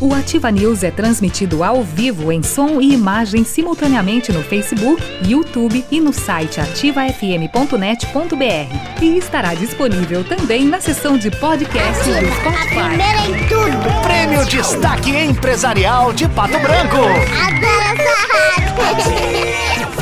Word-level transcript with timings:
O 0.00 0.14
Ativa 0.14 0.50
News 0.50 0.82
é 0.82 0.90
transmitido 0.90 1.62
ao 1.62 1.84
vivo 1.84 2.32
em 2.32 2.42
som 2.42 2.80
e 2.80 2.94
imagem 2.94 3.44
simultaneamente 3.44 4.32
no 4.32 4.42
Facebook, 4.42 5.02
YouTube 5.26 5.84
e 5.90 6.00
no 6.00 6.10
site 6.10 6.58
ativafm.net.br. 6.58 9.02
E 9.02 9.18
estará 9.18 9.52
disponível 9.54 10.24
também 10.24 10.64
na 10.64 10.80
seção 10.80 11.18
de 11.18 11.30
podcast 11.30 12.02
do 12.02 12.32
Spotify. 12.32 12.96
em 13.28 13.46
tudo. 13.46 14.00
Prêmio 14.02 14.42
Destaque 14.46 15.10
Empresarial 15.14 16.14
de 16.14 16.26
Pato 16.30 16.58
Branco. 16.58 16.96
Adoro 16.96 17.82
essa 17.82 18.78
rádio. 18.78 19.90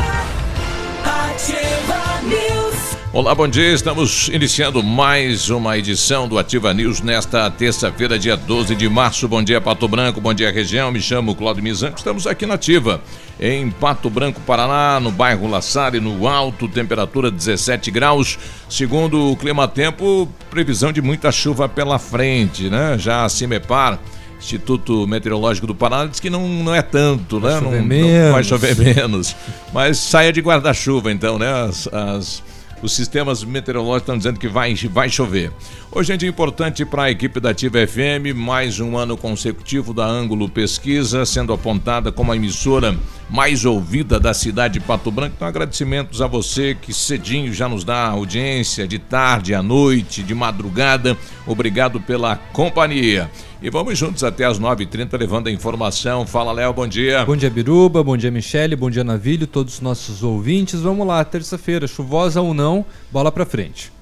Olá, 3.10 3.34
bom 3.34 3.48
dia. 3.48 3.72
Estamos 3.72 4.28
iniciando 4.28 4.82
mais 4.82 5.48
uma 5.48 5.78
edição 5.78 6.28
do 6.28 6.38
Ativa 6.38 6.74
News 6.74 7.00
nesta 7.00 7.50
terça-feira, 7.50 8.18
dia 8.18 8.36
12 8.36 8.76
de 8.76 8.86
março. 8.86 9.26
Bom 9.26 9.42
dia, 9.42 9.62
Pato 9.62 9.88
Branco. 9.88 10.20
Bom 10.20 10.34
dia, 10.34 10.52
região. 10.52 10.92
Me 10.92 11.00
chamo 11.00 11.34
Claudio 11.34 11.62
Mizan. 11.62 11.94
Estamos 11.96 12.26
aqui 12.26 12.44
na 12.44 12.54
Ativa, 12.54 13.00
em 13.40 13.70
Pato 13.70 14.10
Branco, 14.10 14.42
Paraná, 14.42 15.00
no 15.00 15.10
bairro 15.10 15.48
Lassari, 15.48 15.98
no 16.00 16.28
alto, 16.28 16.68
temperatura 16.68 17.30
17 17.30 17.90
graus. 17.90 18.38
Segundo 18.68 19.32
o 19.32 19.36
Clima 19.36 19.66
Tempo, 19.66 20.28
previsão 20.50 20.92
de 20.92 21.00
muita 21.00 21.32
chuva 21.32 21.66
pela 21.66 21.98
frente, 21.98 22.68
né? 22.68 22.98
Já 22.98 23.24
a 23.24 23.28
Cimepar. 23.30 23.98
Instituto 24.38 25.06
Meteorológico 25.06 25.66
do 25.66 25.74
Paraná 25.74 26.04
diz 26.04 26.20
que 26.20 26.30
não, 26.30 26.46
não 26.46 26.74
é 26.74 26.82
tanto, 26.82 27.40
vai 27.40 27.54
né? 27.54 27.60
Não, 27.60 28.26
não 28.26 28.32
vai 28.32 28.44
chover 28.44 28.76
menos. 28.76 29.34
Mas 29.72 29.98
saia 29.98 30.32
de 30.32 30.40
guarda-chuva, 30.40 31.10
então, 31.10 31.38
né? 31.38 31.50
As, 31.64 31.88
as 31.88 32.42
os 32.82 32.92
sistemas 32.92 33.44
meteorológicos 33.44 34.02
estão 34.02 34.16
dizendo 34.16 34.38
que 34.38 34.48
vai, 34.48 34.74
vai 34.74 35.08
chover. 35.08 35.52
Hoje 35.90 36.12
é 36.12 36.18
dia 36.18 36.28
importante 36.28 36.84
para 36.84 37.04
a 37.04 37.10
equipe 37.10 37.40
da 37.40 37.48
Ativa 37.48 37.78
FM, 37.84 38.36
mais 38.36 38.78
um 38.78 38.94
ano 38.98 39.16
consecutivo 39.16 39.94
da 39.94 40.04
Ângulo 40.04 40.46
Pesquisa, 40.46 41.24
sendo 41.24 41.50
apontada 41.50 42.12
como 42.12 42.30
a 42.30 42.36
emissora 42.36 42.94
mais 43.28 43.64
ouvida 43.64 44.20
da 44.20 44.34
cidade 44.34 44.74
de 44.74 44.80
Pato 44.80 45.10
Branco. 45.10 45.32
Então, 45.36 45.48
agradecimentos 45.48 46.20
a 46.20 46.26
você 46.26 46.76
que 46.80 46.92
cedinho 46.92 47.54
já 47.54 47.70
nos 47.70 47.84
dá 47.84 48.06
audiência, 48.06 48.86
de 48.86 48.98
tarde, 48.98 49.54
à 49.54 49.62
noite, 49.62 50.22
de 50.22 50.34
madrugada. 50.34 51.16
Obrigado 51.46 51.98
pela 51.98 52.36
companhia. 52.36 53.30
E 53.62 53.70
vamos 53.70 53.98
juntos 53.98 54.22
até 54.22 54.44
as 54.44 54.60
9h30 54.60 55.18
levando 55.18 55.48
a 55.48 55.50
informação. 55.50 56.26
Fala, 56.26 56.52
Léo, 56.52 56.74
bom 56.74 56.86
dia. 56.86 57.24
Bom 57.24 57.34
dia, 57.34 57.48
Biruba. 57.48 58.04
Bom 58.04 58.16
dia, 58.16 58.30
Michele. 58.30 58.76
Bom 58.76 58.90
dia, 58.90 59.02
Navilho. 59.02 59.46
Todos 59.46 59.74
os 59.74 59.80
nossos 59.80 60.22
ouvintes. 60.22 60.80
Vamos 60.80 61.06
lá, 61.06 61.24
terça-feira, 61.24 61.86
chuvosa 61.86 62.42
ou 62.42 62.52
não, 62.52 62.84
bola 63.10 63.32
pra 63.32 63.46
frente. 63.46 63.97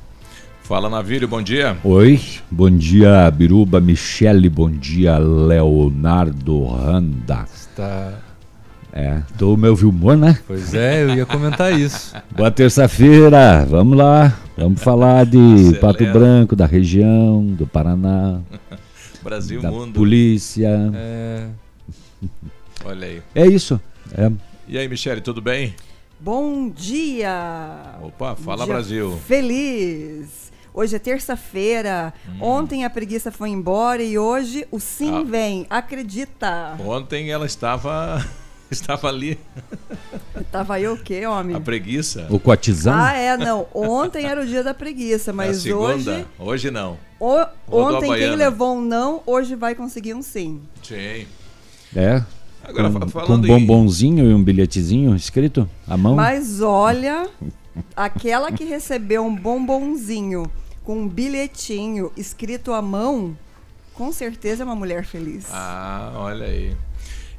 Fala, 0.67 0.91
Navilho, 0.91 1.29
bom 1.29 1.41
dia. 1.41 1.79
Oi, 1.85 2.21
bom 2.51 2.69
dia, 2.69 3.31
Biruba, 3.31 3.81
Michele, 3.81 4.49
bom 4.49 4.69
dia, 4.69 5.17
Leonardo 5.17 6.65
Randa. 6.67 7.45
Está... 7.55 8.15
É, 8.93 9.23
tô 9.39 9.57
meu 9.57 9.75
humor, 9.75 10.17
né? 10.17 10.37
Pois 10.45 10.75
é, 10.75 11.05
eu 11.05 11.15
ia 11.15 11.25
comentar 11.25 11.73
isso. 11.73 12.17
Boa 12.37 12.51
terça-feira, 12.51 13.65
vamos 13.65 13.97
lá, 13.97 14.37
vamos 14.57 14.83
falar 14.83 15.25
de 15.25 15.39
Acelera. 15.39 15.79
Pato 15.79 16.05
Branco, 16.07 16.57
da 16.57 16.67
região, 16.67 17.47
do 17.47 17.65
Paraná, 17.65 18.41
Brasil, 19.23 19.63
da 19.63 19.71
mundo. 19.71 19.93
polícia. 19.93 20.93
É... 20.93 21.47
Olha 22.85 23.07
aí. 23.07 23.23
É 23.37 23.47
isso. 23.47 23.81
É. 24.19 24.33
E 24.67 24.77
aí, 24.77 24.89
Michele, 24.89 25.21
tudo 25.21 25.41
bem? 25.41 25.77
Bom 26.19 26.71
dia! 26.71 27.99
Opa, 28.03 28.35
fala 28.35 28.65
Dia 28.65 28.75
Brasil. 28.75 29.21
Feliz! 29.29 30.46
Hoje 30.77 30.95
é 30.95 30.99
terça-feira. 30.99 32.13
Ontem 32.39 32.85
a 32.85 32.91
preguiça 32.91 33.33
foi 33.33 33.49
embora 33.49 34.03
e 34.03 34.19
hoje 34.19 34.67
o 34.71 34.79
sim 34.79 35.11
Hum. 35.11 35.21
Ah. 35.21 35.25
vem. 35.25 35.67
Acredita! 35.71 36.77
Ontem 36.79 37.31
ela 37.31 37.47
estava 37.47 38.23
estava 38.71 39.09
ali, 39.09 39.39
Tava 40.53 40.79
eu 40.79 40.93
o 40.93 40.99
quê, 40.99 41.25
homem? 41.25 41.57
a 41.57 41.61
preguiça. 41.61 42.27
O 42.29 42.39
Coatizão? 42.39 42.93
Ah, 42.95 43.15
é, 43.15 43.39
não. 43.39 43.67
Ontem 43.73 44.27
era 44.27 44.43
o 44.43 44.47
dia 44.47 44.63
da 44.63 44.75
preguiça, 44.75 45.33
mas 45.33 45.59
segunda, 45.63 46.13
hoje. 46.13 46.27
hoje 46.39 46.71
não. 46.71 46.99
o- 47.19 47.47
ontem 47.71 48.13
quem 48.15 48.37
levou 48.37 48.77
um 48.77 48.83
não, 48.83 49.23
hoje 49.25 49.55
vai 49.55 49.75
conseguir 49.75 50.13
um 50.13 50.21
sim. 50.21 50.61
Sim. 50.83 51.27
É. 51.97 52.23
Agora, 52.63 52.91
com, 52.91 53.01
com 53.01 53.07
um 53.07 53.09
falando 53.09 53.45
em- 53.47 53.49
bombonzinho 53.49 54.31
e 54.31 54.35
um 54.35 54.43
bilhetezinho 54.45 55.17
escrito 55.17 55.67
à 55.89 55.97
mão. 55.97 56.17
Mas 56.17 56.61
olha, 56.61 57.27
aquela 57.97 58.53
que 58.53 58.65
recebeu 58.65 59.25
um 59.25 59.35
bombonzinho 59.35 60.45
com 60.87 61.01
um 61.01 61.09
bilhetinho 61.09 62.13
escrito 62.17 62.73
à 62.73 62.81
mão, 62.81 63.37
com 63.93 64.13
certeza 64.13 64.63
é 64.63 64.65
uma 64.65 64.77
mulher 64.77 65.05
feliz. 65.05 65.45
Ah, 65.51 66.13
olha 66.15 66.47
aí. 66.47 66.77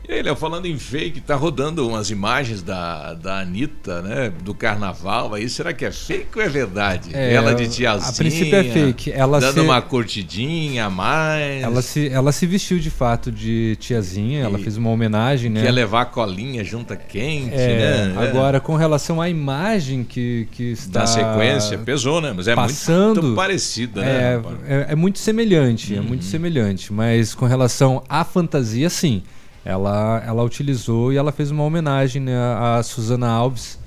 E 0.09 0.13
aí, 0.13 0.21
Léo, 0.21 0.37
falando 0.37 0.65
em 0.67 0.77
fake, 0.79 1.19
tá 1.19 1.35
rodando 1.35 1.85
umas 1.85 2.09
imagens 2.09 2.61
da, 2.61 3.13
da 3.13 3.39
Anitta, 3.41 4.01
né? 4.01 4.31
Do 4.41 4.53
carnaval 4.53 5.33
aí. 5.33 5.49
Será 5.49 5.73
que 5.73 5.83
é 5.83 5.91
fake 5.91 6.29
ou 6.37 6.41
é 6.41 6.47
verdade? 6.47 7.09
É, 7.13 7.33
ela 7.33 7.53
de 7.53 7.67
tiazinha. 7.67 8.09
a 8.09 8.13
princípio 8.13 8.55
é 8.55 8.63
fake. 8.63 9.11
Ela 9.11 9.37
dando 9.41 9.55
se- 9.55 9.59
uma 9.59 9.81
curtidinha 9.81 10.85
a 10.85 10.89
mais. 10.89 11.61
Ela 11.61 11.81
se, 11.81 12.07
ela 12.07 12.31
se 12.31 12.45
vestiu 12.45 12.79
de 12.79 12.89
fato 12.89 13.29
de 13.29 13.75
tiazinha, 13.81 14.43
ela 14.45 14.57
E- 14.57 14.63
fez 14.63 14.77
uma 14.77 14.89
homenagem, 14.89 15.49
né? 15.51 15.61
Quer 15.61 15.71
levar 15.71 16.03
a 16.03 16.05
colinha 16.05 16.63
junta 16.63 16.95
quente, 16.95 17.53
É, 17.53 18.07
né? 18.07 18.15
agora 18.17 18.61
com 18.61 18.77
relação 18.77 19.21
à 19.21 19.27
imagem 19.27 20.05
que, 20.05 20.47
que 20.51 20.71
está 20.71 21.01
Da 21.01 21.05
sequência, 21.07 21.77
pesou, 21.79 22.21
né? 22.21 22.31
Mas 22.33 22.47
é 22.47 22.55
passando, 22.55 23.21
muito 23.21 23.35
parecida, 23.35 23.99
né? 24.01 24.41
É, 24.67 24.73
é, 24.73 24.85
é 24.91 24.95
muito 24.95 25.19
semelhante, 25.19 25.93
é 25.93 25.99
Uhum. 25.99 26.03
muito 26.05 26.23
semelhante. 26.23 26.93
Mas 26.93 27.35
com 27.35 27.45
relação 27.45 28.01
à 28.07 28.23
fantasia, 28.23 28.89
sim. 28.89 29.21
Ela, 29.67 30.23
ela 30.25 30.43
utilizou 30.43 31.11
e 31.11 31.17
ela 31.17 31.29
fez 31.29 31.51
uma 31.51 31.61
homenagem 31.61 32.21
né, 32.21 32.33
a 32.37 32.81
Susana 32.81 33.27
Alves, 33.27 33.77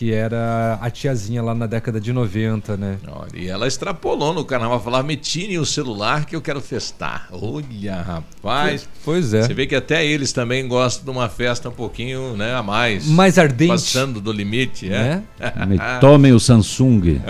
que 0.00 0.14
era 0.14 0.78
a 0.80 0.88
tiazinha 0.90 1.42
lá 1.42 1.54
na 1.54 1.66
década 1.66 2.00
de 2.00 2.10
90, 2.10 2.74
né? 2.74 2.96
Olha, 3.06 3.28
e 3.34 3.48
ela 3.48 3.68
extrapolou 3.68 4.32
no 4.32 4.46
carnaval, 4.46 4.80
falava, 4.82 5.06
me 5.06 5.14
tire 5.14 5.58
o 5.58 5.66
celular 5.66 6.24
que 6.24 6.34
eu 6.34 6.40
quero 6.40 6.58
festar. 6.62 7.28
Olha, 7.30 7.96
rapaz. 7.96 8.88
Pois 9.04 9.34
é. 9.34 9.42
Você 9.42 9.52
vê 9.52 9.66
que 9.66 9.74
até 9.74 10.02
eles 10.06 10.32
também 10.32 10.66
gostam 10.66 11.04
de 11.04 11.10
uma 11.10 11.28
festa 11.28 11.68
um 11.68 11.72
pouquinho 11.72 12.34
né, 12.34 12.54
a 12.54 12.62
mais. 12.62 13.06
Mais 13.08 13.36
ardente. 13.36 13.72
Passando 13.72 14.22
do 14.22 14.32
limite, 14.32 14.90
é? 14.90 15.20
Me 15.68 15.76
tomem 16.00 16.32
o 16.32 16.40
Samsung. 16.40 17.20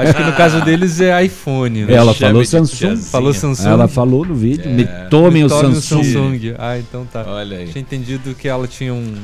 Acho 0.00 0.14
que 0.14 0.22
no 0.22 0.32
caso 0.34 0.64
deles 0.64 1.00
é 1.00 1.20
iPhone. 1.24 1.84
né? 1.84 1.92
Ela 1.92 2.14
Chame 2.14 2.30
falou 2.30 2.44
Samsung. 2.44 2.76
tiazinha. 2.76 3.10
Falou 3.10 3.34
Samsung. 3.34 3.68
Ela 3.68 3.88
falou 3.88 4.24
no 4.24 4.36
vídeo. 4.36 4.70
É. 4.70 4.72
Me 4.72 4.84
tomem 5.10 5.42
Me 5.42 5.46
o 5.46 5.48
torne 5.48 5.70
um 5.70 5.80
Samsung. 5.80 6.04
Samsung. 6.12 6.54
Ah, 6.56 6.78
então 6.78 7.04
tá. 7.06 7.24
Olha 7.26 7.56
aí. 7.58 7.66
Tinha 7.66 7.82
entendido 7.82 8.36
que 8.36 8.46
ela 8.46 8.68
tinha 8.68 8.94
um 8.94 9.16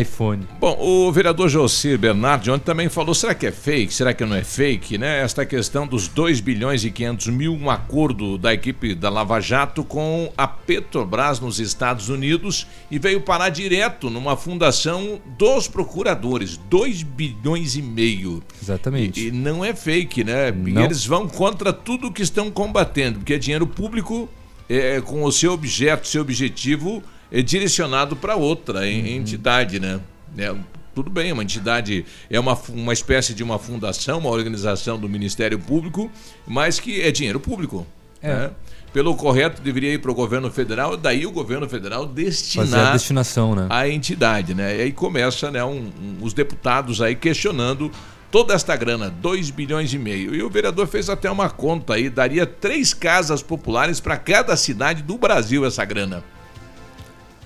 iPhone. 0.00 0.46
Bom, 0.60 0.76
o 0.78 1.10
vereador 1.12 1.48
Jocir 1.48 1.98
Bernardi 1.98 2.50
ontem 2.50 2.64
também 2.64 2.88
falou, 2.88 3.14
será 3.14 3.34
que 3.34 3.46
é 3.46 3.52
fake? 3.52 3.92
Será 3.92 4.12
que 4.12 4.24
não 4.24 4.36
é 4.36 4.44
fake? 4.44 4.98
Né? 4.98 5.20
Esta 5.22 5.46
questão 5.46 5.86
dos 5.86 6.08
2 6.08 6.40
bilhões 6.40 6.84
e 6.84 6.90
500 6.90 7.28
mil, 7.28 7.54
um 7.54 7.70
acordo 7.70 8.36
da 8.36 8.52
equipe 8.52 8.94
da 8.94 9.08
Lava 9.08 9.40
Jato 9.40 9.84
com 9.84 10.32
a 10.36 10.46
Petrobras 10.46 11.40
nos 11.40 11.58
Estados 11.58 12.08
Unidos 12.08 12.66
e 12.90 12.98
veio 12.98 13.20
parar 13.20 13.48
direto 13.48 14.10
numa 14.10 14.36
fundação 14.36 15.20
dos 15.38 15.68
procuradores, 15.68 16.56
2 16.56 17.02
bilhões 17.02 17.76
e 17.76 17.82
meio. 17.82 18.42
Exatamente. 18.62 19.20
E, 19.20 19.28
e 19.28 19.32
não 19.32 19.64
é 19.64 19.74
fake, 19.74 20.24
né? 20.24 20.48
E 20.48 20.72
Não. 20.72 20.84
eles 20.84 21.04
vão 21.06 21.28
contra 21.28 21.72
tudo 21.72 22.12
que 22.12 22.22
estão 22.22 22.50
combatendo, 22.50 23.18
porque 23.20 23.34
é 23.34 23.38
dinheiro 23.38 23.66
público 23.66 24.28
é, 24.68 25.00
com 25.00 25.22
o 25.24 25.32
seu 25.32 25.52
objeto, 25.52 26.06
seu 26.06 26.22
objetivo 26.22 27.02
é 27.30 27.42
direcionado 27.42 28.16
para 28.16 28.36
outra 28.36 28.80
Uhum. 28.80 28.86
entidade, 29.06 29.78
né? 29.80 30.00
É, 30.38 30.54
tudo 30.94 31.10
bem, 31.10 31.30
é 31.30 31.32
uma 31.32 31.42
entidade, 31.42 32.04
é 32.30 32.38
uma, 32.40 32.58
uma 32.70 32.92
espécie 32.92 33.34
de 33.34 33.42
uma 33.42 33.58
fundação, 33.58 34.18
uma 34.18 34.30
organização 34.30 34.98
do 34.98 35.08
Ministério 35.08 35.58
Público, 35.58 36.10
mas 36.46 36.80
que 36.80 37.00
é 37.02 37.10
dinheiro 37.10 37.38
público. 37.40 37.86
É. 38.22 38.28
né? 38.34 38.50
Pelo 38.92 39.14
correto, 39.14 39.60
deveria 39.60 39.92
ir 39.92 39.98
para 39.98 40.10
o 40.10 40.14
governo 40.14 40.50
federal, 40.50 40.96
daí 40.96 41.26
o 41.26 41.30
governo 41.30 41.68
federal 41.68 42.04
Fazer 42.06 42.12
a 42.12 42.14
destinar 42.24 42.92
destinação, 42.92 43.54
né? 43.54 43.66
a 43.68 43.86
entidade, 43.86 44.54
né? 44.54 44.74
E 44.78 44.80
aí 44.82 44.92
começa 44.92 45.50
né, 45.50 45.62
um- 45.62 45.92
um- 46.02 46.16
os 46.22 46.32
deputados 46.32 47.02
aí 47.02 47.14
questionando 47.14 47.90
toda 48.30 48.54
esta 48.54 48.74
grana, 48.74 49.10
2 49.10 49.50
bilhões 49.50 49.92
e 49.92 49.98
meio. 49.98 50.34
E 50.34 50.42
o 50.42 50.48
vereador 50.48 50.86
fez 50.86 51.10
até 51.10 51.30
uma 51.30 51.50
conta 51.50 51.92
aí, 51.94 52.08
daria 52.08 52.46
três 52.46 52.94
casas 52.94 53.42
populares 53.42 54.00
para 54.00 54.16
cada 54.16 54.56
cidade 54.56 55.02
do 55.02 55.18
Brasil 55.18 55.66
essa 55.66 55.84
grana. 55.84 56.24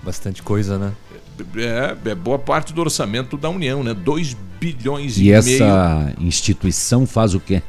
Bastante 0.03 0.41
coisa, 0.41 0.77
né? 0.77 0.91
É, 1.55 2.09
é 2.11 2.15
boa 2.15 2.37
parte 2.39 2.73
do 2.73 2.81
orçamento 2.81 3.37
da 3.37 3.49
União, 3.49 3.83
né? 3.83 3.93
2 3.93 4.35
bilhões 4.59 5.17
e, 5.17 5.21
E 5.21 5.23
meio. 5.25 5.35
essa 5.37 6.13
instituição 6.19 7.05
faz 7.05 7.33
o 7.33 7.39
quê? 7.39 7.61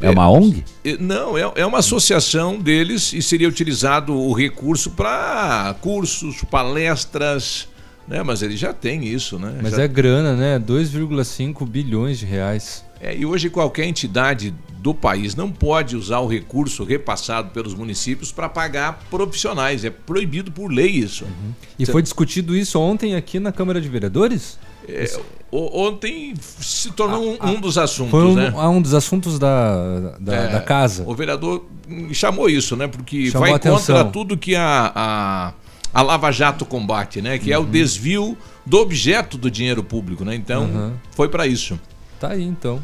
É 0.00 0.10
uma 0.10 0.30
ONG? 0.30 0.64
É, 0.84 0.96
Não, 0.96 1.36
é, 1.36 1.42
é 1.56 1.66
uma 1.66 1.78
associação 1.78 2.56
deles 2.58 3.12
e 3.12 3.20
seria 3.20 3.48
utilizado 3.48 4.14
o 4.14 4.32
recurso 4.32 4.90
para 4.92 5.74
cursos, 5.80 6.42
palestras, 6.50 7.68
né? 8.06 8.22
Mas 8.22 8.42
ele 8.42 8.56
já 8.56 8.72
tem 8.72 9.04
isso, 9.04 9.38
né? 9.38 9.58
Mas 9.62 9.72
Já- 9.72 9.82
é 9.82 9.88
grana, 9.88 10.34
né? 10.36 10.58
2,5 10.58 11.66
bilhões 11.66 12.18
de 12.20 12.26
reais. 12.26 12.84
É, 13.02 13.16
e 13.16 13.26
hoje 13.26 13.50
qualquer 13.50 13.84
entidade 13.86 14.54
do 14.78 14.94
país 14.94 15.34
não 15.34 15.50
pode 15.50 15.96
usar 15.96 16.20
o 16.20 16.28
recurso 16.28 16.84
repassado 16.84 17.50
pelos 17.50 17.74
municípios 17.74 18.30
para 18.30 18.48
pagar 18.48 19.00
profissionais. 19.10 19.84
É 19.84 19.90
proibido 19.90 20.52
por 20.52 20.70
lei 20.72 20.86
isso. 20.88 21.24
E 21.76 21.84
foi 21.84 22.00
discutido 22.00 22.56
isso 22.56 22.78
ontem 22.78 23.16
aqui 23.16 23.40
na 23.40 23.50
Câmara 23.50 23.80
de 23.80 23.88
Vereadores? 23.88 24.56
É, 24.88 25.04
ontem 25.52 26.34
se 26.40 26.90
tornou 26.92 27.32
um, 27.40 27.50
um 27.50 27.60
dos 27.60 27.76
assuntos, 27.78 28.10
Foi 28.10 28.24
um, 28.24 28.34
né? 28.34 28.52
ah, 28.56 28.68
um 28.68 28.80
dos 28.80 28.94
assuntos 28.94 29.38
da, 29.38 30.10
da, 30.20 30.34
É, 30.34 30.48
da 30.52 30.60
casa. 30.60 31.04
O 31.06 31.14
vereador 31.14 31.64
chamou 32.12 32.48
isso, 32.48 32.76
né? 32.76 32.86
Porque 32.86 33.30
Chamou 33.30 33.48
vai 33.48 33.56
a 33.56 33.58
contra 33.58 34.04
tudo 34.04 34.36
que 34.36 34.54
a, 34.56 34.92
a, 34.94 35.52
a 35.94 36.02
Lava 36.02 36.30
Jato 36.32 36.64
combate, 36.64 37.20
né? 37.22 37.38
Que 37.38 37.52
é 37.52 37.58
o 37.58 37.64
desvio 37.64 38.36
do 38.66 38.78
objeto 38.78 39.36
do 39.38 39.50
dinheiro 39.50 39.82
público, 39.84 40.24
né? 40.24 40.34
Então, 40.34 40.64
Uhum. 40.64 40.92
foi 41.12 41.28
para 41.28 41.46
isso. 41.46 41.78
Tá 42.18 42.30
aí, 42.30 42.42
então. 42.42 42.80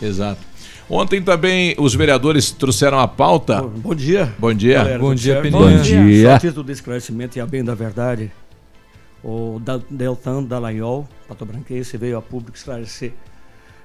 Exato. 0.00 0.40
Ontem 0.88 1.22
também 1.22 1.74
os 1.78 1.94
vereadores 1.94 2.50
trouxeram 2.50 2.98
a 2.98 3.06
pauta. 3.06 3.62
Bom 3.62 3.94
dia. 3.94 4.34
Bom 4.38 4.52
dia. 4.52 4.78
Galera, 4.78 4.98
Bom 4.98 5.10
tudo 5.10 5.20
dia? 5.20 5.40
Peninha. 5.40 5.60
Bom 5.60 5.82
dia. 5.82 6.28
Só 6.30 6.34
a 6.34 6.38
título 6.40 6.64
de 6.64 6.72
esclarecimento 6.72 7.38
e 7.38 7.40
a 7.40 7.46
bem 7.46 7.62
da 7.62 7.74
verdade, 7.74 8.30
o 9.22 9.60
Deltan 9.88 10.42
Dallagnol, 10.42 11.08
patobranquense, 11.28 11.96
veio 11.96 12.18
a 12.18 12.22
público 12.22 12.56
esclarecer 12.56 13.12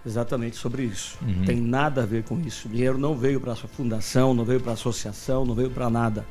exatamente 0.06 0.56
sobre 0.56 0.84
isso. 0.84 1.18
Uhum. 1.22 1.46
Tem 1.46 1.58
nada 1.60 2.04
a 2.04 2.06
ver 2.06 2.24
com 2.24 2.40
isso. 2.40 2.68
O 2.68 2.72
dinheiro 2.72 2.98
não 2.98 3.16
veio 3.16 3.40
para 3.40 3.54
a 3.54 3.56
sua 3.56 3.70
fundação, 3.70 4.34
não 4.34 4.44
veio 4.44 4.60
para 4.60 4.72
a 4.72 4.74
associação, 4.74 5.46
não 5.46 5.54
veio 5.54 5.70
para 5.70 5.90
nada. 5.90 6.26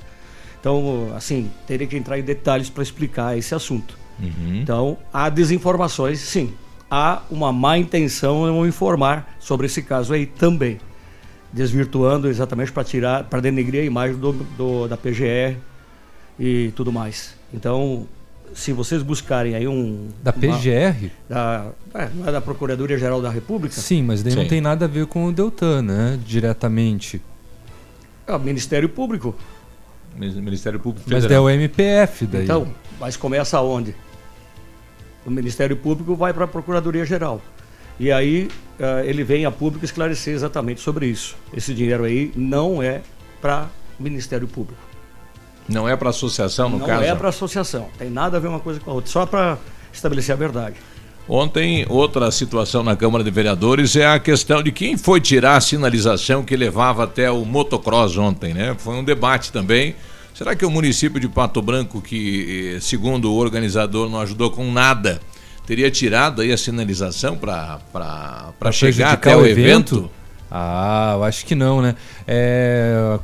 Então, 0.60 1.12
assim, 1.14 1.50
teria 1.66 1.86
que 1.86 1.96
entrar 1.96 2.18
em 2.18 2.22
detalhes 2.22 2.70
para 2.70 2.82
explicar 2.82 3.36
esse 3.36 3.54
assunto. 3.54 3.98
Uhum. 4.18 4.60
Então, 4.62 4.98
há 5.12 5.28
desinformações, 5.28 6.20
sim. 6.20 6.52
Há 6.96 7.22
uma 7.28 7.52
má 7.52 7.76
intenção 7.76 8.64
em 8.64 8.68
informar 8.68 9.34
sobre 9.40 9.66
esse 9.66 9.82
caso 9.82 10.14
aí 10.14 10.26
também. 10.26 10.78
Desvirtuando 11.52 12.28
exatamente 12.28 12.70
para 12.70 12.84
tirar, 12.84 13.24
para 13.24 13.40
denegrir 13.40 13.82
a 13.82 13.84
imagem 13.84 14.16
do, 14.16 14.32
do- 14.32 14.86
da 14.86 14.96
PGR 14.96 15.56
e 16.38 16.70
tudo 16.76 16.92
mais. 16.92 17.34
Então, 17.52 18.06
se 18.54 18.72
vocês 18.72 19.02
buscarem 19.02 19.56
aí 19.56 19.66
um. 19.66 20.06
Da 20.22 20.30
uma- 20.30 20.40
PGR? 20.56 21.10
da, 21.28 21.66
é, 21.94 22.08
não 22.14 22.28
é 22.28 22.32
da 22.32 22.40
Procuradoria 22.40 22.96
Geral 22.96 23.20
da 23.20 23.28
República? 23.28 23.74
Sim, 23.74 24.04
mas 24.04 24.22
daí 24.22 24.32
não 24.36 24.42
Sim. 24.44 24.48
tem 24.48 24.60
nada 24.60 24.84
a 24.84 24.88
ver 24.88 25.06
com 25.06 25.24
o 25.26 25.32
Deltan, 25.32 25.82
né? 25.82 26.16
Diretamente. 26.24 27.20
É 28.24 28.36
o 28.36 28.38
Ministério 28.38 28.88
Público. 28.88 29.34
Ministério 30.16 30.78
Público 30.78 31.08
Mas 31.10 31.24
daí 31.24 31.32
é 31.36 31.40
Federal. 31.40 31.44
o 31.44 31.50
MPF 31.50 32.26
daí. 32.26 32.44
Então, 32.44 32.68
mas 33.00 33.16
começa 33.16 33.60
onde? 33.60 33.96
O 35.26 35.30
Ministério 35.30 35.76
Público 35.76 36.14
vai 36.14 36.32
para 36.32 36.44
a 36.44 36.48
Procuradoria 36.48 37.04
Geral. 37.04 37.40
E 37.98 38.10
aí 38.10 38.48
eh, 38.78 39.04
ele 39.06 39.22
vem 39.22 39.44
a 39.44 39.50
público 39.50 39.84
esclarecer 39.84 40.34
exatamente 40.34 40.80
sobre 40.80 41.06
isso. 41.06 41.36
Esse 41.56 41.72
dinheiro 41.72 42.04
aí 42.04 42.32
não 42.34 42.82
é 42.82 43.02
para 43.40 43.68
o 43.98 44.02
Ministério 44.02 44.48
Público. 44.48 44.80
Não 45.68 45.88
é 45.88 45.96
para 45.96 46.10
associação, 46.10 46.68
no 46.68 46.78
não 46.78 46.86
caso? 46.86 47.04
é 47.04 47.14
para 47.14 47.28
associação. 47.28 47.88
Tem 47.96 48.10
nada 48.10 48.36
a 48.36 48.40
ver 48.40 48.48
uma 48.48 48.60
coisa 48.60 48.80
com 48.80 48.90
a 48.90 48.94
outra. 48.94 49.10
Só 49.10 49.24
para 49.24 49.58
estabelecer 49.92 50.34
a 50.34 50.36
verdade. 50.36 50.76
Ontem, 51.26 51.86
outra 51.88 52.30
situação 52.30 52.82
na 52.82 52.94
Câmara 52.94 53.24
de 53.24 53.30
Vereadores 53.30 53.96
é 53.96 54.06
a 54.06 54.18
questão 54.18 54.62
de 54.62 54.70
quem 54.70 54.98
foi 54.98 55.22
tirar 55.22 55.56
a 55.56 55.60
sinalização 55.60 56.44
que 56.44 56.54
levava 56.54 57.04
até 57.04 57.30
o 57.30 57.46
motocross 57.46 58.18
ontem, 58.18 58.52
né? 58.52 58.76
Foi 58.78 58.94
um 58.94 59.02
debate 59.02 59.50
também. 59.50 59.96
Será 60.34 60.54
que 60.56 60.66
o 60.66 60.70
município 60.70 61.20
de 61.20 61.28
Pato 61.28 61.62
Branco, 61.62 62.00
que 62.02 62.74
eh, 62.76 62.80
segundo 62.80 63.32
o 63.32 63.36
organizador 63.36 64.10
não 64.10 64.20
ajudou 64.20 64.50
com 64.50 64.70
nada, 64.70 65.20
teria 65.64 65.88
tirado 65.90 66.42
aí 66.42 66.52
a 66.52 66.56
sinalização 66.58 67.36
para 67.36 67.78
chegar 68.72 69.12
até 69.12 69.36
o 69.36 69.46
evento? 69.46 70.10
Ah, 70.50 71.12
eu 71.16 71.24
acho 71.24 71.46
que 71.46 71.54
não, 71.54 71.80
né? 71.80 71.94
É, 72.28 73.18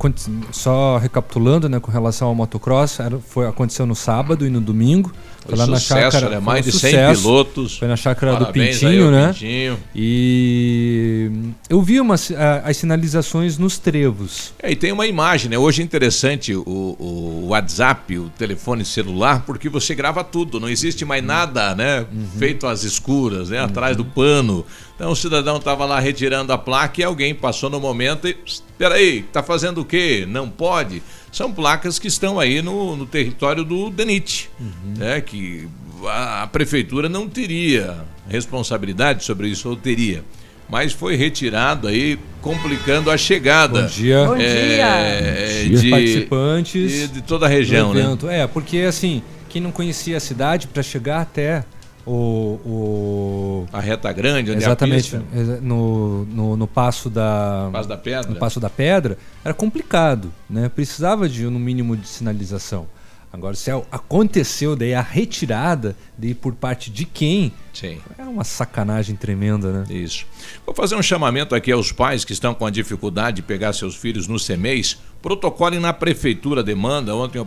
só 0.51 0.99
recapitulando, 0.99 1.69
né, 1.69 1.79
com 1.79 1.91
relação 1.91 2.29
ao 2.29 2.35
motocross, 2.35 2.99
era- 2.99 3.19
foi, 3.19 3.47
aconteceu 3.47 3.87
no 3.87 3.95
sábado 3.95 4.47
e 4.47 4.51
no 4.51 4.61
domingo. 4.61 5.13
Foi 5.47 5.57
sucesso, 5.57 6.21
né? 6.21 6.31
foi 6.33 6.41
Mais 6.41 6.67
um 6.67 6.71
de 6.71 6.79
100 6.79 6.91
sucesso. 6.91 7.23
pilotos. 7.23 7.79
Foi 7.79 7.89
na 7.89 7.97
chácara 7.97 8.33
do 8.33 8.39
Parabéns 8.41 8.83
aí 8.85 8.91
Pintinho, 8.91 9.11
né? 9.11 9.27
Pintinho. 9.33 9.79
E 9.95 11.31
eu 11.69 11.81
vi 11.83 12.01
umas, 12.01 12.31
ah, 12.33 12.63
as 12.65 12.77
sinalizações 12.77 13.57
nos 13.59 13.79
trevos. 13.79 14.53
É, 14.63 14.71
e 14.71 14.77
tem 14.77 14.93
uma 14.93 15.07
imagem, 15.07 15.51
né? 15.51 15.59
Hoje 15.59 15.83
é 15.83 15.85
interessante 15.85 16.55
o, 16.55 16.63
o 16.67 17.47
WhatsApp, 17.49 18.19
o 18.19 18.29
telefone 18.39 18.85
celular, 18.85 19.43
porque 19.47 19.69
você 19.69 19.95
grava 19.95 20.23
tudo, 20.23 20.61
não 20.61 20.69
existe 20.69 21.05
mais 21.05 21.25
nada, 21.25 21.75
né? 21.75 22.07
Feito 22.39 22.67
às 22.67 22.85
escuras, 22.85 23.49
né? 23.51 23.59
Atrás 23.61 23.97
do 23.97 24.05
pano. 24.05 24.65
Então 24.95 25.11
o 25.13 25.17
cidadão 25.17 25.57
estava 25.57 25.87
lá 25.87 25.99
retirando 25.99 26.53
a 26.53 26.59
placa 26.59 27.01
e 27.01 27.05
alguém 27.05 27.35
passou 27.35 27.71
no 27.71 27.81
momento 27.81 28.29
e. 28.29 28.35
"Psst, 28.35 28.63
Peraí, 28.81 29.23
tá 29.31 29.43
fazendo 29.43 29.83
o 29.83 29.85
quê? 29.85 30.25
Não 30.27 30.49
pode. 30.49 31.03
São 31.33 31.53
placas 31.53 31.99
que 31.99 32.09
estão 32.09 32.41
aí 32.41 32.61
no, 32.61 32.97
no 32.97 33.07
território 33.07 33.65
do 33.65 33.89
DENIT, 33.91 34.51
né? 34.97 35.21
Que 35.21 35.69
a, 36.07 36.43
a 36.43 36.47
prefeitura 36.47 37.09
não 37.09 37.29
teria 37.29 38.05
responsabilidade 38.29 39.25
sobre 39.25 39.49
isso, 39.49 39.69
ou 39.69 39.77
teria. 39.77 40.25
Mas 40.69 40.93
foi 40.93 41.17
retirado 41.17 41.89
aí, 41.89 42.19
complicando 42.41 43.11
a 43.11 43.19
chegada. 43.19 43.83
Bom 43.83 43.89
dia. 43.89 44.25
Bom 44.25 44.37
É, 44.39 45.69
Os 45.73 45.83
de, 45.83 45.91
participantes 45.91 46.93
de, 46.93 47.09
de 47.09 47.23
toda 47.23 47.47
a 47.47 47.49
região, 47.49 47.93
né? 47.93 48.17
É, 48.31 48.47
porque 48.47 48.79
assim, 48.79 49.23
quem 49.49 49.61
não 49.61 49.73
conhecia 49.73 50.17
a 50.17 50.21
cidade 50.21 50.69
para 50.69 50.83
chegar 50.83 51.21
até 51.23 51.65
o, 52.07 52.61
o 52.65 53.67
A 53.73 53.81
reta 53.81 54.13
grande, 54.13 54.51
onde 54.51 54.61
exatamente 54.63 55.15
é 55.15 55.19
a 55.19 55.21
pista. 55.23 55.39
exa- 55.39 55.61
no, 55.61 56.25
no, 56.27 56.57
no 56.57 56.67
passo 56.67 57.11
da 57.11 57.69
Passo 57.73 57.89
da 57.89 57.97
Pedra. 57.97 58.31
no 58.31 58.37
passo 58.37 58.59
da 58.61 58.71
pedra 58.71 59.19
era 59.45 59.53
complicado, 59.55 60.33
né? 60.49 60.69
Precisava 60.69 61.29
de 61.29 61.45
no 61.45 61.59
mínimo 61.59 61.97
de 61.97 62.07
sinalização. 62.09 62.87
Agora, 63.33 63.55
se 63.55 63.71
aconteceu 63.93 64.75
daí 64.75 64.93
a 64.93 65.01
retirada 65.01 65.97
daí 66.19 66.35
por 66.35 66.53
parte 66.53 66.91
de 66.91 67.05
quem, 67.05 67.53
Sim. 67.73 68.01
é 68.19 68.25
uma 68.25 68.43
sacanagem 68.43 69.15
tremenda, 69.15 69.73
né? 69.73 69.85
Isso. 69.89 70.27
Vou 70.67 70.75
fazer 70.75 70.97
um 70.97 71.03
chamamento 71.03 71.55
aqui 71.55 71.71
aos 71.71 71.93
pais 71.93 72.25
que 72.25 72.33
estão 72.33 72.53
com 72.53 72.67
a 72.67 72.71
dificuldade 72.71 73.37
de 73.37 73.43
pegar 73.43 73.73
seus 73.73 73.95
filhos 73.95 74.27
no 74.27 74.37
CEMEIS. 74.37 74.99
Protocolem 75.23 75.79
na 75.79 75.93
prefeitura 75.93 76.61
a 76.61 76.65
demanda. 76.65 77.15
Ontem 77.15 77.39
o 77.39 77.47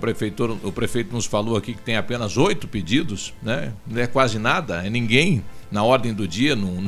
o 0.64 0.72
prefeito 0.72 1.14
nos 1.14 1.26
falou 1.26 1.58
aqui 1.58 1.74
que 1.74 1.82
tem 1.82 1.98
apenas 1.98 2.38
oito 2.38 2.68
pedidos, 2.68 3.34
né? 3.42 3.74
Não 3.86 4.02
é 4.02 4.08
quase 4.08 4.40
nada, 4.40 4.86
é 4.86 4.90
ninguém 4.90 5.44
na 5.74 5.84
ordem 5.84 6.14
do 6.14 6.28
dia, 6.28 6.56
num, 6.56 6.82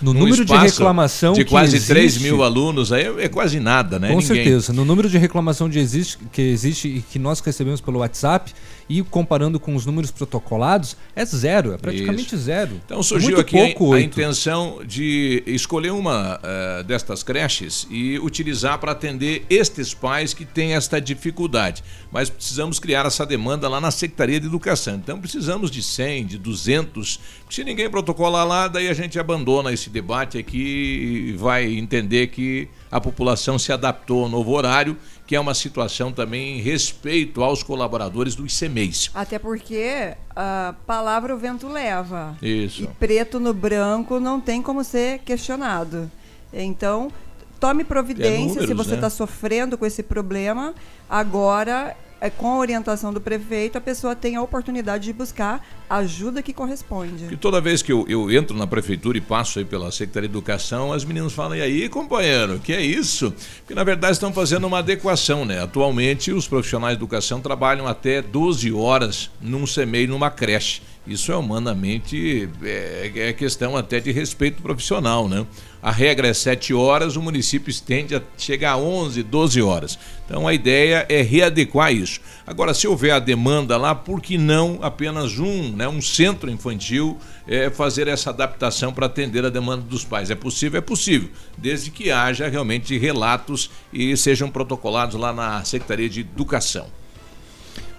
No 0.00 0.14
num 0.14 0.20
número 0.20 0.44
de 0.44 0.54
reclamação 0.56 1.32
de 1.32 1.44
quase 1.44 1.80
3 1.80 2.06
existe- 2.14 2.22
mil 2.22 2.42
alunos, 2.44 2.92
aí 2.92 3.04
é 3.22 3.28
quase 3.28 3.58
nada, 3.58 3.98
né? 3.98 4.08
Com 4.12 4.20
Ninguém. 4.20 4.26
certeza. 4.36 4.72
No 4.72 4.84
número 4.84 5.10
de 5.10 5.18
reclamação 5.18 5.68
de 5.68 5.80
existe, 5.80 6.16
que 6.32 6.40
existe 6.40 6.86
e 6.88 7.02
que 7.02 7.18
nós 7.18 7.40
recebemos 7.40 7.80
pelo 7.80 7.98
WhatsApp 7.98 8.54
e 8.88 9.02
comparando 9.02 9.60
com 9.60 9.74
os 9.74 9.84
números 9.84 10.10
protocolados, 10.10 10.96
é 11.14 11.24
zero, 11.24 11.72
é 11.72 11.76
praticamente 11.78 12.34
Isso. 12.34 12.44
zero. 12.44 12.80
Então 12.84 13.02
surgiu 13.02 13.30
Muito 13.36 13.40
aqui 13.42 13.58
a- 13.58 13.64
pouco, 13.66 13.84
a, 13.86 13.88
oito. 13.96 14.06
intenção 14.06 14.80
de 14.86 15.42
escolher 15.46 15.90
uma 15.92 16.40
eh, 16.42 16.82
destas 16.84 17.22
creches 17.22 17.86
e 17.90 18.18
utilizar 18.18 18.78
para 18.78 18.92
atender 18.92 19.44
estes 19.50 19.92
pais 19.92 20.32
que 20.32 20.44
têm 20.44 20.74
esta 20.74 21.00
dificuldade. 21.00 21.82
Mas 22.10 22.30
precisamos 22.30 22.78
criar 22.78 23.04
essa 23.06 23.26
demanda 23.26 23.68
lá 23.68 23.80
na 23.80 23.90
Secretaria 23.90 24.40
de 24.40 24.46
Educação. 24.46 24.94
Então 24.94 25.20
precisamos 25.20 25.70
de 25.70 25.82
100, 25.82 26.26
de 26.26 26.38
200. 26.38 27.20
Se 27.50 27.62
ninguém 27.64 27.90
protocolar 27.90 28.46
lá, 28.46 28.68
daí 28.68 28.88
a 28.88 28.94
gente 28.94 29.18
abandona 29.18 29.72
esse 29.72 29.90
debate 29.90 30.38
aqui 30.38 31.28
e 31.28 31.32
vai 31.36 31.66
entender 31.66 32.28
que 32.28 32.68
a 32.90 33.00
população 33.00 33.58
se 33.58 33.72
adaptou 33.72 34.24
ao 34.24 34.28
novo 34.28 34.52
horário, 34.52 34.96
que 35.26 35.36
é 35.36 35.40
uma 35.40 35.54
situação 35.54 36.10
também 36.10 36.58
em 36.58 36.62
respeito 36.62 37.42
aos 37.42 37.62
colaboradores 37.62 38.34
do 38.34 38.46
ICMEIS. 38.46 39.10
Até 39.14 39.38
porque 39.38 40.14
a 40.34 40.74
palavra 40.86 41.34
o 41.34 41.38
vento 41.38 41.68
leva. 41.68 42.36
Isso. 42.40 42.84
E 42.84 42.86
preto 42.86 43.38
no 43.38 43.52
branco 43.52 44.18
não 44.18 44.40
tem 44.40 44.62
como 44.62 44.82
ser 44.82 45.18
questionado. 45.20 46.10
Então, 46.52 47.12
tome 47.60 47.84
providência 47.84 48.62
se 48.62 48.68
números, 48.68 48.86
você 48.86 48.90
né? 48.92 48.96
está 48.96 49.10
sofrendo 49.10 49.76
com 49.76 49.84
esse 49.84 50.02
problema. 50.02 50.74
Agora, 51.10 51.94
é, 52.20 52.30
com 52.30 52.52
a 52.52 52.58
orientação 52.58 53.12
do 53.12 53.20
prefeito, 53.20 53.78
a 53.78 53.80
pessoa 53.80 54.16
tem 54.16 54.36
a 54.36 54.42
oportunidade 54.42 55.04
de 55.04 55.12
buscar 55.12 55.64
a 55.88 55.96
ajuda 55.96 56.42
que 56.42 56.52
corresponde. 56.52 57.28
E 57.30 57.36
toda 57.36 57.60
vez 57.60 57.82
que 57.82 57.92
eu, 57.92 58.04
eu 58.08 58.30
entro 58.30 58.56
na 58.56 58.66
prefeitura 58.66 59.16
e 59.16 59.20
passo 59.20 59.58
aí 59.58 59.64
pela 59.64 59.90
Secretaria 59.90 60.28
de 60.28 60.32
Educação, 60.34 60.92
as 60.92 61.04
meninas 61.04 61.32
falam, 61.32 61.56
e 61.56 61.62
aí, 61.62 61.88
companheiro, 61.88 62.58
que 62.58 62.72
é 62.72 62.80
isso? 62.80 63.32
Porque 63.58 63.74
na 63.74 63.84
verdade 63.84 64.12
estão 64.12 64.32
fazendo 64.32 64.66
uma 64.66 64.78
adequação, 64.78 65.44
né? 65.44 65.62
Atualmente 65.62 66.32
os 66.32 66.48
profissionais 66.48 66.96
de 66.96 67.02
educação 67.02 67.40
trabalham 67.40 67.86
até 67.86 68.20
12 68.20 68.72
horas 68.72 69.30
num 69.40 69.64
CMEI, 69.64 70.06
numa 70.06 70.30
creche. 70.30 70.82
Isso 71.06 71.32
é 71.32 71.36
humanamente, 71.36 72.50
é, 72.62 73.10
é 73.14 73.32
questão 73.32 73.76
até 73.76 73.98
de 73.98 74.12
respeito 74.12 74.60
profissional, 74.60 75.26
né? 75.26 75.46
A 75.80 75.92
regra 75.92 76.26
é 76.26 76.34
7 76.34 76.74
horas, 76.74 77.14
o 77.14 77.22
município 77.22 77.70
estende 77.70 78.16
a 78.16 78.22
chegar 78.36 78.72
a 78.72 78.76
11, 78.76 79.22
12 79.22 79.62
horas. 79.62 79.98
Então 80.26 80.48
a 80.48 80.52
ideia 80.52 81.06
é 81.08 81.22
readequar 81.22 81.92
isso. 81.92 82.20
Agora, 82.44 82.74
se 82.74 82.88
houver 82.88 83.12
a 83.12 83.18
demanda 83.18 83.76
lá, 83.76 83.94
por 83.94 84.20
que 84.20 84.36
não 84.36 84.80
apenas 84.82 85.38
um, 85.38 85.70
né, 85.70 85.86
um 85.86 86.02
centro 86.02 86.50
infantil, 86.50 87.16
é, 87.46 87.70
fazer 87.70 88.08
essa 88.08 88.30
adaptação 88.30 88.92
para 88.92 89.06
atender 89.06 89.44
a 89.44 89.50
demanda 89.50 89.82
dos 89.82 90.04
pais? 90.04 90.30
É 90.30 90.34
possível? 90.34 90.78
É 90.78 90.82
possível, 90.82 91.30
desde 91.56 91.90
que 91.90 92.10
haja 92.10 92.48
realmente 92.48 92.98
relatos 92.98 93.70
e 93.92 94.16
sejam 94.16 94.50
protocolados 94.50 95.14
lá 95.14 95.32
na 95.32 95.64
Secretaria 95.64 96.08
de 96.08 96.20
Educação. 96.20 96.88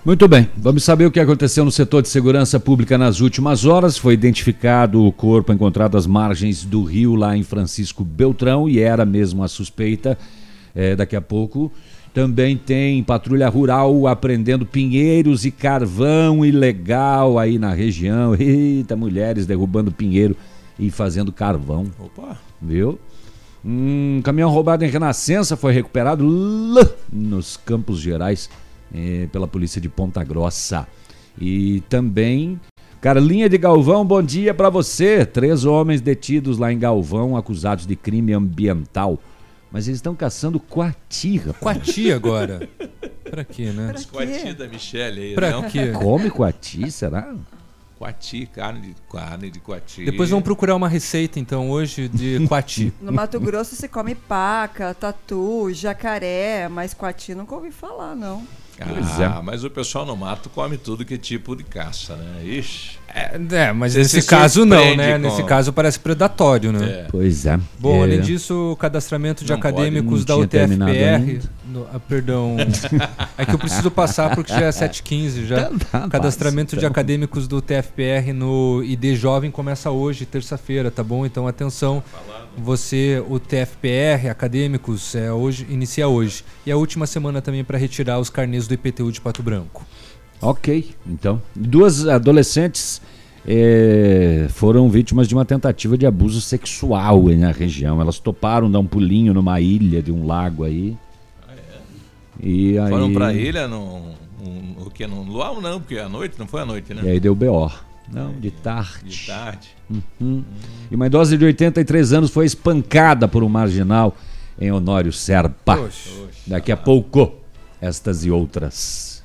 Muito 0.06 0.30
bem, 0.30 0.48
vamos 0.56 0.86
saber 0.86 1.06
o 1.06 1.12
que 1.12 1.20
aconteceu 1.20 1.66
no 1.66 1.72
setor 1.72 2.02
de 2.02 2.08
segurança 2.08 2.58
pública 2.58 2.98
nas 2.98 3.20
últimas 3.20 3.66
horas. 3.66 3.98
Foi 3.98 4.14
identificado 4.14 5.06
o 5.06 5.12
corpo 5.12 5.52
encontrado 5.52 5.98
às 5.98 6.08
margens 6.08 6.64
do 6.64 6.86
rio, 6.86 7.16
lá 7.16 7.36
em 7.36 7.44
Francisco 7.44 8.06
Beltrão, 8.06 8.70
e 8.70 8.80
era 8.80 9.06
mesmo 9.06 9.44
a 9.44 9.48
suspeita. 9.50 10.18
É, 10.74 10.96
daqui 10.96 11.18
a 11.18 11.22
pouco. 11.22 11.70
Também 12.14 12.56
tem 12.56 13.04
patrulha 13.04 13.50
rural 13.50 14.08
apreendendo 14.08 14.66
pinheiros 14.66 15.44
e 15.46 15.52
carvão 15.52 16.46
ilegal 16.46 17.38
aí 17.38 17.60
na 17.60 17.74
região. 17.74 18.34
Eita, 18.40 18.96
mulheres 18.96 19.46
derrubando 19.46 19.92
pinheiro 19.92 20.36
e 20.80 20.90
fazendo 20.90 21.34
carvão. 21.34 21.88
Opa! 22.00 22.38
Viu? 22.62 22.98
Um 23.64 24.22
caminhão 24.24 24.50
roubado 24.50 24.86
em 24.86 24.90
Renascença 24.90 25.58
foi 25.58 25.74
recuperado 25.74 26.26
lá 26.26 26.90
nos 27.12 27.58
Campos 27.58 28.00
Gerais 28.00 28.50
eh, 28.94 29.28
pela 29.32 29.48
polícia 29.48 29.80
de 29.80 29.90
Ponta 29.90 30.24
Grossa. 30.24 30.88
E 31.40 31.82
também 31.90 32.60
Carlinha 33.02 33.48
de 33.48 33.58
Galvão, 33.58 34.06
bom 34.06 34.22
dia 34.22 34.54
pra 34.54 34.70
você. 34.70 35.26
Três 35.26 35.64
homens 35.64 36.02
detidos 36.02 36.58
lá 36.58 36.72
em 36.72 36.78
Galvão 36.78 37.38
acusados 37.38 37.86
de 37.88 37.96
crime 37.96 38.34
ambiental. 38.34 39.18
Mas 39.72 39.88
eles 39.88 40.00
estão 40.00 40.14
caçando 40.16 40.60
coati, 40.60 41.38
rapaz. 41.38 41.78
Coati 41.78 42.12
agora. 42.12 42.68
Pra 43.30 43.46
quê, 43.46 43.66
né? 43.72 43.94
Coati 44.12 44.54
da 44.54 44.68
Michelle 44.68 45.22
aí, 45.22 45.36
Pra 45.36 45.52
não? 45.52 45.70
quê? 45.70 45.92
Come 45.92 46.30
coati, 46.30 46.92
será? 46.92 47.34
Coati, 47.98 48.48
carne 48.48 48.82
de, 48.82 48.96
carne 49.12 49.50
de 49.52 49.60
coati. 49.60 50.04
Depois 50.06 50.30
vamos 50.30 50.44
procurar 50.44 50.76
uma 50.76 50.90
receita, 50.90 51.40
então, 51.40 51.70
hoje 51.70 52.08
de 52.10 52.46
coati. 52.48 52.92
No 53.02 53.12
Mato 53.14 53.40
Grosso 53.40 53.76
se 53.76 53.88
come 53.88 54.16
paca, 54.16 54.94
tatu, 54.94 55.72
jacaré, 55.72 56.68
mas 56.68 56.94
coati 56.94 57.36
nunca 57.36 57.56
ouvi 57.56 57.72
falar, 57.72 58.16
não. 58.16 58.42
Pois 58.88 59.20
é. 59.20 59.26
Ah, 59.26 59.42
mas 59.44 59.64
o 59.64 59.70
pessoal 59.70 60.06
no 60.06 60.16
mato 60.16 60.50
come 60.50 60.78
tudo 60.78 61.04
que 61.06 61.16
é 61.16 61.18
tipo 61.18 61.56
de 61.56 61.64
caça, 61.64 62.16
né? 62.16 62.44
Ixi. 62.46 62.98
É, 63.14 63.72
mas 63.74 63.94
Você 63.94 64.00
nesse 64.00 64.22
se 64.22 64.28
caso 64.28 64.66
não, 64.66 64.96
né? 64.96 65.14
com- 65.14 65.20
Nesse 65.20 65.44
caso 65.44 65.74
parece 65.74 66.00
predatório, 66.00 66.72
né? 66.72 66.86
É. 66.90 67.08
Pois 67.10 67.46
é. 67.46 67.60
Bom, 67.80 68.00
É. 68.02 68.04
além 68.04 68.22
disso, 68.22 68.72
o 68.72 68.76
cadastramento 68.76 69.44
de 69.44 69.52
Não 69.52 69.60
pode, 69.60 69.76
acadêmicos 69.76 70.20
não 70.20 70.26
da 70.26 70.38
UTFPR. 70.38 71.42
no- 71.68 71.88
ah, 71.94 72.00
perdão. 72.00 72.56
é 73.38 73.46
que 73.46 73.54
eu 73.54 73.60
preciso 73.60 73.90
passar 73.92 74.36
porque 74.36 74.52
já 74.54 74.66
é 74.66 74.72
7h15 74.72 75.46
já. 75.46 75.70
Tá, 75.92 76.02
tá, 76.02 76.08
cadastramento 76.10 76.72
de 76.76 76.80
então. 76.80 76.90
acadêmicos 76.92 77.48
do 77.48 77.62
TFPR 77.62 78.32
no 78.34 78.84
ID 78.84 79.16
Jovem 79.16 79.50
começa 79.52 79.90
hoje, 79.92 80.26
terça-feira, 80.26 80.90
tá 80.92 81.04
bom? 81.04 81.26
Então 81.26 81.48
atenção. 81.48 82.04
Você, 82.58 83.24
o 83.30 83.40
TFPR, 83.40 84.30
acadêmicos, 84.30 85.16
é 85.16 85.32
hoje, 85.32 85.66
inicia 85.70 86.08
hoje. 86.08 86.44
E 86.66 86.72
a 86.72 86.76
última 86.78 87.08
semana 87.08 87.42
também 87.42 87.64
para 87.64 87.78
retirar 87.78 88.20
os 88.20 88.30
carnês 88.30 88.68
do 88.68 88.74
IPTU 88.74 89.12
de 89.12 89.22
Pato 89.22 89.42
Branco. 89.42 89.86
Ok, 90.42 90.96
então. 91.06 91.42
Duas 91.56 92.08
adolescentes 92.08 93.02
eh, 93.46 94.48
foram 94.50 94.90
vítimas 94.90 95.28
de 95.28 95.34
uma 95.34 95.46
tentativa 95.46 95.98
de 95.98 96.06
abuso 96.06 96.40
sexual 96.40 97.24
na 97.38 97.52
região. 97.52 98.00
Elas 98.00 98.20
toparam 98.20 98.72
dar 98.72 98.80
um 98.80 98.86
pulinho 98.86 99.34
numa 99.34 99.60
ilha 99.60 100.02
de 100.02 100.12
um 100.12 100.26
lago 100.26 100.64
aí. 100.64 100.98
E 102.42 102.80
aí, 102.80 102.90
Foram 102.90 103.14
pra 103.14 103.34
ilha 103.34 103.68
no, 103.68 104.00
no, 104.42 104.86
o 104.86 104.90
que, 104.90 105.06
no 105.06 105.24
luau 105.24 105.60
não, 105.60 105.82
porque 105.82 105.96
é 105.96 106.04
à 106.04 106.10
noite, 106.10 106.36
não 106.40 106.48
foi 106.48 106.62
à 106.62 106.66
noite, 106.66 106.94
né? 106.94 107.02
E 107.04 107.10
aí 107.10 107.20
deu 107.20 107.36
BO. 107.36 107.70
Não, 108.12 108.32
de 108.34 108.50
tarde. 108.50 109.10
De 109.10 109.28
tarde. 109.28 109.68
Uhum. 109.90 110.44
E 110.90 110.96
uma 110.96 111.08
idosa 111.08 111.38
de 111.38 111.46
83 111.46 112.14
anos 112.14 112.32
foi 112.32 112.46
espancada 112.46 113.28
por 113.28 113.44
um 113.44 113.50
marginal 113.50 114.16
em 114.60 114.72
Honório 114.72 115.12
Serpa. 115.12 115.78
Poxa. 115.78 116.10
Daqui 116.48 116.72
a 116.72 116.78
pouco, 116.78 117.34
estas 117.82 118.26
e 118.26 118.32
outras. 118.32 119.19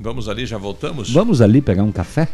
Vamos 0.00 0.28
ali, 0.30 0.46
já 0.46 0.56
voltamos? 0.56 1.12
Vamos 1.12 1.42
ali 1.42 1.60
pegar 1.60 1.82
um 1.82 1.92
café? 1.92 2.26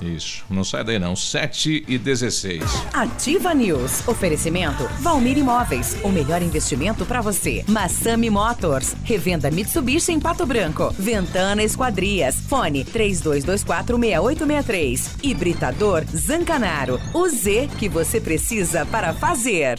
Isso, 0.00 0.42
não 0.48 0.64
sai 0.64 0.82
daí 0.82 0.98
não. 0.98 1.14
7 1.14 1.84
e 1.86 1.98
16. 1.98 2.62
Ativa 2.94 3.52
News. 3.52 4.08
Oferecimento 4.08 4.88
Valmir 5.00 5.36
Imóveis. 5.36 5.98
O 6.02 6.08
melhor 6.08 6.40
investimento 6.40 7.04
para 7.04 7.20
você. 7.20 7.62
Massami 7.68 8.30
Motors. 8.30 8.96
Revenda 9.04 9.50
Mitsubishi 9.50 10.12
em 10.12 10.18
Pato 10.18 10.46
Branco. 10.46 10.94
Ventana 10.98 11.62
Esquadrias. 11.62 12.36
Fone 12.36 12.86
32246863. 12.86 15.16
Hibridador 15.22 16.06
Zancanaro. 16.16 16.98
O 17.12 17.28
Z 17.28 17.68
que 17.78 17.90
você 17.90 18.18
precisa 18.18 18.86
para 18.86 19.12
fazer. 19.12 19.78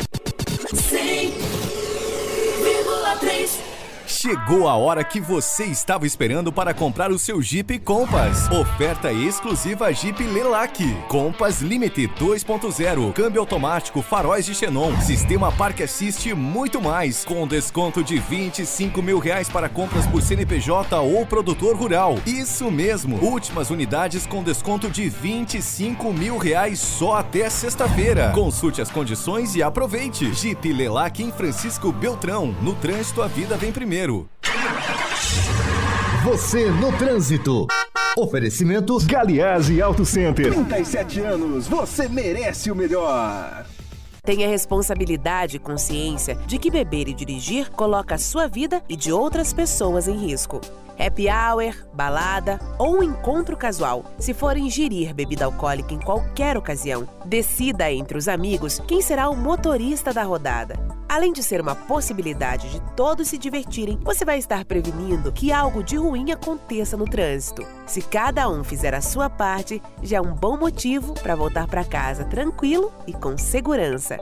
Chegou 4.31 4.69
a 4.69 4.77
hora 4.77 5.03
que 5.03 5.19
você 5.19 5.65
estava 5.65 6.07
esperando 6.07 6.53
para 6.53 6.73
comprar 6.73 7.11
o 7.11 7.19
seu 7.19 7.41
Jeep 7.41 7.79
Compass. 7.79 8.49
Oferta 8.49 9.11
exclusiva 9.11 9.91
Jeep 9.91 10.23
Lelac. 10.23 10.81
Compass 11.09 11.59
Limited 11.59 12.13
2.0, 12.17 13.11
câmbio 13.11 13.41
automático, 13.41 14.01
faróis 14.01 14.45
de 14.45 14.55
xenon, 14.55 14.95
sistema 15.01 15.51
Park 15.51 15.81
Assist 15.81 16.29
e 16.29 16.33
muito 16.33 16.81
mais. 16.81 17.25
Com 17.25 17.45
desconto 17.45 18.01
de 18.01 18.19
25 18.19 19.01
mil 19.01 19.19
reais 19.19 19.49
para 19.49 19.67
compras 19.67 20.07
por 20.07 20.21
CNPJ 20.21 20.97
ou 21.01 21.25
produtor 21.25 21.75
rural. 21.75 22.17
Isso 22.25 22.71
mesmo, 22.71 23.17
últimas 23.17 23.69
unidades 23.69 24.25
com 24.25 24.41
desconto 24.41 24.89
de 24.89 25.09
25 25.09 26.13
mil 26.13 26.37
reais 26.37 26.79
só 26.79 27.17
até 27.17 27.49
sexta-feira. 27.49 28.31
Consulte 28.33 28.81
as 28.81 28.89
condições 28.89 29.57
e 29.57 29.61
aproveite. 29.61 30.33
Jeep 30.33 30.71
Lelac 30.71 31.21
em 31.21 31.33
Francisco 31.33 31.91
Beltrão. 31.91 32.55
No 32.61 32.73
trânsito, 32.75 33.21
a 33.21 33.27
vida 33.27 33.57
vem 33.57 33.73
primeiro. 33.73 34.20
Você 36.23 36.69
no 36.69 36.95
trânsito. 36.97 37.67
Oferecimento 38.17 38.97
Galiase 39.05 39.81
Auto 39.81 40.05
Center. 40.05 40.53
37 40.53 41.19
anos, 41.21 41.67
você 41.67 42.07
merece 42.07 42.69
o 42.69 42.75
melhor. 42.75 43.65
Tenha 44.23 44.47
responsabilidade 44.47 45.55
e 45.55 45.59
consciência 45.59 46.35
de 46.45 46.59
que 46.59 46.69
beber 46.69 47.07
e 47.07 47.13
dirigir 47.13 47.71
coloca 47.71 48.15
a 48.15 48.19
sua 48.19 48.47
vida 48.47 48.83
e 48.87 48.95
de 48.95 49.11
outras 49.11 49.51
pessoas 49.51 50.07
em 50.07 50.15
risco. 50.15 50.61
Happy 50.99 51.27
hour, 51.27 51.73
balada 51.91 52.59
ou 52.77 52.99
um 52.99 53.03
encontro 53.03 53.57
casual. 53.57 54.05
Se 54.19 54.31
for 54.33 54.55
ingerir 54.55 55.15
bebida 55.15 55.45
alcoólica 55.45 55.93
em 55.95 55.99
qualquer 55.99 56.55
ocasião, 56.55 57.09
decida 57.25 57.91
entre 57.91 58.15
os 58.15 58.27
amigos 58.27 58.79
quem 58.87 59.01
será 59.01 59.27
o 59.27 59.35
motorista 59.35 60.13
da 60.13 60.21
rodada. 60.21 61.00
Além 61.11 61.33
de 61.33 61.43
ser 61.43 61.59
uma 61.59 61.75
possibilidade 61.75 62.69
de 62.69 62.79
todos 62.95 63.27
se 63.27 63.37
divertirem, 63.37 63.99
você 64.01 64.23
vai 64.23 64.37
estar 64.37 64.63
prevenindo 64.63 65.29
que 65.29 65.51
algo 65.51 65.83
de 65.83 65.97
ruim 65.97 66.31
aconteça 66.31 66.95
no 66.95 67.03
trânsito. 67.03 67.67
Se 67.85 68.01
cada 68.01 68.47
um 68.47 68.63
fizer 68.63 68.93
a 68.93 69.01
sua 69.01 69.29
parte, 69.29 69.81
já 70.01 70.19
é 70.19 70.21
um 70.21 70.33
bom 70.33 70.55
motivo 70.55 71.13
para 71.15 71.35
voltar 71.35 71.67
para 71.67 71.83
casa 71.83 72.23
tranquilo 72.23 72.93
e 73.05 73.11
com 73.11 73.37
segurança. 73.37 74.21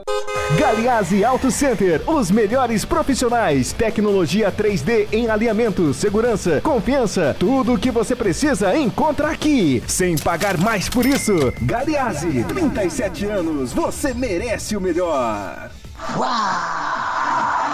Galiase 0.58 1.24
Auto 1.24 1.48
Center, 1.52 2.02
os 2.10 2.28
melhores 2.28 2.84
profissionais, 2.84 3.72
tecnologia 3.72 4.50
3D 4.50 5.06
em 5.12 5.30
alinhamento, 5.30 5.94
segurança, 5.94 6.60
confiança, 6.60 7.36
tudo 7.38 7.74
o 7.74 7.78
que 7.78 7.92
você 7.92 8.16
precisa 8.16 8.76
encontra 8.76 9.30
aqui, 9.30 9.80
sem 9.86 10.18
pagar 10.18 10.58
mais 10.58 10.88
por 10.88 11.06
isso. 11.06 11.52
Galiase, 11.62 12.42
37 12.42 13.26
anos, 13.26 13.72
você 13.72 14.12
merece 14.12 14.76
o 14.76 14.80
melhor. 14.80 15.70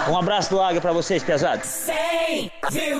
Um 0.09 0.17
abraço 0.17 0.49
do 0.49 0.61
Águia 0.61 0.79
pra 0.79 0.93
vocês, 0.93 1.21
pesados. 1.23 1.67
100,3 2.69 2.99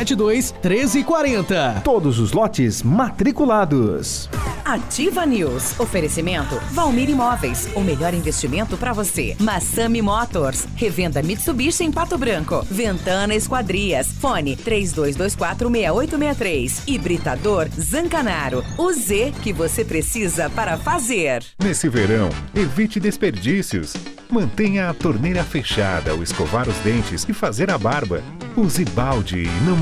99972 0.01 0.53
1340. 0.61 1.81
Todos 1.83 2.19
os 2.19 2.31
lotes 2.31 2.83
matriculados. 2.83 4.29
Ativa 4.65 5.25
News. 5.25 5.79
Oferecimento 5.79 6.59
Valmir 6.71 7.09
Imóveis. 7.09 7.69
O 7.75 7.81
melhor 7.81 8.13
investimento 8.13 8.77
para 8.77 8.93
você. 8.93 9.35
Massami 9.39 10.01
Motors. 10.01 10.67
Revenda 10.75 11.21
Mitsubishi 11.21 11.83
em 11.83 11.91
Pato 11.91 12.17
Branco. 12.17 12.65
Ventana 12.69 13.35
Esquadrias. 13.35 14.07
Fone 14.07 14.55
32246863. 14.57 16.83
Hibridador 16.87 17.67
Zancanaro. 17.79 18.63
O 18.77 18.91
Z 18.93 19.33
que 19.41 19.51
você 19.53 19.83
precisa 19.83 20.49
para 20.49 20.77
fazer. 20.77 21.43
Nesse 21.61 21.89
verão, 21.89 22.29
evite 22.55 22.97
desperdícios. 22.99 23.93
Mantenha 24.29 24.89
a 24.89 24.93
torneira 24.93 25.43
fechada 25.43 26.11
ao 26.11 26.23
escovar 26.23 26.69
os 26.69 26.77
dentes 26.77 27.25
e 27.27 27.33
fazer 27.33 27.69
a 27.69 27.77
barba. 27.77 28.23
Use 28.55 28.85
balde 28.85 29.43
e 29.43 29.49
não 29.65 29.75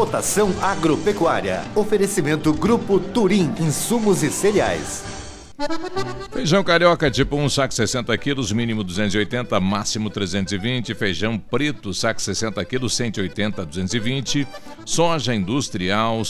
Cotação 0.00 0.50
agropecuária. 0.62 1.62
Oferecimento 1.74 2.54
Grupo 2.54 2.98
Turim, 2.98 3.52
insumos 3.60 4.22
e 4.22 4.30
cereais. 4.30 5.04
Feijão 6.32 6.64
carioca 6.64 7.10
tipo 7.10 7.36
1, 7.36 7.50
saco 7.50 7.74
60 7.74 8.16
quilos, 8.16 8.50
mínimo 8.50 8.82
280, 8.82 9.60
máximo 9.60 10.08
320. 10.08 10.94
Feijão 10.94 11.36
preto, 11.36 11.92
saco 11.92 12.22
60 12.22 12.64
quilos, 12.64 12.96
180, 12.96 13.66
220. 13.66 14.48
Soja 14.86 15.34
industrial, 15.34 16.22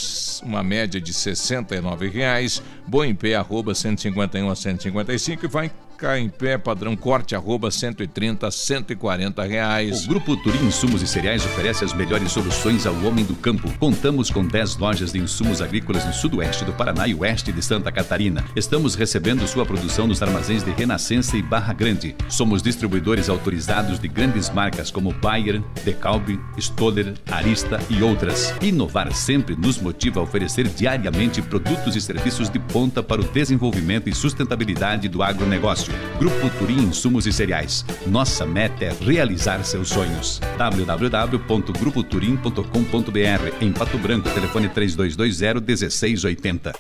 uma 0.43 0.65
média 0.65 1.01
de 1.01 1.15
69 1.15 2.09
reais. 2.09 2.61
Boa 2.89 3.07
em 3.07 3.15
pé, 3.15 3.37
arroba 3.37 3.73
151 3.73 4.51
a 4.51 4.57
155 4.57 5.45
e 5.45 5.49
vai 5.49 5.71
cá 6.01 6.19
em 6.19 6.31
pé, 6.31 6.57
padrão 6.57 6.97
corte, 6.97 7.37
arroba 7.37 7.71
130, 7.71 8.51
140 8.51 9.45
reais. 9.45 10.07
O 10.07 10.09
Grupo 10.09 10.35
Turim 10.35 10.65
Insumos 10.65 11.03
e 11.03 11.07
Cereais 11.07 11.45
oferece 11.45 11.85
as 11.85 11.93
melhores 11.93 12.33
soluções 12.33 12.87
ao 12.87 12.95
homem 13.05 13.23
do 13.23 13.35
campo. 13.35 13.71
Contamos 13.79 14.31
com 14.31 14.43
10 14.43 14.79
lojas 14.79 15.13
de 15.13 15.19
insumos 15.19 15.61
agrícolas 15.61 16.07
no 16.07 16.13
sudoeste 16.15 16.65
do 16.65 16.73
Paraná 16.73 17.07
e 17.07 17.15
oeste 17.15 17.53
de 17.53 17.61
Santa 17.61 17.93
Catarina. 17.93 18.43
Estamos 18.57 18.95
recebendo 18.95 19.47
sua 19.47 19.67
produção 19.67 20.07
nos 20.07 20.23
armazéns 20.23 20.65
de 20.65 20.71
Renascença 20.71 21.37
e 21.37 21.43
Barra 21.43 21.75
Grande. 21.75 22.17
Somos 22.31 22.63
distribuidores 22.63 23.29
autorizados 23.29 23.99
de 23.99 24.09
grandes 24.09 24.49
marcas 24.49 24.91
como 24.91 25.13
Bayer, 25.13 25.63
Decalbe, 25.85 26.41
Stoller, 26.57 27.13
Arista 27.31 27.79
e 27.91 28.03
outras. 28.03 28.55
Inovar 28.63 29.13
sempre 29.13 29.55
nos 29.55 29.77
motiva 29.77 30.21
a 30.21 30.23
oferecer 30.23 30.67
diariamente 30.67 31.43
produtos 31.43 31.95
e 31.95 32.01
serviços 32.01 32.49
de 32.49 32.59
ponta 32.59 33.03
para 33.03 33.21
o 33.21 33.25
desenvolvimento 33.25 34.09
e 34.09 34.15
sustentabilidade 34.15 35.07
do 35.07 35.23
agronegócio. 35.23 35.90
Grupo 36.19 36.49
Turim 36.59 36.83
Insumos 36.85 37.27
e 37.27 37.33
Cereais. 37.33 37.85
Nossa 38.07 38.47
meta 38.47 38.85
é 38.85 38.93
realizar 39.01 39.65
seus 39.65 39.89
sonhos. 39.89 40.41
www.grupoturim.com.br 40.59 43.55
Em 43.61 43.73
Pato 43.73 43.99
Branco, 43.99 44.29
telefone 44.31 44.69
3220 44.69 45.61
1680. 45.61 46.73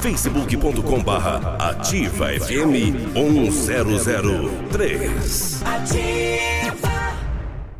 facebook.com 0.00 1.02
barra 1.02 1.56
ativa 1.58 2.28
FM 2.28 3.12
1003. 3.14 5.62
Ativa. 5.62 7.14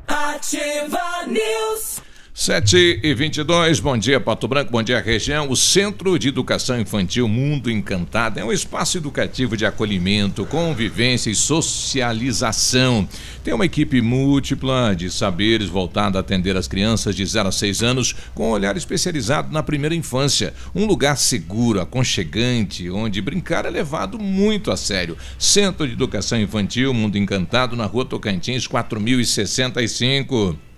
Ativa 0.07 1.27
News. 1.27 2.01
7 2.41 3.01
e 3.03 3.13
22, 3.13 3.81
bom 3.81 3.99
dia 3.99 4.19
Pato 4.19 4.49
Branco, 4.49 4.73
bom 4.73 4.83
dia 4.83 4.99
região. 4.99 5.51
O 5.51 5.55
Centro 5.55 6.19
de 6.19 6.29
Educação 6.29 6.81
Infantil 6.81 7.29
Mundo 7.29 7.71
Encantado 7.71 8.41
é 8.41 8.43
um 8.43 8.51
espaço 8.51 8.97
educativo 8.97 9.59
de 9.59 9.67
acolhimento, 9.67 10.47
convivência 10.47 11.29
e 11.29 11.35
socialização. 11.35 13.07
Tem 13.45 13.53
uma 13.53 13.67
equipe 13.67 14.01
múltipla 14.01 14.95
de 14.97 15.11
saberes 15.11 15.69
voltada 15.69 16.19
a 16.19 16.23
atender 16.23 16.57
as 16.57 16.67
crianças 16.67 17.15
de 17.15 17.27
0 17.27 17.51
a 17.51 17.53
6 17.53 17.83
anos 17.83 18.15
com 18.35 18.49
um 18.49 18.53
olhar 18.53 18.75
especializado 18.75 19.53
na 19.53 19.63
primeira 19.63 19.95
infância. 19.95 20.55
Um 20.75 20.87
lugar 20.87 21.19
seguro, 21.19 21.79
aconchegante, 21.79 22.89
onde 22.89 23.21
brincar 23.21 23.67
é 23.67 23.71
levado 23.71 24.19
muito 24.19 24.71
a 24.71 24.79
sério. 24.79 25.15
Centro 25.39 25.87
de 25.87 25.93
Educação 25.93 26.41
Infantil 26.41 26.95
Mundo 26.95 27.19
Encantado 27.19 27.77
na 27.77 27.85
rua 27.85 28.07
Tocantins 28.07 28.67
4065. 28.67 30.70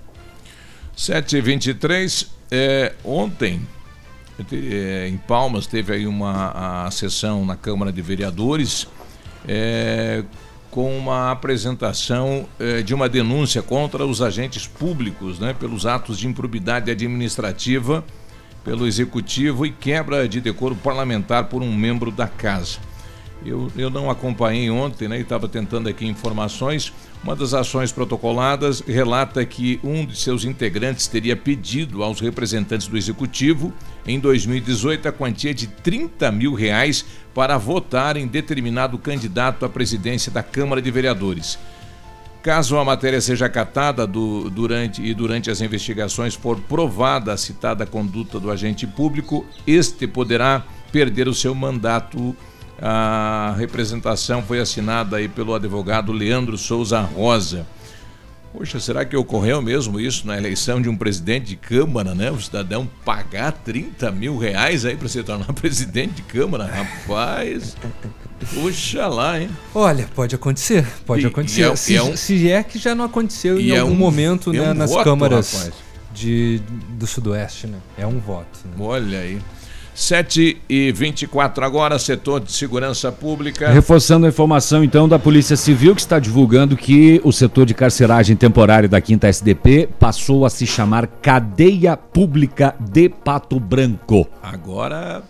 7h23, 0.98 2.28
é, 2.52 2.94
ontem, 3.04 3.62
é, 4.52 5.08
em 5.08 5.18
Palmas, 5.18 5.68
teve 5.68 5.94
aí 5.94 6.08
uma 6.08 6.86
a 6.86 6.92
sessão 6.92 7.46
na 7.46 7.56
Câmara 7.56 7.92
de 7.92 8.02
Vereadores 8.02 8.88
é, 9.48 10.24
com 10.72 10.98
uma 10.98 11.32
apresentação 11.32 12.48
é, 12.60 12.82
de 12.82 12.94
uma 12.94 13.08
denúncia 13.08 13.62
contra 13.62 14.06
os 14.06 14.22
agentes 14.22 14.66
públicos, 14.66 15.40
né, 15.40 15.54
pelos 15.54 15.86
atos 15.86 16.18
de 16.18 16.28
improbidade 16.28 16.90
administrativa 16.90 18.04
pelo 18.64 18.88
Executivo 18.88 19.66
e 19.66 19.72
quebra 19.72 20.28
de 20.28 20.40
decoro 20.40 20.76
parlamentar 20.76 21.46
por 21.46 21.62
um 21.62 21.76
membro 21.76 22.12
da 22.12 22.28
Casa. 22.28 22.78
Eu, 23.46 23.70
eu 23.76 23.90
não 23.90 24.10
acompanhei 24.10 24.70
ontem, 24.70 25.08
né? 25.08 25.20
Estava 25.20 25.50
tentando 25.50 25.90
aqui 25.90 26.06
informações. 26.06 26.94
Uma 27.24 27.38
das 27.38 27.54
ações 27.54 27.90
protocoladas 27.90 28.82
relata 28.82 29.46
que 29.46 29.80
um 29.82 30.06
de 30.06 30.18
seus 30.18 30.44
integrantes 30.44 31.08
teria 31.08 31.38
pedido 31.38 32.04
aos 32.04 32.20
representantes 32.20 32.86
do 32.86 32.98
Executivo, 32.98 33.74
em 34.06 34.20
2018, 34.20 35.08
a 35.08 35.12
quantia 35.12 35.54
de 35.54 35.68
30 35.68 36.30
mil 36.34 36.54
reais 36.54 37.06
para 37.34 37.58
votar 37.58 38.18
em 38.18 38.28
determinado 38.28 38.98
candidato 38.98 39.66
à 39.66 39.70
presidência 39.70 40.30
da 40.30 40.44
Câmara 40.44 40.82
de 40.82 40.92
Vereadores. 40.92 41.58
Caso 42.42 42.78
a 42.78 42.84
matéria 42.84 43.22
seja 43.22 43.46
acatada 43.46 44.06
do, 44.06 44.50
durante, 44.50 45.02
e 45.02 45.14
durante 45.14 45.50
as 45.50 45.62
investigações 45.62 46.36
for 46.36 46.60
provada 46.60 47.32
a 47.32 47.38
citada 47.38 47.86
conduta 47.86 48.38
do 48.38 48.52
agente 48.52 48.86
público, 48.86 49.46
este 49.66 50.06
poderá 50.06 50.62
perder 50.92 51.30
o 51.30 51.34
seu 51.34 51.56
mandato. 51.56 52.36
A 52.82 53.56
representação 53.58 54.42
foi 54.44 54.60
assinada 54.60 55.18
aí 55.18 55.28
pelo 55.28 55.54
advogado 55.54 56.12
Leandro 56.12 56.58
Souza 56.58 57.00
Rosa. 57.02 57.66
Poxa, 58.52 58.80
será 58.80 59.04
que 59.04 59.16
ocorreu 59.16 59.62
mesmo 59.64 60.00
isso 60.00 60.28
na 60.28 60.38
eleição 60.38 60.80
de 60.82 60.88
um 60.88 60.96
presidente 60.96 61.48
de 61.48 61.56
Câmara, 61.56 62.14
né? 62.14 62.30
O 62.30 62.40
cidadão 62.40 62.88
pagar 63.04 63.52
30 63.52 64.12
mil 64.12 64.38
reais 64.38 64.86
aí 64.86 64.96
para 64.96 65.08
se 65.08 65.24
tornar 65.24 65.52
presidente 65.54 66.14
de 66.16 66.22
Câmara? 66.24 66.66
Rapaz, 66.66 67.76
puxa 68.54 69.08
lá, 69.08 69.40
hein? 69.42 69.50
Olha, 69.74 70.08
pode 70.14 70.36
acontecer, 70.36 70.86
pode 71.06 71.24
E- 71.24 71.28
acontecer. 71.28 71.62
e 71.62 71.64
é- 71.64 71.76
se, 71.76 71.96
é 71.96 72.04
um- 72.04 72.16
se 72.18 72.52
é 72.52 72.62
que 72.62 72.78
já 72.78 72.94
não 72.94 73.06
aconteceu 73.06 73.60
em 73.60 73.72
é 73.72 73.80
algum 73.80 73.94
um- 73.94 73.98
momento 73.98 74.52
é 74.52 74.58
né, 74.60 74.72
um 74.72 74.74
nas 74.76 74.92
voto, 74.92 75.04
câmaras 75.04 75.72
de, 76.14 76.62
do 76.92 77.08
Sudoeste, 77.08 77.66
né? 77.66 77.80
É 77.98 78.06
um 78.06 78.20
voto. 78.20 78.60
né? 78.66 78.72
Olha 78.78 79.20
aí. 79.20 79.40
7 79.94 80.58
e 80.68 80.92
24 80.92 81.64
agora, 81.64 82.00
setor 82.00 82.40
de 82.40 82.52
segurança 82.52 83.12
pública. 83.12 83.70
Reforçando 83.70 84.26
a 84.26 84.30
informação, 84.30 84.84
então, 84.84 85.08
da 85.08 85.20
Polícia 85.20 85.56
Civil, 85.56 85.94
que 85.94 86.02
está 86.02 86.20
divulgando 86.20 86.76
que 86.76 87.22
o 87.24 87.32
setor 87.32 87.66
de 87.66 87.74
carceragem 87.74 88.36
temporária 88.36 88.90
da 88.90 89.00
5 89.00 89.26
SDP 89.26 89.90
passou 90.00 90.46
a 90.46 90.50
se 90.50 90.66
chamar 90.66 91.08
Cadeia 91.08 91.96
Pública 91.96 92.76
de 92.80 93.10
Pato 93.10 93.60
Branco. 93.60 94.28
Agora. 94.42 95.24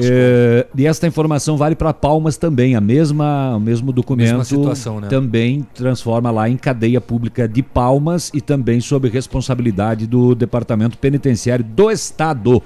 É, 0.00 0.66
e 0.74 0.86
esta 0.86 1.06
informação 1.06 1.58
vale 1.58 1.74
para 1.74 1.92
Palmas 1.92 2.38
também. 2.38 2.74
A 2.74 2.80
mesma, 2.80 3.56
o 3.56 3.60
mesmo 3.60 3.92
documento 3.92 4.28
Mesma 4.28 4.44
situação, 4.44 5.00
né? 5.00 5.08
também 5.08 5.66
transforma 5.74 6.30
lá 6.30 6.48
em 6.48 6.56
cadeia 6.56 6.98
pública 6.98 7.46
de 7.46 7.62
Palmas 7.62 8.30
e 8.32 8.40
também 8.40 8.80
sob 8.80 9.08
responsabilidade 9.08 10.06
do 10.06 10.34
Departamento 10.34 10.96
Penitenciário 10.96 11.62
do 11.62 11.90
Estado. 11.90 12.62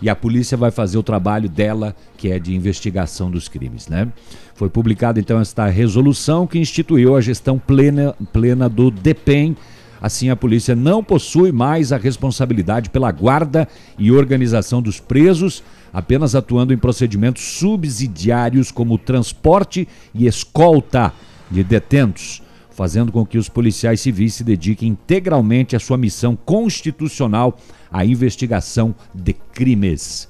E 0.00 0.08
a 0.08 0.14
polícia 0.14 0.56
vai 0.56 0.70
fazer 0.70 0.96
o 0.98 1.02
trabalho 1.02 1.48
dela, 1.48 1.94
que 2.16 2.30
é 2.30 2.38
de 2.38 2.54
investigação 2.54 3.30
dos 3.30 3.48
crimes, 3.48 3.88
né? 3.88 4.08
Foi 4.54 4.68
publicada 4.68 5.18
então 5.18 5.40
esta 5.40 5.66
resolução 5.66 6.46
que 6.46 6.58
instituiu 6.58 7.16
a 7.16 7.20
gestão 7.20 7.58
plena, 7.58 8.14
plena 8.32 8.68
do 8.68 8.90
DEPEN. 8.90 9.56
Assim, 10.00 10.30
a 10.30 10.36
polícia 10.36 10.76
não 10.76 11.02
possui 11.02 11.50
mais 11.50 11.92
a 11.92 11.96
responsabilidade 11.96 12.90
pela 12.90 13.10
guarda 13.10 13.66
e 13.98 14.12
organização 14.12 14.80
dos 14.80 15.00
presos, 15.00 15.62
apenas 15.92 16.36
atuando 16.36 16.72
em 16.72 16.78
procedimentos 16.78 17.42
subsidiários 17.42 18.70
como 18.70 18.96
transporte 18.96 19.88
e 20.14 20.28
escolta 20.28 21.12
de 21.50 21.64
detentos, 21.64 22.42
fazendo 22.78 23.10
com 23.10 23.26
que 23.26 23.36
os 23.36 23.48
policiais 23.48 24.00
civis 24.00 24.34
se 24.34 24.44
dediquem 24.44 24.90
integralmente 24.90 25.74
à 25.74 25.80
sua 25.80 25.98
missão 25.98 26.36
constitucional, 26.36 27.58
a 27.90 28.04
investigação 28.04 28.94
de 29.12 29.32
crimes. 29.32 30.28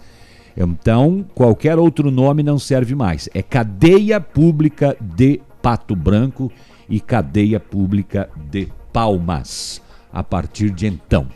Então, 0.56 1.26
qualquer 1.34 1.78
outro 1.78 2.10
nome 2.10 2.42
não 2.42 2.58
serve 2.58 2.94
mais. 2.94 3.28
É 3.34 3.42
Cadeia 3.42 4.18
Pública 4.18 4.96
de 4.98 5.42
Pato 5.60 5.94
Branco 5.94 6.50
e 6.88 7.00
Cadeia 7.00 7.60
Pública 7.60 8.30
de 8.50 8.68
Palmas, 8.94 9.82
a 10.10 10.24
partir 10.24 10.70
de 10.70 10.86
então. 10.86 11.26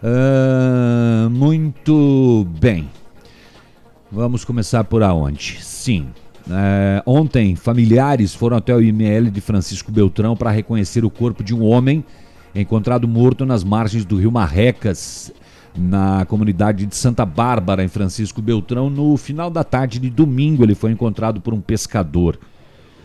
Ah, 0.00 1.28
muito 1.32 2.46
bem. 2.60 2.88
Vamos 4.08 4.44
começar 4.44 4.84
por 4.84 5.02
aonde? 5.02 5.58
Sim. 5.60 6.10
É, 6.50 7.02
ontem, 7.06 7.56
familiares 7.56 8.34
foram 8.34 8.56
até 8.56 8.74
o 8.74 8.80
IML 8.80 9.30
de 9.30 9.40
Francisco 9.40 9.90
Beltrão 9.90 10.36
para 10.36 10.50
reconhecer 10.50 11.04
o 11.04 11.10
corpo 11.10 11.42
de 11.42 11.54
um 11.54 11.64
homem 11.64 12.04
encontrado 12.54 13.08
morto 13.08 13.44
nas 13.44 13.64
margens 13.64 14.04
do 14.04 14.16
rio 14.16 14.30
Marrecas, 14.30 15.32
na 15.76 16.24
comunidade 16.26 16.86
de 16.86 16.94
Santa 16.94 17.24
Bárbara, 17.24 17.82
em 17.82 17.88
Francisco 17.88 18.40
Beltrão. 18.40 18.88
No 18.88 19.16
final 19.16 19.50
da 19.50 19.64
tarde 19.64 19.98
de 19.98 20.10
domingo, 20.10 20.62
ele 20.62 20.74
foi 20.74 20.92
encontrado 20.92 21.40
por 21.40 21.52
um 21.52 21.60
pescador. 21.60 22.38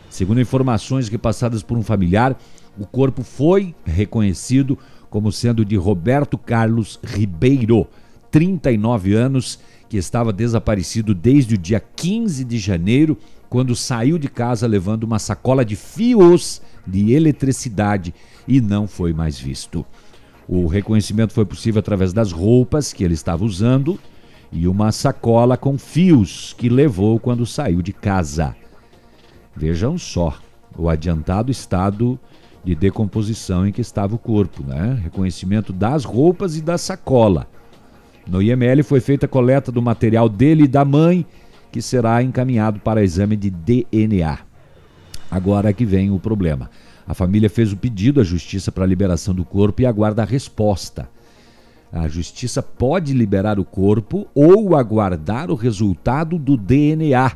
Segundo 0.09 0.41
informações 0.41 1.07
repassadas 1.07 1.63
por 1.63 1.77
um 1.77 1.83
familiar, 1.83 2.37
o 2.77 2.85
corpo 2.85 3.23
foi 3.23 3.73
reconhecido 3.85 4.77
como 5.09 5.31
sendo 5.31 5.65
de 5.65 5.75
Roberto 5.75 6.37
Carlos 6.37 6.99
Ribeiro, 7.03 7.87
39 8.29 9.13
anos, 9.15 9.59
que 9.89 9.97
estava 9.97 10.31
desaparecido 10.31 11.15
desde 11.15 11.55
o 11.55 11.57
dia 11.57 11.79
15 11.79 12.45
de 12.45 12.59
janeiro, 12.59 13.17
quando 13.49 13.75
saiu 13.75 14.19
de 14.19 14.29
casa 14.29 14.67
levando 14.67 15.03
uma 15.03 15.17
sacola 15.17 15.65
de 15.65 15.75
fios 15.75 16.61
de 16.85 17.11
eletricidade 17.11 18.13
e 18.47 18.61
não 18.61 18.87
foi 18.87 19.11
mais 19.11 19.39
visto. 19.39 19.83
O 20.47 20.67
reconhecimento 20.67 21.33
foi 21.33 21.45
possível 21.45 21.79
através 21.79 22.13
das 22.13 22.31
roupas 22.31 22.93
que 22.93 23.03
ele 23.03 23.15
estava 23.15 23.43
usando 23.43 23.99
e 24.51 24.67
uma 24.67 24.91
sacola 24.91 25.57
com 25.57 25.77
fios 25.77 26.53
que 26.57 26.69
levou 26.69 27.19
quando 27.19 27.45
saiu 27.45 27.81
de 27.81 27.93
casa. 27.93 28.55
Vejam 29.55 29.97
só 29.97 30.37
o 30.77 30.87
adiantado 30.87 31.51
estado 31.51 32.19
de 32.63 32.75
decomposição 32.75 33.67
em 33.67 33.71
que 33.71 33.81
estava 33.81 34.15
o 34.15 34.19
corpo, 34.19 34.63
né? 34.63 34.99
Reconhecimento 35.03 35.73
das 35.73 36.03
roupas 36.03 36.55
e 36.55 36.61
da 36.61 36.77
sacola. 36.77 37.47
No 38.29 38.43
IML 38.43 38.83
foi 38.83 38.99
feita 38.99 39.25
a 39.25 39.29
coleta 39.29 39.71
do 39.71 39.81
material 39.81 40.29
dele 40.29 40.65
e 40.65 40.67
da 40.67 40.85
mãe, 40.85 41.25
que 41.71 41.81
será 41.81 42.21
encaminhado 42.21 42.79
para 42.79 43.03
exame 43.03 43.35
de 43.35 43.49
DNA. 43.49 44.37
Agora 45.31 45.73
que 45.73 45.83
vem 45.83 46.11
o 46.11 46.19
problema. 46.19 46.69
A 47.07 47.15
família 47.15 47.49
fez 47.49 47.73
o 47.73 47.77
pedido 47.77 48.21
à 48.21 48.23
justiça 48.23 48.71
para 48.71 48.83
a 48.83 48.87
liberação 48.87 49.33
do 49.33 49.43
corpo 49.43 49.81
e 49.81 49.85
aguarda 49.87 50.21
a 50.21 50.25
resposta. 50.25 51.09
A 51.91 52.07
justiça 52.07 52.61
pode 52.61 53.13
liberar 53.13 53.59
o 53.59 53.65
corpo 53.65 54.27
ou 54.35 54.75
aguardar 54.75 55.49
o 55.49 55.55
resultado 55.55 56.37
do 56.37 56.55
DNA, 56.55 57.31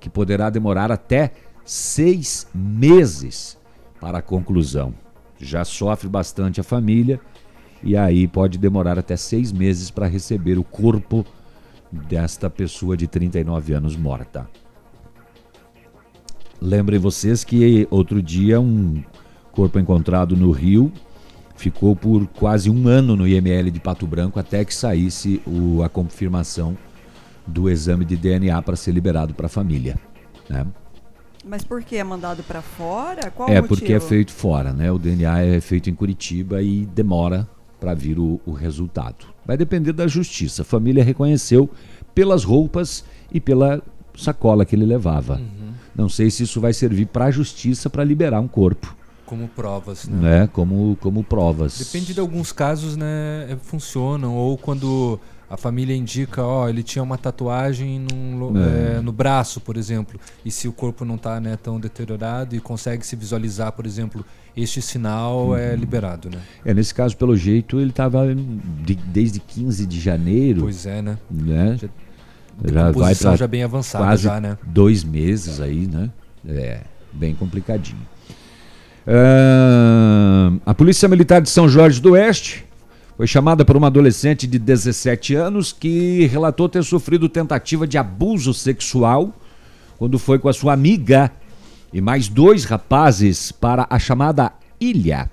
que 0.00 0.08
poderá 0.08 0.48
demorar 0.48 0.90
até 0.90 1.32
seis 1.62 2.48
meses 2.54 3.58
para 4.00 4.18
a 4.18 4.22
conclusão. 4.22 4.94
Já 5.38 5.62
sofre 5.62 6.08
bastante 6.08 6.58
a 6.58 6.64
família 6.64 7.20
e 7.82 7.96
aí 7.96 8.26
pode 8.26 8.58
demorar 8.58 8.98
até 8.98 9.16
seis 9.16 9.52
meses 9.52 9.90
para 9.90 10.06
receber 10.06 10.58
o 10.58 10.64
corpo 10.64 11.24
desta 11.90 12.50
pessoa 12.50 12.96
de 12.96 13.06
39 13.06 13.72
anos 13.72 13.96
morta. 13.96 14.48
Lembrem 16.60 16.98
vocês 16.98 17.44
que 17.44 17.86
outro 17.90 18.20
dia 18.22 18.60
um 18.60 19.02
corpo 19.52 19.78
encontrado 19.78 20.36
no 20.36 20.50
Rio 20.50 20.92
ficou 21.56 21.94
por 21.94 22.26
quase 22.28 22.68
um 22.70 22.86
ano 22.88 23.16
no 23.16 23.26
IML 23.26 23.70
de 23.70 23.80
Pato 23.80 24.06
Branco 24.06 24.38
até 24.38 24.64
que 24.64 24.74
saísse 24.74 25.40
o- 25.46 25.82
a 25.82 25.88
confirmação 25.88 26.76
do 27.46 27.68
exame 27.70 28.04
de 28.04 28.16
DNA 28.16 28.60
para 28.62 28.76
ser 28.76 28.92
liberado 28.92 29.34
para 29.34 29.46
a 29.46 29.48
família. 29.48 29.96
né? 30.48 30.66
Mas 31.44 31.62
por 31.62 31.82
que 31.82 31.96
é 31.96 32.04
mandado 32.04 32.42
para 32.42 32.62
fora? 32.62 33.30
Qual 33.30 33.48
É 33.50 33.60
porque 33.60 33.92
é 33.92 34.00
feito 34.00 34.32
fora, 34.32 34.72
né? 34.72 34.90
O 34.90 34.98
DNA 34.98 35.40
é 35.44 35.60
feito 35.60 35.90
em 35.90 35.94
Curitiba 35.94 36.62
e 36.62 36.86
demora 36.86 37.46
para 37.80 37.94
vir 37.94 38.18
o, 38.18 38.40
o 38.44 38.52
resultado. 38.52 39.26
Vai 39.46 39.56
depender 39.56 39.92
da 39.92 40.06
justiça. 40.06 40.62
A 40.62 40.64
família 40.64 41.02
reconheceu 41.02 41.70
pelas 42.14 42.44
roupas 42.44 43.04
e 43.32 43.40
pela 43.40 43.82
sacola 44.16 44.64
que 44.64 44.74
ele 44.74 44.84
levava. 44.84 45.40
Não 45.94 46.08
sei 46.08 46.30
se 46.30 46.42
isso 46.42 46.60
vai 46.60 46.72
servir 46.72 47.06
para 47.06 47.26
a 47.26 47.30
justiça 47.30 47.88
para 47.88 48.04
liberar 48.04 48.40
um 48.40 48.48
corpo. 48.48 48.94
Como 49.26 49.46
provas, 49.48 50.08
né? 50.08 50.40
né? 50.40 50.46
Como, 50.52 50.96
como 51.00 51.22
provas. 51.22 51.78
Depende 51.78 52.14
de 52.14 52.20
alguns 52.20 52.50
casos, 52.50 52.96
né? 52.96 53.46
é, 53.50 53.56
Funcionam. 53.60 54.34
Ou 54.34 54.56
quando 54.56 55.20
a 55.50 55.56
família 55.56 55.94
indica, 55.96 56.42
ó, 56.42 56.68
ele 56.68 56.82
tinha 56.82 57.02
uma 57.02 57.16
tatuagem 57.16 58.00
num 58.12 58.52
É. 58.56 58.96
é, 58.96 59.00
no 59.00 59.12
braço, 59.12 59.60
por 59.60 59.76
exemplo. 59.76 60.20
E 60.44 60.50
se 60.50 60.68
o 60.68 60.72
corpo 60.72 61.04
não 61.04 61.14
está 61.14 61.40
né, 61.40 61.56
tão 61.62 61.80
deteriorado 61.80 62.54
e 62.54 62.60
consegue 62.60 63.06
se 63.06 63.16
visualizar, 63.16 63.72
por 63.72 63.86
exemplo, 63.86 64.24
este 64.56 64.82
sinal 64.82 65.56
é 65.56 65.70
Uhum. 65.70 65.76
liberado, 65.76 66.28
né? 66.30 66.38
É, 66.64 66.74
nesse 66.74 66.92
caso, 66.94 67.16
pelo 67.16 67.36
jeito, 67.36 67.80
ele 67.80 67.90
estava 67.90 68.24
desde 69.06 69.40
15 69.40 69.86
de 69.86 69.98
janeiro. 70.00 70.60
Pois 70.62 70.84
é, 70.84 71.00
né? 71.00 71.16
né? 71.30 71.78
Já- 71.80 71.88
Já 72.64 72.90
vai 72.90 73.14
pra 73.14 73.36
já 73.36 73.46
bem 73.46 73.62
avançada 73.62 74.04
quase 74.04 74.24
já, 74.24 74.40
né? 74.40 74.58
Dois 74.66 75.04
meses 75.04 75.60
aí, 75.60 75.86
né? 75.86 76.10
É, 76.46 76.80
bem 77.12 77.34
complicadinho. 77.34 78.00
Ah, 79.06 80.52
a 80.66 80.74
Polícia 80.74 81.08
Militar 81.08 81.40
de 81.40 81.48
São 81.48 81.68
Jorge 81.68 82.00
do 82.00 82.10
Oeste 82.12 82.64
foi 83.18 83.26
chamada 83.26 83.64
por 83.64 83.76
uma 83.76 83.88
adolescente 83.88 84.46
de 84.46 84.60
17 84.60 85.34
anos 85.34 85.72
que 85.72 86.24
relatou 86.28 86.68
ter 86.68 86.84
sofrido 86.84 87.28
tentativa 87.28 87.84
de 87.84 87.98
abuso 87.98 88.54
sexual 88.54 89.34
quando 89.98 90.20
foi 90.20 90.38
com 90.38 90.48
a 90.48 90.52
sua 90.52 90.72
amiga 90.72 91.28
e 91.92 92.00
mais 92.00 92.28
dois 92.28 92.62
rapazes 92.62 93.50
para 93.50 93.88
a 93.90 93.98
chamada 93.98 94.52
Ilha, 94.80 95.28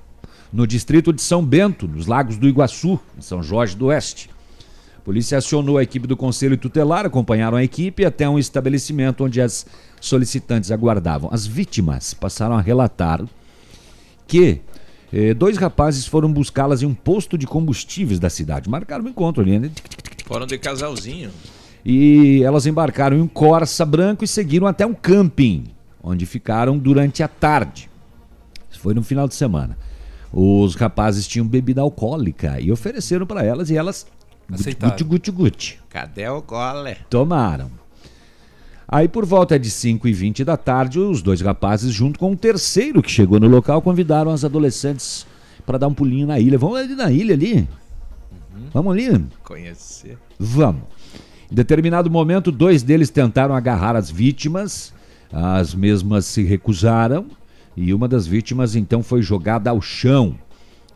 no 0.52 0.66
distrito 0.66 1.14
de 1.14 1.22
São 1.22 1.46
Bento, 1.46 1.88
nos 1.88 2.08
Lagos 2.08 2.38
do 2.38 2.50
Iguaçu, 2.50 3.00
em 3.16 3.22
São 3.22 3.44
Jorge 3.44 3.76
do 3.76 3.86
Oeste. 3.86 4.32
A 4.98 5.02
polícia 5.02 5.38
acionou 5.38 5.78
a 5.78 5.84
equipe 5.84 6.08
do 6.08 6.18
Conselho 6.18 6.58
Tutelar, 6.58 7.06
acompanharam 7.06 7.56
a 7.56 7.64
equipe 7.64 8.04
até 8.04 8.28
um 8.28 8.40
estabelecimento 8.40 9.24
onde 9.24 9.40
as 9.40 9.64
solicitantes 10.02 10.72
aguardavam. 10.72 11.30
As 11.32 11.46
vítimas 11.46 12.16
passaram 12.16 12.58
a 12.58 12.62
relatar 12.62 13.24
que 14.26 14.62
eh, 15.18 15.34
dois 15.34 15.58
rapazes 15.58 16.06
foram 16.06 16.32
buscá-las 16.32 16.84
em 16.84 16.86
um 16.86 16.94
posto 16.94 17.38
de 17.38 17.48
combustíveis 17.48 18.20
da 18.20 18.30
cidade. 18.30 18.70
Marcaram 18.70 19.06
o 19.06 19.10
encontro 19.10 19.42
ali, 19.42 19.58
né? 19.58 19.72
Foram 20.26 20.46
de 20.46 20.58
casalzinho. 20.58 21.32
E 21.86 22.42
elas 22.44 22.66
embarcaram 22.66 23.16
em 23.18 23.22
um 23.22 23.28
Corsa 23.28 23.86
branco 23.86 24.24
e 24.24 24.28
seguiram 24.28 24.66
até 24.68 24.86
um 24.86 24.94
camping, 24.94 25.66
onde 26.04 26.26
ficaram 26.26 26.78
durante 26.78 27.22
a 27.24 27.28
tarde. 27.28 27.90
Isso 28.70 28.80
foi 28.80 28.94
no 28.94 29.04
final 29.04 29.28
de 29.28 29.36
semana. 29.36 29.78
Os 30.34 30.76
rapazes 30.76 31.28
tinham 31.28 31.48
bebida 31.48 31.82
alcoólica 31.82 32.60
e 32.60 32.72
ofereceram 32.72 33.26
para 33.26 33.44
elas 33.44 33.70
e 33.70 33.78
elas 33.78 34.06
Aceitaram. 34.52 34.92
guti, 34.92 35.04
guti, 35.04 35.32
guti, 35.32 35.80
Cadê 35.90 36.28
o 36.28 36.42
cole? 36.42 36.98
tomaram. 37.10 37.72
Aí 38.88 39.08
por 39.08 39.26
volta 39.26 39.58
de 39.58 39.70
5 39.70 40.08
e 40.08 40.14
20 40.14 40.44
da 40.44 40.56
tarde, 40.56 41.00
os 41.00 41.22
dois 41.22 41.42
rapazes, 41.42 41.92
junto 41.92 42.20
com 42.20 42.32
um 42.32 42.36
terceiro 42.36 43.02
que 43.02 43.10
chegou 43.10 43.40
no 43.40 43.48
local, 43.48 43.82
convidaram 43.82 44.32
as 44.32 44.44
adolescentes 44.44 45.26
para 45.66 45.80
dar 45.80 45.88
um 45.88 45.94
pulinho 45.94 46.28
na 46.28 46.40
ilha. 46.40 46.58
Vamos 46.58 46.78
ali 46.78 46.96
na 46.96 47.12
ilha 47.12 47.34
ali? 47.34 47.68
Vamos 48.72 48.94
ali? 48.94 49.26
Conhecer. 49.44 50.18
Vamos. 50.38 50.84
Em 51.52 51.56
determinado 51.56 52.10
momento, 52.12 52.52
dois 52.52 52.84
deles 52.84 53.10
tentaram 53.10 53.56
agarrar 53.56 53.96
as 53.96 54.10
vítimas, 54.10 54.94
as 55.32 55.74
mesmas 55.74 56.26
se 56.26 56.44
recusaram 56.44 57.26
e 57.76 57.94
uma 57.94 58.08
das 58.08 58.28
vítimas 58.28 58.76
então 58.76 59.02
foi 59.02 59.22
jogada 59.22 59.70
ao 59.72 59.82
chão. 59.82 60.36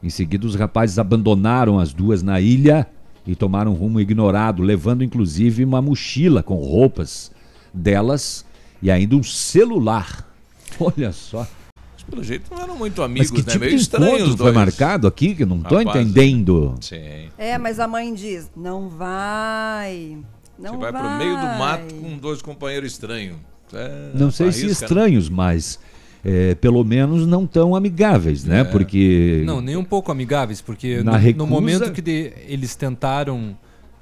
Em 0.01 0.09
seguida, 0.09 0.45
os 0.45 0.55
rapazes 0.55 0.99
abandonaram 0.99 1.79
as 1.79 1.91
duas 1.91 2.21
na 2.21 2.39
ilha 2.39 2.87
e 3.25 3.35
tomaram 3.35 3.71
um 3.71 3.75
rumo 3.75 3.99
ignorado, 3.99 4.61
levando 4.61 5.03
inclusive 5.03 5.63
uma 5.63 5.81
mochila 5.81 6.41
com 6.41 6.55
roupas 6.55 7.31
delas 7.73 8.45
e 8.81 8.89
ainda 8.91 9.15
um 9.15 9.23
celular. 9.23 10.27
Olha 10.79 11.11
só. 11.11 11.47
Mas 11.93 12.03
pelo 12.03 12.23
jeito 12.23 12.49
não 12.53 12.61
eram 12.61 12.75
muito 12.77 13.01
Mas 13.01 13.05
amigos, 13.09 13.31
que 13.31 13.37
né? 13.37 13.43
tipo 13.53 13.59
Meio 13.65 13.75
de 13.75 13.81
estranho 13.81 14.23
os 14.23 14.27
foi 14.29 14.35
dois. 14.37 14.53
marcado 14.55 15.07
aqui 15.07 15.35
que 15.35 15.45
não 15.45 15.59
tô 15.61 15.77
Rapazes. 15.77 16.01
entendendo? 16.09 16.75
Sim. 16.81 17.29
É, 17.37 17.57
mas 17.57 17.79
a 17.79 17.87
mãe 17.87 18.13
diz: 18.13 18.49
não 18.55 18.89
vai. 18.89 20.17
Não 20.57 20.73
Você 20.73 20.91
vai, 20.91 20.91
pro 20.91 21.17
meio 21.17 21.37
do 21.37 21.45
mato 21.57 21.93
com 21.95 22.17
dois 22.17 22.41
companheiros 22.41 22.91
estranhos. 22.91 23.37
É, 23.73 24.11
Não 24.15 24.31
sei 24.31 24.51
se 24.51 24.65
né? 24.65 24.71
estranhos, 24.71 25.29
mas 25.29 25.79
é, 26.25 26.55
pelo 26.55 26.83
menos 26.83 27.25
não 27.27 27.45
tão 27.45 27.75
amigáveis, 27.75 28.43
né? 28.43 28.61
É. 28.61 28.63
Porque. 28.63 29.43
Não, 29.45 29.61
nem 29.61 29.77
um 29.77 29.83
pouco 29.83 30.11
amigáveis, 30.11 30.59
porque 30.61 31.01
Na 31.03 31.11
no, 31.13 31.17
recusa- 31.17 31.37
no 31.45 31.47
momento 31.47 31.91
que 31.91 32.01
de- 32.01 32.33
eles 32.47 32.75
tentaram 32.75 33.55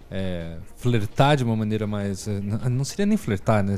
é, 0.10 0.56
flertar 0.78 1.36
de 1.38 1.44
uma 1.44 1.56
maneira 1.56 1.86
mais. 1.86 2.28
n- 2.28 2.58
Não 2.70 2.84
seria 2.86 3.06
nem 3.06 3.18
flertar, 3.18 3.64
né? 3.64 3.76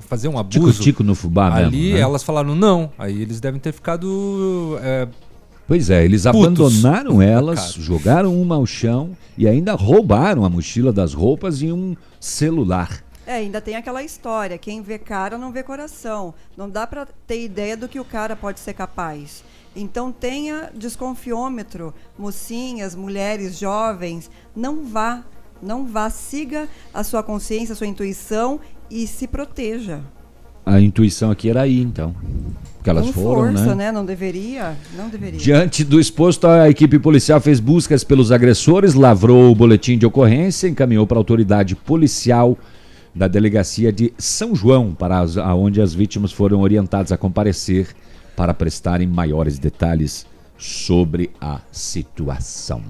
Fazer 0.00 0.28
um 0.28 0.38
abuso. 0.38 0.58
Tico-tico 0.58 1.02
no 1.04 1.14
fubá 1.14 1.54
Ali 1.54 1.76
mesmo, 1.80 1.94
né? 1.96 2.00
elas 2.00 2.22
falaram 2.22 2.54
não. 2.54 2.90
Aí 2.98 3.20
eles 3.22 3.40
devem 3.40 3.60
ter 3.60 3.72
ficado. 3.72 4.78
é, 4.82 5.06
Pois 5.66 5.90
é, 5.90 6.02
eles 6.04 6.22
putos 6.24 6.40
abandonaram 6.40 7.20
elas, 7.20 7.60
cara. 7.72 7.82
jogaram 7.82 8.40
uma 8.40 8.54
ao 8.56 8.64
chão 8.64 9.16
e 9.36 9.46
ainda 9.46 9.74
roubaram 9.74 10.44
a 10.44 10.48
mochila 10.50 10.92
das 10.92 11.12
roupas 11.12 11.60
e 11.60 11.70
um 11.70 11.94
celular. 12.18 13.04
É, 13.26 13.34
ainda 13.34 13.60
tem 13.60 13.76
aquela 13.76 14.02
história: 14.02 14.56
quem 14.56 14.80
vê 14.82 14.98
cara 14.98 15.36
não 15.36 15.52
vê 15.52 15.62
coração. 15.62 16.32
Não 16.56 16.68
dá 16.70 16.86
pra 16.86 17.06
ter 17.26 17.44
ideia 17.44 17.76
do 17.76 17.86
que 17.86 18.00
o 18.00 18.04
cara 18.04 18.34
pode 18.34 18.58
ser 18.60 18.72
capaz. 18.72 19.44
Então 19.76 20.10
tenha 20.10 20.70
desconfiômetro, 20.74 21.94
mocinhas, 22.18 22.94
mulheres, 22.94 23.58
jovens, 23.58 24.30
não 24.56 24.84
vá, 24.86 25.22
não 25.62 25.86
vá, 25.86 26.08
siga 26.10 26.68
a 26.92 27.02
sua 27.02 27.22
consciência, 27.22 27.72
a 27.72 27.76
sua 27.76 27.86
intuição 27.86 28.60
e 28.90 29.06
se 29.06 29.26
proteja. 29.26 30.00
A 30.64 30.80
intuição 30.80 31.30
aqui 31.30 31.48
era 31.48 31.62
aí, 31.62 31.80
então. 31.80 32.14
Que 32.84 32.90
elas 32.90 33.06
Com 33.06 33.12
foram, 33.14 33.52
força, 33.52 33.74
né? 33.74 33.86
né? 33.86 33.92
Não 33.92 34.04
deveria, 34.04 34.76
não 34.96 35.08
deveria. 35.08 35.40
Diante 35.40 35.82
do 35.82 35.98
exposto, 35.98 36.46
a 36.46 36.68
equipe 36.68 36.98
policial 36.98 37.40
fez 37.40 37.58
buscas 37.58 38.04
pelos 38.04 38.30
agressores, 38.30 38.92
lavrou 38.92 39.50
o 39.50 39.54
boletim 39.54 39.96
de 39.96 40.04
ocorrência, 40.04 40.68
encaminhou 40.68 41.06
para 41.06 41.16
a 41.16 41.20
autoridade 41.20 41.74
policial 41.74 42.56
da 43.14 43.26
delegacia 43.26 43.90
de 43.90 44.12
São 44.18 44.54
João, 44.54 44.94
para 44.94 45.20
as, 45.20 45.38
aonde 45.38 45.80
as 45.80 45.94
vítimas 45.94 46.32
foram 46.32 46.60
orientadas 46.60 47.12
a 47.12 47.16
comparecer 47.16 47.88
para 48.36 48.52
prestarem 48.52 49.08
maiores 49.08 49.58
detalhes 49.58 50.26
sobre 50.58 51.30
a 51.40 51.60
situação. 51.72 52.82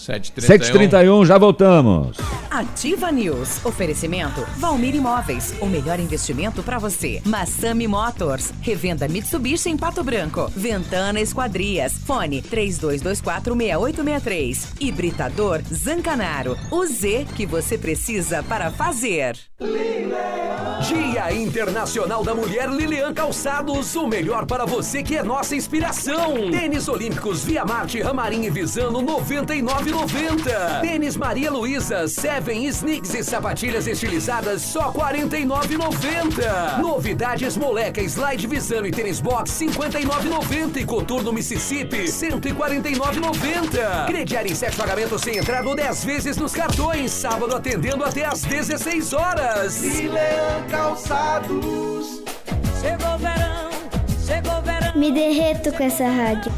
7h31. 0.00 0.40
7h31, 0.40 1.26
já 1.26 1.38
voltamos. 1.38 2.16
Ativa 2.50 3.12
News. 3.12 3.64
Oferecimento 3.64 4.44
Valmir 4.58 4.96
Imóveis. 4.96 5.54
O 5.60 5.66
melhor 5.66 6.00
investimento 6.00 6.64
para 6.64 6.78
você. 6.78 7.22
Massami 7.24 7.86
Motors. 7.86 8.52
Revenda 8.60 9.06
Mitsubishi 9.06 9.70
em 9.70 9.76
Pato 9.76 10.02
Branco. 10.02 10.50
Ventana 10.56 11.20
Esquadrias. 11.20 11.92
Fone 12.04 12.42
32246863. 12.42 14.80
Hibridador 14.80 15.62
Zancanaro. 15.72 16.58
O 16.72 16.84
Z 16.84 17.28
que 17.36 17.46
você 17.46 17.78
precisa 17.78 18.42
para 18.42 18.72
fazer. 18.72 19.38
Dia 20.80 21.32
Internacional 21.32 22.24
da 22.24 22.34
Mulher 22.34 22.70
Lilian 22.70 23.12
Calçados, 23.12 23.94
o 23.94 24.06
melhor 24.06 24.46
para 24.46 24.64
você 24.64 25.02
que 25.02 25.14
é 25.16 25.22
nossa 25.22 25.54
inspiração. 25.54 26.50
Tênis 26.50 26.88
Olímpicos 26.88 27.44
Via 27.44 27.66
Marte 27.66 28.00
Ramarim 28.00 28.44
e 28.44 28.50
Visano 28.50 29.02
99,90. 29.02 30.80
Tênis 30.80 31.18
Maria 31.18 31.50
Luísa 31.50 32.08
Seven 32.40 32.64
Sneaks 32.68 33.12
e 33.12 33.22
sapatilhas 33.22 33.86
estilizadas 33.86 34.62
só 34.62 34.90
49,90. 34.90 36.78
Novidades 36.80 37.54
Moleca 37.54 38.00
Slide 38.00 38.46
Visano 38.46 38.86
e 38.86 38.90
Tênis 38.90 39.20
Box 39.20 39.50
59,90 39.60 40.78
e 40.78 40.86
Coturno 40.86 41.34
Mississippi 41.34 42.04
149,90. 42.04 44.06
Crediário 44.06 44.50
em 44.50 44.54
sete 44.54 44.74
pagamentos 44.74 45.20
sem 45.20 45.36
entrada 45.36 45.68
ou 45.68 45.76
10 45.76 46.04
vezes 46.06 46.38
nos 46.38 46.54
cartões. 46.54 47.10
Sábado 47.10 47.54
atendendo 47.54 48.02
até 48.02 48.24
às 48.24 48.40
16 48.40 49.12
horas. 49.12 49.82
Leão 49.82 50.64
Calçados. 50.70 52.22
Chegou 52.80 53.18
verão, 53.18 53.68
chegou 54.26 54.62
verão. 54.62 54.96
Me 54.96 55.12
derreto 55.12 55.70
com 55.72 55.84
essa 55.84 56.08
rádio. 56.08 56.50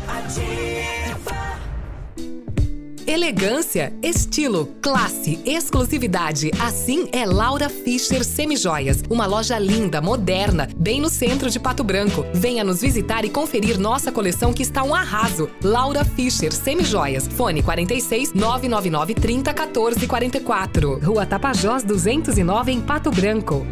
Elegância, 3.13 3.93
estilo, 4.03 4.71
classe, 4.81 5.39
exclusividade. 5.45 6.51
Assim 6.59 7.11
é 7.13 7.27
Laura 7.27 7.69
Fischer 7.69 8.25
Semijoias. 8.25 9.03
Uma 9.11 9.27
loja 9.27 9.59
linda, 9.59 10.01
moderna, 10.01 10.67
bem 10.75 10.99
no 10.99 11.11
centro 11.11 11.51
de 11.51 11.61
Pato 11.61 11.85
Branco. 11.85 12.25
Venha 12.33 12.65
nos 12.65 12.81
visitar 12.81 13.23
e 13.23 13.29
conferir 13.29 13.79
nossa 13.79 14.11
coleção 14.11 14.55
que 14.55 14.63
está 14.63 14.83
um 14.83 14.95
arraso. 14.95 15.51
Laura 15.63 16.07
Fischer 16.07 16.55
Semijoias. 16.55 17.29
Fone 17.29 17.63
46 17.63 18.33
999 18.33 19.13
30 19.13 19.53
14 19.53 20.07
44. 20.07 20.99
Rua 21.05 21.27
Tapajós 21.27 21.83
209 21.83 22.73
em 22.73 22.81
Pato 22.81 23.11
Branco. 23.11 23.67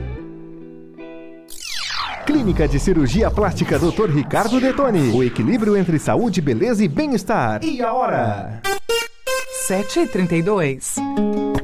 Clínica 2.26 2.68
de 2.68 2.78
Cirurgia 2.78 3.30
Plástica 3.30 3.78
Dr. 3.78 4.10
Ricardo 4.10 4.60
Detoni. 4.60 5.12
O 5.14 5.24
equilíbrio 5.24 5.78
entre 5.78 5.98
saúde, 5.98 6.42
beleza 6.42 6.84
e 6.84 6.88
bem-estar. 6.88 7.64
E 7.64 7.80
a 7.80 7.90
hora? 7.90 8.60
7h32. 9.70 11.39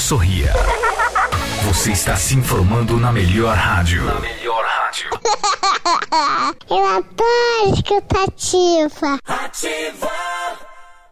Sorria. 0.00 0.52
Você 1.64 1.92
está 1.92 2.16
se 2.16 2.34
informando 2.34 2.98
na 2.98 3.12
melhor 3.12 3.54
rádio. 3.54 4.02
Na 4.02 4.18
melhor 4.18 4.64
rádio. 4.64 5.10
Eu 6.68 6.86
adoro 6.86 7.74
escutar 7.74 8.24
ativa. 8.24 9.18
Ativa! 9.26 10.10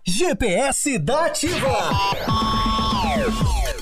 GPS 0.04 0.98
da 0.98 1.26
Ativa. 1.26 1.90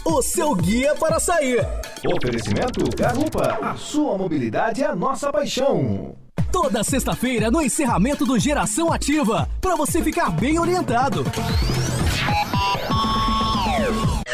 O 0.05 0.21
seu 0.21 0.55
guia 0.57 0.95
para 0.97 1.21
sair. 1.21 1.65
Oferecimento 2.05 2.85
Garupa. 2.97 3.59
A 3.63 3.77
sua 3.77 4.19
mobilidade 4.19 4.83
é 4.83 4.87
a 4.87 4.95
nossa 4.97 5.33
paixão. 5.33 6.17
Toda 6.51 6.83
sexta-feira 6.83 7.51
no 7.51 7.63
encerramento 7.63 8.27
do 8.27 8.39
Geração 8.39 8.93
Ativa, 8.93 9.49
para 9.61 9.77
você 9.77 10.03
ficar 10.03 10.31
bem 10.31 10.59
orientado. 10.59 11.25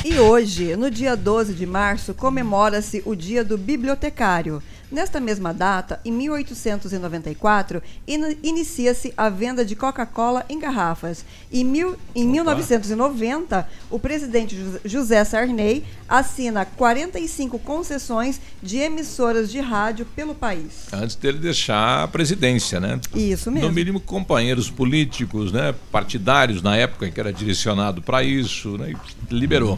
E 0.06 0.18
hoje, 0.18 0.78
no 0.78 0.90
dia 0.90 1.18
12 1.18 1.54
de 1.54 1.66
março, 1.66 2.14
comemora-se 2.14 3.04
o 3.06 3.14
Dia 3.14 3.44
do 3.44 3.58
Bibliotecário. 3.58 4.64
Nesta 4.90 5.20
mesma 5.20 5.54
data, 5.54 6.00
em 6.06 6.12
1894, 6.14 7.82
in 8.08 8.38
inicia-se 8.42 9.14
a 9.18 9.28
venda 9.30 9.66
de 9.66 9.76
Coca-Cola 9.76 10.46
em 10.48 10.58
garrafas. 10.60 11.26
Em, 11.52 11.66
mil, 11.66 11.96
em 12.16 12.26
1990, 12.26 13.68
o 13.90 14.00
presidente 14.00 14.58
José 14.86 15.24
Sarney 15.26 15.84
assina 16.08 16.64
45 16.64 17.60
concessões 17.60 18.40
de 18.64 18.78
emissoras 18.78 19.52
de 19.52 19.60
rádio 19.60 20.06
pelo 20.16 20.34
país. 20.34 20.86
Antes 20.94 21.18
dele 21.18 21.38
deixar 21.40 22.04
a 22.04 22.08
presidência, 22.08 22.80
né? 22.80 23.00
Isso 23.14 23.52
mesmo. 23.52 23.68
No 23.68 23.74
mínimo 23.76 24.00
companheiros 24.00 24.70
políticos, 24.70 25.52
né? 25.52 25.76
Partidários 25.92 26.62
na 26.62 26.78
época 26.78 27.08
em 27.08 27.12
que 27.12 27.20
era 27.20 27.34
direcionado 27.34 28.02
para 28.02 28.24
isso, 28.24 28.78
né? 28.78 28.94
E 29.30 29.34
liberou. 29.36 29.78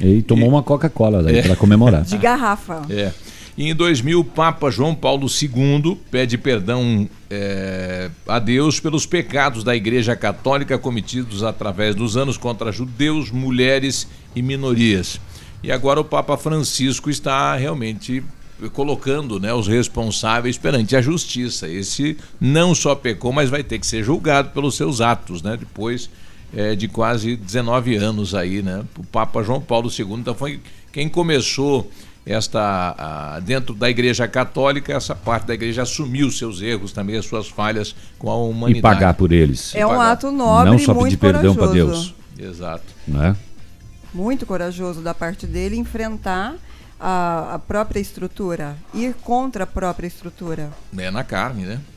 E 0.00 0.22
tomou 0.22 0.48
uma 0.48 0.62
Coca-Cola 0.62 1.30
É. 1.30 1.42
para 1.42 1.56
comemorar. 1.56 2.02
De 2.02 2.16
garrafa. 2.16 2.86
É. 2.88 3.12
E 3.58 3.68
em 3.68 3.74
2000, 3.74 4.20
o 4.20 4.24
Papa 4.24 4.70
João 4.70 4.94
Paulo 4.94 5.26
II 5.26 5.98
pede 6.12 6.38
perdão 6.38 7.10
é, 7.28 8.08
a 8.28 8.38
Deus 8.38 8.78
pelos 8.78 9.04
pecados 9.04 9.64
da 9.64 9.74
Igreja 9.74 10.14
Católica 10.14 10.78
cometidos 10.78 11.42
através 11.42 11.96
dos 11.96 12.16
anos 12.16 12.36
contra 12.36 12.70
judeus, 12.70 13.32
mulheres 13.32 14.06
e 14.36 14.42
minorias. 14.42 15.20
E 15.60 15.72
agora 15.72 16.00
o 16.00 16.04
Papa 16.04 16.36
Francisco 16.36 17.10
está 17.10 17.56
realmente 17.56 18.22
colocando 18.72 19.40
né, 19.40 19.52
os 19.52 19.66
responsáveis 19.66 20.56
perante 20.56 20.94
a 20.94 21.02
justiça. 21.02 21.68
Esse 21.68 22.16
não 22.40 22.76
só 22.76 22.94
pecou, 22.94 23.32
mas 23.32 23.50
vai 23.50 23.64
ter 23.64 23.80
que 23.80 23.86
ser 23.88 24.04
julgado 24.04 24.50
pelos 24.50 24.76
seus 24.76 25.00
atos, 25.00 25.42
né? 25.42 25.56
Depois 25.56 26.08
é, 26.54 26.76
de 26.76 26.86
quase 26.86 27.34
19 27.34 27.96
anos 27.96 28.36
aí, 28.36 28.62
né? 28.62 28.84
O 28.96 29.02
Papa 29.04 29.42
João 29.42 29.60
Paulo 29.60 29.90
II 29.90 30.12
então 30.12 30.34
foi 30.34 30.60
quem 30.92 31.08
começou 31.08 31.90
esta 32.28 32.94
a- 33.36 33.40
dentro 33.40 33.74
da 33.74 33.88
Igreja 33.88 34.28
Católica 34.28 34.92
essa 34.92 35.14
parte 35.14 35.46
da 35.46 35.54
Igreja 35.54 35.82
assumiu 35.82 36.30
seus 36.30 36.60
erros 36.60 36.92
também 36.92 37.16
as 37.16 37.24
suas 37.24 37.48
falhas 37.48 37.94
com 38.18 38.30
a 38.30 38.34
E 38.34 38.50
humanidade 38.50 38.82
pagar 38.82 39.14
por 39.14 39.32
eles. 39.32 39.74
É 39.74 39.86
um 39.86 40.00
ato 40.00 40.30
nobre 40.30 40.70
Não 40.70 40.76
e 40.76 40.84
só 40.84 40.92
muito 40.92 41.18
pedir 41.18 41.32
perdão 41.32 41.54
para 41.54 41.68
corajoso. 41.68 42.14
Deus. 42.36 42.50
Exato. 42.50 42.84
Né? 43.06 43.34
Muito 44.12 44.44
corajoso 44.46 45.00
da 45.00 45.14
parte 45.14 45.46
dele 45.46 45.76
enfrentar 45.76 46.54
a, 47.00 47.54
a 47.54 47.58
própria 47.58 48.00
estrutura, 48.00 48.76
ir 48.92 49.14
contra 49.22 49.64
a 49.64 49.66
própria 49.66 50.06
estrutura. 50.06 50.70
É 50.96 51.10
na 51.10 51.24
carne, 51.24 51.64
né? 51.64 51.80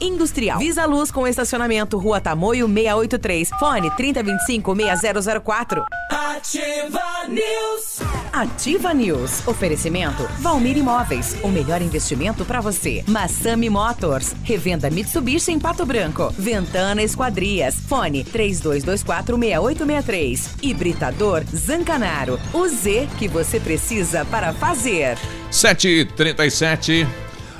industrial. 0.00 0.58
Visa 0.58 0.86
Luz 0.86 1.10
com 1.10 1.26
estacionamento 1.26 1.98
Rua 1.98 2.20
Tamoio 2.20 2.66
683. 2.66 3.50
Fone 3.58 3.90
3025-6004. 3.90 5.84
Ativa 6.10 7.02
News. 7.28 8.00
Ativa 8.32 8.92
News. 8.92 9.46
Oferecimento 9.46 10.26
Valmir 10.40 10.76
Imóveis. 10.76 11.36
O 11.42 11.48
melhor 11.48 11.80
investimento 11.82 12.44
para 12.44 12.60
você. 12.60 13.04
Massami 13.06 13.70
Motors. 13.70 14.34
Revenda 14.42 14.90
Mitsubishi 14.90 15.52
em 15.52 15.58
Pato 15.58 15.86
Branco. 15.86 16.32
Ventana 16.36 17.02
Esquadrias. 17.02 17.76
Fone 17.88 18.24
32246863. 18.24 20.40
Hibridador 20.62 21.44
Zancanaro. 21.54 22.38
O 22.52 22.66
Z 22.68 23.08
que 23.18 23.28
você 23.28 23.60
precisa 23.60 24.24
para 24.24 24.52
fazer. 24.52 25.16
7h37. 25.50 27.06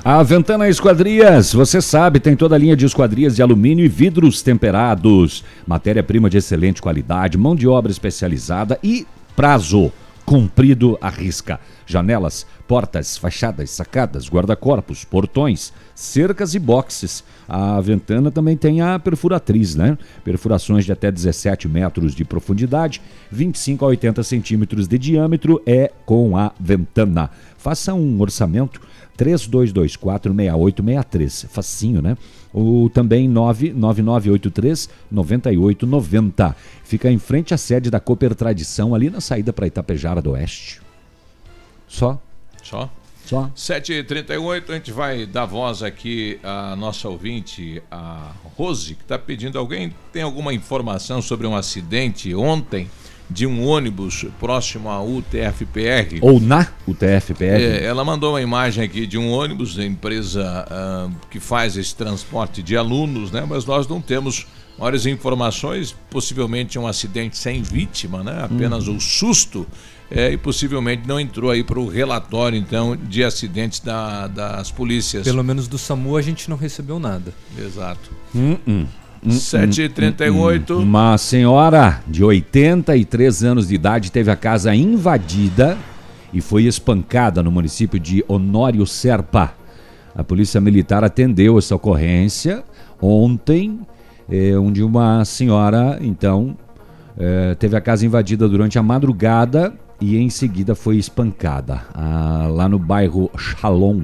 A 0.07 0.21
Ventana 0.21 0.69
Esquadrias, 0.69 1.51
você 1.51 1.81
sabe, 1.81 2.19
tem 2.19 2.35
toda 2.35 2.53
a 2.53 2.59
linha 2.59 2.75
de 2.75 2.85
esquadrias 2.85 3.35
de 3.35 3.41
alumínio 3.41 3.83
e 3.83 3.87
vidros 3.87 4.43
temperados. 4.43 5.43
Matéria-prima 5.65 6.29
de 6.29 6.37
excelente 6.37 6.79
qualidade, 6.79 7.39
mão 7.39 7.55
de 7.55 7.67
obra 7.67 7.91
especializada 7.91 8.77
e 8.83 9.07
prazo 9.35 9.91
cumprido 10.23 10.95
à 11.01 11.09
risca. 11.09 11.59
janelas, 11.87 12.45
portas, 12.67 13.17
fachadas, 13.17 13.69
sacadas, 13.71 14.27
guarda-corpos, 14.27 15.03
portões, 15.03 15.73
cercas 15.93 16.53
e 16.53 16.59
boxes. 16.59 17.23
A 17.47 17.81
ventana 17.81 18.29
também 18.29 18.55
tem 18.55 18.81
a 18.81 18.99
perfuratriz, 18.99 19.75
né? 19.75 19.97
Perfurações 20.23 20.85
de 20.85 20.91
até 20.91 21.11
17 21.11 21.67
metros 21.67 22.13
de 22.13 22.23
profundidade, 22.23 23.01
25 23.31 23.85
a 23.85 23.87
80 23.89 24.23
centímetros 24.23 24.87
de 24.87 24.97
diâmetro 24.97 25.61
é 25.65 25.91
com 26.05 26.37
a 26.37 26.51
ventana. 26.59 27.29
Faça 27.57 27.93
um 27.93 28.19
orçamento 28.19 28.81
32246863. 29.17 31.47
Facinho, 31.47 32.01
né? 32.01 32.17
Ou 32.53 32.89
também 32.89 33.27
99983 33.27 34.89
9890. 35.11 36.55
Fica 36.83 37.11
em 37.11 37.19
frente 37.19 37.53
à 37.53 37.57
sede 37.57 37.89
da 37.89 37.99
Cooper 37.99 38.33
Tradição, 38.35 38.95
ali 38.95 39.09
na 39.09 39.19
saída 39.21 39.51
para 39.51 39.67
Itapejara 39.67 40.21
do 40.21 40.31
Oeste. 40.31 40.81
Só. 41.87 42.21
Só? 42.61 42.89
Só. 43.25 43.49
7h38, 43.55 44.69
a 44.69 44.73
gente 44.73 44.91
vai 44.91 45.25
dar 45.25 45.45
voz 45.45 45.81
aqui 45.81 46.39
à 46.43 46.75
nossa 46.75 47.09
ouvinte, 47.09 47.81
a 47.89 48.33
Rose, 48.55 48.93
que 48.93 49.01
está 49.01 49.17
pedindo. 49.17 49.57
Alguém 49.57 49.91
tem 50.13 50.21
alguma 50.21 50.53
informação 50.53 51.23
sobre 51.23 51.47
um 51.47 51.55
acidente 51.55 52.35
ontem 52.35 52.87
de 53.29 53.45
um 53.47 53.65
ônibus 53.65 54.25
próximo 54.39 54.89
à 54.89 55.01
UTFPR? 55.01 56.19
Ou 56.21 56.39
na 56.39 56.67
UTFPR? 56.87 57.43
É, 57.61 57.83
ela 57.83 58.03
mandou 58.05 58.33
uma 58.33 58.41
imagem 58.41 58.83
aqui 58.83 59.05
de 59.07 59.17
um 59.17 59.29
ônibus 59.31 59.75
da 59.75 59.85
empresa 59.85 60.65
ah, 60.69 61.09
que 61.29 61.39
faz 61.39 61.77
esse 61.77 61.95
transporte 61.95 62.61
de 62.63 62.75
alunos, 62.77 63.31
né? 63.31 63.45
Mas 63.47 63.65
nós 63.65 63.87
não 63.87 63.99
temos 64.01 64.45
maiores 64.77 65.05
informações. 65.05 65.95
Possivelmente 66.09 66.77
um 66.79 66.87
acidente 66.87 67.37
sem 67.37 67.61
vítima, 67.61 68.23
né? 68.23 68.43
Apenas 68.43 68.87
Uhum. 68.87 68.97
o 68.97 69.01
susto. 69.01 69.65
É, 70.11 70.31
e 70.31 70.37
possivelmente 70.37 71.07
não 71.07 71.19
entrou 71.19 71.49
aí 71.49 71.63
para 71.63 71.79
o 71.79 71.87
relatório, 71.87 72.55
então, 72.59 72.95
de 72.95 73.23
acidentes 73.23 73.79
da- 73.79 74.27
das 74.27 74.69
polícias. 74.69 75.23
Pelo 75.23 75.43
menos 75.43 75.67
do 75.67 75.79
SAMU 75.79 76.15
a 76.15 76.21
gente 76.21 76.47
não 76.47 76.55
recebeu 76.57 76.99
nada. 76.99 77.33
Exato. 77.57 78.11
Hum, 78.35 78.55
hum. 78.67 78.85
Hum, 79.25 79.29
7h38. 79.29 80.71
hum, 80.71 80.77
hum. 80.77 80.83
Uma 80.83 81.17
senhora 81.17 82.01
de 82.07 82.23
83 82.23 83.43
anos 83.43 83.67
de 83.67 83.75
idade 83.75 84.11
teve 84.11 84.29
a 84.29 84.35
casa 84.35 84.75
invadida 84.75 85.77
e 86.31 86.41
foi 86.41 86.63
espancada 86.65 87.41
no 87.41 87.51
município 87.51 87.99
de 87.99 88.23
Honório 88.27 88.85
Serpa. 88.85 89.53
A 90.13 90.23
polícia 90.23 90.61
militar 90.61 91.03
atendeu 91.03 91.57
essa 91.57 91.75
ocorrência 91.75 92.63
ontem, 93.01 93.79
eh, 94.29 94.57
onde 94.57 94.83
uma 94.83 95.25
senhora, 95.25 95.97
então, 96.01 96.57
eh, 97.17 97.55
teve 97.55 97.75
a 97.75 97.81
casa 97.81 98.05
invadida 98.05 98.47
durante 98.47 98.77
a 98.79 98.83
madrugada 98.83 99.73
e 99.99 100.17
em 100.17 100.29
seguida 100.29 100.75
foi 100.75 100.97
espancada 100.97 101.81
ah, 101.93 102.47
lá 102.49 102.67
no 102.67 102.77
bairro 102.77 103.29
Shalom. 103.37 104.03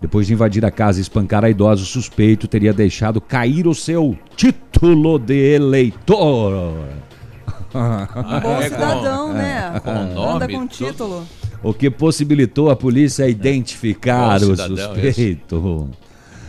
Depois 0.00 0.26
de 0.26 0.32
invadir 0.32 0.64
a 0.64 0.70
casa 0.70 0.98
e 0.98 1.02
espancar 1.02 1.44
a 1.44 1.50
idosa, 1.50 1.82
o 1.82 1.86
suspeito 1.86 2.46
teria 2.46 2.72
deixado 2.72 3.20
cair 3.20 3.66
o 3.66 3.74
seu 3.74 4.16
título 4.36 5.18
de 5.18 5.54
eleitor. 5.54 6.74
Um 7.74 8.40
bom 8.40 8.62
cidadão, 8.62 9.32
né? 9.32 9.72
É, 9.74 9.80
com 9.80 9.90
Anda 9.90 10.14
nome, 10.14 10.54
com 10.54 10.66
tudo. 10.66 10.90
título. 10.90 11.26
O 11.62 11.74
que 11.74 11.90
possibilitou 11.90 12.70
a 12.70 12.76
polícia 12.76 13.28
identificar 13.28 14.38
Bom 14.38 14.52
o 14.52 14.56
cidadão 14.56 14.94
suspeito. 14.94 15.90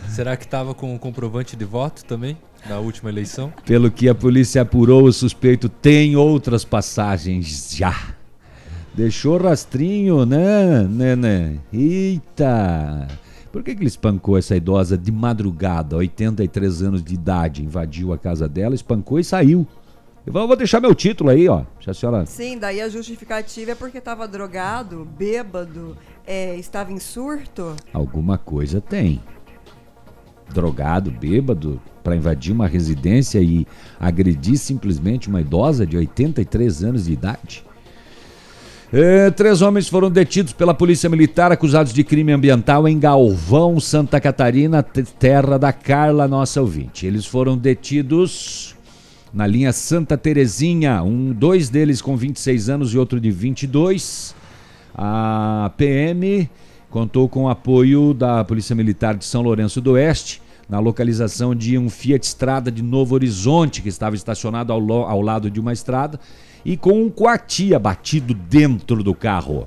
Será 0.08 0.36
que 0.36 0.44
estava 0.44 0.72
com 0.72 0.94
o 0.94 0.98
comprovante 0.98 1.56
de 1.56 1.64
voto 1.64 2.04
também? 2.04 2.36
Na 2.68 2.78
última 2.78 3.10
eleição? 3.10 3.52
Pelo 3.64 3.90
que 3.90 4.08
a 4.08 4.14
polícia 4.14 4.62
apurou, 4.62 5.04
o 5.04 5.12
suspeito 5.12 5.68
tem 5.68 6.14
outras 6.14 6.64
passagens 6.64 7.74
já. 7.74 8.14
Deixou 8.94 9.38
rastrinho, 9.38 10.24
né, 10.26 10.84
né? 11.16 11.58
Eita! 11.72 13.08
Por 13.52 13.64
que, 13.64 13.74
que 13.74 13.80
ele 13.80 13.88
espancou 13.88 14.38
essa 14.38 14.54
idosa 14.54 14.96
de 14.96 15.10
madrugada, 15.10 15.96
83 15.96 16.82
anos 16.82 17.02
de 17.02 17.14
idade? 17.14 17.64
Invadiu 17.64 18.12
a 18.12 18.18
casa 18.18 18.48
dela, 18.48 18.74
espancou 18.74 19.18
e 19.18 19.24
saiu. 19.24 19.66
Eu 20.24 20.32
vou 20.32 20.54
deixar 20.54 20.80
meu 20.80 20.94
título 20.94 21.30
aí, 21.30 21.48
ó. 21.48 21.64
Se 21.82 21.90
a 21.90 21.94
senhora. 21.94 22.26
Sim, 22.26 22.58
daí 22.58 22.80
a 22.80 22.88
justificativa 22.88 23.72
é 23.72 23.74
porque 23.74 23.98
estava 23.98 24.28
drogado, 24.28 25.04
bêbado, 25.18 25.96
é, 26.26 26.56
estava 26.56 26.92
em 26.92 27.00
surto. 27.00 27.74
Alguma 27.92 28.38
coisa 28.38 28.80
tem. 28.80 29.20
Drogado, 30.50 31.10
bêbado, 31.10 31.80
para 32.04 32.14
invadir 32.14 32.52
uma 32.52 32.68
residência 32.68 33.40
e 33.40 33.66
agredir 33.98 34.58
simplesmente 34.58 35.28
uma 35.28 35.40
idosa 35.40 35.86
de 35.86 35.96
83 35.96 36.84
anos 36.84 37.04
de 37.06 37.12
idade. 37.12 37.64
É, 38.92 39.30
três 39.30 39.62
homens 39.62 39.88
foram 39.88 40.10
detidos 40.10 40.52
pela 40.52 40.74
Polícia 40.74 41.08
Militar 41.08 41.52
acusados 41.52 41.92
de 41.92 42.02
crime 42.02 42.32
ambiental 42.32 42.88
em 42.88 42.98
Galvão, 42.98 43.78
Santa 43.78 44.20
Catarina, 44.20 44.82
te- 44.82 45.04
terra 45.04 45.56
da 45.58 45.72
Carla, 45.72 46.26
nossa 46.26 46.60
ouvinte. 46.60 47.06
Eles 47.06 47.24
foram 47.24 47.56
detidos 47.56 48.74
na 49.32 49.46
linha 49.46 49.72
Santa 49.72 50.18
Terezinha, 50.18 51.04
um, 51.04 51.32
dois 51.32 51.68
deles 51.68 52.02
com 52.02 52.16
26 52.16 52.68
anos 52.68 52.92
e 52.92 52.98
outro 52.98 53.20
de 53.20 53.30
22. 53.30 54.34
A 54.92 55.70
PM 55.76 56.50
contou 56.90 57.28
com 57.28 57.44
o 57.44 57.48
apoio 57.48 58.12
da 58.12 58.42
Polícia 58.44 58.74
Militar 58.74 59.14
de 59.14 59.24
São 59.24 59.40
Lourenço 59.40 59.80
do 59.80 59.92
Oeste 59.92 60.42
na 60.68 60.80
localização 60.80 61.54
de 61.54 61.78
um 61.78 61.88
Fiat 61.88 62.26
Estrada 62.26 62.72
de 62.72 62.82
Novo 62.82 63.14
Horizonte 63.14 63.82
que 63.82 63.88
estava 63.88 64.16
estacionado 64.16 64.72
ao, 64.72 64.80
ao 65.04 65.20
lado 65.20 65.48
de 65.48 65.60
uma 65.60 65.72
estrada 65.72 66.18
e 66.64 66.76
com 66.76 67.02
um 67.02 67.10
coati 67.10 67.74
abatido 67.74 68.34
dentro 68.34 69.02
do 69.02 69.14
carro. 69.14 69.66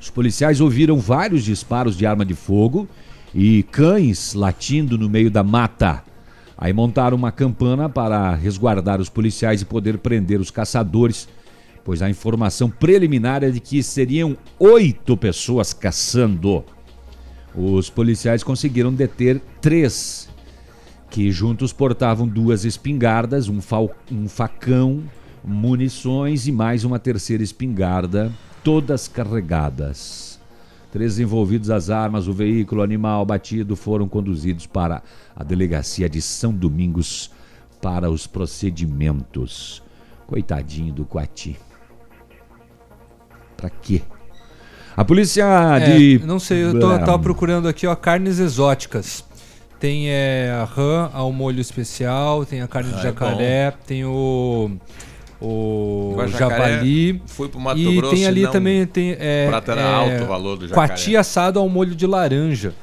Os 0.00 0.10
policiais 0.10 0.60
ouviram 0.60 0.98
vários 0.98 1.44
disparos 1.44 1.96
de 1.96 2.06
arma 2.06 2.24
de 2.24 2.34
fogo 2.34 2.88
e 3.34 3.62
cães 3.64 4.34
latindo 4.34 4.96
no 4.96 5.08
meio 5.08 5.30
da 5.30 5.42
mata. 5.42 6.04
Aí 6.56 6.72
montaram 6.72 7.16
uma 7.16 7.30
campana 7.30 7.88
para 7.88 8.34
resguardar 8.34 9.00
os 9.00 9.08
policiais 9.08 9.62
e 9.62 9.64
poder 9.64 9.98
prender 9.98 10.40
os 10.40 10.50
caçadores, 10.50 11.28
pois 11.84 12.02
a 12.02 12.10
informação 12.10 12.68
preliminar 12.68 13.44
é 13.44 13.50
de 13.50 13.60
que 13.60 13.82
seriam 13.82 14.36
oito 14.58 15.16
pessoas 15.16 15.72
caçando. 15.72 16.64
Os 17.54 17.88
policiais 17.90 18.42
conseguiram 18.42 18.92
deter 18.92 19.40
três, 19.60 20.28
que 21.10 21.30
juntos 21.30 21.72
portavam 21.72 22.26
duas 22.26 22.64
espingardas, 22.64 23.48
um, 23.48 23.58
um 24.12 24.28
facão, 24.28 25.02
munições 25.44 26.46
e 26.46 26.52
mais 26.52 26.84
uma 26.84 26.98
terceira 26.98 27.42
espingarda, 27.42 28.32
todas 28.62 29.08
carregadas. 29.08 30.38
Três 30.90 31.18
envolvidos 31.18 31.68
às 31.70 31.90
armas, 31.90 32.26
o 32.28 32.32
veículo, 32.32 32.80
o 32.80 32.84
animal 32.84 33.24
batido 33.24 33.76
foram 33.76 34.08
conduzidos 34.08 34.66
para 34.66 35.02
a 35.36 35.44
delegacia 35.44 36.08
de 36.08 36.20
São 36.22 36.52
Domingos 36.52 37.30
para 37.82 38.10
os 38.10 38.26
procedimentos. 38.26 39.82
Coitadinho 40.26 40.92
do 40.92 41.04
Coati. 41.04 41.56
Pra 43.56 43.68
quê? 43.68 44.02
A 44.96 45.04
polícia 45.04 45.44
É, 45.78 45.96
de. 45.96 46.22
não 46.24 46.38
sei, 46.38 46.64
eu 46.64 46.78
tô, 46.78 46.98
tava 46.98 47.18
procurando 47.18 47.68
aqui, 47.68 47.86
ó, 47.86 47.94
carnes 47.94 48.38
exóticas. 48.38 49.24
Tem 49.78 50.10
é, 50.10 50.50
a 50.60 50.64
rã 50.64 51.08
ao 51.12 51.32
molho 51.32 51.60
especial, 51.60 52.44
tem 52.44 52.62
a 52.62 52.66
carne 52.66 52.90
de 52.90 52.96
Ah, 52.96 52.98
é 52.98 53.02
jacaré, 53.02 53.70
tem 53.86 54.04
o 54.04 54.72
o 55.40 56.10
Agora, 56.14 56.28
jacaré, 56.28 56.70
javali. 56.72 57.22
fui 57.26 57.48
pro 57.48 57.60
Mato 57.60 57.78
e 57.78 57.96
Grosso 57.96 58.14
tem 58.14 58.26
ali 58.26 58.42
não- 58.42 58.50
também 58.50 58.84
tem 58.86 59.16
é, 59.18 59.46
Prata 59.48 59.72
era 59.72 59.80
é, 59.80 59.94
alto 59.94 60.24
o 60.24 60.26
valor 60.26 60.56
do 60.58 60.66
jacaré. 60.68 60.88
Coati 60.88 61.16
assado 61.16 61.58
ao 61.58 61.68
molho 61.68 61.94
de 61.94 62.06
laranja. 62.06 62.74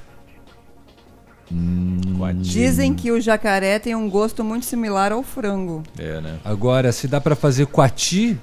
Hum, 1.51 1.99
Dizem 2.39 2.93
que 2.93 3.11
o 3.11 3.21
jacaré 3.21 3.77
tem 3.77 3.93
um 3.95 4.09
gosto 4.09 4.43
muito 4.43 4.65
similar 4.65 5.11
ao 5.11 5.21
frango. 5.21 5.83
É, 5.97 6.19
né? 6.19 6.37
Agora, 6.43 6.91
se 6.91 7.07
dá 7.07 7.21
pra 7.21 7.35
fazer 7.35 7.67
coati, 7.67 8.37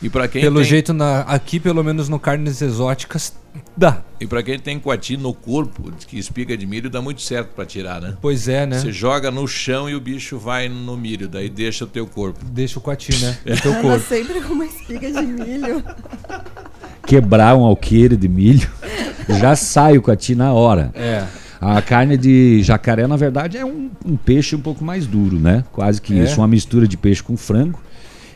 E 0.00 0.08
para 0.08 0.26
quem 0.26 0.40
pelo 0.40 0.56
tem... 0.60 0.64
jeito 0.64 0.94
na, 0.94 1.20
aqui, 1.22 1.60
pelo 1.60 1.84
menos 1.84 2.08
no 2.08 2.18
carnes 2.18 2.62
exóticas, 2.62 3.34
dá. 3.76 4.02
E 4.20 4.26
para 4.26 4.42
quem 4.42 4.58
tem 4.58 4.78
coati 4.78 5.16
no 5.16 5.32
corpo, 5.32 5.90
que 6.06 6.18
espiga 6.18 6.56
de 6.56 6.66
milho 6.66 6.90
dá 6.90 7.00
muito 7.00 7.22
certo 7.22 7.48
para 7.54 7.64
tirar, 7.64 8.00
né? 8.00 8.14
Pois 8.20 8.48
é, 8.48 8.66
né? 8.66 8.78
Você 8.78 8.92
joga 8.92 9.30
no 9.30 9.46
chão 9.48 9.88
e 9.88 9.94
o 9.94 10.00
bicho 10.00 10.38
vai 10.38 10.68
no 10.68 10.96
milho, 10.96 11.28
daí 11.28 11.48
deixa 11.48 11.84
o 11.84 11.86
teu 11.86 12.06
corpo. 12.06 12.38
Deixa 12.44 12.78
o 12.78 12.82
coati, 12.82 13.14
né? 13.24 13.38
É. 13.46 13.54
Teu 13.56 13.72
Anda 13.72 13.80
corpo. 13.82 14.04
sempre 14.06 14.40
com 14.42 14.52
uma 14.54 14.66
espiga 14.66 15.10
de 15.10 15.22
milho. 15.22 15.82
quebrar 17.06 17.56
um 17.56 17.64
alqueire 17.64 18.16
de 18.16 18.28
milho, 18.28 18.68
já 19.40 19.56
sai 19.56 19.98
o 19.98 20.02
coati 20.02 20.34
na 20.34 20.52
hora. 20.52 20.90
É. 20.94 21.24
A 21.60 21.82
carne 21.82 22.16
de 22.16 22.62
jacaré, 22.62 23.06
na 23.06 23.16
verdade, 23.16 23.58
é 23.58 23.64
um, 23.64 23.90
um 24.04 24.16
peixe 24.16 24.56
um 24.56 24.60
pouco 24.60 24.82
mais 24.84 25.06
duro, 25.06 25.38
né? 25.38 25.62
Quase 25.72 26.00
que 26.00 26.18
É? 26.18 26.24
isso, 26.24 26.40
uma 26.40 26.48
mistura 26.48 26.88
de 26.88 26.96
peixe 26.96 27.22
com 27.22 27.36
frango. 27.36 27.78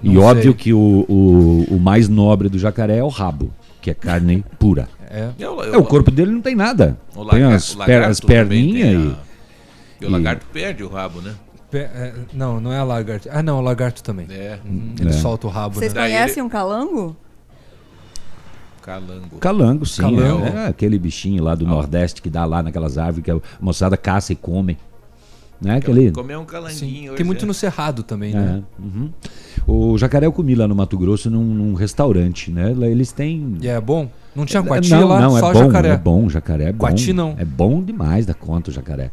e 0.03 0.11
Não 0.11 0.23
óbvio 0.23 0.53
sei. 0.53 0.55
que 0.55 0.73
o, 0.75 1.07
o, 1.09 1.67
o 1.77 1.81
mais 1.81 2.07
nobre 2.09 2.49
do 2.51 2.59
jacaré 2.59 2.99
é 2.99 3.03
o 3.03 3.09
rabo, 3.09 3.51
que 3.81 3.91
é 3.91 3.95
carne 3.95 4.45
pura. 4.59 4.89
É. 5.15 5.31
E 5.39 5.45
o- 5.47 5.63
É, 5.63 5.77
o 5.77 5.85
corpo 5.85 6.11
dele 6.11 6.33
não 6.33 6.41
tem 6.41 6.55
nada. 6.55 6.99
O 7.15 7.25
tem 7.27 7.43
lagar- 7.43 7.53
as, 7.55 7.69
per- 7.75 7.79
lagarto 7.79 8.11
as 8.11 8.21
perninhas 8.21 8.89
e. 8.89 8.97
a- 8.97 9.17
E 10.01 10.05
o 10.05 10.09
e- 10.09 10.13
lagarto 10.13 10.47
perde 10.53 10.83
o 10.83 10.89
rabo, 10.89 11.21
né? 11.21 11.35
Pe- 11.71 11.79
é, 11.79 12.13
não, 12.33 12.61
não 12.61 12.73
é 12.73 12.79
a 12.79 12.85
lagarto. 12.85 13.29
Ah, 13.33 13.43
não, 13.43 13.59
o 13.59 13.61
lagarto 13.61 14.03
também. 14.03 14.27
É. 14.31 14.59
Uhum, 14.65 14.95
Ele 15.01 15.11
É. 15.11 15.13
solta 15.13 15.47
o 15.47 15.51
rabo, 15.51 15.77
Vocês 15.77 15.93
né? 15.95 16.03
conhecem 16.03 16.43
um 16.43 16.49
calango? 16.49 17.17
Calango. 18.83 19.39
Calango, 19.39 19.87
sim. 19.87 20.03
Calango. 20.03 20.45
É, 20.47 20.65
é 20.65 20.67
aquele 20.67 20.99
bichinho 20.99 21.43
lá 21.43 21.55
do 21.55 21.67
Nordeste 21.67 22.21
que 22.21 22.29
dá 22.29 22.45
lá 22.45 22.63
naquelas 22.63 22.99
árvores 22.99 23.25
que 23.25 23.31
a 23.31 23.39
moçada 23.61 23.97
caça 23.97 24.33
e 24.33 24.37
come. 24.37 24.77
Né? 25.61 25.77
Aquele... 25.77 26.11
Comer 26.11 26.37
um 26.37 26.45
calanguinho. 26.45 27.13
hoje 27.13 27.17
Tem 27.17 27.25
muito 27.25 27.45
é. 27.45 27.49
no 27.49 27.55
Cerrado 27.55 28.03
também, 28.03 28.33
É, 28.33 28.39
né? 28.39 28.63
uhum. 28.79 29.11
O 29.67 29.97
jacaré 29.97 30.27
eu 30.27 30.33
comi 30.33 30.55
lá 30.55 30.69
no 30.69 30.75
Mato 30.75 30.99
Grosso 30.99 31.31
num, 31.31 31.43
num 31.45 31.75
restaurante, 31.75 32.51
né? 32.51 32.75
Lá 32.77 32.87
eles 32.87 33.13
têm. 33.13 33.57
E 33.63 33.69
é 33.69 33.81
bom? 33.81 34.11
Não 34.35 34.45
tinha 34.45 34.61
É, 34.61 34.67
coati 34.67 34.91
não, 34.91 35.09
lá? 35.09 35.21
Não, 35.21 35.37
é 35.37 35.41
só 35.41 35.53
bom, 35.53 35.59
jacaré. 35.61 35.89
é 35.91 35.97
bom, 35.97 36.29
jacaré 36.29 36.65
é 36.69 36.73
bom. 36.73 36.87
Não. 37.15 37.35
É 37.39 37.45
bom 37.45 37.83
demais 37.83 38.27
da 38.27 38.35
conta 38.35 38.71
o 38.71 38.75
jacaré. 38.75 39.11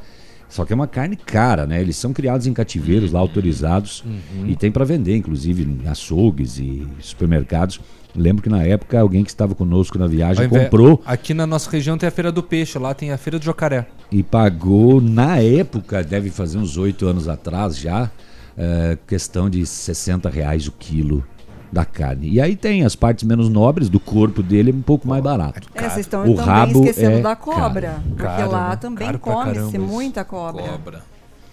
Só 0.49 0.65
que 0.65 0.73
é 0.73 0.75
uma 0.75 0.87
carne 0.87 1.15
cara, 1.15 1.65
né? 1.65 1.79
Eles 1.79 1.95
são 1.95 2.11
criados 2.11 2.45
em 2.45 2.51
cativeiros 2.53 3.13
lá 3.13 3.21
autorizados 3.21 4.03
Uhum. 4.05 4.47
e 4.47 4.55
tem 4.57 4.69
para 4.69 4.83
vender, 4.83 5.15
inclusive 5.15 5.63
em 5.63 5.87
açougues 5.87 6.57
e 6.59 6.85
supermercados. 6.99 7.79
Lembro 8.15 8.43
que 8.43 8.49
na 8.49 8.63
época 8.63 8.99
alguém 8.99 9.23
que 9.23 9.29
estava 9.29 9.55
conosco 9.55 9.97
na 9.97 10.07
viagem 10.07 10.45
invés- 10.45 10.63
comprou 10.65 11.01
Aqui 11.05 11.33
na 11.33 11.47
nossa 11.47 11.69
região 11.69 11.97
tem 11.97 12.07
a 12.07 12.11
Feira 12.11 12.31
do 12.31 12.43
Peixe, 12.43 12.77
lá 12.77 12.93
tem 12.93 13.11
a 13.11 13.17
Feira 13.17 13.39
do 13.39 13.45
Jacaré. 13.45 13.87
e 14.11 14.21
pagou 14.21 14.99
na 14.99 15.37
época, 15.37 16.03
deve 16.03 16.29
fazer 16.29 16.57
uns 16.57 16.77
oito 16.77 17.05
anos 17.07 17.27
atrás 17.29 17.77
já, 17.77 18.09
é, 18.57 18.97
questão 19.07 19.49
de 19.49 19.65
60 19.65 20.29
reais 20.29 20.67
o 20.67 20.71
quilo 20.73 21.23
da 21.71 21.85
carne. 21.85 22.27
E 22.29 22.41
aí 22.41 22.53
tem 22.57 22.83
as 22.83 22.97
partes 22.97 23.23
menos 23.23 23.47
nobres 23.47 23.87
do 23.87 23.97
corpo 23.97 24.43
dele 24.43 24.73
um 24.73 24.81
pouco 24.81 25.07
mais 25.07 25.23
barato. 25.23 25.69
É, 25.73 25.83
vocês 25.87 25.99
estão 26.05 26.23
O 26.23 26.35
também 26.35 26.45
rabo 26.45 26.79
esquecendo 26.79 27.17
é 27.19 27.21
da 27.21 27.33
cobra. 27.33 27.87
caro. 27.91 28.01
Porque 28.09 28.23
Caro, 28.23 28.51
lá 28.51 28.69
né? 28.71 28.75
também 28.75 29.17
come-se 29.17 29.79
muita 29.79 30.25
cobra. 30.25 30.63
Cobra. 30.63 31.10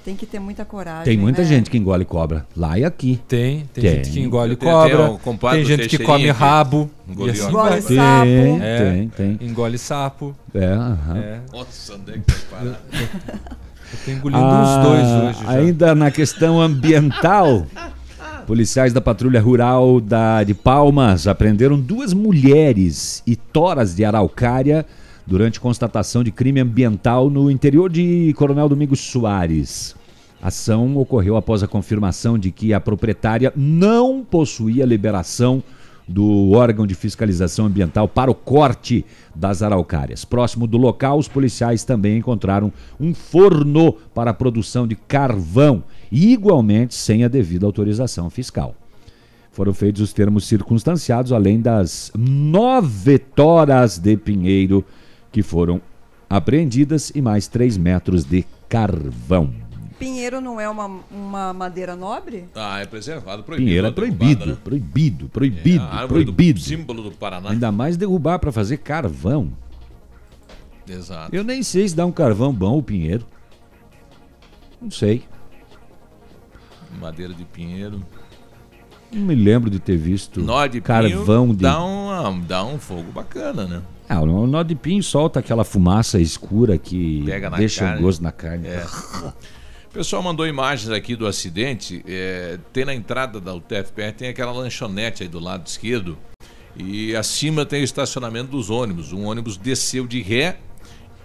Tem 0.09 0.17
que 0.17 0.25
ter 0.25 0.39
muita 0.39 0.65
coragem. 0.65 1.05
Tem 1.05 1.19
muita 1.19 1.43
né? 1.43 1.49
gente 1.49 1.69
que 1.69 1.77
engole 1.77 2.03
cobra, 2.03 2.47
lá 2.57 2.79
e 2.79 2.83
aqui. 2.83 3.21
Tem, 3.29 3.69
tem 3.75 3.85
gente 3.85 4.11
que 4.11 4.21
engole 4.21 4.57
tenho 4.57 4.73
cobra, 4.73 5.11
um 5.11 5.19
tem 5.19 5.63
do 5.63 5.69
gente 5.69 5.87
que 5.87 5.99
come 5.99 6.25
que 6.25 6.31
rabo, 6.31 6.91
engoliu 7.07 7.35
e 7.35 7.39
a 7.39 7.43
assim 7.43 7.53
cobra. 7.53 7.71
vai. 7.73 7.83
Tem, 7.83 7.97
sapo. 7.99 8.63
É, 8.63 8.91
tem, 8.91 9.09
tem. 9.09 9.47
Engole 9.47 9.77
sapo. 9.77 10.35
É, 10.55 10.65
aham. 10.65 11.19
É. 11.19 11.41
Nossa, 11.53 11.95
onde 11.95 12.13
é 12.13 12.15
que 12.15 12.33
parar? 12.51 12.81
Eu 12.91 13.99
tô 14.03 14.11
engolindo 14.11 14.43
uns 14.43 14.83
dois 14.83 15.07
hoje 15.07 15.45
já. 15.45 15.51
Ah, 15.51 15.53
Ainda 15.59 15.95
na 15.95 16.11
questão 16.11 16.59
ambiental, 16.59 17.67
policiais 18.47 18.95
da 18.95 19.03
Patrulha 19.03 19.43
Rural 19.43 20.01
da, 20.01 20.43
de 20.43 20.55
Palmas 20.55 21.27
apreenderam 21.27 21.79
duas 21.79 22.15
mulheres 22.15 23.23
e 23.27 23.37
toras 23.37 23.95
de 23.95 24.07
araucária 24.07 24.87
durante 25.27 25.61
constatação 25.61 26.25
de 26.25 26.33
crime 26.33 26.61
ambiental 26.61 27.29
no 27.29 27.51
interior 27.51 27.91
de 27.91 28.33
Coronel 28.39 28.71
Domingos 28.71 29.01
Soares. 29.01 29.98
A 30.41 30.49
ação 30.49 30.97
ocorreu 30.97 31.37
após 31.37 31.63
a 31.63 31.69
confirmação 31.69 32.39
de 32.39 32.51
que 32.51 32.73
a 32.73 32.81
proprietária 32.81 33.53
não 33.57 34.25
possuía 34.25 34.87
liberação 34.87 35.63
do 36.09 36.53
órgão 36.53 36.87
de 36.87 36.95
fiscalização 36.95 37.67
ambiental 37.67 38.09
para 38.09 38.31
o 38.31 38.35
corte 38.35 39.05
das 39.35 39.63
araucárias. 39.63 40.25
Próximo 40.25 40.67
do 40.67 40.79
local, 40.79 41.19
os 41.19 41.29
policiais 41.29 41.85
também 41.85 42.19
encontraram 42.19 42.73
um 42.99 43.13
forno 43.13 43.93
para 44.15 44.31
a 44.31 44.35
produção 44.35 44.87
de 44.87 44.97
carvão, 44.97 45.85
igualmente 46.11 46.95
sem 46.95 47.25
a 47.25 47.29
devida 47.29 47.67
autorização 47.67 48.31
fiscal. 48.31 48.75
Foram 49.53 49.75
feitos 49.75 50.01
os 50.01 50.13
termos 50.13 50.47
circunstanciados, 50.47 51.33
além 51.33 51.61
das 51.61 52.11
nove 52.17 53.19
toras 53.19 53.99
de 53.99 54.17
pinheiro 54.17 54.85
que 55.31 55.43
foram 55.43 55.81
apreendidas 56.31 57.13
e 57.15 57.21
mais 57.21 57.49
três 57.49 57.77
metros 57.77 58.25
de 58.25 58.47
carvão. 58.69 59.68
Pinheiro 59.99 60.41
não 60.41 60.61
é 60.61 60.69
uma, 60.69 61.01
uma 61.11 61.53
madeira 61.53 61.97
nobre? 61.97 62.45
Ah, 62.55 62.79
é 62.81 62.87
preservado, 62.87 63.43
proibido. 63.43 63.67
Pinheiro 63.67 63.87
é 63.87 63.91
proibido, 63.91 64.47
né? 64.47 64.57
proibido, 64.63 65.29
proibido, 65.29 65.85
É, 65.85 65.89
a 65.89 65.95
árvore 66.01 66.25
do 66.25 66.33
proibido. 66.33 66.61
símbolo 66.61 67.03
do 67.03 67.11
Paraná. 67.11 67.51
Ainda 67.51 67.73
mais 67.73 67.97
derrubar 67.97 68.39
para 68.39 68.53
fazer 68.53 68.77
carvão. 68.79 69.51
Exato. 70.89 71.35
Eu 71.35 71.43
nem 71.43 71.63
sei 71.63 71.89
se 71.89 71.97
dá 71.97 72.07
um 72.07 72.13
carvão 72.13 72.53
bom 72.53 72.79
o 72.79 72.83
pinheiro. 72.83 73.27
Não 74.81 74.91
sei. 74.91 75.25
Madeira 77.01 77.35
de 77.35 77.45
pinheiro. 77.45 78.01
Não 79.13 79.23
me 79.23 79.35
lembro 79.35 79.71
de 79.71 79.79
ter 79.81 79.97
visto 79.97 80.41
Nó 80.43 80.67
de 80.67 80.81
carvão 80.81 81.45
pinho 81.47 81.57
de. 81.57 81.63
dá, 81.63 81.83
um, 81.83 82.41
dá 82.41 82.65
um 82.65 82.79
fogo 82.79 83.11
bacana, 83.11 83.67
né? 83.67 83.83
Ah, 84.09 84.21
o 84.21 84.47
nó 84.47 84.63
de 84.63 84.75
pinho 84.75 85.03
solta 85.03 85.41
aquela 85.41 85.65
fumaça 85.65 86.19
escura 86.19 86.79
que 86.79 87.23
Pega 87.27 87.51
na 87.51 87.57
deixa 87.59 87.97
o 87.97 88.01
gosto 88.01 88.23
na 88.23 88.33
carne. 88.33 88.69
É. 88.69 88.87
O 89.99 90.01
pessoal 90.01 90.23
mandou 90.23 90.47
imagens 90.47 90.91
aqui 90.93 91.17
do 91.17 91.27
acidente. 91.27 92.05
é, 92.07 92.57
tem 92.73 92.85
na 92.85 92.95
entrada 92.95 93.41
da 93.41 93.53
UTFPR, 93.53 94.13
tem 94.17 94.29
aquela 94.29 94.53
lanchonete 94.53 95.25
aí 95.25 95.29
do 95.29 95.41
lado 95.41 95.67
esquerdo. 95.67 96.17
E 96.77 97.17
acima 97.17 97.67
tem 97.67 97.81
o 97.81 97.85
estacionamento 97.85 98.49
dos 98.49 98.71
ônibus. 98.71 99.13
Um 99.13 99.25
ônibus 99.27 99.57
desceu 99.57 100.07
de 100.07 100.23
ré 100.23 100.59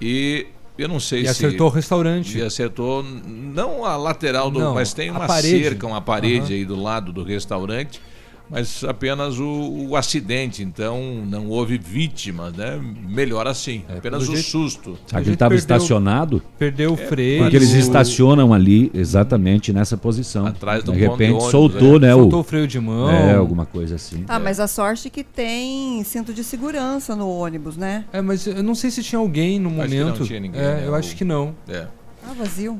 e 0.01 0.47
eu 0.75 0.87
não 0.87 0.99
sei 0.99 1.19
E 1.21 1.25
se. 1.25 1.29
acertou 1.29 1.67
o 1.67 1.69
restaurante. 1.69 2.35
E 2.35 2.41
acertou, 2.41 3.03
não 3.03 3.85
a 3.85 3.95
lateral 3.95 4.49
do. 4.49 4.59
Não, 4.59 4.73
mas 4.73 4.91
tem 4.91 5.11
uma 5.11 5.27
parede. 5.27 5.63
cerca, 5.63 5.85
uma 5.85 6.01
parede 6.01 6.45
Aham. 6.47 6.53
aí 6.55 6.65
do 6.65 6.75
lado 6.75 7.13
do 7.13 7.21
restaurante. 7.21 8.01
Mas 8.49 8.83
apenas 8.83 9.39
o, 9.39 9.87
o 9.89 9.95
acidente, 9.95 10.61
então 10.61 11.01
não 11.25 11.47
houve 11.49 11.77
vítimas, 11.77 12.53
né? 12.53 12.79
Melhor 13.07 13.47
assim, 13.47 13.83
apenas 13.89 13.97
É, 13.97 14.01
pelo 14.01 14.17
o 14.21 14.25
jeito- 14.35 14.41
susto. 14.49 14.97
Ele 15.15 15.31
estava 15.33 15.55
estacionado? 15.55 16.41
Perdeu 16.59 16.93
o 16.93 16.97
freio. 16.97 17.41
Porque 17.43 17.55
eles 17.55 17.71
estacionam 17.71 18.53
ali 18.53 18.91
exatamente 18.93 19.73
nessa 19.73 19.97
posição. 19.97 20.45
Atrás 20.45 20.83
do 20.83 20.91
De 20.91 20.99
ponto 20.99 21.17
de 21.17 21.23
repente 21.23 21.31
ônibus, 21.37 21.51
soltou, 21.51 21.99
né? 21.99 22.07
né? 22.09 22.13
Soltou 22.13 22.39
o 22.41 22.43
freio 22.43 22.67
de 22.67 22.79
mão. 22.79 23.09
É, 23.09 23.33
alguma 23.33 23.65
coisa 23.65 23.95
assim. 23.95 24.23
Ah, 24.27 24.37
mas 24.39 24.59
a 24.59 24.67
sorte 24.67 25.09
que 25.09 25.23
tem 25.23 26.03
cinto 26.03 26.31
de 26.33 26.43
segurança 26.43 27.15
no 27.15 27.27
ônibus, 27.29 27.75
né? 27.75 28.05
É, 28.13 28.21
mas 28.21 28.45
eu 28.45 28.61
não 28.61 28.75
sei 28.75 28.91
se 28.91 29.01
tinha 29.01 29.17
alguém 29.19 29.57
no 29.59 29.69
Acho 29.81 29.89
que 29.89 29.97
não 29.99 30.05
momento. 30.07 30.25
tinha 30.25 30.39
ninguém, 30.39 30.61
é, 30.61 30.75
né? 30.75 30.83
eu 30.85 30.93
acho 30.93 31.15
que 31.15 31.23
não. 31.23 31.55
É. 31.67 31.87
Ah, 32.27 32.33
vazio. 32.37 32.79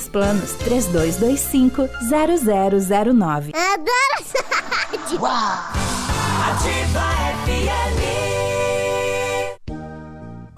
esses 0.00 0.08
planos. 0.08 0.56
3225-0009. 0.64 3.52
Adoro 3.54 4.16
essa 4.18 4.42
rádio. 4.48 5.20
Ativa 6.48 7.04
FM. 7.44 8.19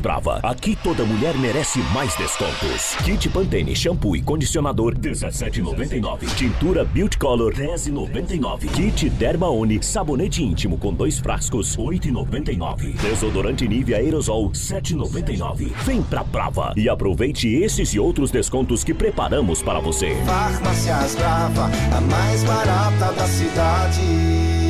Brava. 0.00 0.40
Aqui 0.42 0.76
toda 0.82 1.04
mulher 1.04 1.36
merece 1.36 1.78
mais 1.92 2.14
descontos. 2.16 2.94
Kit 3.04 3.28
Pantene 3.28 3.76
shampoo 3.76 4.16
e 4.16 4.22
condicionador 4.22 4.94
17,99. 4.94 6.34
Tintura 6.36 6.84
Beauty 6.84 7.18
Color 7.18 7.54
10,99. 7.54 8.68
Kit 8.72 9.10
Dermaone 9.10 9.82
sabonete 9.82 10.42
íntimo 10.42 10.78
com 10.78 10.92
dois 10.92 11.18
frascos 11.18 11.76
8,99. 11.76 12.96
Desodorante 13.00 13.68
Nivea 13.68 13.98
Aerosol 13.98 14.50
7,99. 14.50 15.70
Vem 15.84 16.02
pra 16.02 16.24
Brava 16.24 16.72
e 16.76 16.88
aproveite 16.88 17.48
esses 17.48 17.92
e 17.94 17.98
outros 17.98 18.30
descontos 18.30 18.82
que 18.82 18.94
preparamos 18.94 19.62
para 19.62 19.80
você. 19.80 20.14
Farmácias 20.24 21.14
Brava, 21.14 21.70
a 21.96 22.00
mais 22.00 22.44
barata 22.44 23.12
da 23.12 23.26
cidade. 23.26 24.69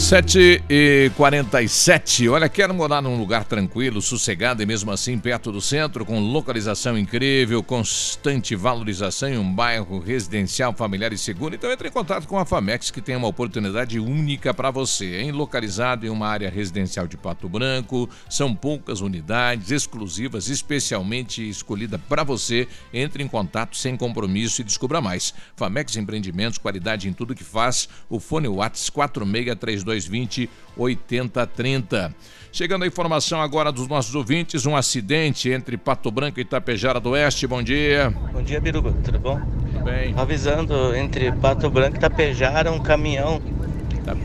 7 0.00 0.64
e 0.68 1.12
47 1.14 2.28
Olha, 2.30 2.48
quero 2.48 2.72
morar 2.72 3.02
num 3.02 3.18
lugar 3.18 3.44
tranquilo, 3.44 4.00
sossegado 4.00 4.62
e 4.62 4.66
mesmo 4.66 4.90
assim 4.90 5.18
perto 5.18 5.52
do 5.52 5.60
centro, 5.60 6.06
com 6.06 6.18
localização 6.18 6.98
incrível, 6.98 7.62
constante 7.62 8.56
valorização 8.56 9.28
em 9.28 9.36
um 9.38 9.54
bairro 9.54 10.00
residencial, 10.00 10.72
familiar 10.72 11.12
e 11.12 11.18
seguro. 11.18 11.54
Então 11.54 11.70
entre 11.70 11.88
em 11.88 11.92
contato 11.92 12.26
com 12.26 12.38
a 12.38 12.46
Famex, 12.46 12.90
que 12.90 13.02
tem 13.02 13.14
uma 13.14 13.28
oportunidade 13.28 14.00
única 14.00 14.54
para 14.54 14.70
você. 14.70 15.20
Hein? 15.20 15.32
Localizado 15.32 16.06
em 16.06 16.08
uma 16.08 16.26
área 16.26 16.50
residencial 16.50 17.06
de 17.06 17.18
Pato 17.18 17.48
Branco, 17.48 18.08
são 18.28 18.54
poucas 18.54 19.02
unidades 19.02 19.70
exclusivas, 19.70 20.48
especialmente 20.48 21.46
escolhida 21.46 21.98
para 21.98 22.24
você. 22.24 22.66
Entre 22.92 23.22
em 23.22 23.28
contato 23.28 23.76
sem 23.76 23.96
compromisso 23.96 24.62
e 24.62 24.64
descubra 24.64 25.00
mais. 25.00 25.34
Famex 25.54 25.94
Empreendimentos, 25.96 26.58
qualidade 26.58 27.06
em 27.06 27.12
tudo 27.12 27.34
que 27.34 27.44
faz. 27.44 27.88
O 28.08 28.18
fone 28.18 28.48
Whats 28.48 28.88
4632 28.88 29.89
3220 29.90 30.48
8030. 30.76 32.14
Chegando 32.52 32.84
a 32.84 32.86
informação 32.86 33.40
agora 33.40 33.70
dos 33.70 33.86
nossos 33.86 34.14
ouvintes, 34.14 34.66
um 34.66 34.76
acidente 34.76 35.50
entre 35.50 35.76
Pato 35.76 36.10
Branco 36.10 36.38
e 36.38 36.42
Itapejara 36.42 36.98
do 36.98 37.10
Oeste. 37.10 37.46
Bom 37.46 37.62
dia. 37.62 38.12
Bom 38.32 38.42
dia, 38.42 38.60
Biruba. 38.60 38.92
Tudo 39.04 39.18
bom? 39.18 39.40
Tudo 39.40 39.84
bem. 39.84 40.14
Avisando, 40.16 40.94
entre 40.96 41.30
Pato 41.32 41.70
Branco 41.70 41.94
e 41.94 41.98
Itapejara, 41.98 42.72
um 42.72 42.80
caminhão 42.80 43.40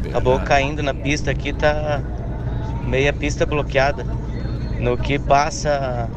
acabou 0.10 0.40
caindo 0.40 0.82
na 0.82 0.94
pista 0.94 1.30
aqui, 1.32 1.54
tá 1.54 2.02
meia 2.84 3.14
pista 3.14 3.46
bloqueada. 3.46 4.04
No 4.80 4.98
que 4.98 5.18
passa 5.18 6.10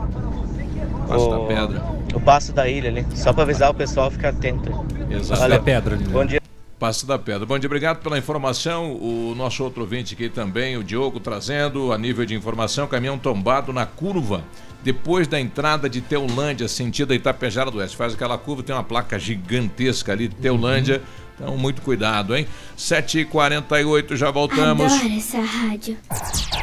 Passo 1.06 1.26
o, 1.26 1.30
da 1.30 1.54
pedra. 1.54 1.82
o 2.14 2.20
passo 2.20 2.52
da 2.52 2.68
ilha 2.68 2.90
ali. 2.90 3.06
Só 3.14 3.32
para 3.32 3.44
avisar 3.44 3.70
o 3.70 3.74
pessoal 3.74 4.10
ficar 4.10 4.30
atento. 4.30 4.84
Exato. 5.10 5.40
Valeu. 5.40 5.62
né? 5.62 6.06
Bom 6.10 6.24
dia. 6.24 6.40
Passo 6.78 7.06
da 7.06 7.18
Pedra. 7.18 7.44
Bom 7.44 7.58
dia, 7.58 7.66
obrigado 7.66 8.00
pela 8.02 8.16
informação. 8.16 8.92
O 8.92 9.34
nosso 9.36 9.64
outro 9.64 9.82
ouvinte 9.82 10.14
aqui 10.14 10.28
também, 10.28 10.76
o 10.76 10.84
Diogo, 10.84 11.18
trazendo 11.18 11.92
a 11.92 11.98
nível 11.98 12.24
de 12.24 12.34
informação, 12.34 12.86
caminhão 12.86 13.18
tombado 13.18 13.72
na 13.72 13.84
curva 13.84 14.44
depois 14.82 15.26
da 15.26 15.40
entrada 15.40 15.88
de 15.88 16.00
Teulândia, 16.00 16.68
sentido 16.68 17.12
Itapejara 17.12 17.70
do 17.70 17.78
Oeste. 17.78 17.96
Faz 17.96 18.14
aquela 18.14 18.38
curva, 18.38 18.62
tem 18.62 18.74
uma 18.74 18.84
placa 18.84 19.18
gigantesca 19.18 20.12
ali, 20.12 20.28
Teulândia. 20.28 21.02
Então, 21.34 21.56
muito 21.56 21.82
cuidado, 21.82 22.36
hein? 22.36 22.46
7h48, 22.76 24.16
já 24.16 24.30
voltamos. 24.30 24.92
Adoro 24.92 25.16
essa 25.16 25.40
rádio. 25.40 25.96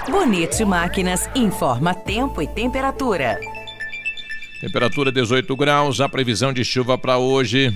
Bonito 0.09 0.65
Máquinas 0.65 1.29
informa 1.35 1.93
tempo 1.93 2.41
e 2.41 2.47
temperatura. 2.47 3.37
Temperatura 4.61 5.11
18 5.11 5.55
graus, 5.55 5.99
a 5.99 6.07
previsão 6.07 6.53
de 6.53 6.63
chuva 6.63 6.97
para 6.97 7.17
hoje. 7.17 7.75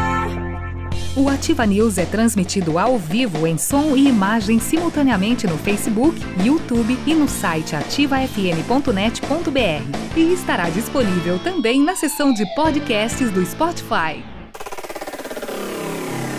O 1.13 1.27
Ativa 1.27 1.65
News 1.65 1.97
é 1.97 2.05
transmitido 2.05 2.79
ao 2.79 2.97
vivo 2.97 3.45
em 3.45 3.57
som 3.57 3.97
e 3.97 4.07
imagem 4.07 4.59
simultaneamente 4.59 5.45
no 5.45 5.57
Facebook, 5.57 6.17
YouTube 6.41 6.97
e 7.05 7.13
no 7.13 7.27
site 7.27 7.75
ativafm.net.br. 7.75 10.15
E 10.15 10.33
estará 10.33 10.69
disponível 10.69 11.37
também 11.39 11.83
na 11.83 11.97
seção 11.97 12.33
de 12.33 12.45
podcasts 12.55 13.29
do 13.29 13.45
Spotify. 13.45 14.23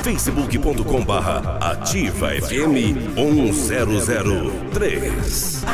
facebook.com 0.02 1.04
barra 1.04 1.58
ativa 1.58 2.30
FM 2.30 3.14
1003. 3.14 5.64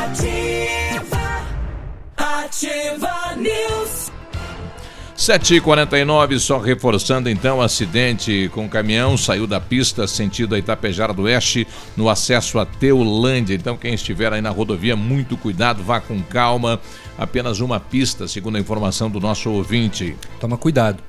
Ativa. 2.17 3.18
7h49, 5.29 6.39
só 6.39 6.57
reforçando 6.57 7.29
então, 7.29 7.61
acidente 7.61 8.49
com 8.51 8.67
caminhão, 8.67 9.15
saiu 9.15 9.45
da 9.45 9.61
pista 9.61 10.07
sentido 10.07 10.55
a 10.55 10.57
Itapejara 10.57 11.13
do 11.13 11.21
Oeste, 11.21 11.67
no 11.95 12.09
acesso 12.09 12.57
a 12.57 12.65
Teulândia. 12.65 13.53
Então, 13.53 13.77
quem 13.77 13.93
estiver 13.93 14.33
aí 14.33 14.41
na 14.41 14.49
rodovia, 14.49 14.95
muito 14.95 15.37
cuidado, 15.37 15.83
vá 15.83 16.01
com 16.01 16.19
calma. 16.23 16.81
Apenas 17.15 17.59
uma 17.59 17.79
pista, 17.79 18.27
segundo 18.27 18.55
a 18.55 18.59
informação 18.59 19.07
do 19.07 19.19
nosso 19.19 19.51
ouvinte. 19.51 20.15
Toma 20.39 20.57
cuidado. 20.57 21.08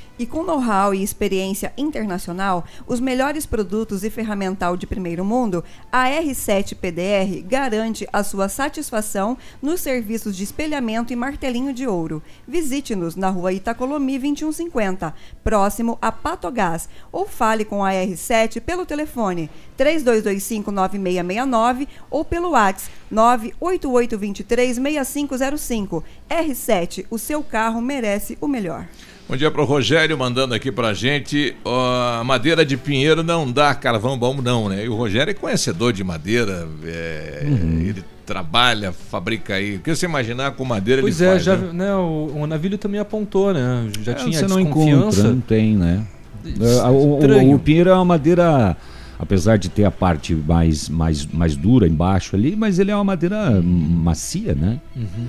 E 0.21 0.25
com 0.27 0.43
know-how 0.43 0.93
e 0.93 1.01
experiência 1.01 1.73
internacional, 1.75 2.63
os 2.85 2.99
melhores 2.99 3.47
produtos 3.47 4.03
e 4.03 4.09
ferramental 4.11 4.77
de 4.77 4.85
primeiro 4.85 5.25
mundo, 5.25 5.63
a 5.91 6.09
R7 6.09 6.75
PDR 6.75 7.41
garante 7.43 8.07
a 8.13 8.23
sua 8.23 8.47
satisfação 8.47 9.35
nos 9.59 9.81
serviços 9.81 10.37
de 10.37 10.43
espelhamento 10.43 11.11
e 11.11 11.15
martelinho 11.15 11.73
de 11.73 11.87
ouro. 11.87 12.21
Visite-nos 12.47 13.15
na 13.15 13.31
rua 13.31 13.51
Itacolomi 13.51 14.19
2150, 14.19 15.11
próximo 15.43 15.97
a 15.99 16.11
Patogás, 16.11 16.87
ou 17.11 17.27
fale 17.27 17.65
com 17.65 17.83
a 17.83 17.89
R7 17.89 18.61
pelo 18.61 18.85
telefone 18.85 19.49
32259669 19.75 21.87
ou 22.11 22.23
pelo 22.23 22.51
WhatsApp 22.51 22.91
988236505. 23.11 26.03
R7, 26.29 27.07
o 27.09 27.17
seu 27.17 27.41
carro 27.41 27.81
merece 27.81 28.37
o 28.39 28.47
melhor. 28.47 28.87
Bom 29.31 29.37
dia 29.37 29.49
para 29.49 29.61
o 29.61 29.65
Rogério 29.65 30.17
mandando 30.17 30.53
aqui 30.53 30.69
para 30.73 30.89
a 30.89 30.93
gente. 30.93 31.55
ó, 31.63 32.19
a 32.19 32.23
madeira 32.23 32.65
de 32.65 32.75
pinheiro 32.75 33.23
não 33.23 33.49
dá 33.49 33.73
carvão 33.73 34.17
bom, 34.19 34.41
não, 34.41 34.67
né? 34.67 34.83
E 34.83 34.89
o 34.89 34.95
Rogério 34.95 35.31
é 35.31 35.33
conhecedor 35.33 35.93
de 35.93 36.03
madeira, 36.03 36.67
é, 36.83 37.45
Uhum. 37.45 37.79
ele 37.79 38.03
trabalha, 38.25 38.91
fabrica 38.91 39.55
aí. 39.55 39.77
O 39.77 39.79
que 39.79 39.95
você 39.95 40.05
imaginar 40.05 40.51
com 40.51 40.65
madeira 40.65 41.01
Pois 41.01 41.21
ele 41.21 41.29
é, 41.29 41.31
faz, 41.31 41.43
já, 41.45 41.55
né? 41.55 41.71
né, 41.71 41.95
o, 41.95 42.31
o 42.41 42.45
navilho 42.45 42.77
também 42.77 42.99
apontou, 42.99 43.53
né? 43.53 43.87
Já 44.01 44.11
É, 44.11 44.15
tinha 44.15 44.37
você 44.37 44.47
não 44.47 44.57
desconfiança. 44.61 45.19
encontra, 45.21 45.23
não 45.33 45.39
tem, 45.41 45.77
né? 45.77 46.05
É, 46.45 46.89
o, 46.89 46.91
o, 46.91 47.55
o 47.55 47.59
pinheiro 47.59 47.89
é 47.89 47.93
uma 47.93 48.03
madeira, 48.03 48.75
apesar 49.17 49.57
de 49.57 49.69
ter 49.69 49.85
a 49.85 49.91
parte 49.91 50.35
mais, 50.35 50.89
mais, 50.89 51.25
mais 51.25 51.55
dura 51.55 51.87
embaixo 51.87 52.35
ali, 52.35 52.53
mas 52.53 52.79
ele 52.79 52.91
é 52.91 52.95
uma 52.95 53.05
madeira 53.05 53.61
macia, 53.63 54.53
né? 54.53 54.77
Uhum. 54.93 55.27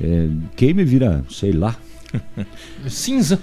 É, 0.00 0.28
queima 0.56 0.80
e 0.80 0.84
vira, 0.86 1.22
sei 1.28 1.52
lá. 1.52 1.76
Cinza. 2.88 3.38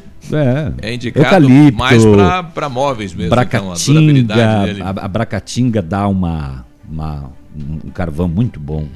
É, 0.81 0.89
É 0.89 0.93
indicado 0.93 1.25
eucalipto, 1.45 1.77
mais 1.77 2.05
pra- 2.05 2.43
pra 2.43 2.69
móveis 2.69 3.13
mesmo, 3.13 3.33
então, 3.33 3.39
a 3.39 3.45
Bracatinga, 3.45 4.65
dele. 4.65 4.81
a, 4.81 4.89
a 4.89 5.07
bracatinga 5.07 5.81
dá 5.81 6.07
uma, 6.07 6.65
uma- 6.89 7.31
um 7.55 7.89
carvão 7.89 8.27
muito 8.27 8.59
bom. 8.59 8.87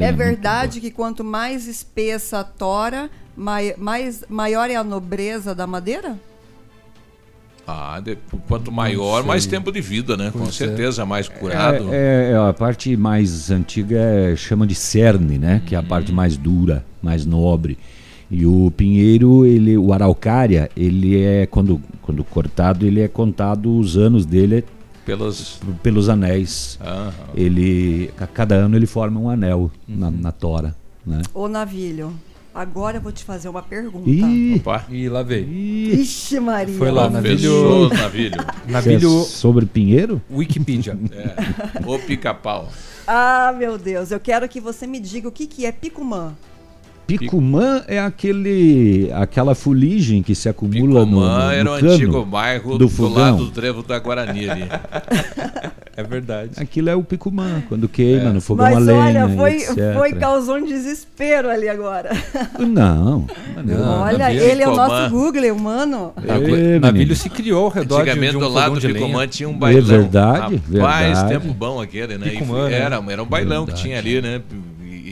É 0.00 0.12
verdade 0.12 0.80
que 0.80 0.90
quanto 0.90 1.24
mais 1.24 1.66
espessa 1.66 2.40
a 2.40 2.44
tora, 2.44 3.08
mai- 3.36 3.74
mais, 3.78 4.24
maior 4.28 4.68
é 4.70 4.76
a 4.76 4.84
nobreza 4.84 5.54
da 5.54 5.66
madeira? 5.66 6.18
Ah, 7.66 8.00
de- 8.00 8.18
quanto 8.48 8.72
maior, 8.72 9.24
mais 9.24 9.46
tempo 9.46 9.70
de 9.70 9.80
vida, 9.80 10.16
né? 10.16 10.30
Com 10.32 10.40
Pois 10.40 10.50
é. 10.50 10.66
certeza, 10.66 11.06
mais 11.06 11.28
curado. 11.28 11.92
É, 11.94 12.30
é, 12.30 12.32
é, 12.32 12.36
a 12.36 12.52
parte 12.52 12.96
mais 12.96 13.50
antiga 13.52 13.96
é, 13.98 14.34
chama 14.36 14.66
de 14.66 14.74
cerne, 14.74 15.38
né? 15.38 15.62
Que 15.64 15.76
é 15.76 15.78
a 15.78 15.82
parte 15.82 16.10
Uhum. 16.10 16.16
mais 16.16 16.36
dura, 16.36 16.84
mais 17.00 17.24
nobre. 17.24 17.78
E 18.32 18.46
o 18.46 18.72
pinheiro, 18.74 19.44
ele, 19.44 19.76
o 19.76 19.92
araucária, 19.92 20.70
ele 20.74 21.20
é 21.20 21.44
quando, 21.44 21.78
quando 22.00 22.24
cortado, 22.24 22.86
ele 22.86 23.02
é 23.02 23.06
contado 23.06 23.78
os 23.78 23.98
anos 23.98 24.24
dele 24.24 24.64
Pelas... 25.04 25.60
pelos 25.82 26.08
anéis. 26.08 26.78
Aham. 26.80 27.12
Ele 27.34 28.10
a 28.18 28.26
cada 28.26 28.54
ano 28.54 28.74
ele 28.74 28.86
forma 28.86 29.20
um 29.20 29.28
anel 29.28 29.70
na, 29.86 30.10
na 30.10 30.32
tora, 30.32 30.74
né? 31.04 31.20
Ou 31.34 31.46
navilho? 31.46 32.14
Agora 32.54 32.96
eu 32.96 33.02
vou 33.02 33.12
te 33.12 33.22
fazer 33.22 33.50
uma 33.50 33.62
pergunta. 33.62 34.08
Ih, 34.08 34.56
Opa. 34.56 34.86
E 34.88 35.10
lá 35.10 35.22
veio. 35.22 35.46
Ixi, 35.50 36.40
Maria. 36.40 36.78
Foi 36.78 36.90
lá, 36.90 37.10
navilho. 37.10 37.90
Navilho. 37.90 38.44
Navilho 38.66 39.20
é 39.20 39.24
sobre 39.24 39.66
Pinheiro? 39.66 40.22
Wikipedia. 40.30 40.98
É. 41.12 41.86
O 41.86 41.98
pica-pau. 41.98 42.70
Ah, 43.06 43.54
meu 43.58 43.76
Deus. 43.76 44.10
Eu 44.10 44.20
quero 44.20 44.48
que 44.48 44.60
você 44.60 44.86
me 44.86 45.00
diga 45.00 45.28
o 45.28 45.32
que, 45.32 45.46
que 45.46 45.66
é 45.66 45.72
picumã. 45.72 46.34
Picumã 47.06 47.82
é 47.88 47.98
aquele, 47.98 49.10
aquela 49.12 49.54
fuligem 49.54 50.22
que 50.22 50.34
se 50.34 50.48
acumula 50.48 51.04
no, 51.04 51.06
no, 51.06 51.20
Picumã 51.20 51.46
no 51.46 51.52
era 51.52 51.70
o 51.72 51.76
cano 51.76 51.92
antigo 51.92 52.24
bairro 52.24 52.78
do 52.78 52.86
do, 52.86 53.08
lado 53.08 53.36
do 53.36 53.50
trevo 53.50 53.82
da 53.82 53.98
Guarani 53.98 54.48
ali. 54.48 54.62
É 55.94 56.02
verdade. 56.02 56.52
Aquilo 56.56 56.88
é 56.88 56.96
o 56.96 57.02
picumã, 57.02 57.62
quando 57.68 57.86
queima 57.86 58.30
no 58.30 58.40
fogão 58.40 58.64
Mas 58.64 58.76
a 58.76 58.78
lenha, 58.78 59.26
olha, 59.26 59.36
foi, 59.36 59.56
etc. 59.56 59.76
foi 59.94 60.12
causou 60.14 60.56
um 60.56 60.64
desespero 60.64 61.50
ali 61.50 61.68
agora. 61.68 62.10
Não, 62.58 63.26
Não, 63.62 64.00
olha, 64.00 64.18
navilho. 64.18 64.42
ele 64.42 64.62
é 64.62 64.68
o 64.68 64.70
Picumã. 64.70 64.88
nosso 64.88 65.10
Google, 65.10 65.52
humano. 65.52 66.14
Menino. 66.16 66.80
navilho 66.80 67.14
se 67.14 67.28
criou 67.28 67.64
ao 67.64 67.70
redor 67.70 67.96
de, 68.04 68.10
Antigamente 68.10 68.30
de 68.30 68.36
um 68.38 68.40
do 68.40 68.48
lado 68.48 68.74
do 68.74 68.80
de 68.80 68.86
lenha. 68.86 69.00
Picumã 69.00 69.26
tinha 69.26 69.48
um 69.48 69.58
bailão. 69.58 69.82
verdade, 69.82 70.62
Rapaz, 70.72 71.06
verdade. 71.06 71.28
tempo 71.28 71.52
bom 71.52 71.78
aquele, 71.78 72.16
né? 72.16 72.26
E 72.26 72.30
Picumã, 72.30 72.68
né? 72.70 72.74
era, 72.74 73.04
era 73.08 73.22
um 73.22 73.26
bailão 73.26 73.66
Verdade. 73.66 73.82
que 73.82 73.88
tinha 73.88 73.98
ali, 73.98 74.22
né? 74.22 74.40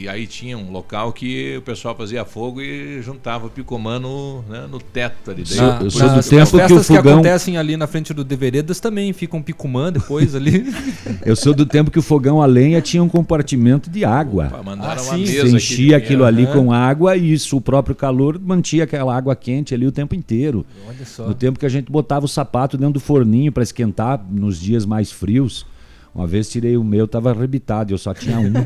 E, 0.01 0.09
aí 0.09 0.25
tinha 0.25 0.57
um 0.57 0.71
local 0.71 1.11
que 1.13 1.57
o 1.57 1.61
pessoal 1.61 1.95
fazia 1.95 2.25
fogo 2.25 2.61
e 2.61 3.01
juntava 3.01 3.47
o 3.47 3.49
Picumã 3.49 3.99
no, 3.99 4.41
né, 4.49 4.65
no 4.69 4.79
teto 4.79 5.29
ali. 5.31 5.43
Daí, 5.47 5.57
Na- 5.57 5.79
eu 5.83 5.91
sou 5.91 6.09
do 6.09 6.23
tempo 6.23 6.49
que 6.49 6.55
o 6.55 6.59
festas 6.59 6.87
que, 6.87 6.95
fogão- 6.95 7.13
acontecem 7.13 7.57
ali 7.57 7.77
na 7.77 7.85
frente 7.87 8.13
do 8.13 8.23
Deveredas 8.23 8.79
também 8.79 9.13
ficam 9.13 9.41
picumã 9.41 9.91
depois 9.91 10.33
ali. 10.35 10.65
Eu 11.25 11.35
sou 11.35 11.53
do 11.53 11.65
tempo 11.65 11.91
que 11.91 11.99
o 11.99 12.01
fogão 12.01 12.41
a 12.41 12.45
lenha 12.45 12.81
tinha 12.81 13.03
um 13.03 13.07
compartimento 13.09 13.89
de 13.89 14.03
água. 14.03 14.47
Opa, 14.47 14.63
mandaram 14.63 15.01
Ah, 15.01 15.05
uma 15.05 15.13
sim. 15.15 15.21
mesa 15.21 15.49
Você 15.49 15.55
enchia 15.55 15.97
aquilo 15.97 16.25
ali 16.25 16.43
né? 16.45 16.53
com 16.53 16.71
água 16.73 17.15
e 17.15 17.31
isso, 17.33 17.55
o 17.57 17.61
próprio 17.61 17.95
calor 17.95 18.39
mantinha 18.39 18.83
aquela 18.85 19.15
água 19.15 19.35
quente 19.35 19.73
ali 19.73 19.85
o 19.85 19.91
tempo 19.91 20.15
inteiro. 20.15 20.65
Olha 20.87 21.05
só. 21.05 21.27
No 21.27 21.33
tempo 21.35 21.59
que 21.59 21.65
a 21.65 21.69
gente 21.69 21.91
botava 21.91 22.25
o 22.25 22.27
sapato 22.29 22.77
dentro 22.77 22.93
do 22.93 22.99
forninho 22.99 23.51
para 23.51 23.61
esquentar 23.63 24.23
nos 24.31 24.59
dias 24.59 24.85
mais 24.85 25.11
frios. 25.11 25.65
Uma 26.13 26.27
vez 26.27 26.49
tirei 26.49 26.75
o 26.75 26.83
meu, 26.83 27.07
tava 27.07 27.31
arrebitado, 27.31 27.93
eu 27.93 27.97
só 27.97 28.13
tinha 28.13 28.37
um. 28.39 28.51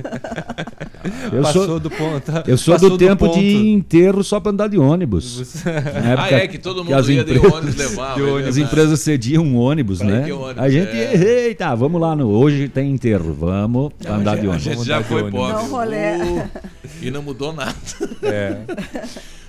Eu 1.31 1.43
Passou 1.43 1.65
sou, 1.67 1.79
do 1.79 1.91
ponto. 1.91 2.31
eu 2.47 2.57
sou 2.57 2.79
do 2.79 2.97
tempo 2.97 3.27
ponto. 3.27 3.37
de 3.39 3.45
ir 3.45 3.73
enterro 3.73 4.23
só 4.23 4.39
para 4.39 4.51
andar 4.51 4.67
de 4.67 4.79
ônibus. 4.79 5.61
Na 5.63 6.23
Ah, 6.23 6.31
é 6.31 6.47
que 6.47 6.57
todo 6.57 6.83
mundo 6.83 6.95
as 6.95 7.07
ia 7.07 7.23
de 7.23 7.33
empresas- 7.35 7.53
ônibus 7.53 7.75
levava. 7.75 8.15
de 8.19 8.21
é 8.27 8.31
ônibus. 8.31 8.49
As 8.49 8.57
empresas 8.57 8.99
cediam 9.01 9.43
um 9.43 9.55
ônibus, 9.55 9.99
Pra 9.99 10.07
né? 10.07 10.33
ônibus, 10.33 10.63
a 10.63 10.67
gente, 10.67 10.89
é. 10.89 11.45
eita, 11.47 11.75
vamos 11.75 12.01
lá, 12.01 12.15
no, 12.15 12.27
hoje 12.29 12.67
tem 12.69 12.89
enterro, 12.91 13.35
vamos 13.35 13.91
andar 14.03 14.35
de 14.37 14.47
A 14.47 14.49
ônibus. 14.49 14.63
gente 14.63 14.73
Vamos 14.73 14.87
já 14.87 15.03
foi 15.03 15.21
ônibus. 15.21 15.39
pobre. 15.39 15.67
Rolê. 15.67 16.17
Uh, 16.23 16.49
e 17.03 17.11
não 17.11 17.21
mudou 17.21 17.53
nada. 17.53 17.75
É. 18.23 18.57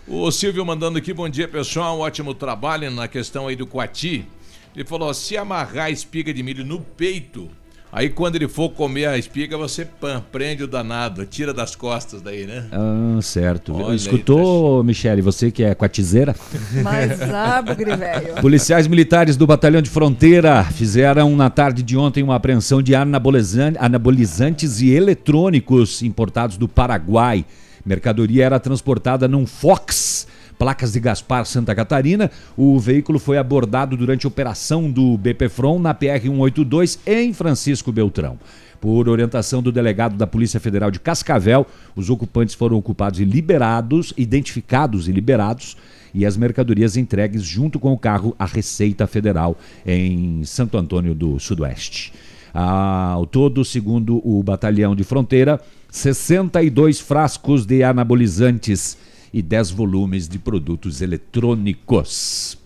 O 0.07 0.31
Silvio 0.31 0.65
mandando 0.67 0.99
aqui, 0.99 1.15
bom 1.15 1.29
dia 1.29 1.49
pessoal, 1.49 1.99
ótimo 2.01 2.35
trabalho 2.35 2.91
na 2.91 3.09
questão 3.09 3.49
aí 3.49 3.57
do 3.57 3.67
Coati. 3.67 4.27
Ele 4.75 4.85
falou, 4.85 5.13
se 5.15 5.39
amarrar 5.39 5.87
a 5.87 5.91
espiga 5.91 6.35
de 6.35 6.43
milho 6.43 6.67
no 6.67 6.81
peito, 6.81 7.49
aí 7.93 8.09
quando 8.11 8.37
ele 8.37 8.49
for 8.49 8.69
comer 8.71 9.07
a 9.07 9.17
espiga, 9.19 9.57
você 9.57 9.85
pã, 9.85 10.23
prende 10.33 10.63
o 10.63 10.67
danado, 10.67 11.25
tira 11.25 11.53
das 11.55 11.75
costas 11.75 12.21
daí, 12.21 12.47
né? 12.47 12.65
Ah, 12.73 13.19
certo. 13.23 13.75
Olha 13.75 13.89
aí, 13.91 13.97
Escutou, 13.97 14.83
Michele, 14.85 15.23
você 15.23 15.51
que 15.51 15.63
é 15.65 15.75
quatizeira? 15.75 16.35
Mas 16.83 17.19
bugre 17.65 17.97
velho. 17.97 18.35
Policiais 18.43 18.87
militares 18.87 19.37
do 19.37 19.47
Batalhão 19.47 19.81
de 19.81 19.89
Fronteira 19.91 20.63
fizeram 20.65 21.35
na 21.35 21.49
tarde 21.51 21.83
de 21.83 21.97
ontem 21.97 22.23
uma 22.23 22.35
apreensão 22.37 22.83
de 22.83 22.95
anabolizan- 22.95 23.75
anabolizantes 23.79 24.81
e 24.81 24.91
eletrônicos 24.91 26.03
importados 26.03 26.57
do 26.57 26.69
Paraguai. 26.69 27.45
Mercadoria 27.85 28.45
era 28.45 28.59
transportada 28.59 29.29
num 29.29 29.47
Fox, 29.47 30.27
placas 30.59 30.93
de 30.93 31.01
Gaspar, 31.01 31.45
Santa 31.45 31.75
Catarina. 31.75 32.31
O 32.57 32.79
veículo 32.79 33.19
foi 33.19 33.39
abordado 33.39 33.97
durante 33.97 34.27
a 34.27 34.29
operação 34.29 34.91
do 34.91 35.17
BPFRON 35.17 35.79
na 35.79 35.95
PR-182 35.95 36.99
em 37.07 37.33
Francisco 37.33 37.93
Beltrão. 37.93 38.39
Por 38.81 39.09
orientação 39.09 39.63
do 39.63 39.73
delegado 39.73 40.17
da 40.17 40.27
Polícia 40.27 40.61
Federal 40.61 40.91
de 40.91 41.01
Cascavel, 41.01 41.67
os 41.95 42.11
ocupantes 42.11 42.55
foram 42.55 42.77
ocupados 42.77 43.21
e 43.21 43.25
liberados, 43.25 44.13
identificados 44.17 45.09
e 45.09 45.13
liberados, 45.13 45.77
e 46.15 46.25
as 46.25 46.37
mercadorias 46.37 46.97
entregues 46.97 47.43
junto 47.43 47.79
com 47.79 47.93
o 47.93 47.99
carro 47.99 48.35
à 48.39 48.47
Receita 48.47 49.07
Federal 49.07 49.57
em 49.85 50.45
Santo 50.45 50.79
Antônio 50.79 51.15
do 51.15 51.39
Sudoeste. 51.39 52.13
Ao 52.55 53.27
todo, 53.27 53.65
segundo 53.65 54.21
o 54.27 54.43
Batalhão 54.43 54.97
de 54.97 55.05
Fronteira, 55.05 55.61
62 55.91 57.01
frascos 57.01 57.67
de 57.67 57.83
anabolizantes 57.83 58.97
e 59.37 59.43
10 59.43 59.71
volumes 59.73 60.27
de 60.27 60.39
produtos 60.39 61.03
eletrônicos. 61.03 62.57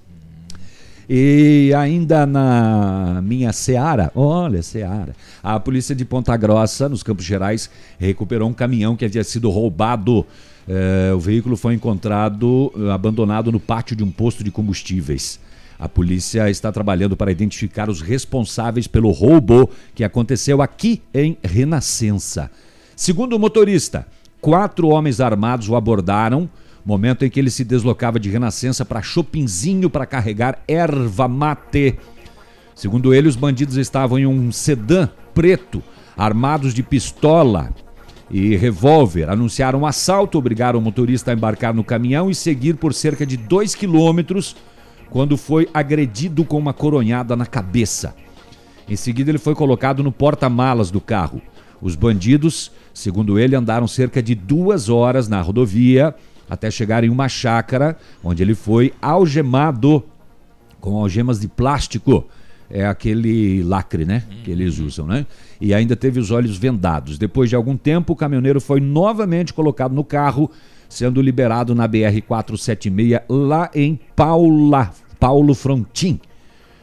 E 1.08 1.74
ainda 1.76 2.24
na 2.24 3.20
minha 3.24 3.52
Seara, 3.52 4.12
olha, 4.14 4.62
Seara, 4.62 5.16
a 5.42 5.58
polícia 5.58 5.96
de 5.96 6.04
Ponta 6.04 6.36
Grossa, 6.36 6.88
nos 6.88 7.02
Campos 7.02 7.24
Gerais, 7.24 7.68
recuperou 7.98 8.48
um 8.48 8.52
caminhão 8.52 8.94
que 8.94 9.04
havia 9.04 9.24
sido 9.24 9.50
roubado. 9.50 10.24
Eh, 10.68 11.12
o 11.12 11.18
veículo 11.18 11.56
foi 11.56 11.74
encontrado 11.74 12.72
eh, 12.76 12.92
abandonado 12.92 13.50
no 13.50 13.58
pátio 13.58 13.96
de 13.96 14.04
um 14.04 14.10
posto 14.12 14.44
de 14.44 14.52
combustíveis. 14.52 15.40
A 15.76 15.88
polícia 15.88 16.48
está 16.48 16.70
trabalhando 16.70 17.16
para 17.16 17.32
identificar 17.32 17.90
os 17.90 18.00
responsáveis 18.00 18.86
pelo 18.86 19.10
roubo 19.10 19.68
que 19.92 20.04
aconteceu 20.04 20.62
aqui 20.62 21.02
em 21.12 21.36
Renascença. 21.42 22.48
Segundo 22.94 23.34
o 23.34 23.40
motorista, 23.40 24.06
quatro 24.40 24.86
homens 24.86 25.20
armados 25.20 25.68
o 25.68 25.74
abordaram 25.74 26.48
momento 26.84 27.24
em 27.24 27.30
que 27.30 27.38
ele 27.38 27.50
se 27.50 27.64
deslocava 27.64 28.18
de 28.18 28.30
Renascença 28.30 28.84
para 28.84 29.02
Chopinzinho 29.02 29.90
para 29.90 30.06
carregar 30.06 30.62
erva 30.66 31.28
mate. 31.28 31.96
Segundo 32.74 33.12
ele, 33.12 33.28
os 33.28 33.36
bandidos 33.36 33.76
estavam 33.76 34.18
em 34.18 34.26
um 34.26 34.50
sedã 34.50 35.08
preto, 35.34 35.82
armados 36.16 36.72
de 36.72 36.82
pistola 36.82 37.70
e 38.30 38.56
revólver. 38.56 39.28
Anunciaram 39.28 39.80
um 39.80 39.86
assalto, 39.86 40.38
obrigaram 40.38 40.78
o 40.78 40.82
motorista 40.82 41.30
a 41.30 41.34
embarcar 41.34 41.74
no 41.74 41.84
caminhão 41.84 42.30
e 42.30 42.34
seguir 42.34 42.76
por 42.76 42.94
cerca 42.94 43.26
de 43.26 43.36
dois 43.36 43.74
quilômetros 43.74 44.56
quando 45.10 45.36
foi 45.36 45.68
agredido 45.74 46.44
com 46.44 46.56
uma 46.56 46.72
coronhada 46.72 47.36
na 47.36 47.44
cabeça. 47.44 48.14
Em 48.88 48.96
seguida, 48.96 49.30
ele 49.30 49.38
foi 49.38 49.54
colocado 49.54 50.02
no 50.02 50.12
porta-malas 50.12 50.90
do 50.90 51.00
carro. 51.00 51.42
Os 51.82 51.94
bandidos, 51.94 52.70
segundo 52.94 53.38
ele, 53.38 53.56
andaram 53.56 53.86
cerca 53.86 54.22
de 54.22 54.34
duas 54.34 54.88
horas 54.88 55.28
na 55.28 55.40
rodovia 55.40 56.14
até 56.50 56.68
chegar 56.68 57.04
em 57.04 57.08
uma 57.08 57.28
chácara, 57.28 57.96
onde 58.24 58.42
ele 58.42 58.56
foi 58.56 58.92
algemado 59.00 60.02
com 60.80 60.98
algemas 60.98 61.38
de 61.38 61.46
plástico. 61.46 62.26
É 62.68 62.86
aquele 62.86 63.62
lacre, 63.62 64.04
né? 64.04 64.24
Que 64.44 64.50
eles 64.50 64.78
usam, 64.78 65.06
né? 65.06 65.26
E 65.60 65.72
ainda 65.72 65.94
teve 65.94 66.18
os 66.18 66.30
olhos 66.32 66.56
vendados. 66.56 67.18
Depois 67.18 67.48
de 67.48 67.56
algum 67.56 67.76
tempo, 67.76 68.12
o 68.12 68.16
caminhoneiro 68.16 68.60
foi 68.60 68.80
novamente 68.80 69.54
colocado 69.54 69.92
no 69.92 70.04
carro, 70.04 70.50
sendo 70.88 71.22
liberado 71.22 71.74
na 71.74 71.88
BR-476 71.88 73.22
lá 73.28 73.70
em 73.74 73.98
Paula, 74.14 74.92
Paulo 75.18 75.54
Frontin. 75.54 76.20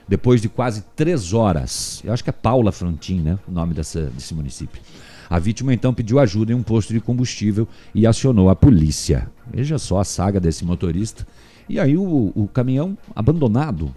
Depois 0.07 0.41
de 0.41 0.47
quase 0.47 0.84
três 0.95 1.34
horas. 1.34 2.01
Eu 2.05 2.13
acho 2.13 2.24
que 2.24 2.30
é 2.30 2.34
Paula 2.34 2.72
Frontin, 2.72 3.20
né? 3.20 3.39
O 3.47 3.51
nome 3.51 3.74
dessa, 3.74 4.05
desse 4.05 4.34
município. 4.34 4.82
A 5.30 5.39
vítima 5.39 5.74
então 5.74 5.93
pediu 5.93 6.20
ajuda 6.20 6.53
em 6.53 6.55
um 6.55 6.63
posto 6.63 6.93
de 6.93 7.01
combustível 7.01 7.68
e 7.93 8.07
acionou 8.07 8.49
a 8.49 8.55
polícia. 8.55 9.30
Veja 9.51 9.77
só 9.77 9.99
a 9.99 10.03
saga 10.03 10.39
desse 10.39 10.65
motorista. 10.65 11.25
E 11.69 11.79
aí 11.79 11.97
o, 11.97 12.31
o 12.35 12.47
caminhão 12.47 12.97
abandonado 13.15 13.93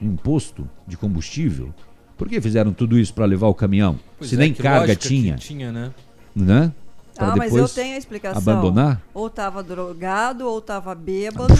em 0.00 0.08
um 0.08 0.16
posto 0.16 0.68
de 0.86 0.96
combustível. 0.96 1.74
Por 2.16 2.28
que 2.28 2.40
fizeram 2.40 2.72
tudo 2.72 2.98
isso 2.98 3.14
para 3.14 3.24
levar 3.24 3.48
o 3.48 3.54
caminhão? 3.54 3.98
Pois 4.18 4.30
Se 4.30 4.36
é, 4.36 4.38
nem 4.38 4.52
que 4.52 4.62
carga 4.62 4.96
tinha. 4.96 5.36
tinha, 5.36 5.70
né? 5.70 5.92
Né? 6.34 6.72
Pra 7.14 7.32
Ah, 7.32 7.36
mas 7.36 7.50
eu 7.50 7.58
depois 7.58 7.74
tenho 7.74 7.94
a 7.94 7.98
explicação. 7.98 8.38
Abandonar? 8.40 9.02
Ou 9.12 9.28
tava 9.28 9.62
drogado, 9.62 10.46
ou 10.46 10.60
tava 10.60 10.94
bêbado. 10.94 11.54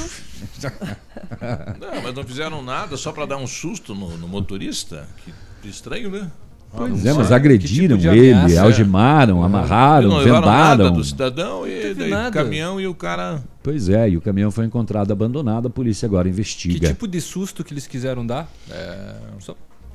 Não, 1.80 2.02
mas 2.02 2.14
não 2.14 2.22
fizeram 2.24 2.62
nada 2.62 2.96
só 2.96 3.10
para 3.12 3.26
dar 3.26 3.36
um 3.36 3.46
susto 3.46 3.94
no, 3.94 4.16
no 4.16 4.28
motorista. 4.28 5.08
Que 5.60 5.68
estranho, 5.68 6.10
né? 6.10 6.30
Pois 6.76 7.04
é, 7.06 7.12
mas 7.12 7.32
agrediram 7.32 7.96
Que 7.96 8.02
tipo 8.02 8.14
ele, 8.14 8.32
ameaça? 8.32 8.62
algemaram, 8.62 9.42
É. 9.42 9.46
amarraram, 9.46 10.08
Não 10.10 10.16
levaram 10.18 10.40
vendaram. 10.42 10.84
nada 10.84 10.90
do 10.90 11.02
cidadão 11.04 11.66
e 11.66 11.94
daí 11.94 12.10
nada. 12.10 12.30
caminhão 12.30 12.80
e 12.80 12.86
o 12.86 12.94
cara. 12.94 13.42
Pois 13.62 13.88
é, 13.88 14.08
e 14.10 14.16
o 14.16 14.20
caminhão 14.20 14.50
foi 14.50 14.64
encontrado 14.66 15.10
abandonado, 15.12 15.66
a 15.66 15.70
polícia 15.70 16.06
agora 16.06 16.24
Que 16.24 16.30
investiga. 16.30 16.88
tipo 16.88 17.08
de 17.08 17.20
susto 17.20 17.64
que 17.64 17.72
eles 17.72 17.86
quiseram 17.86 18.24
dar? 18.26 18.50
É, 18.70 19.14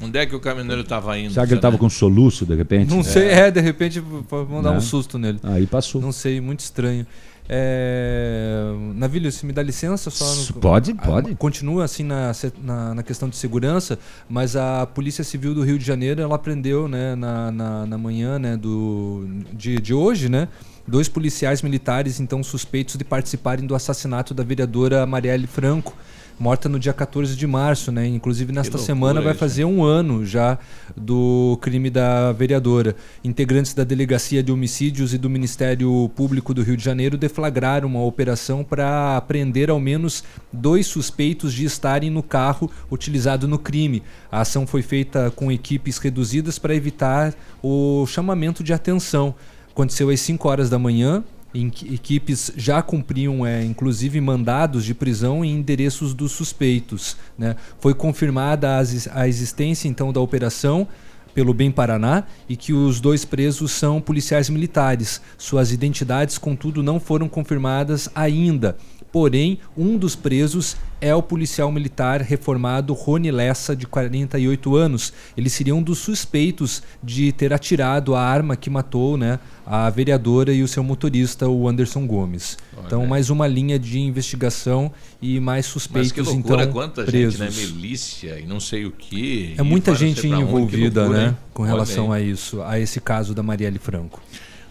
Onde 0.01 0.17
é 0.17 0.26
que 0.26 0.36
o 0.36 0.39
caminhoneiro 0.39 0.82
estava 0.82 1.17
indo? 1.17 1.32
Será 1.34 1.45
que 1.45 1.53
ele 1.53 1.59
estava 1.59 1.78
com 1.78 1.88
soluço 1.89 2.45
de 2.45 2.55
repente? 2.55 2.89
Não 2.89 3.03
sei, 3.03 3.30
é, 3.30 3.51
de 3.51 3.61
repente 3.61 3.99
vão 4.01 4.61
dar 4.61 4.71
Né? 4.71 4.78
um 4.78 4.82
susto 4.82 5.17
nele. 5.19 5.39
Aí 5.43 5.65
passou. 5.67 6.01
Não 6.01 6.11
sei, 6.11 6.41
muito 6.41 6.59
estranho. 6.61 7.05
É... 7.50 8.64
Navilho, 8.96 9.32
se 9.32 9.46
me 9.46 9.52
dá 9.54 9.62
licença 9.62 10.10
só. 10.10 10.26
no- 10.54 10.60
Pode, 10.62 10.96
Ah, 10.98 11.02
pode. 11.06 11.36
Continua 11.36 11.84
assim 11.86 12.04
na, 12.04 12.32
na, 12.62 12.94
na 12.96 13.04
questão 13.04 13.28
de 13.30 13.36
segurança, 13.36 13.98
mas 14.30 14.56
a 14.56 14.86
Polícia 14.86 15.24
Civil 15.24 15.54
do 15.54 15.64
Rio 15.64 15.78
de 15.78 15.86
Janeiro 15.86 16.22
ela 16.22 16.38
prendeu 16.39 16.88
né, 16.88 17.16
na, 17.16 17.52
na, 17.52 17.86
na 17.86 17.98
manhã 17.98 18.39
né, 18.39 18.56
do, 18.58 19.28
de, 19.54 19.76
de 19.80 19.94
hoje 19.94 20.30
né, 20.30 20.48
dois 20.88 21.08
policiais 21.10 21.62
militares 21.62 22.20
então 22.20 22.44
suspeitos 22.44 22.96
de 22.98 23.04
participarem 23.04 23.66
do 23.66 23.76
assassinato 23.76 24.34
da 24.34 24.44
vereadora 24.44 25.06
Marielle 25.06 25.48
Franco 25.48 25.96
morta 26.44 26.68
no 26.68 26.78
dia 26.78 26.91
14 26.91 27.38
de 27.38 27.48
março, 27.48 27.89
né? 27.89 28.06
Inclusive 28.06 28.52
nesta 28.52 28.78
loucura 28.78 28.86
semana 28.86 29.22
vai 29.22 29.34
fazer 29.34 29.64
um 29.64 29.82
ano 29.82 30.26
já 30.26 30.60
do 30.94 31.58
crime 31.62 31.89
da 31.89 32.34
vereadora. 32.34 32.98
Integrantes 33.24 33.74
da 33.74 33.86
Delegacia 33.86 34.44
de 34.44 34.52
Homicídios 34.52 35.14
e 35.14 35.18
do 35.18 35.30
Ministério 35.30 36.12
Público 36.14 36.54
do 36.54 36.62
Rio 36.62 36.76
de 36.76 36.84
Janeiro 36.84 37.18
deflagraram 37.18 37.88
uma 37.88 38.04
operação 38.04 38.62
para 38.62 39.22
prender 39.22 39.70
ao 39.70 39.80
menos 39.80 40.22
dois 40.52 40.86
suspeitos 40.86 41.54
de 41.54 41.64
estarem 41.64 42.10
no 42.10 42.22
carro 42.22 42.70
utilizado 42.91 43.48
no 43.48 43.58
crime. 43.58 44.04
A 44.30 44.41
ação 44.41 44.68
foi 44.68 44.82
feita 44.82 45.32
com 45.32 45.50
equipes 45.50 45.98
reduzidas 45.98 46.60
para 46.60 46.76
evitar 46.76 47.34
o 47.64 48.06
chamamento 48.06 48.62
de 48.62 48.74
atenção. 48.74 49.34
Aconteceu 49.72 50.10
às 50.10 50.20
5 50.20 50.50
horas 50.50 50.70
da 50.70 50.78
manhã, 50.78 51.24
equipes 51.54 52.51
já 52.56 52.82
cumpriam, 52.82 53.45
é, 53.45 53.64
inclusive, 53.64 54.20
mandados 54.20 54.84
de 54.84 54.93
prisão 54.93 55.45
em 55.45 55.51
endereços 55.51 56.14
dos 56.14 56.32
suspeitos. 56.32 57.16
Né? 57.38 57.56
Foi 57.80 57.93
confirmada 57.93 58.70
a 59.12 59.28
existência, 59.28 59.88
então, 59.88 60.12
da 60.12 60.20
operação 60.20 60.88
pelo 61.34 61.54
Bem 61.54 61.72
Paraná 61.72 62.24
e 62.47 62.56
que 62.56 62.74
os 62.74 62.99
dois 62.99 63.26
presos 63.26 63.72
são 63.72 63.99
policiais 63.99 64.49
militares. 64.49 65.22
Suas 65.38 65.72
identidades, 65.72 66.38
contudo, 66.38 66.84
não 66.84 66.99
foram 66.99 67.28
confirmadas 67.28 68.10
ainda. 68.14 68.78
Porém, 69.14 69.59
um 69.78 69.95
dos 69.95 70.16
presos 70.16 70.76
é 70.99 71.14
o 71.14 71.22
policial 71.22 71.72
militar 71.72 72.20
reformado 72.20 72.93
Rony 72.93 73.30
Lessa, 73.30 73.76
de 73.76 73.86
48 73.86 74.76
anos. 74.76 75.14
Ele 75.38 75.51
seria 75.51 75.76
um 75.76 75.84
dos 75.84 75.99
suspeitos 75.99 76.82
de 77.03 77.32
ter 77.32 77.53
atirado 77.53 78.16
a 78.16 78.22
arma 78.22 78.55
que 78.55 78.72
matou 78.72 79.16
né, 79.16 79.38
a 79.68 79.88
vereadora 79.91 80.51
e 80.51 80.64
o 80.64 80.68
seu 80.68 80.84
motorista, 80.84 81.47
o 81.47 81.70
Anderson 81.70 82.07
Gomes. 82.07 82.57
Então, 82.84 83.05
mais 83.05 83.30
uma 83.30 83.45
linha 83.45 83.78
de 83.78 83.99
investigação 83.99 84.91
e 85.22 85.39
mais 85.39 85.66
Mas 85.66 85.66
suspeitos, 85.68 86.11
que 86.11 86.22
loucura, 86.22 86.64
então, 86.64 86.74
quanta 86.74 87.03
presos. 87.03 87.39
gente, 87.39 87.55
né? 87.55 87.66
Milícia 87.68 88.39
e 88.39 88.47
não 88.47 88.59
sei 88.59 88.88
o 88.88 88.91
que. 88.91 89.53
É 89.55 89.61
muita 89.61 89.93
gente 89.93 90.26
envolvida, 90.26 91.01
loucura, 91.01 91.28
né, 91.28 91.38
com 91.53 91.61
Olha 91.61 91.72
relação 91.72 92.11
a 92.11 92.20
isso, 92.20 92.64
a 92.64 92.80
esse 92.80 92.99
caso 92.99 93.36
da 93.36 93.43
Marielle 93.43 93.78
Franco. 93.78 94.20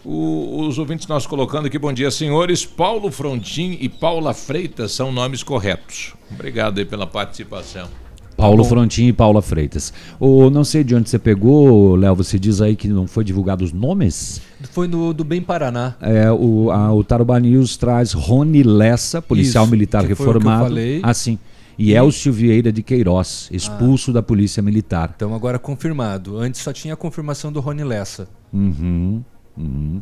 O- 0.05 0.65
os 0.67 0.77
ouvintes 0.77 1.07
nós 1.07 1.25
colocando 1.25 1.67
aqui, 1.67 1.79
bom 1.79 1.93
dia, 1.93 2.11
senhores. 2.11 2.65
Paulo 2.65 3.09
Frontin 3.09 3.77
e 3.79 3.87
Paula 3.87 4.33
Freitas 4.33 4.91
são 4.91 5.11
nomes 5.11 5.43
corretos. 5.43 6.13
Obrigado 6.31 6.79
aí 6.79 6.85
pela 6.85 7.07
participação. 7.07 7.87
Paulo 8.35 8.63
Frontin 8.65 9.05
e 9.07 9.13
Paula 9.13 9.41
Freitas. 9.41 9.93
O, 10.19 10.49
não 10.49 10.63
sei 10.63 10.83
de 10.83 10.93
onde 10.95 11.07
você 11.09 11.17
pegou, 11.19 11.95
Léo, 11.95 12.15
você 12.15 12.37
diz 12.37 12.59
aí 12.61 12.75
que 12.75 12.87
não 12.87 13.07
foi 13.07 13.23
divulgado 13.23 13.63
os 13.63 13.71
nomes? 13.71 14.41
Foi 14.71 14.87
no, 14.87 15.13
do 15.13 15.23
Bem 15.23 15.41
Paraná. 15.41 15.95
É, 16.01 16.29
o, 16.31 16.69
a, 16.71 16.91
o 16.93 17.03
Tarubá 17.03 17.39
News 17.39 17.77
traz 17.77 18.11
Rony 18.11 18.63
Lessa, 18.63 19.21
policial 19.21 19.63
Isso, 19.63 19.71
militar 19.71 20.05
que 20.05 20.15
foi 20.15 20.25
o 20.27 20.31
que 20.31 20.35
eu 20.35 20.39
reformado. 20.41 20.65
falei. 20.65 20.99
Ah, 21.03 21.13
sim. 21.13 21.37
E 21.77 21.93
Elcio 21.93 22.33
Vieira 22.33 22.71
de 22.71 22.83
Queiroz, 22.83 23.49
expulso 23.51 24.11
da 24.11 24.21
Polícia 24.21 24.61
Militar. 24.61 25.13
Então 25.15 25.33
agora 25.33 25.57
confirmado. 25.57 26.37
Antes 26.37 26.61
só 26.61 26.73
tinha 26.73 26.93
a 26.95 26.97
confirmação 26.97 27.51
do 27.51 27.59
Rony 27.59 27.83
Lessa. 27.83 28.27
Uhum, 28.51 29.23
uhum. 29.57 30.01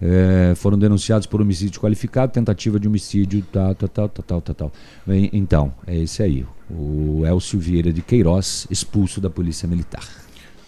É, 0.00 0.52
foram 0.56 0.78
denunciados 0.78 1.26
por 1.26 1.40
homicídio 1.40 1.80
qualificado, 1.80 2.30
tentativa 2.30 2.78
de 2.78 2.86
homicídio, 2.86 3.42
tal, 3.50 3.74
tal, 3.74 3.88
tal, 3.88 4.08
tal, 4.10 4.40
tal, 4.42 4.54
tal. 4.54 4.72
Bem, 5.06 5.30
Então, 5.32 5.72
é 5.86 5.96
esse 5.96 6.22
aí. 6.22 6.44
O 6.70 7.22
Elcio 7.24 7.58
Vieira 7.58 7.90
de 7.92 8.02
Queiroz, 8.02 8.66
expulso 8.70 9.22
da 9.22 9.30
Polícia 9.30 9.66
Militar. 9.66 10.04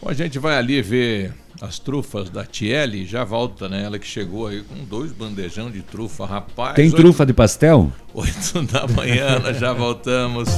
Bom, 0.00 0.08
a 0.08 0.14
gente 0.14 0.38
vai 0.38 0.56
ali 0.56 0.80
ver 0.80 1.34
as 1.60 1.78
trufas 1.78 2.30
da 2.30 2.44
Tiele 2.46 3.02
e 3.02 3.04
já 3.04 3.22
volta, 3.24 3.68
né? 3.68 3.82
Ela 3.82 3.98
que 3.98 4.06
chegou 4.06 4.46
aí 4.46 4.62
com 4.62 4.82
dois 4.84 5.12
bandejão 5.12 5.70
de 5.70 5.82
trufa, 5.82 6.24
rapaz. 6.24 6.74
Tem 6.76 6.86
oito- 6.86 6.96
trufa 6.96 7.26
de 7.26 7.34
pastel? 7.34 7.92
Oito 8.14 8.62
da 8.62 8.86
manhã, 8.86 9.40
nós 9.44 9.58
já 9.58 9.72
voltamos. 9.74 10.48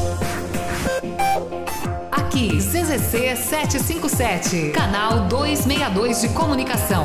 Aqui, 2.13 2.59
CZC 2.59 3.35
757, 3.37 4.71
canal 4.73 5.27
262 5.27 6.21
de 6.21 6.29
comunicação. 6.29 7.05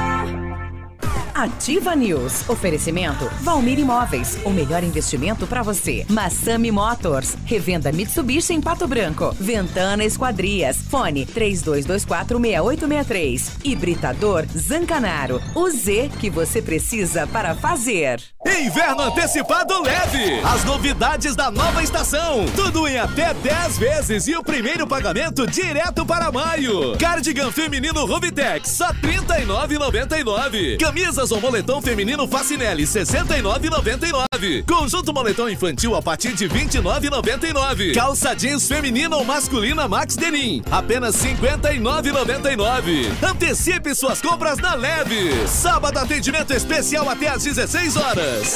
Ativa 1.33 1.95
News. 1.95 2.47
Oferecimento 2.49 3.29
Valmir 3.41 3.79
Imóveis. 3.79 4.37
O 4.45 4.51
melhor 4.51 4.83
investimento 4.83 5.47
para 5.47 5.63
você. 5.63 6.05
Massami 6.09 6.71
Motors. 6.71 7.35
Revenda 7.45 7.91
Mitsubishi 7.91 8.53
em 8.53 8.61
Pato 8.61 8.87
Branco. 8.87 9.35
Ventana 9.39 10.03
Esquadrias. 10.03 10.77
Fone 10.89 11.25
32246863. 11.25 13.41
Hibridador 13.63 14.45
Zancanaro. 14.55 15.41
O 15.55 15.69
Z 15.69 16.11
que 16.19 16.29
você 16.29 16.61
precisa 16.61 17.25
para 17.27 17.55
fazer. 17.55 18.21
Inverno 18.45 19.03
antecipado 19.03 19.81
leve. 19.81 20.39
As 20.43 20.65
novidades 20.65 21.35
da 21.35 21.49
nova 21.49 21.81
estação. 21.81 22.45
Tudo 22.55 22.87
em 22.87 22.99
até 22.99 23.33
10 23.33 23.77
vezes 23.77 24.27
e 24.27 24.35
o 24.35 24.43
primeiro 24.43 24.85
pagamento 24.85 25.47
direto 25.47 26.05
para 26.05 26.31
maio. 26.31 26.97
Cardigan 26.97 27.51
feminino 27.51 28.05
Rubitex, 28.05 28.69
só 28.69 28.87
R$ 28.87 28.95
39,99. 29.01 30.77
Camisas 31.21 31.31
ou 31.31 31.39
moletom 31.39 31.81
feminino 31.81 32.27
Facinelli, 32.27 32.83
R$ 32.83 32.89
69,99. 32.89 34.65
Conjunto 34.65 35.13
moletom 35.13 35.47
infantil 35.49 35.95
a 35.95 36.01
partir 36.01 36.33
de 36.33 36.47
R$ 36.47 36.65
29,99. 36.65 37.93
Calça 37.93 38.33
jeans 38.35 38.67
feminina 38.67 39.15
ou 39.15 39.23
masculina 39.23 39.87
Max 39.87 40.15
Denim, 40.15 40.63
apenas 40.71 41.23
R$ 41.23 41.35
59,99. 41.35 43.11
Antecipe 43.23 43.93
suas 43.93 44.19
compras 44.19 44.57
na 44.57 44.73
Leve. 44.73 45.47
Sábado 45.47 45.99
atendimento 45.99 46.53
especial 46.53 47.07
até 47.07 47.27
às 47.27 47.43
16 47.43 47.97
horas. 47.97 48.55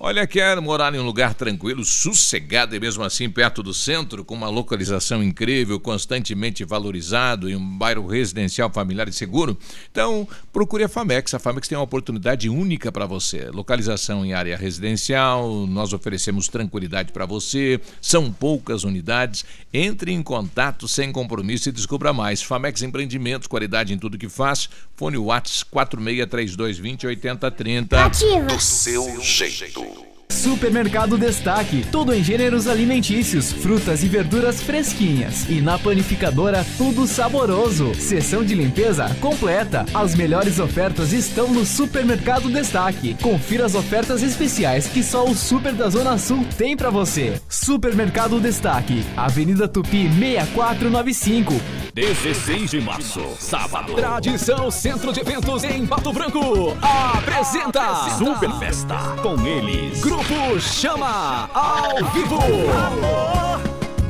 Olha, 0.00 0.28
quer 0.28 0.60
morar 0.60 0.94
em 0.94 1.00
um 1.00 1.04
lugar 1.04 1.34
tranquilo, 1.34 1.84
sossegado 1.84 2.76
e 2.76 2.78
mesmo 2.78 3.02
assim 3.02 3.28
perto 3.28 3.64
do 3.64 3.74
centro, 3.74 4.24
com 4.24 4.32
uma 4.32 4.48
localização 4.48 5.24
incrível, 5.24 5.80
constantemente 5.80 6.64
valorizado, 6.64 7.50
em 7.50 7.56
um 7.56 7.76
bairro 7.76 8.06
residencial 8.06 8.70
familiar 8.70 9.08
e 9.08 9.12
seguro? 9.12 9.58
Então, 9.90 10.28
procure 10.52 10.84
a 10.84 10.88
Famex. 10.88 11.34
A 11.34 11.40
Famex 11.40 11.66
tem 11.66 11.76
uma 11.76 11.82
oportunidade 11.82 12.48
única 12.48 12.92
para 12.92 13.06
você. 13.06 13.50
Localização 13.50 14.24
em 14.24 14.32
área 14.32 14.56
residencial, 14.56 15.66
nós 15.66 15.92
oferecemos 15.92 16.46
tranquilidade 16.46 17.10
para 17.10 17.26
você, 17.26 17.80
são 18.00 18.32
poucas 18.32 18.84
unidades. 18.84 19.44
Entre 19.74 20.12
em 20.12 20.22
contato 20.22 20.86
sem 20.86 21.10
compromisso 21.10 21.70
e 21.70 21.72
descubra 21.72 22.12
mais. 22.12 22.40
Famex 22.40 22.82
Empreendimentos, 22.82 23.48
qualidade 23.48 23.92
em 23.92 23.98
tudo 23.98 24.16
que 24.16 24.28
faz. 24.28 24.70
Fone 24.94 25.18
Whats 25.18 25.64
4632208030. 25.64 27.94
Ativa. 27.94 28.46
Do 28.46 28.60
seu 28.60 29.20
jeito. 29.20 29.87
Supermercado 30.30 31.16
Destaque, 31.16 31.84
tudo 31.90 32.14
em 32.14 32.22
gêneros 32.22 32.68
alimentícios, 32.68 33.50
frutas 33.50 34.04
e 34.04 34.08
verduras 34.08 34.62
fresquinhas. 34.62 35.48
E 35.48 35.60
na 35.60 35.78
panificadora, 35.78 36.64
tudo 36.76 37.06
saboroso. 37.06 37.94
Seção 37.94 38.44
de 38.44 38.54
limpeza 38.54 39.08
completa. 39.20 39.86
As 39.94 40.14
melhores 40.14 40.58
ofertas 40.60 41.12
estão 41.12 41.48
no 41.48 41.64
Supermercado 41.64 42.50
Destaque. 42.50 43.16
Confira 43.22 43.64
as 43.64 43.74
ofertas 43.74 44.22
especiais 44.22 44.86
que 44.86 45.02
só 45.02 45.24
o 45.24 45.34
Super 45.34 45.72
da 45.72 45.88
Zona 45.88 46.18
Sul 46.18 46.46
tem 46.56 46.76
pra 46.76 46.90
você. 46.90 47.40
Supermercado 47.48 48.38
Destaque, 48.38 49.04
Avenida 49.16 49.66
Tupi 49.66 50.08
6495. 50.08 51.54
16 51.94 52.70
de 52.70 52.80
março, 52.80 53.20
sábado. 53.40 53.94
Tradição 53.94 54.70
Centro 54.70 55.12
de 55.12 55.20
Eventos 55.20 55.64
em 55.64 55.84
Pato 55.84 56.12
Branco 56.12 56.76
apresenta 56.80 58.10
Super 58.16 58.52
Festa. 58.58 58.94
Com 59.22 59.44
eles. 59.44 60.00
Grupo 60.00 60.17
Chama 60.60 61.48
ao 61.54 62.04
vivo. 62.12 62.38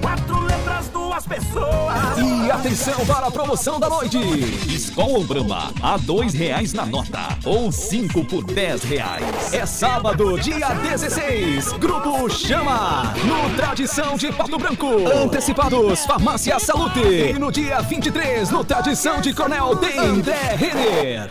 Quatro 0.00 0.40
letras, 0.42 0.88
duas 0.88 1.26
pessoas. 1.26 2.18
E 2.18 2.50
atenção 2.50 3.04
para 3.06 3.26
a 3.26 3.30
promoção 3.30 3.78
da 3.78 3.88
noite. 3.90 4.18
Escola 4.68 5.22
Brahma, 5.24 5.72
a 5.82 5.96
dois 5.98 6.32
reais 6.32 6.72
na 6.72 6.86
nota. 6.86 7.20
Ou 7.44 7.70
cinco 7.70 8.24
por 8.24 8.42
dez 8.44 8.82
reais. 8.82 9.52
É 9.52 9.66
sábado, 9.66 10.38
dia 10.40 10.68
16. 10.68 11.72
Grupo 11.74 12.28
Chama. 12.30 13.12
No 13.24 13.54
Tradição 13.56 14.16
de 14.16 14.32
Pato 14.32 14.58
Branco. 14.58 14.88
Antecipados, 15.22 16.06
Farmácia 16.06 16.58
Salute. 16.58 17.00
E 17.00 17.38
no 17.38 17.52
dia 17.52 17.80
23, 17.82 18.50
no 18.50 18.64
Tradição 18.64 19.20
de 19.20 19.34
Coronel 19.34 19.74
Dendré 19.74 20.56
Renner. 20.56 21.30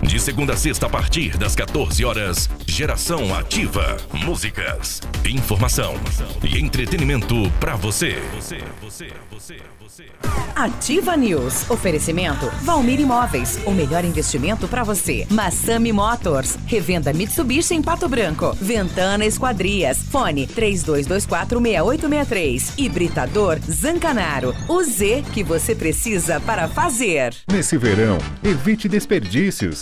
De 0.00 0.18
segunda 0.18 0.54
a 0.54 0.56
sexta, 0.56 0.86
a 0.86 0.90
partir 0.90 1.36
das 1.36 1.54
14 1.54 2.04
horas, 2.04 2.48
Geração 2.66 3.32
Ativa. 3.34 3.96
Músicas, 4.12 5.00
informação 5.24 5.94
e 6.42 6.58
entretenimento 6.58 7.34
pra 7.60 7.76
você. 7.76 8.18
Ativa 10.54 11.16
News. 11.16 11.68
Oferecimento 11.70 12.46
Valmir 12.62 13.00
Imóveis. 13.00 13.58
O 13.66 13.72
melhor 13.72 14.04
investimento 14.04 14.68
para 14.68 14.84
você. 14.84 15.26
Massami 15.30 15.92
Motors. 15.92 16.56
Revenda 16.66 17.12
Mitsubishi 17.12 17.74
em 17.74 17.82
Pato 17.82 18.08
Branco. 18.08 18.56
Ventana 18.60 19.26
Esquadrias. 19.26 19.98
Fone 19.98 20.46
32246863. 20.46 22.74
Hibridador 22.78 23.58
Zancanaro. 23.70 24.54
O 24.68 24.82
Z 24.82 25.24
que 25.32 25.42
você 25.42 25.74
precisa 25.74 26.38
para 26.40 26.68
fazer. 26.68 27.34
Nesse 27.50 27.76
verão, 27.76 28.18
evite 28.42 28.88
desperdícios. 28.88 29.81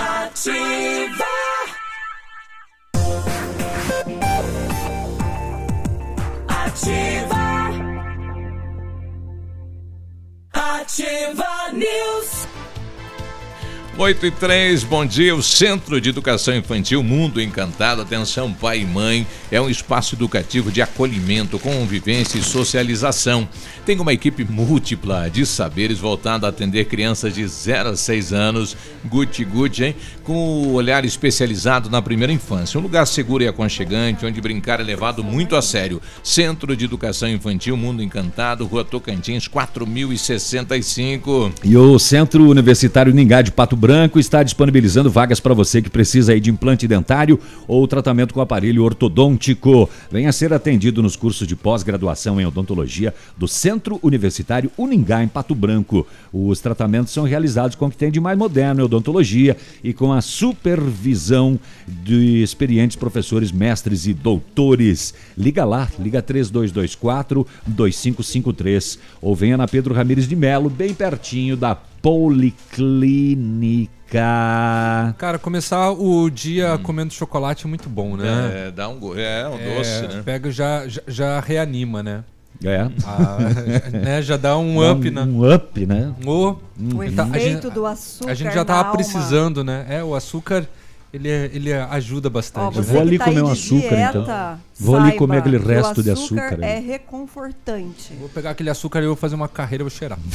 8 14.01 14.25
e 14.25 14.31
3, 14.31 14.83
bom 14.83 15.05
dia. 15.05 15.35
O 15.35 15.43
Centro 15.43 16.01
de 16.01 16.09
Educação 16.09 16.55
Infantil 16.55 17.03
Mundo 17.03 17.39
Encantado, 17.39 18.01
atenção 18.01 18.51
pai 18.51 18.79
e 18.79 18.85
mãe, 18.85 19.27
é 19.51 19.61
um 19.61 19.69
espaço 19.69 20.15
educativo 20.15 20.71
de 20.71 20.81
acolhimento, 20.81 21.59
convivência 21.59 22.39
e 22.39 22.43
socialização. 22.43 23.47
Tem 23.85 23.99
uma 23.99 24.11
equipe 24.11 24.43
múltipla 24.43 25.29
de 25.29 25.45
saberes 25.45 25.99
voltada 25.99 26.47
a 26.47 26.49
atender 26.49 26.85
crianças 26.85 27.35
de 27.35 27.47
0 27.47 27.89
a 27.89 27.95
6 27.95 28.33
anos, 28.33 28.75
guti 29.05 29.45
guti, 29.45 29.83
hein? 29.83 29.95
Com 30.23 30.33
o 30.33 30.73
olhar 30.73 31.05
especializado 31.05 31.87
na 31.87 32.01
primeira 32.01 32.33
infância. 32.33 32.79
Um 32.79 32.83
lugar 32.83 33.05
seguro 33.05 33.43
e 33.43 33.47
aconchegante, 33.47 34.25
onde 34.25 34.41
brincar 34.41 34.79
é 34.79 34.83
levado 34.83 35.23
muito 35.23 35.55
a 35.55 35.61
sério. 35.61 36.01
Centro 36.23 36.75
de 36.75 36.85
Educação 36.85 37.29
Infantil 37.29 37.77
Mundo 37.77 38.01
Encantado, 38.01 38.65
Rua 38.65 38.83
Tocantins, 38.83 39.47
4065. 39.47 41.53
E 41.63 41.77
o 41.77 41.99
Centro 41.99 42.49
Universitário 42.49 43.13
Ningá 43.13 43.43
de 43.43 43.51
Pato 43.51 43.75
Branco 43.75 43.90
está 44.19 44.41
disponibilizando 44.41 45.11
vagas 45.11 45.41
para 45.41 45.53
você 45.53 45.81
que 45.81 45.89
precisa 45.89 46.39
de 46.39 46.49
implante 46.49 46.87
dentário 46.87 47.37
ou 47.67 47.85
tratamento 47.85 48.33
com 48.33 48.39
aparelho 48.39 48.85
ortodôntico. 48.85 49.89
Venha 50.09 50.31
ser 50.31 50.53
atendido 50.53 51.03
nos 51.03 51.17
cursos 51.17 51.45
de 51.45 51.57
pós-graduação 51.57 52.39
em 52.39 52.45
odontologia 52.45 53.13
do 53.37 53.49
Centro 53.49 53.99
Universitário 54.01 54.71
Uningá 54.77 55.21
em 55.21 55.27
Pato 55.27 55.53
Branco. 55.53 56.07
Os 56.31 56.61
tratamentos 56.61 57.11
são 57.11 57.25
realizados 57.25 57.75
com 57.75 57.87
o 57.87 57.91
que 57.91 57.97
tem 57.97 58.09
de 58.09 58.21
mais 58.21 58.37
moderno 58.37 58.79
em 58.79 58.85
odontologia 58.85 59.57
e 59.83 59.91
com 59.91 60.13
a 60.13 60.21
supervisão 60.21 61.59
de 61.85 62.41
experientes 62.41 62.95
professores, 62.95 63.51
mestres 63.51 64.07
e 64.07 64.13
doutores. 64.13 65.13
Liga 65.37 65.65
lá, 65.65 65.89
liga 65.99 66.21
3224 66.21 67.45
2553 67.67 68.99
ou 69.21 69.35
venha 69.35 69.57
na 69.57 69.67
Pedro 69.67 69.93
Ramires 69.93 70.29
de 70.29 70.35
Melo, 70.35 70.69
bem 70.69 70.93
pertinho 70.93 71.57
da 71.57 71.75
Policlínica. 72.01 73.95
Cara, 75.17 75.39
começar 75.39 75.91
o 75.91 76.29
dia 76.29 76.77
comendo 76.83 77.13
chocolate 77.13 77.65
é 77.65 77.69
muito 77.69 77.87
bom, 77.89 78.17
né? 78.17 78.67
É, 78.67 78.71
dá 78.71 78.89
um, 78.89 78.99
go- 78.99 79.15
é, 79.17 79.47
um 79.47 79.57
doce, 79.77 80.01
né? 80.07 80.21
Pega 80.23 80.51
já, 80.51 80.87
já, 80.87 81.01
já 81.07 81.39
reanima, 81.39 82.03
né? 82.03 82.23
É. 82.63 82.87
Ah, 83.05 83.37
já- 83.91 83.99
né, 83.99 84.21
já 84.21 84.37
dá 84.37 84.57
um 84.57 84.77
up, 84.91 85.07
um- 85.09 85.11
né? 85.11 85.21
um 85.23 85.53
up, 85.53 85.85
né? 85.85 86.13
O 86.25 86.57
tá- 87.15 87.23
a 87.23 87.27
efeito 87.37 87.61
gente- 87.63 87.73
do 87.73 87.85
açúcar 87.85 88.31
A 88.31 88.33
gente 88.35 88.53
já 88.53 88.63
tava 88.65 88.91
precisando, 88.91 89.63
né? 89.63 89.85
É, 89.89 90.03
o 90.03 90.13
açúcar, 90.13 90.67
ele, 91.11 91.27
é- 91.29 91.49
ele 91.53 91.73
ajuda 91.73 92.29
bastante. 92.29 92.63
Ó, 92.65 92.69
você 92.71 92.91
que 92.91 93.17
tá 93.17 93.25
aí 93.25 93.33
de 93.35 93.39
dieta, 93.81 94.59
Vou 94.83 94.95
ali 94.97 95.11
comer 95.13 95.37
aquele 95.37 95.57
resto 95.57 96.01
de 96.03 96.09
açúcar 96.11 96.57
aí. 96.61 96.63
é 96.63 96.79
reconfortante. 96.79 98.13
Vou 98.19 98.27
pegar 98.29 98.49
aquele 98.51 98.69
açúcar 98.69 98.99
e 98.99 99.03
eu 99.03 99.09
vou 99.09 99.15
fazer 99.15 99.35
uma 99.35 99.47
carreira, 99.47 99.83
eu 99.83 99.89
vou 99.89 99.95
cheirar. 99.97 100.17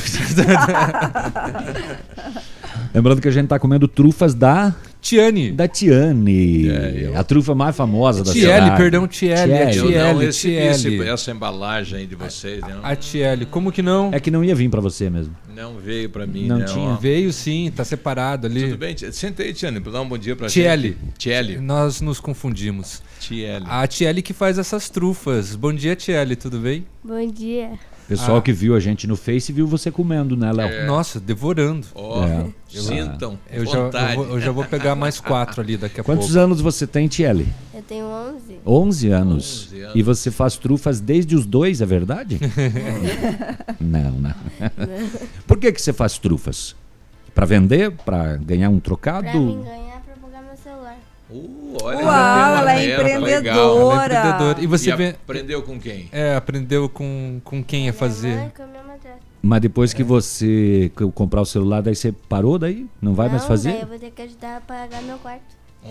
Lembrando 2.95 3.21
que 3.21 3.29
a 3.29 3.31
gente 3.31 3.49
tá 3.49 3.59
comendo 3.59 3.87
trufas 3.89 4.35
da 4.35 4.75
Tiane. 5.01 5.53
Da 5.53 5.69
Tiane. 5.69 6.67
A 7.15 7.23
trufa 7.23 7.55
mais 7.55 7.77
famosa 7.77 8.25
da 8.25 8.33
Tiele, 8.33 8.53
cidade. 8.53 8.77
perdão, 8.77 9.07
Tiele, 9.07 9.53
é 9.53 9.67
Tiele. 9.71 9.95
Eu 9.95 10.15
não 10.15 10.31
Tiele, 10.31 10.79
Tiele. 10.79 11.09
essa 11.09 11.31
embalagem 11.31 11.99
aí 12.01 12.07
de 12.07 12.15
vocês, 12.15 12.61
né? 12.63 12.79
A 12.83 12.97
Tiele, 12.97 13.45
como 13.47 13.71
que 13.71 13.83
não? 13.83 14.11
É 14.13 14.21
que 14.21 14.31
não 14.31 14.43
ia 14.43 14.55
vir 14.55 14.69
pra 14.71 14.81
você 14.81 15.11
mesmo. 15.11 15.35
Não 15.55 15.77
veio 15.79 16.09
pra 16.11 16.27
mim, 16.27 16.47
Não 16.47 16.59
não. 16.59 16.67
tinha. 16.67 16.89
ó. 16.91 16.97
Veio 16.97 17.33
sim, 17.33 17.73
tá 17.75 17.85
separado 17.85 18.47
ali. 18.47 18.65
Tudo 18.65 18.79
bem? 18.79 18.95
Senta 19.13 19.43
aí, 19.43 19.53
Tiane, 19.55 19.81
pra 19.81 19.93
dar 19.93 20.03
um 20.03 20.09
bom 20.09 20.19
dia 20.19 20.37
pra 20.37 20.49
Tiele. 20.49 20.89
gente. 20.89 21.19
Tiele. 21.19 21.59
Nós 21.59 22.01
nos 22.01 22.21
confundimos. 22.21 23.03
Tiele. 23.29 23.65
A 23.69 23.87
Tiele 23.87 24.23
que 24.23 24.33
faz 24.33 24.59
essas 24.59 24.89
trufas. 24.89 25.55
Bom 25.57 25.73
dia, 25.73 25.97
Tiele, 25.97 26.37
tudo 26.37 26.59
bem? 26.59 26.87
Bom 27.03 27.27
dia. 27.31 27.73
Pessoal 28.09 28.37
Ah. 28.37 28.43
que 28.43 28.53
viu 28.53 28.77
a 28.77 28.79
gente 28.79 29.05
no 29.09 29.17
Face 29.17 29.53
viu 29.53 29.67
você 29.67 29.91
comendo, 29.91 30.37
né, 30.37 30.53
Léo? 30.53 30.87
Nossa, 30.87 31.19
devorando. 31.19 31.89
Ó, 31.93 32.25
É. 32.25 32.47
sintam 32.69 33.37
Eu 33.51 33.67
já, 33.67 33.79
eu, 33.79 33.85
vontade. 33.87 34.15
vou, 34.15 34.27
eu 34.29 34.41
já 34.41 34.53
vou 34.53 34.65
pegar 34.65 34.95
mais 34.95 35.19
quatro 35.19 35.61
ali 35.61 35.77
daqui 35.77 36.01
a 36.01 36.05
Quantos 36.05 36.27
pouco. 36.29 36.41
anos 36.41 36.61
você 36.61 36.87
tem, 36.87 37.09
Tiele? 37.09 37.49
Eu 37.75 37.83
tenho 37.83 38.07
11. 38.07 38.59
11 38.65 39.11
anos. 39.11 39.67
11 39.73 39.81
anos. 39.81 39.97
E 39.97 40.03
você 40.05 40.31
faz 40.31 40.57
trufas 40.57 41.01
desde 41.01 41.35
os 41.35 41.45
dois, 41.45 41.81
é 41.81 41.87
verdade? 41.87 42.39
não, 43.81 44.13
não. 44.13 44.35
Por 45.47 45.59
que, 45.59 45.73
que 45.73 45.83
você 45.83 45.93
faz 45.93 46.17
trufas? 46.17 46.77
Pra 47.35 47.45
vender? 47.45 47.91
Pra 47.91 48.37
ganhar 48.37 48.71
um 48.71 48.79
trocado? 48.81 49.37
Mim 49.39 49.63
ganhar, 49.65 49.86
Uh, 51.29 51.77
olha, 51.83 51.99
Uau, 52.05 52.57
ela 52.59 52.73
é 52.73 52.87
meta, 52.87 53.03
legal. 53.03 53.21
empreendedora. 53.21 53.55
Ela 53.79 54.03
é 54.03 54.07
empreendedora. 54.07 54.61
E 54.61 54.67
você 54.67 54.91
E 54.91 54.97
vê. 54.97 55.09
aprendeu 55.09 55.63
com 55.63 55.79
quem? 55.81 56.09
É, 56.13 56.37
aprendeu 56.37 56.89
com, 56.89 57.41
com 57.43 57.65
quem 57.65 57.89
a 57.89 57.93
fazer. 57.93 58.37
Mãe, 58.37 58.53
com 58.57 58.63
a 58.63 58.67
minha 58.67 58.83
madrasta. 58.85 59.19
Mas 59.43 59.61
depois 59.61 59.93
que 59.93 60.03
você 60.05 60.91
comprar 61.15 61.41
o 61.41 61.47
celular, 61.47 61.81
daí 61.83 61.95
você 61.95 62.13
parou 62.13 62.59
daí? 62.59 62.87
Não 63.03 63.15
vai 63.15 63.29
mais 63.29 63.43
Não, 63.43 63.49
fazer? 63.49 63.73
Daí 63.73 63.81
eu 63.83 63.87
vou 63.87 63.99
ter 63.99 64.11
que 64.11 64.23
ajudar 64.23 64.57
a 64.57 64.61
pagar 64.61 65.03
meu 65.03 65.19
quarto. 65.19 65.43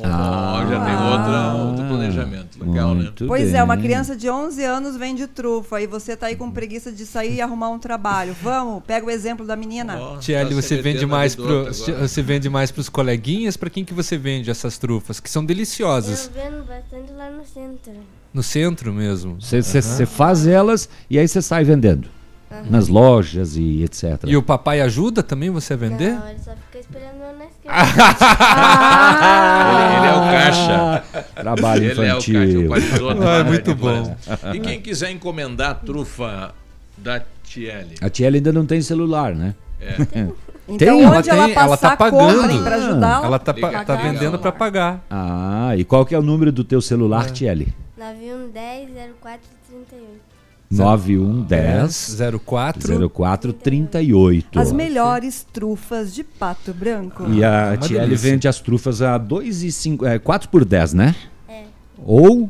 Ah, 0.04 0.66
já 0.70 0.86
tem 0.86 0.96
outra, 0.96 1.54
outro 1.54 1.86
planejamento. 1.86 2.64
Legal, 2.64 2.96
né? 2.96 3.12
Pois 3.28 3.54
é, 3.54 3.64
uma 3.64 3.76
bem. 3.76 3.86
criança 3.86 4.16
de 4.16 4.30
11 4.30 4.64
anos 4.64 4.98
vende 4.98 5.28
trufa 5.28 5.82
e 5.82 5.88
você 5.88 6.16
tá 6.16 6.28
aí 6.28 6.36
com 6.36 6.50
preguiça 6.52 6.92
de 6.92 7.06
sair 7.06 7.36
e 7.36 7.42
arrumar 7.42 7.70
um 7.70 7.80
trabalho. 7.80 8.36
Vamos, 8.42 8.84
pega 8.84 9.06
o 9.06 9.10
exemplo 9.10 9.46
da 9.46 9.56
menina. 9.56 9.98
Tiele, 10.20 10.50
tá 10.50 10.56
você 10.56 10.76
se 10.76 10.82
vende 10.82 11.06
mais 11.06 11.36
pro, 11.36 11.62
agora. 11.62 11.74
você 11.74 12.22
vende 12.22 12.50
mais 12.50 12.72
pros 12.72 12.90
coleguinhas? 12.90 13.58
Pra 13.58 13.70
quem 13.70 13.84
que 13.86 13.94
você 13.94 14.18
vende 14.18 14.50
essas 14.50 14.78
trufas? 14.78 15.20
Que 15.20 15.30
são 15.30 15.46
deliciosas. 15.46 16.30
Eu 16.36 16.44
vendo 16.44 16.64
bastante 16.66 17.12
lá 17.14 17.30
no 17.30 17.46
centro. 17.46 17.94
No 18.34 18.44
centro 18.44 18.94
mesmo. 18.94 19.38
Você 19.40 19.62
você 19.62 20.06
faz 20.06 20.46
elas 20.46 20.90
e 21.10 21.18
aí 21.18 21.28
você 21.28 21.42
sai 21.42 21.64
vendendo. 21.64 22.10
nas 22.70 22.88
lojas 22.88 23.58
e 23.58 23.84
etc. 23.84 24.24
E 24.26 24.38
o 24.38 24.42
papai 24.42 24.80
ajuda 24.82 25.22
também 25.22 25.50
você 25.50 25.74
a 25.74 25.78
vender? 25.78 26.12
Não, 26.14 26.30
ele 26.30 26.40
só 26.40 26.52
fica 26.56 26.80
esperando 26.80 27.15
esquerda. 27.66 28.46
Ele, 29.76 29.96
ele 29.98 30.08
é 30.08 30.14
o 30.14 30.22
caixa. 30.32 31.04
Trabalho 31.36 31.84
Ele 31.84 31.92
infantil. 31.94 32.40
é 32.40 32.68
o 32.68 32.70
caixa, 32.70 33.04
o. 33.04 33.24
Ah, 33.28 33.38
é 33.40 33.44
muito 33.44 33.76
bom. 33.76 34.16
E 34.54 34.60
quem 34.60 34.82
quiser 34.82 35.12
encomendar 35.12 35.72
a 35.72 35.74
trufa 35.74 36.54
da 36.98 37.22
Tiele? 37.44 37.96
A 38.02 38.10
Tiela 38.10 38.36
ainda 38.36 38.52
não 38.54 38.66
tem 38.66 38.82
celular, 38.82 39.34
né? 39.36 39.56
É. 39.82 39.96
Então, 40.68 40.98
Tem, 40.98 41.06
onde 41.06 41.30
ela, 41.30 41.48
ela 41.52 41.78
tá 41.78 41.96
pagando. 41.96 42.64
pra 42.64 42.76
ajudá-la. 42.78 43.28
Ela 43.28 43.38
tá, 43.38 43.52
Liga, 43.52 43.86
tá 43.86 43.96
vendendo 43.98 44.40
para 44.40 44.52
pagar. 44.52 45.06
Ah, 45.12 45.76
e 45.78 45.84
qual 45.84 46.04
que 46.04 46.16
é 46.16 46.18
o 46.18 46.24
número 46.24 46.52
do 46.52 46.64
teu 46.64 46.82
celular, 46.82 47.30
Tiele? 47.30 47.72
9110 47.96 48.90
0438. 49.22 50.25
9110 50.78 52.18
04 52.46 53.10
0438. 53.10 54.60
As 54.60 54.72
melhores 54.72 55.46
trufas 55.52 56.14
de 56.14 56.24
Pato 56.24 56.74
Branco. 56.74 57.26
E 57.30 57.44
a 57.44 57.70
Uma 57.70 57.78
Tiele 57.78 58.16
vende 58.16 58.48
as 58.48 58.60
trufas 58.60 59.02
a 59.02 59.20
2,5, 59.20 60.06
é, 60.06 60.20
4 60.20 60.50
por 60.50 60.66
10, 60.66 60.94
né? 60.94 61.16
É, 61.48 61.64
Ou 62.06 62.50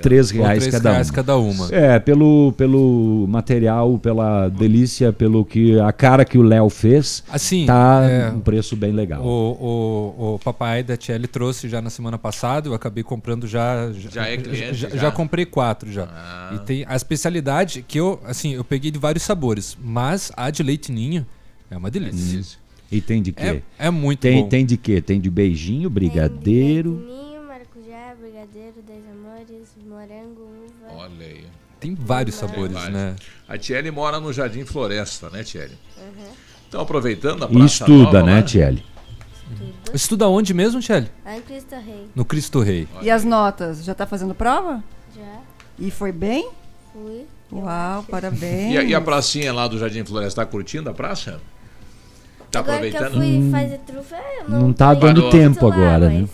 3 0.00 0.30
reais. 0.30 0.30
3 0.30 0.32
Ou 0.32 0.42
reais, 0.44 0.58
três 0.58 0.74
cada, 0.74 0.92
reais 0.92 1.08
uma. 1.08 1.14
cada 1.14 1.36
uma. 1.36 1.68
É, 1.74 1.98
pelo, 1.98 2.52
pelo 2.56 3.26
material, 3.28 3.98
pela 3.98 4.48
delícia, 4.48 5.12
pelo 5.12 5.44
que 5.44 5.78
a 5.80 5.92
cara 5.92 6.24
que 6.24 6.38
o 6.38 6.42
Léo 6.42 6.68
fez, 6.68 7.22
Assim, 7.30 7.66
tá 7.66 8.02
é, 8.08 8.30
um 8.30 8.40
preço 8.40 8.76
bem 8.76 8.92
legal. 8.92 9.22
O, 9.22 10.14
o, 10.18 10.34
o 10.34 10.38
papai 10.38 10.82
da 10.82 10.96
TL 10.96 11.26
trouxe 11.30 11.68
já 11.68 11.80
na 11.80 11.90
semana 11.90 12.18
passada, 12.18 12.68
eu 12.68 12.74
acabei 12.74 13.02
comprando 13.02 13.46
já. 13.46 13.92
Já 13.92 14.28
é 14.28 14.36
cliente, 14.36 14.74
já, 14.74 14.88
já? 14.88 14.96
já 14.96 15.10
comprei 15.10 15.44
quatro 15.44 15.90
já. 15.92 16.04
Ah. 16.04 16.52
E 16.54 16.58
tem 16.60 16.84
a 16.88 16.96
especialidade 16.96 17.84
que 17.86 17.98
eu, 17.98 18.20
assim, 18.24 18.54
eu 18.54 18.64
peguei 18.64 18.90
de 18.90 18.98
vários 18.98 19.22
sabores, 19.24 19.76
mas 19.82 20.32
a 20.36 20.50
de 20.50 20.62
leite 20.62 20.92
ninho 20.92 21.26
é 21.70 21.76
uma 21.76 21.90
delícia. 21.90 22.58
E 22.90 23.00
tem 23.00 23.20
de 23.20 23.32
quê? 23.32 23.62
É, 23.78 23.86
é 23.86 23.90
muito 23.90 24.20
tem, 24.20 24.42
bom. 24.42 24.48
tem 24.48 24.64
de 24.64 24.76
quê? 24.76 25.00
Tem 25.00 25.20
de 25.20 25.28
beijinho, 25.28 25.90
brigadeiro. 25.90 26.92
Ninho, 26.92 27.42
maracujá, 27.46 28.14
brigadeiro, 28.20 28.76
dez 28.86 29.02
amores, 29.10 29.68
morango, 29.86 30.42
uva. 30.42 30.94
Olha 31.04 31.26
aí. 31.26 31.44
Tem 31.78 31.94
vários 31.94 32.38
Tem 32.38 32.48
sabores, 32.48 32.72
vários. 32.72 32.92
né? 32.92 33.16
A 33.48 33.58
Tiele 33.58 33.90
mora 33.90 34.18
no 34.18 34.32
Jardim 34.32 34.64
Floresta, 34.64 35.28
né, 35.30 35.44
Tiele? 35.44 35.76
Uhum. 35.98 36.26
Então, 36.68 36.80
aproveitando 36.80 37.44
a 37.44 37.48
E 37.48 37.52
Praça 37.52 37.66
estuda, 37.66 38.20
Nova, 38.20 38.22
né, 38.22 38.42
Tiele? 38.42 38.84
Estuda 39.94 40.28
onde 40.28 40.52
mesmo, 40.52 40.82
Shelly? 40.82 41.08
Lá 41.24 41.36
em 41.36 41.40
Cristo 41.42 41.74
Rei. 41.76 42.08
No 42.14 42.24
Cristo 42.24 42.60
Rei. 42.60 42.88
E 43.00 43.10
as 43.10 43.22
notas? 43.24 43.84
Já 43.84 43.94
tá 43.94 44.04
fazendo 44.06 44.34
prova? 44.34 44.82
Já. 45.14 45.40
E 45.78 45.90
foi 45.90 46.10
bem? 46.10 46.48
Fui. 46.92 47.24
Uau, 47.52 48.02
parabéns. 48.10 48.74
E 48.74 48.78
a, 48.78 48.82
e 48.82 48.94
a 48.94 49.00
pracinha 49.00 49.52
lá 49.52 49.68
do 49.68 49.78
Jardim 49.78 50.04
Floresta, 50.04 50.44
tá 50.44 50.50
curtindo 50.50 50.90
a 50.90 50.94
praça? 50.94 51.40
Tá 52.50 52.58
Agora 52.60 52.78
que 52.90 52.96
eu 52.96 53.00
aproveitando? 53.06 53.22
fui 53.22 53.50
fazer 53.52 53.78
trufa, 53.78 54.16
eu 54.40 54.48
não, 54.50 54.60
Não 54.62 54.72
tá 54.72 54.94
dando 54.94 55.30
tempo 55.30 55.68
lá, 55.68 55.74
agora, 55.76 56.08
né? 56.08 56.28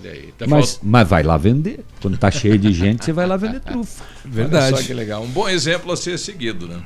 Mas- 0.00 0.04
Olha 0.04 0.10
aí. 0.12 0.32
Tá 0.38 0.46
Mas, 0.48 0.70
falt- 0.72 0.80
mas 0.84 1.08
vai 1.08 1.22
lá 1.22 1.36
vender. 1.36 1.84
Quando 2.00 2.16
tá 2.18 2.30
cheio 2.30 2.58
de 2.58 2.72
gente, 2.72 3.04
você 3.04 3.12
vai 3.12 3.26
lá 3.26 3.36
vender 3.36 3.60
trufa. 3.60 4.04
Olha 4.36 4.76
só 4.76 4.82
que 4.82 4.94
legal. 4.94 5.22
Um 5.22 5.28
bom 5.28 5.48
exemplo 5.48 5.92
a 5.92 5.96
ser 5.96 6.18
seguido, 6.18 6.66
né? 6.68 6.80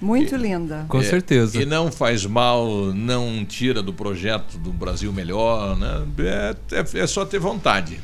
Muito 0.00 0.34
linda. 0.34 0.86
Com 0.88 0.98
É, 1.00 1.04
certeza. 1.04 1.60
E 1.60 1.66
não 1.66 1.92
faz 1.92 2.24
mal, 2.24 2.66
não 2.94 3.44
tira 3.44 3.82
do 3.82 3.92
projeto 3.92 4.56
do 4.56 4.72
Brasil 4.72 5.12
Melhor, 5.12 5.76
né? 5.76 6.02
É, 6.18 6.56
é- 6.76 7.00
é 7.02 7.06
só 7.06 7.24
ter 7.26 7.38
vontade. 7.38 8.00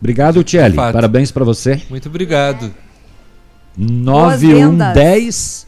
Obrigado. 0.00 0.36
Fato. 0.74 0.92
Parabéns 0.92 1.30
pra 1.30 1.44
você. 1.44 1.80
Muito 1.88 2.08
obrigado. 2.08 2.74
9110 3.78 5.66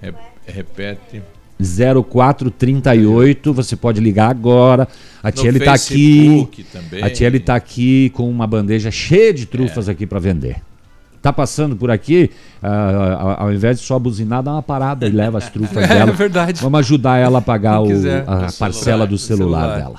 Re- 0.00 0.14
repete. 0.46 1.22
0438, 1.60 3.52
você 3.52 3.76
pode 3.76 4.00
ligar 4.00 4.30
agora. 4.30 4.88
A 5.22 5.30
Tiele 5.32 5.60
tá 5.60 5.74
aqui. 5.74 6.48
Também. 6.72 7.02
A 7.02 7.10
Tiele 7.10 7.40
tá 7.40 7.54
aqui 7.54 8.10
com 8.10 8.28
uma 8.30 8.46
bandeja 8.46 8.90
cheia 8.90 9.32
de 9.32 9.46
trufas 9.46 9.88
aqui 9.88 10.06
para 10.06 10.18
vender. 10.18 10.56
Tá 11.20 11.32
passando 11.32 11.74
por 11.74 11.90
aqui, 11.90 12.30
ah, 12.62 13.36
ao 13.40 13.52
invés 13.52 13.80
de 13.80 13.84
só 13.84 13.98
buzinar, 13.98 14.40
dá 14.42 14.52
uma 14.52 14.62
parada 14.62 15.04
e 15.06 15.10
leva 15.10 15.38
as 15.38 15.50
trufas 15.50 15.76
É 15.84 15.88
dela. 15.88 16.12
verdade. 16.12 16.60
Vamos 16.62 16.78
ajudar 16.78 17.18
ela 17.18 17.38
a 17.40 17.42
pagar 17.42 17.80
o- 17.80 17.88
a 18.26 18.46
O 18.46 18.52
parcela 18.56 19.04
do 19.06 19.18
celular, 19.18 19.62
celular. 19.62 19.76
dela. 19.78 19.98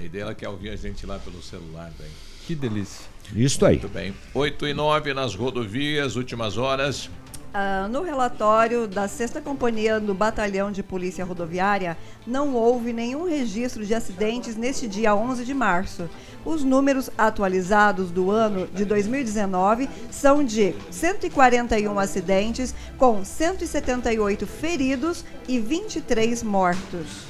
É, 0.00 0.04
e 0.04 0.08
dela 0.08 0.34
quer 0.34 0.48
ouvir 0.50 0.68
a 0.70 0.76
gente 0.76 1.06
lá 1.06 1.18
pelo 1.18 1.42
celular. 1.42 1.90
Daí. 1.98 2.08
Que 2.46 2.54
delícia. 2.54 3.06
Isso 3.34 3.64
aí. 3.64 3.78
Muito 3.78 3.88
bem. 3.88 4.12
8 4.34 4.66
e 4.66 4.74
9 4.74 5.14
nas 5.14 5.34
rodovias, 5.34 6.16
últimas 6.16 6.58
horas. 6.58 7.08
Ah, 7.52 7.88
no 7.90 8.02
relatório 8.02 8.86
da 8.86 9.08
6 9.08 9.32
Companhia 9.44 9.98
do 9.98 10.14
Batalhão 10.14 10.70
de 10.70 10.84
Polícia 10.84 11.24
Rodoviária, 11.24 11.96
não 12.24 12.54
houve 12.54 12.92
nenhum 12.92 13.28
registro 13.28 13.84
de 13.84 13.92
acidentes 13.92 14.54
neste 14.54 14.86
dia 14.86 15.16
11 15.16 15.44
de 15.44 15.52
março. 15.52 16.08
Os 16.44 16.62
números 16.62 17.10
atualizados 17.18 18.12
do 18.12 18.30
ano 18.30 18.68
de 18.68 18.84
2019 18.84 19.88
são 20.12 20.44
de 20.44 20.74
141 20.92 21.98
acidentes, 21.98 22.72
com 22.96 23.24
178 23.24 24.46
feridos 24.46 25.24
e 25.48 25.58
23 25.58 26.44
mortos. 26.44 27.24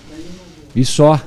E 0.77 0.85
só, 0.85 1.19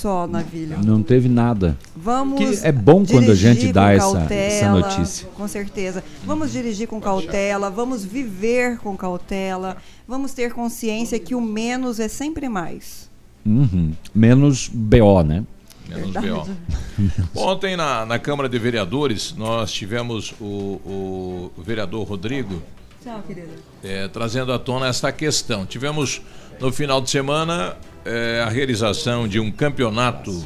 Só, 0.00 0.26
Navilho. 0.26 0.78
não 0.82 1.02
teve 1.02 1.28
nada. 1.28 1.76
Vamos 1.94 2.60
Que 2.60 2.66
é 2.66 2.72
bom 2.72 3.04
quando 3.04 3.30
a 3.30 3.34
gente 3.34 3.70
dá 3.70 3.82
com 3.82 3.88
essa, 3.90 4.18
cautela, 4.18 4.40
essa 4.40 4.70
notícia. 4.70 5.28
Com 5.36 5.46
certeza. 5.46 6.02
Vamos 6.24 6.50
dirigir 6.52 6.88
com 6.88 6.98
cautela, 6.98 7.68
vamos 7.68 8.02
viver 8.02 8.78
com 8.78 8.96
cautela, 8.96 9.76
vamos 10.08 10.32
ter 10.32 10.54
consciência 10.54 11.18
que 11.18 11.34
o 11.34 11.40
menos 11.40 12.00
é 12.00 12.08
sempre 12.08 12.48
mais. 12.48 13.10
Uhum. 13.44 13.92
Menos 14.14 14.70
BO, 14.72 15.22
né? 15.22 15.44
Menos 15.86 16.12
Verdade. 16.12 16.50
BO. 17.34 17.40
Ontem 17.42 17.76
na, 17.76 18.06
na 18.06 18.18
Câmara 18.18 18.48
de 18.48 18.58
Vereadores 18.58 19.34
nós 19.36 19.70
tivemos 19.70 20.32
o, 20.40 21.50
o 21.56 21.62
vereador 21.62 22.06
Rodrigo 22.08 22.62
Tchau, 23.04 23.22
querida. 23.26 23.48
é, 23.84 24.08
trazendo 24.08 24.50
à 24.50 24.58
tona 24.58 24.86
esta 24.88 25.12
questão. 25.12 25.66
Tivemos 25.66 26.22
no 26.60 26.70
final 26.70 27.00
de 27.00 27.08
semana 27.08 27.74
é, 28.04 28.42
a 28.44 28.50
realização 28.50 29.26
de 29.26 29.40
um 29.40 29.50
campeonato, 29.50 30.44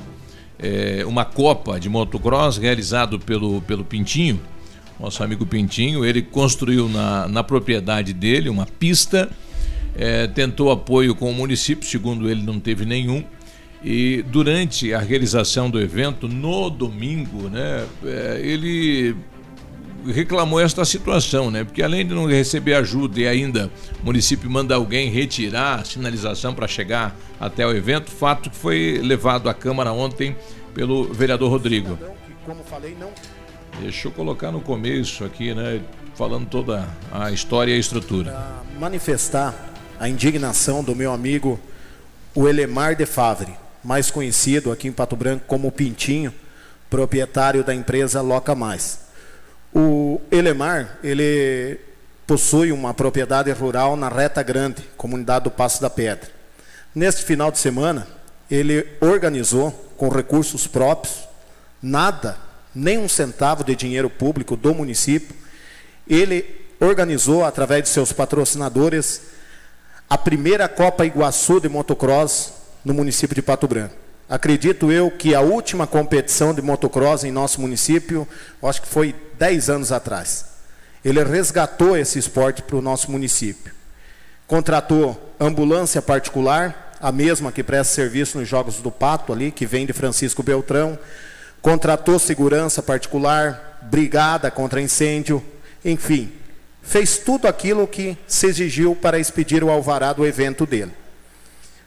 é, 0.58 1.04
uma 1.04 1.24
Copa 1.24 1.78
de 1.80 1.88
motocross 1.88 2.56
realizado 2.56 3.18
pelo, 3.18 3.60
pelo 3.62 3.84
Pintinho, 3.84 4.40
nosso 4.98 5.22
amigo 5.24 5.44
Pintinho. 5.44 6.04
Ele 6.04 6.22
construiu 6.22 6.88
na, 6.88 7.26
na 7.26 7.42
propriedade 7.42 8.12
dele 8.12 8.48
uma 8.48 8.64
pista, 8.64 9.28
é, 9.96 10.28
tentou 10.28 10.70
apoio 10.70 11.14
com 11.14 11.30
o 11.30 11.34
município, 11.34 11.86
segundo 11.88 12.30
ele 12.30 12.42
não 12.42 12.60
teve 12.60 12.84
nenhum. 12.84 13.24
E 13.82 14.24
durante 14.28 14.94
a 14.94 15.00
realização 15.00 15.68
do 15.68 15.78
evento, 15.78 16.26
no 16.26 16.70
domingo, 16.70 17.50
né, 17.50 17.84
ele 18.40 19.14
reclamou 20.06 20.60
esta 20.60 20.84
situação, 20.84 21.50
né? 21.50 21.64
Porque 21.64 21.82
além 21.82 22.06
de 22.06 22.14
não 22.14 22.26
receber 22.26 22.74
ajuda 22.74 23.20
e 23.20 23.26
ainda 23.26 23.70
o 24.02 24.06
município 24.06 24.50
manda 24.50 24.74
alguém 24.74 25.10
retirar 25.10 25.80
a 25.80 25.84
sinalização 25.84 26.54
para 26.54 26.66
chegar 26.66 27.16
até 27.40 27.66
o 27.66 27.74
evento, 27.74 28.10
fato 28.10 28.50
que 28.50 28.56
foi 28.56 29.00
levado 29.02 29.48
à 29.48 29.54
Câmara 29.54 29.92
ontem 29.92 30.36
pelo 30.74 31.12
vereador 31.12 31.50
Rodrigo. 31.50 31.98
Deixa 33.80 34.08
eu 34.08 34.12
colocar 34.12 34.52
no 34.52 34.60
começo 34.60 35.24
aqui, 35.24 35.54
né? 35.54 35.80
Falando 36.14 36.46
toda 36.46 36.88
a 37.10 37.30
história 37.32 37.72
e 37.72 37.76
a 37.76 37.78
estrutura. 37.78 38.36
manifestar 38.78 39.72
a 39.98 40.08
indignação 40.08 40.82
do 40.82 40.94
meu 40.94 41.12
amigo 41.12 41.58
o 42.34 42.48
Elemar 42.48 42.96
de 42.96 43.06
Favre, 43.06 43.52
mais 43.82 44.10
conhecido 44.10 44.72
aqui 44.72 44.88
em 44.88 44.92
Pato 44.92 45.14
Branco 45.14 45.44
como 45.46 45.70
Pintinho, 45.70 46.34
proprietário 46.90 47.62
da 47.62 47.74
empresa 47.74 48.20
Loca 48.20 48.54
Mais. 48.54 49.03
O 49.74 50.20
Elemar, 50.30 50.98
ele 51.02 51.80
possui 52.26 52.70
uma 52.70 52.94
propriedade 52.94 53.50
rural 53.50 53.96
na 53.96 54.08
Reta 54.08 54.42
Grande, 54.42 54.82
comunidade 54.96 55.44
do 55.44 55.50
Passo 55.50 55.82
da 55.82 55.90
Pedra. 55.90 56.30
Neste 56.94 57.24
final 57.24 57.50
de 57.50 57.58
semana, 57.58 58.06
ele 58.48 58.86
organizou 59.00 59.72
com 59.96 60.08
recursos 60.08 60.66
próprios, 60.68 61.26
nada, 61.82 62.38
nem 62.72 62.98
um 62.98 63.08
centavo 63.08 63.64
de 63.64 63.74
dinheiro 63.74 64.08
público 64.08 64.56
do 64.56 64.72
município, 64.72 65.34
ele 66.08 66.62
organizou, 66.80 67.44
através 67.44 67.82
de 67.82 67.88
seus 67.88 68.12
patrocinadores, 68.12 69.22
a 70.08 70.16
primeira 70.16 70.68
Copa 70.68 71.04
Iguaçu 71.04 71.60
de 71.60 71.68
motocross 71.68 72.52
no 72.84 72.94
município 72.94 73.34
de 73.34 73.42
Pato 73.42 73.66
Branco. 73.66 74.03
Acredito 74.34 74.90
eu 74.90 75.12
que 75.12 75.32
a 75.32 75.40
última 75.40 75.86
competição 75.86 76.52
de 76.52 76.60
motocross 76.60 77.22
em 77.22 77.30
nosso 77.30 77.60
município, 77.60 78.26
acho 78.60 78.82
que 78.82 78.88
foi 78.88 79.14
10 79.38 79.70
anos 79.70 79.92
atrás. 79.92 80.46
Ele 81.04 81.22
resgatou 81.22 81.96
esse 81.96 82.18
esporte 82.18 82.60
para 82.60 82.74
o 82.74 82.82
nosso 82.82 83.12
município. 83.12 83.72
Contratou 84.44 85.36
ambulância 85.38 86.02
particular, 86.02 86.96
a 87.00 87.12
mesma 87.12 87.52
que 87.52 87.62
presta 87.62 87.94
serviço 87.94 88.36
nos 88.36 88.48
Jogos 88.48 88.78
do 88.78 88.90
Pato 88.90 89.32
ali, 89.32 89.52
que 89.52 89.66
vem 89.66 89.86
de 89.86 89.92
Francisco 89.92 90.42
Beltrão. 90.42 90.98
Contratou 91.62 92.18
segurança 92.18 92.82
particular, 92.82 93.78
brigada 93.82 94.50
contra 94.50 94.82
incêndio, 94.82 95.40
enfim, 95.84 96.32
fez 96.82 97.18
tudo 97.18 97.46
aquilo 97.46 97.86
que 97.86 98.18
se 98.26 98.48
exigiu 98.48 98.96
para 98.96 99.16
expedir 99.16 99.62
o 99.62 99.70
alvará 99.70 100.12
do 100.12 100.26
evento 100.26 100.66
dele. 100.66 101.03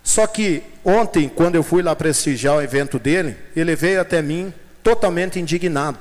Só 0.07 0.25
que 0.25 0.63
ontem, 0.85 1.27
quando 1.27 1.55
eu 1.55 1.63
fui 1.63 1.83
lá 1.83 1.93
prestigiar 1.93 2.55
o 2.55 2.61
evento 2.61 2.97
dele, 2.97 3.35
ele 3.53 3.75
veio 3.75 3.99
até 3.99 4.21
mim 4.21 4.53
totalmente 4.81 5.38
indignado. 5.38 5.99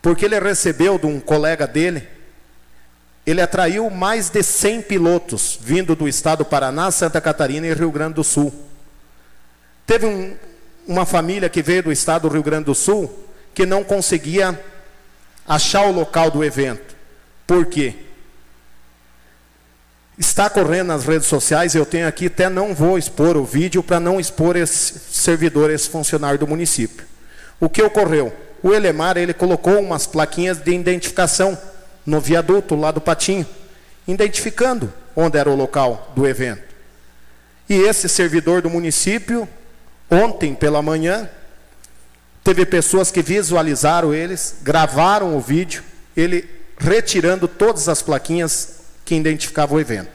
Porque 0.00 0.24
ele 0.24 0.38
recebeu 0.38 0.96
de 0.96 1.04
um 1.04 1.18
colega 1.18 1.66
dele, 1.66 2.06
ele 3.26 3.42
atraiu 3.42 3.90
mais 3.90 4.30
de 4.30 4.40
100 4.40 4.82
pilotos 4.82 5.58
vindo 5.60 5.96
do 5.96 6.06
estado 6.06 6.38
do 6.38 6.44
Paraná, 6.44 6.88
Santa 6.92 7.20
Catarina 7.20 7.66
e 7.66 7.74
Rio 7.74 7.90
Grande 7.90 8.14
do 8.14 8.22
Sul. 8.22 8.54
Teve 9.84 10.06
um, 10.06 10.36
uma 10.86 11.04
família 11.04 11.48
que 11.48 11.62
veio 11.62 11.82
do 11.82 11.92
estado 11.92 12.28
do 12.28 12.32
Rio 12.32 12.42
Grande 12.44 12.66
do 12.66 12.74
Sul 12.74 13.12
que 13.52 13.66
não 13.66 13.82
conseguia 13.82 14.56
achar 15.44 15.86
o 15.86 15.92
local 15.92 16.30
do 16.30 16.44
evento. 16.44 16.94
Por 17.48 17.66
quê? 17.66 17.96
Está 20.18 20.48
correndo 20.48 20.88
nas 20.88 21.04
redes 21.04 21.28
sociais, 21.28 21.74
eu 21.74 21.84
tenho 21.84 22.08
aqui, 22.08 22.26
até 22.26 22.48
não 22.48 22.74
vou 22.74 22.96
expor 22.96 23.36
o 23.36 23.44
vídeo 23.44 23.82
para 23.82 24.00
não 24.00 24.18
expor 24.18 24.56
esse 24.56 24.98
servidor, 25.10 25.70
esse 25.70 25.90
funcionário 25.90 26.38
do 26.38 26.46
município. 26.46 27.06
O 27.60 27.68
que 27.68 27.82
ocorreu? 27.82 28.34
O 28.62 28.72
Elemar, 28.72 29.18
ele 29.18 29.34
colocou 29.34 29.78
umas 29.78 30.06
plaquinhas 30.06 30.58
de 30.58 30.72
identificação 30.72 31.56
no 32.04 32.18
viaduto 32.18 32.74
lá 32.74 32.90
do 32.90 33.00
Patinho, 33.00 33.46
identificando 34.08 34.92
onde 35.14 35.36
era 35.36 35.50
o 35.50 35.54
local 35.54 36.12
do 36.16 36.26
evento. 36.26 36.62
E 37.68 37.74
esse 37.74 38.08
servidor 38.08 38.62
do 38.62 38.70
município, 38.70 39.46
ontem 40.10 40.54
pela 40.54 40.80
manhã, 40.80 41.28
teve 42.42 42.64
pessoas 42.64 43.10
que 43.10 43.20
visualizaram 43.20 44.14
eles, 44.14 44.56
gravaram 44.62 45.36
o 45.36 45.40
vídeo, 45.40 45.82
ele 46.16 46.48
retirando 46.78 47.46
todas 47.48 47.88
as 47.88 48.00
plaquinhas 48.00 48.75
que 49.06 49.14
identificavam 49.14 49.78
o 49.78 49.80
evento. 49.80 50.10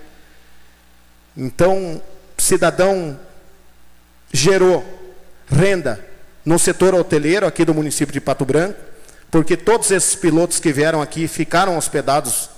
Então, 1.35 1.99
cidadão 2.37 3.17
gerou 4.31 4.85
renda 5.47 6.03
no 6.45 6.59
setor 6.59 6.93
hoteleiro 6.93 7.47
aqui 7.47 7.63
do 7.63 7.73
município 7.73 8.13
de 8.13 8.19
Pato 8.19 8.45
Branco, 8.45 8.77
porque 9.31 9.55
todos 9.55 9.89
esses 9.91 10.13
pilotos 10.13 10.59
que 10.59 10.73
vieram 10.73 11.01
aqui 11.01 11.27
ficaram 11.27 11.77
hospedados 11.77 12.49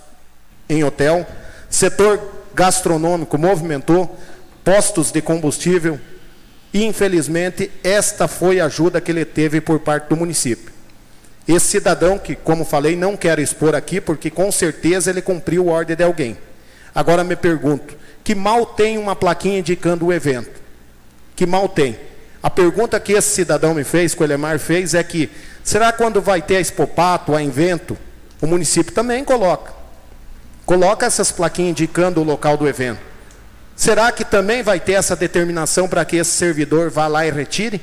em 0.67 0.83
hotel. 0.83 1.25
Setor 1.69 2.19
gastronômico 2.55 3.37
movimentou 3.37 4.19
postos 4.63 5.11
de 5.11 5.21
combustível. 5.21 5.99
E, 6.73 6.83
infelizmente, 6.83 7.69
esta 7.83 8.27
foi 8.27 8.59
a 8.59 8.65
ajuda 8.65 8.99
que 8.99 9.11
ele 9.11 9.23
teve 9.23 9.61
por 9.61 9.79
parte 9.79 10.09
do 10.09 10.17
município. 10.17 10.72
Esse 11.47 11.67
cidadão, 11.67 12.17
que, 12.17 12.35
como 12.35 12.63
falei, 12.63 12.95
não 12.95 13.17
quero 13.17 13.41
expor 13.41 13.75
aqui, 13.75 13.99
porque 13.99 14.29
com 14.29 14.51
certeza 14.51 15.09
ele 15.09 15.21
cumpriu 15.21 15.69
a 15.69 15.73
ordem 15.73 15.95
de 15.95 16.03
alguém. 16.03 16.37
Agora 16.95 17.23
me 17.23 17.35
pergunto: 17.35 17.95
que 18.23 18.33
mal 18.33 18.65
tem 18.65 18.97
uma 18.97 19.15
plaquinha 19.15 19.59
indicando 19.59 20.05
o 20.05 20.13
evento? 20.13 20.61
Que 21.35 21.45
mal 21.45 21.67
tem? 21.67 21.99
A 22.41 22.49
pergunta 22.49 22.99
que 22.99 23.13
esse 23.13 23.29
cidadão 23.29 23.73
me 23.73 23.83
fez, 23.83 24.13
que 24.13 24.21
o 24.21 24.25
Elemar 24.25 24.59
fez, 24.59 24.93
é 24.93 25.03
que 25.03 25.29
será 25.63 25.91
quando 25.91 26.21
vai 26.21 26.41
ter 26.41 26.57
a 26.57 26.61
Expopato, 26.61 27.35
a 27.35 27.41
Invento, 27.41 27.97
o 28.41 28.47
município 28.47 28.93
também 28.93 29.23
coloca. 29.23 29.73
Coloca 30.65 31.05
essas 31.05 31.31
plaquinhas 31.31 31.71
indicando 31.71 32.21
o 32.21 32.23
local 32.23 32.57
do 32.57 32.67
evento. 32.67 32.99
Será 33.75 34.11
que 34.11 34.23
também 34.23 34.61
vai 34.61 34.79
ter 34.79 34.93
essa 34.93 35.15
determinação 35.15 35.87
para 35.87 36.05
que 36.05 36.17
esse 36.17 36.31
servidor 36.31 36.89
vá 36.89 37.07
lá 37.07 37.25
e 37.25 37.31
retire? 37.31 37.81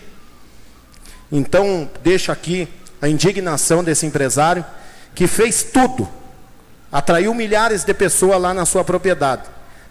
Então, 1.32 1.91
deixo 2.03 2.31
aqui 2.31 2.69
a 3.01 3.09
indignação 3.09 3.82
desse 3.82 4.06
empresário 4.06 4.64
que 5.14 5.27
fez 5.27 5.62
tudo, 5.62 6.09
atraiu 6.93 7.32
milhares 7.35 7.85
de 7.85 7.94
pessoas 7.94 8.40
lá 8.40 8.52
na 8.55 8.64
sua 8.66 8.85
propriedade, 8.85 9.43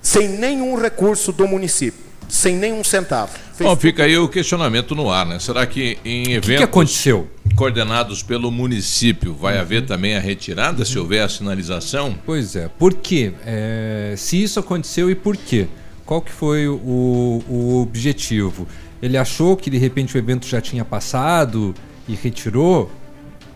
sem 0.02 0.28
nenhum 0.30 0.76
recurso 0.80 1.32
do 1.32 1.48
município, 1.48 2.00
sem 2.28 2.56
nenhum 2.56 2.84
centavo. 2.84 3.32
Bom, 3.60 3.76
fica 3.76 4.04
aí 4.04 4.18
o 4.18 4.30
questionamento 4.30 4.96
no 4.96 5.10
ar, 5.12 5.26
né? 5.26 5.40
Será 5.40 5.66
que 5.66 5.98
em 6.06 6.32
eventos 6.32 6.50
que 6.50 6.58
que 6.58 6.64
aconteceu? 6.64 7.28
coordenados 7.56 8.24
pelo 8.24 8.50
município 8.52 9.34
vai 9.34 9.56
Uhum. 9.56 9.62
haver 9.62 9.86
também 9.86 10.16
a 10.16 10.20
retirada 10.20 10.86
se 10.86 10.98
houver 10.98 11.22
a 11.24 11.28
sinalização? 11.28 12.16
Pois 12.26 12.56
é. 12.56 12.70
Por 12.70 12.94
quê? 12.94 13.34
É, 13.46 14.14
se 14.16 14.42
isso 14.42 14.60
aconteceu 14.62 15.10
e 15.12 15.16
por 15.16 15.36
quê? 15.36 15.68
Qual 16.06 16.22
que 16.22 16.32
foi 16.32 16.68
o, 16.70 17.44
o 17.50 17.82
objetivo? 17.82 18.66
Ele 19.02 19.18
achou 19.18 19.58
que 19.58 19.70
de 19.70 19.78
repente 19.78 20.16
o 20.16 20.18
evento 20.18 20.48
já 20.48 20.62
tinha 20.62 20.86
passado 20.86 21.76
e 22.08 22.16
retirou? 22.16 22.90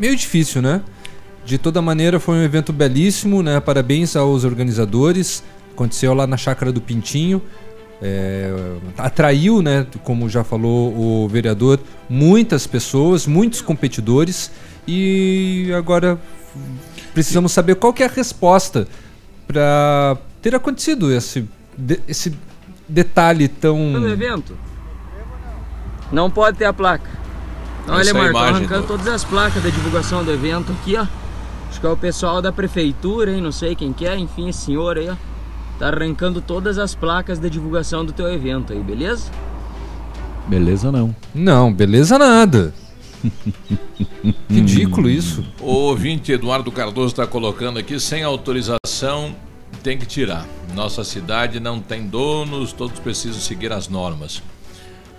Meio 0.03 0.17
difícil, 0.17 0.61
né? 0.61 0.81
De 1.45 1.57
toda 1.57 1.81
maneira, 1.81 2.19
foi 2.19 2.35
um 2.35 2.43
evento 2.43 2.73
belíssimo, 2.73 3.41
né? 3.41 3.61
Parabéns 3.61 4.17
aos 4.17 4.43
organizadores. 4.43 5.41
Aconteceu 5.71 6.13
lá 6.13 6.27
na 6.27 6.35
Chácara 6.35 6.73
do 6.73 6.81
Pintinho. 6.81 7.41
É, 8.01 8.53
atraiu, 8.97 9.61
né, 9.61 9.87
como 10.03 10.27
já 10.27 10.43
falou 10.43 10.93
o 10.93 11.29
vereador, 11.29 11.79
muitas 12.09 12.67
pessoas, 12.67 13.25
muitos 13.25 13.61
competidores 13.61 14.51
e 14.85 15.71
agora 15.73 16.19
precisamos 17.13 17.53
saber 17.53 17.75
qual 17.75 17.93
que 17.93 18.03
é 18.03 18.07
a 18.07 18.09
resposta 18.09 18.85
para 19.47 20.17
ter 20.41 20.53
acontecido 20.53 21.13
esse, 21.13 21.47
esse 22.05 22.37
detalhe 22.89 23.47
tão 23.47 23.77
No 23.91 24.09
evento, 24.09 24.57
não 26.11 26.29
pode 26.29 26.57
ter 26.57 26.65
a 26.65 26.73
placa. 26.73 27.22
Essa 27.87 28.09
ele 28.11 28.19
é 28.19 28.29
imagem 28.29 28.55
arrancando 28.55 28.81
do- 28.83 28.87
todas 28.87 29.07
as 29.07 29.23
placas 29.23 29.61
da 29.63 29.69
divulgação 29.69 30.23
do 30.23 30.31
evento 30.31 30.71
aqui, 30.71 30.95
ó. 30.95 31.05
Acho 31.69 31.79
que 31.81 31.85
é 31.85 31.89
o 31.89 31.97
pessoal 31.97 32.41
da 32.41 32.51
prefeitura, 32.51 33.31
hein? 33.33 33.41
Não 33.41 33.51
sei 33.51 33.75
quem 33.75 33.91
que 33.91 34.05
é, 34.05 34.17
enfim, 34.17 34.47
esse 34.49 34.59
senhor 34.65 34.97
aí, 34.97 35.09
ó. 35.09 35.15
Tá 35.79 35.87
arrancando 35.89 36.39
todas 36.39 36.77
as 36.77 36.93
placas 36.95 37.39
da 37.39 37.49
divulgação 37.49 38.05
do 38.05 38.11
teu 38.13 38.31
evento 38.31 38.71
aí, 38.73 38.79
beleza? 38.79 39.29
Beleza 40.47 40.91
não. 40.91 41.15
Não, 41.33 41.73
beleza 41.73 42.17
nada. 42.19 42.73
Ridículo 44.49 45.09
isso. 45.09 45.43
O 45.59 45.65
ouvinte 45.71 46.31
Eduardo 46.31 46.71
Cardoso 46.71 47.07
está 47.07 47.25
colocando 47.25 47.79
aqui, 47.79 47.99
sem 47.99 48.23
autorização 48.23 49.35
tem 49.81 49.97
que 49.97 50.05
tirar. 50.05 50.45
Nossa 50.75 51.03
cidade 51.03 51.59
não 51.59 51.79
tem 51.79 52.07
donos, 52.07 52.71
todos 52.71 52.99
precisam 52.99 53.39
seguir 53.41 53.71
as 53.71 53.87
normas. 53.87 54.41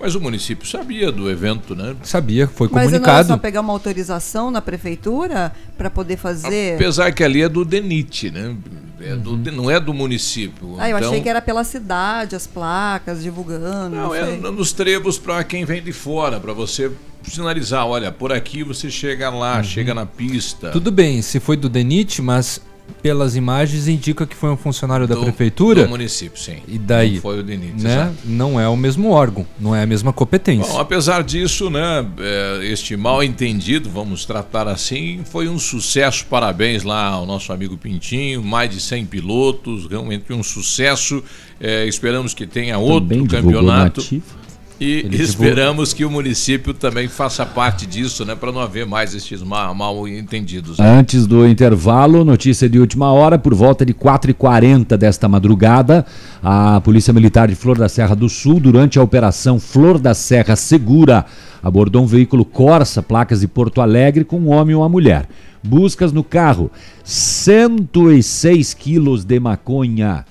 Mas 0.04 0.14
o 0.14 0.20
município 0.20 0.68
sabia 0.68 1.10
do 1.10 1.30
evento, 1.30 1.74
né? 1.74 1.96
Sabia, 2.02 2.46
foi 2.46 2.68
Mas 2.70 2.92
não 2.92 3.08
é 3.10 3.24
só 3.24 3.38
pegar 3.38 3.62
uma 3.62 3.72
autorização 3.72 4.50
na 4.50 4.60
prefeitura 4.60 5.50
para 5.78 5.88
poder 5.88 6.18
fazer. 6.18 6.74
Apesar 6.74 7.10
que 7.10 7.24
ali 7.24 7.40
é 7.40 7.48
do 7.48 7.64
DENIT, 7.64 8.30
né? 8.30 8.54
É 9.00 9.16
do- 9.16 9.34
não 9.50 9.70
é 9.70 9.80
do 9.80 9.94
município. 9.94 10.76
Ah, 10.78 10.90
eu 10.90 10.98
Então, 10.98 11.08
achei 11.08 11.22
que 11.22 11.28
era 11.30 11.40
pela 11.40 11.64
cidade, 11.64 12.36
as 12.36 12.46
placas, 12.46 13.22
divulgando. 13.22 13.96
Não, 13.96 14.08
Não, 14.08 14.14
é 14.14 14.36
nos 14.36 14.74
trebos 14.74 15.16
para 15.16 15.42
quem 15.42 15.64
vem 15.64 15.82
de 15.82 15.92
fora, 15.92 16.38
para 16.38 16.52
você 16.52 16.92
sinalizar, 17.22 17.86
olha, 17.86 18.12
por 18.12 18.30
aqui 18.30 18.62
você 18.62 18.90
chega 18.90 19.30
lá, 19.30 19.62
chega 19.62 19.94
na 19.94 20.04
pista. 20.04 20.66
Uhum. 20.66 20.72
Tudo 20.74 20.92
bem, 20.92 21.22
se 21.22 21.40
foi 21.40 21.56
do 21.56 21.70
DENIT, 21.70 22.20
mas 22.20 22.60
pelas 23.02 23.36
imagens 23.36 23.86
indica 23.88 24.26
que 24.26 24.34
foi 24.34 24.50
um 24.50 24.56
funcionário 24.56 25.06
da 25.06 25.14
Do- 25.14 25.22
prefeitura. 25.22 25.84
do 25.84 25.90
município, 25.90 26.40
sim. 26.40 26.58
E 26.66 26.78
daí? 26.78 27.14
Não 27.14 27.20
foi 27.22 27.40
o 27.40 27.42
DENIT, 27.42 27.82
né? 27.82 28.12
Não 28.24 28.58
é 28.60 28.66
o 28.68 28.76
mesmo 28.76 29.10
órgão, 29.10 29.46
não 29.60 29.74
é 29.74 29.82
a 29.82 29.86
mesma 29.86 30.12
competência. 30.12 30.72
Bom, 30.72 30.80
apesar 30.80 31.22
disso, 31.22 31.68
né, 31.70 32.06
é, 32.18 32.60
este 32.64 32.96
mal 32.96 33.22
entendido, 33.22 33.90
vamos 33.90 34.24
tratar 34.24 34.68
assim, 34.68 35.20
foi 35.30 35.48
um 35.48 35.58
sucesso. 35.58 36.26
Parabéns 36.30 36.82
lá 36.82 37.06
ao 37.08 37.26
nosso 37.26 37.52
amigo 37.52 37.76
Pintinho, 37.76 38.42
mais 38.42 38.70
de 38.70 38.80
100 38.80 39.06
pilotos, 39.06 39.86
realmente 39.86 40.32
um 40.32 40.42
sucesso. 40.42 41.22
É, 41.60 41.86
esperamos 41.86 42.34
que 42.34 42.46
tenha 42.46 42.78
outro 42.78 43.08
Também 43.08 43.26
campeonato. 43.26 44.00
nativa. 44.00 44.43
E 44.84 44.98
Ele 45.06 45.22
esperamos 45.22 45.92
que 45.94 46.04
o 46.04 46.10
município 46.10 46.74
também 46.74 47.08
faça 47.08 47.46
parte 47.46 47.86
disso, 47.86 48.24
né, 48.24 48.34
para 48.34 48.52
não 48.52 48.60
haver 48.60 48.84
mais 48.86 49.14
estes 49.14 49.42
ma- 49.42 49.72
mal 49.72 50.06
entendidos. 50.06 50.78
né? 50.78 50.98
Antes 50.98 51.26
do 51.26 51.46
intervalo, 51.46 52.24
notícia 52.24 52.68
de 52.68 52.78
última 52.78 53.10
hora, 53.12 53.38
por 53.38 53.54
volta 53.54 53.84
de 53.86 53.94
4h40 53.94 54.96
desta 54.96 55.26
madrugada, 55.28 56.04
a 56.42 56.80
Polícia 56.82 57.12
Militar 57.12 57.48
de 57.48 57.54
Flor 57.54 57.78
da 57.78 57.88
Serra 57.88 58.14
do 58.14 58.28
Sul, 58.28 58.60
durante 58.60 58.98
a 58.98 59.02
Operação 59.02 59.58
Flor 59.58 59.98
da 59.98 60.12
Serra 60.12 60.54
Segura, 60.56 61.24
abordou 61.62 62.02
um 62.02 62.06
veículo 62.06 62.44
Corsa, 62.44 63.02
placas 63.02 63.40
de 63.40 63.48
Porto 63.48 63.80
Alegre, 63.80 64.22
com 64.24 64.38
um 64.38 64.50
homem 64.50 64.72
e 64.72 64.76
uma 64.76 64.88
mulher. 64.88 65.26
Buscas 65.66 66.12
no 66.12 66.22
carro, 66.22 66.70
106 67.02 68.74
quilos 68.74 69.24
de 69.24 69.40
maconha. 69.40 70.24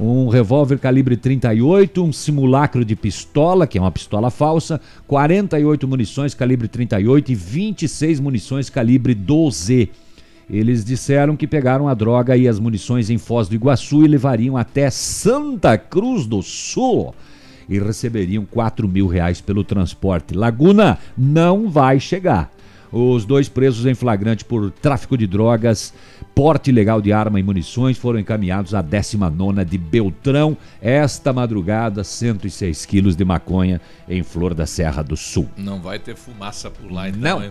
Um 0.00 0.28
revólver 0.28 0.78
calibre 0.78 1.16
38, 1.16 2.02
um 2.02 2.12
simulacro 2.12 2.84
de 2.84 2.96
pistola, 2.96 3.66
que 3.66 3.78
é 3.78 3.80
uma 3.80 3.90
pistola 3.90 4.30
falsa, 4.30 4.80
48 5.06 5.86
munições 5.86 6.34
calibre 6.34 6.68
38 6.68 7.32
e 7.32 7.34
26 7.34 8.20
munições 8.20 8.70
calibre 8.70 9.14
12. 9.14 9.90
Eles 10.50 10.84
disseram 10.84 11.36
que 11.36 11.46
pegaram 11.46 11.88
a 11.88 11.94
droga 11.94 12.36
e 12.36 12.48
as 12.48 12.58
munições 12.58 13.10
em 13.10 13.18
Foz 13.18 13.48
do 13.48 13.54
Iguaçu 13.54 14.04
e 14.04 14.08
levariam 14.08 14.56
até 14.56 14.88
Santa 14.88 15.76
Cruz 15.76 16.26
do 16.26 16.42
Sul 16.42 17.14
e 17.68 17.78
receberiam 17.78 18.46
4 18.46 18.88
mil 18.88 19.06
reais 19.06 19.40
pelo 19.40 19.62
transporte. 19.62 20.34
Laguna 20.34 20.98
não 21.16 21.68
vai 21.68 22.00
chegar. 22.00 22.50
Os 22.90 23.24
dois 23.24 23.48
presos 23.48 23.84
em 23.86 23.94
flagrante 23.94 24.44
por 24.44 24.70
tráfico 24.70 25.16
de 25.16 25.26
drogas, 25.26 25.92
porte 26.34 26.70
ilegal 26.70 27.00
de 27.02 27.12
arma 27.12 27.38
e 27.38 27.42
munições 27.42 27.98
foram 27.98 28.18
encaminhados 28.18 28.74
à 28.74 28.80
19 28.82 29.64
de 29.64 29.76
Beltrão. 29.76 30.56
Esta 30.80 31.32
madrugada, 31.32 32.02
106 32.02 32.86
quilos 32.86 33.14
de 33.16 33.24
maconha 33.24 33.80
em 34.08 34.22
Flor 34.22 34.54
da 34.54 34.66
Serra 34.66 35.02
do 35.02 35.16
Sul. 35.16 35.48
Não 35.56 35.80
vai 35.80 35.98
ter 35.98 36.16
fumaça 36.16 36.70
por 36.70 36.90
lá 36.90 37.08
então, 37.08 37.20
Não. 37.38 37.44
hein? 37.44 37.50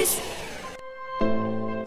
100,3 0.00 0.29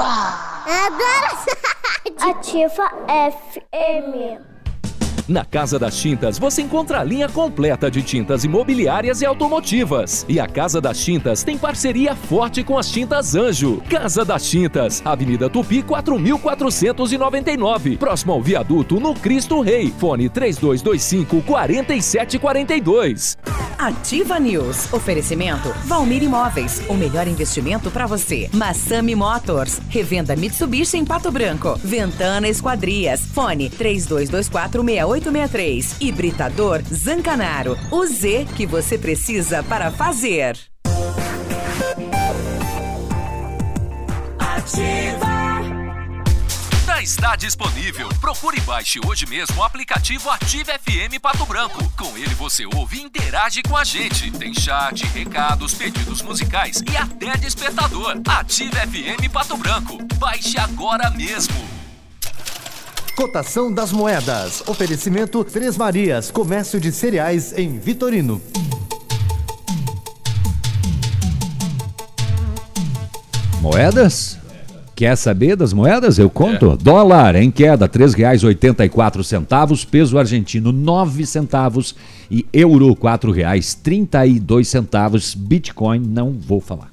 Adoro 0.00 1.32
Ativa 2.30 2.90
FM. 3.08 4.57
Na 5.28 5.44
Casa 5.44 5.78
das 5.78 5.98
Tintas 5.98 6.38
você 6.38 6.62
encontra 6.62 7.00
a 7.00 7.04
linha 7.04 7.28
completa 7.28 7.90
de 7.90 8.02
tintas 8.02 8.44
imobiliárias 8.44 9.20
e 9.20 9.26
automotivas. 9.26 10.24
E 10.26 10.40
a 10.40 10.48
Casa 10.48 10.80
das 10.80 10.98
Tintas 10.98 11.42
tem 11.42 11.58
parceria 11.58 12.16
forte 12.16 12.64
com 12.64 12.78
as 12.78 12.90
Tintas 12.90 13.34
Anjo. 13.34 13.82
Casa 13.90 14.24
das 14.24 14.48
Tintas, 14.48 15.02
Avenida 15.04 15.50
Tupi 15.50 15.82
4499, 15.82 17.98
próximo 17.98 18.32
ao 18.32 18.42
viaduto 18.42 18.98
no 18.98 19.12
Cristo 19.12 19.60
Rei. 19.60 19.92
Fone 19.98 20.30
3225 20.30 21.42
4742. 21.42 23.36
Ativa 23.78 24.40
News. 24.40 24.92
Oferecimento 24.92 25.68
Valmir 25.84 26.24
Imóveis. 26.24 26.82
O 26.88 26.94
melhor 26.94 27.28
investimento 27.28 27.92
para 27.92 28.06
você. 28.06 28.50
Massami 28.52 29.14
Motors. 29.14 29.80
Revenda 29.88 30.34
Mitsubishi 30.34 30.96
em 30.96 31.04
Pato 31.04 31.30
Branco. 31.30 31.78
Ventana 31.84 32.48
Esquadrias. 32.48 33.20
Fone 33.20 33.70
32246863. 35.20 35.96
Hibridador 36.00 36.82
Zancanaro. 36.92 37.76
O 37.90 38.06
Z 38.06 38.46
que 38.56 38.66
você 38.66 38.98
precisa 38.98 39.62
para 39.62 39.90
fazer. 39.90 40.56
Ativa. 44.38 45.38
Já 46.86 47.02
está 47.02 47.36
disponível. 47.36 48.08
Procure 48.20 48.58
e 48.58 48.60
baixe 48.62 48.98
hoje 49.06 49.24
mesmo 49.26 49.60
o 49.60 49.62
aplicativo 49.62 50.28
Ative 50.30 50.72
FM 50.72 51.20
Pato 51.22 51.46
Branco. 51.46 51.78
Com 51.96 52.16
ele 52.16 52.34
você 52.34 52.66
ouve 52.66 52.98
e 52.98 53.02
interage 53.02 53.62
com 53.62 53.76
a 53.76 53.84
gente. 53.84 54.30
Tem 54.32 54.52
chat, 54.52 55.04
recados, 55.06 55.74
pedidos 55.74 56.22
musicais 56.22 56.82
e 56.90 56.96
até 56.96 57.36
despertador. 57.36 58.20
Ative 58.26 58.72
FM 58.72 59.32
Pato 59.32 59.56
Branco. 59.56 59.98
Baixe 60.18 60.58
agora 60.58 61.08
mesmo. 61.10 61.77
Cotação 63.18 63.70
das 63.72 63.90
moedas. 63.90 64.62
Oferecimento 64.68 65.42
Três 65.42 65.76
Marias, 65.76 66.30
comércio 66.30 66.78
de 66.78 66.92
cereais 66.92 67.52
em 67.58 67.76
Vitorino. 67.76 68.40
Moedas? 73.60 74.38
Quer 74.94 75.16
saber 75.16 75.56
das 75.56 75.72
moedas? 75.72 76.16
Eu 76.16 76.30
conto. 76.30 76.76
Dólar 76.76 77.34
em 77.34 77.50
queda, 77.50 77.86
R$ 77.86 77.90
3,84, 77.90 79.84
peso 79.86 80.16
argentino 80.16 80.70
9 80.70 81.26
centavos 81.26 81.96
e 82.30 82.46
euro 82.52 82.90
R$ 82.90 82.94
4,32, 82.94 85.36
Bitcoin 85.36 85.98
não 85.98 86.36
vou 86.38 86.60
falar. 86.60 86.92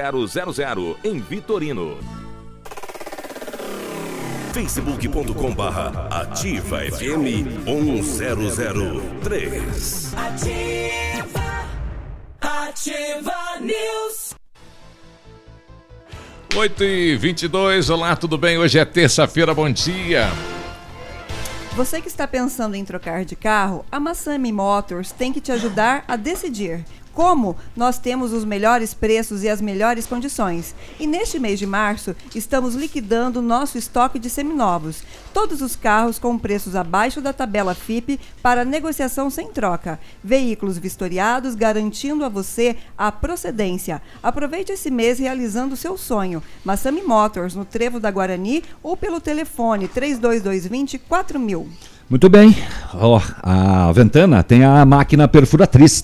160000 0.00 0.96
em 1.04 1.20
Vitorino. 1.20 1.98
facebook.com 4.52 5.54
barra 5.54 6.08
ativa 6.10 6.78
FM 6.78 7.64
1003. 7.64 10.12
Ativa, 10.16 11.68
Ativa 12.40 13.60
News. 13.60 14.34
8 16.56 16.84
e 16.84 17.16
22 17.16 17.90
olá, 17.90 18.16
tudo 18.16 18.36
bem? 18.36 18.58
Hoje 18.58 18.76
é 18.78 18.84
terça-feira, 18.84 19.54
bom 19.54 19.70
dia. 19.70 20.28
Você 21.76 22.00
que 22.00 22.08
está 22.08 22.26
pensando 22.26 22.74
em 22.74 22.84
trocar 22.84 23.24
de 23.24 23.36
carro, 23.36 23.86
a 23.90 24.00
Massami 24.00 24.52
Motors 24.52 25.12
tem 25.12 25.32
que 25.32 25.40
te 25.40 25.52
ajudar 25.52 26.04
a 26.08 26.16
decidir. 26.16 26.84
Como 27.20 27.54
nós 27.76 27.98
temos 27.98 28.32
os 28.32 28.46
melhores 28.46 28.94
preços 28.94 29.44
e 29.44 29.48
as 29.50 29.60
melhores 29.60 30.06
condições. 30.06 30.74
E 30.98 31.06
neste 31.06 31.38
mês 31.38 31.58
de 31.58 31.66
março, 31.66 32.16
estamos 32.34 32.74
liquidando 32.74 33.42
nosso 33.42 33.76
estoque 33.76 34.18
de 34.18 34.30
seminovos. 34.30 35.02
Todos 35.34 35.60
os 35.60 35.76
carros 35.76 36.18
com 36.18 36.38
preços 36.38 36.74
abaixo 36.74 37.20
da 37.20 37.34
tabela 37.34 37.74
FIP 37.74 38.18
para 38.42 38.64
negociação 38.64 39.28
sem 39.28 39.48
troca. 39.48 40.00
Veículos 40.24 40.78
vistoriados 40.78 41.54
garantindo 41.54 42.24
a 42.24 42.28
você 42.30 42.74
a 42.96 43.12
procedência. 43.12 44.00
Aproveite 44.22 44.72
esse 44.72 44.90
mês 44.90 45.18
realizando 45.18 45.76
seu 45.76 45.98
sonho. 45.98 46.42
Massami 46.64 47.02
Motors, 47.02 47.54
no 47.54 47.66
Trevo 47.66 48.00
da 48.00 48.10
Guarani 48.10 48.64
ou 48.82 48.96
pelo 48.96 49.20
telefone 49.20 49.88
32220 49.88 50.98
4000. 51.00 51.68
Muito 52.08 52.30
bem. 52.30 52.56
Ó, 52.94 53.20
a 53.42 53.92
Ventana 53.92 54.42
tem 54.42 54.64
a 54.64 54.86
máquina 54.86 55.28
perfuratriz. 55.28 56.02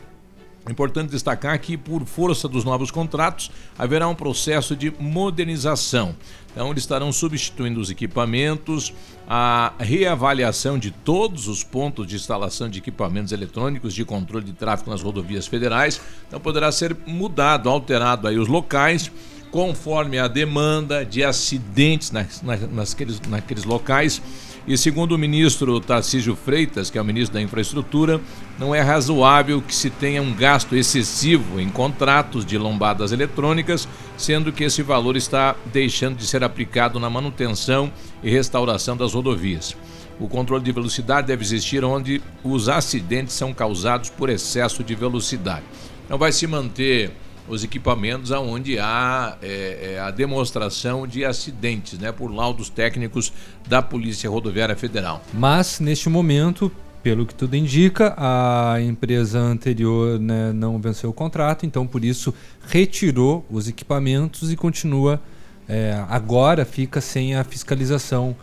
É 0.65 0.71
importante 0.71 1.09
destacar 1.09 1.59
que, 1.59 1.75
por 1.75 2.05
força 2.05 2.47
dos 2.47 2.63
novos 2.63 2.91
contratos, 2.91 3.49
haverá 3.77 4.07
um 4.07 4.13
processo 4.13 4.75
de 4.75 4.93
modernização. 4.99 6.15
Então, 6.51 6.69
eles 6.69 6.83
estarão 6.83 7.11
substituindo 7.11 7.79
os 7.79 7.89
equipamentos, 7.89 8.93
a 9.27 9.73
reavaliação 9.79 10.77
de 10.77 10.91
todos 10.91 11.47
os 11.47 11.63
pontos 11.63 12.05
de 12.05 12.15
instalação 12.15 12.69
de 12.69 12.77
equipamentos 12.77 13.31
eletrônicos 13.31 13.93
de 13.93 14.05
controle 14.05 14.45
de 14.45 14.53
tráfego 14.53 14.91
nas 14.91 15.01
rodovias 15.01 15.47
federais. 15.47 15.99
Então, 16.27 16.39
poderá 16.39 16.71
ser 16.71 16.95
mudado, 17.07 17.67
alterado 17.67 18.27
aí 18.27 18.37
os 18.37 18.47
locais, 18.47 19.11
conforme 19.49 20.19
a 20.19 20.27
demanda 20.27 21.03
de 21.03 21.23
acidentes 21.23 22.11
nas, 22.11 22.41
nas, 22.41 22.69
naqueles, 22.69 23.19
naqueles 23.21 23.63
locais. 23.63 24.21
E 24.67 24.77
segundo 24.77 25.13
o 25.13 25.17
ministro 25.17 25.79
Tarcísio 25.79 26.35
Freitas, 26.35 26.91
que 26.91 26.97
é 26.97 27.01
o 27.01 27.05
ministro 27.05 27.33
da 27.33 27.41
Infraestrutura, 27.41 28.21
não 28.59 28.75
é 28.75 28.79
razoável 28.79 29.59
que 29.59 29.73
se 29.73 29.89
tenha 29.89 30.21
um 30.21 30.33
gasto 30.33 30.75
excessivo 30.75 31.59
em 31.59 31.67
contratos 31.67 32.45
de 32.45 32.59
lombadas 32.59 33.11
eletrônicas, 33.11 33.87
sendo 34.15 34.51
que 34.51 34.63
esse 34.63 34.83
valor 34.83 35.17
está 35.17 35.55
deixando 35.73 36.17
de 36.17 36.27
ser 36.27 36.43
aplicado 36.43 36.99
na 36.99 37.09
manutenção 37.09 37.91
e 38.21 38.29
restauração 38.29 38.95
das 38.95 39.13
rodovias. 39.13 39.75
O 40.19 40.27
controle 40.27 40.63
de 40.63 40.71
velocidade 40.71 41.25
deve 41.25 41.43
existir 41.43 41.83
onde 41.83 42.21
os 42.43 42.69
acidentes 42.69 43.33
são 43.33 43.51
causados 43.51 44.11
por 44.11 44.29
excesso 44.29 44.83
de 44.83 44.93
velocidade. 44.93 45.65
Não 46.07 46.19
vai 46.19 46.31
se 46.31 46.45
manter 46.45 47.11
os 47.47 47.63
equipamentos 47.63 48.31
aonde 48.31 48.79
há 48.79 49.37
é, 49.41 49.93
é, 49.93 49.99
a 49.99 50.11
demonstração 50.11 51.07
de 51.07 51.25
acidentes, 51.25 51.97
né, 51.99 52.11
por 52.11 52.31
laudos 52.31 52.69
técnicos 52.69 53.33
da 53.67 53.81
Polícia 53.81 54.29
Rodoviária 54.29 54.75
Federal. 54.75 55.23
Mas, 55.33 55.79
neste 55.79 56.09
momento, 56.09 56.71
pelo 57.03 57.25
que 57.25 57.33
tudo 57.33 57.55
indica, 57.55 58.13
a 58.17 58.79
empresa 58.81 59.39
anterior 59.39 60.19
né, 60.19 60.51
não 60.53 60.79
venceu 60.79 61.09
o 61.09 61.13
contrato, 61.13 61.65
então 61.65 61.87
por 61.87 62.05
isso 62.05 62.33
retirou 62.67 63.45
os 63.49 63.67
equipamentos 63.67 64.51
e 64.51 64.55
continua. 64.55 65.19
É, 65.67 66.03
agora 66.09 66.65
fica 66.65 66.99
sem 66.99 67.35
a 67.35 67.43
fiscalização 67.43 68.35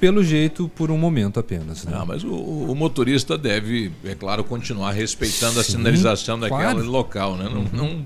pelo 0.00 0.22
jeito, 0.22 0.68
por 0.74 0.90
um 0.90 0.98
momento 0.98 1.40
apenas. 1.40 1.84
Né? 1.84 1.92
Não, 1.96 2.04
mas 2.06 2.22
o, 2.22 2.28
o, 2.34 2.74
motorista 2.74 3.36
deve, 3.38 3.90
é 4.04 4.14
claro, 4.14 4.44
continuar 4.44 4.92
respeitando 4.92 5.54
Sim, 5.54 5.60
a 5.60 5.64
sinalização 5.64 6.38
daquele 6.38 6.60
claro. 6.62 6.84
local, 6.90 7.36
né? 7.36 7.44
Não, 7.52 7.60
Uhum. 7.60 7.66
não 7.72 8.04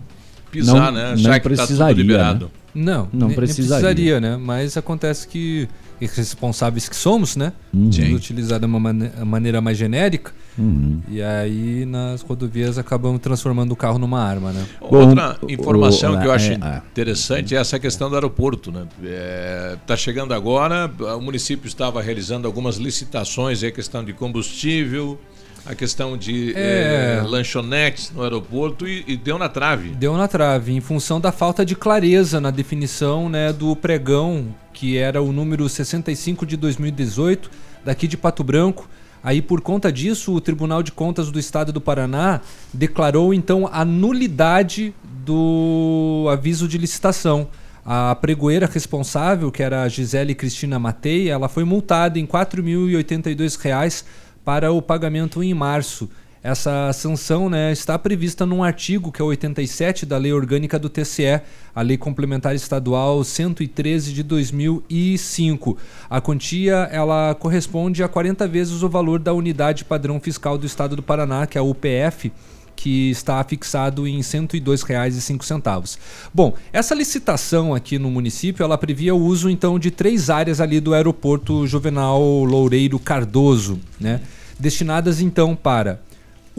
pisar, 0.51 0.75
Não- 0.75 0.93
né? 0.93 1.05
não 1.09 1.13
Achar 1.15 1.41
que 1.41 1.49
tá 1.49 1.55
tudo 1.55 1.57
precisaria, 1.57 1.95
liberado. 2.03 2.45
né? 2.47 2.51
Não, 2.73 3.09
Não 3.13 3.31
precisaria. 3.33 3.89
precisaria, 3.89 4.21
né? 4.21 4.37
Mas 4.37 4.77
acontece 4.77 5.27
que 5.27 5.69
irresponsáveis 6.01 6.89
que 6.89 6.95
somos, 6.97 7.35
né? 7.37 7.53
Uhum. 7.75 7.91
Utilizar 8.15 8.59
de 8.61 8.67
uma 8.67 8.79
mane- 8.81 9.11
maneira 9.25 9.61
mais 9.61 9.77
genérica. 9.77 10.33
Uhum. 10.61 11.01
E 11.09 11.23
aí 11.23 11.87
nas 11.87 12.21
rodovias 12.21 12.77
acabamos 12.77 13.21
transformando 13.21 13.73
o 13.73 13.77
carro 13.77 13.99
numa 13.99 14.23
arma, 14.23 14.53
né? 14.53 14.67
Outra 14.81 15.39
informação 15.49 16.21
que 16.21 16.27
eu 16.27 16.33
acho 16.33 16.53
é, 16.53 16.55
é. 16.55 16.83
interessante 16.91 17.57
é 17.57 17.59
essa 17.59 17.79
questão 17.79 18.11
do 18.11 18.15
aeroporto. 18.15 18.71
Está 18.71 18.81
né? 19.01 19.79
tá 19.87 19.97
chegando 19.97 20.35
agora, 20.35 20.91
o 21.17 21.21
município 21.21 21.67
estava 21.67 22.03
realizando 22.03 22.47
algumas 22.47 22.77
licitações, 22.77 23.65
a 23.65 23.71
questão 23.71 24.05
de 24.05 24.13
combustível, 24.13 25.19
a 25.65 25.75
questão 25.75 26.17
de 26.17 26.53
É. 26.55 27.21
eh, 27.21 27.23
lanchonetes 27.27 28.11
no 28.15 28.23
aeroporto 28.23 28.87
e, 28.87 29.05
e 29.07 29.17
deu 29.17 29.39
na 29.39 29.49
trave. 29.49 29.91
Deu 29.91 30.17
na 30.17 30.29
trave, 30.29 30.73
em 30.73 30.81
função 30.81 31.21
da 31.21 31.33
falta 31.33 31.65
de 31.65 31.75
clareza 31.75 32.41
na 32.41 32.51
definição 32.51 33.29
né, 33.29 33.53
do 33.53 33.75
pregão, 33.77 34.55
que 34.73 34.97
era 34.97 35.23
o 35.23 35.33
número 35.33 35.69
65 35.69 36.45
de 36.47 36.57
2018, 36.57 37.51
daqui 37.85 38.07
de 38.07 38.17
Pato 38.17 38.43
Branco. 38.43 38.89
Aí, 39.23 39.43
por 39.43 39.61
conta 39.61 39.93
disso, 39.93 40.35
o 40.35 40.41
Tribunal 40.41 40.83
de 40.83 40.93
Contas 40.93 41.31
do 41.31 41.39
Estado 41.39 41.73
do 41.73 41.81
Paraná 41.81 42.41
declarou 42.73 43.35
então 43.35 43.69
a 43.71 43.85
nulidade 43.85 44.95
do 45.25 46.27
aviso 46.31 46.67
de 46.67 46.79
licitação. 46.79 47.49
A 47.85 48.15
pregoeira 48.15 48.67
responsável, 48.67 49.51
que 49.51 49.63
era 49.63 49.83
a 49.83 49.89
Gisele 49.89 50.35
Cristina 50.35 50.79
Matei, 50.79 51.29
ela 51.29 51.49
foi 51.49 51.65
multada 51.65 52.19
em 52.19 52.27
4.082 52.27 53.59
reais 53.61 54.05
para 54.45 54.73
o 54.73 54.81
pagamento 54.81 55.43
em 55.43 55.53
março. 55.53 56.09
Essa 56.43 56.91
sanção 56.95 57.51
né, 57.51 57.71
está 57.71 57.99
prevista 57.99 58.47
num 58.47 58.65
artigo 58.65 59.13
que 59.13 59.21
é 59.21 59.25
o 59.25 59.29
87 59.29 60.07
da 60.07 60.17
Lei 60.17 60.33
Orgânica 60.33 60.79
do 60.79 60.89
TCE, 60.89 61.43
a 61.75 61.83
Lei 61.83 61.99
Complementar 61.99 62.55
Estadual 62.55 63.23
113 63.23 64.15
de 64.15 64.23
2005. 64.23 65.77
A 66.09 66.19
quantia 66.19 66.89
ela 66.91 67.35
corresponde 67.35 68.03
a 68.03 68.09
40 68.09 68.49
vezes 68.49 68.83
o 68.83 68.89
valor 68.89 69.19
da 69.19 69.35
unidade 69.35 69.85
padrão 69.85 70.19
fiscal 70.19 70.57
do 70.57 70.65
Estado 70.65 70.97
do 70.97 71.03
Paraná, 71.03 71.47
que 71.47 71.59
é 71.59 71.61
a 71.61 71.65
UPF, 71.65 72.33
que 72.75 73.11
está 73.11 73.45
fixado 73.45 74.09
em 74.09 74.17
R$ 74.17 74.23
102,05. 74.23 75.99
Bom, 76.33 76.55
essa 76.73 76.95
licitação 76.95 77.75
aqui 77.75 77.99
no 77.99 78.11
município, 78.11 78.65
ela 78.65 78.79
previa 78.79 79.15
o 79.15 79.23
uso 79.23 79.51
então 79.51 79.79
de 79.79 79.91
três 79.91 80.31
áreas 80.31 80.59
ali 80.59 80.81
do 80.81 80.95
aeroporto 80.95 81.67
Juvenal 81.67 82.23
Loureiro 82.45 82.99
Cardoso, 82.99 83.79
né? 84.01 84.23
Destinadas 84.59 85.21
então 85.21 85.55
para 85.55 86.01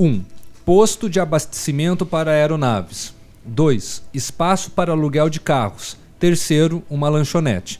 1. 0.02 0.04
Um, 0.04 0.24
posto 0.66 1.08
de 1.08 1.20
abastecimento 1.20 2.08
para 2.08 2.32
aeronaves. 2.32 3.14
2. 3.46 4.04
Espaço 4.12 4.72
para 4.72 4.92
aluguel 4.92 5.30
de 5.30 5.40
carros. 5.40 5.96
Terceiro, 6.20 6.84
uma 6.90 7.08
lanchonete. 7.08 7.80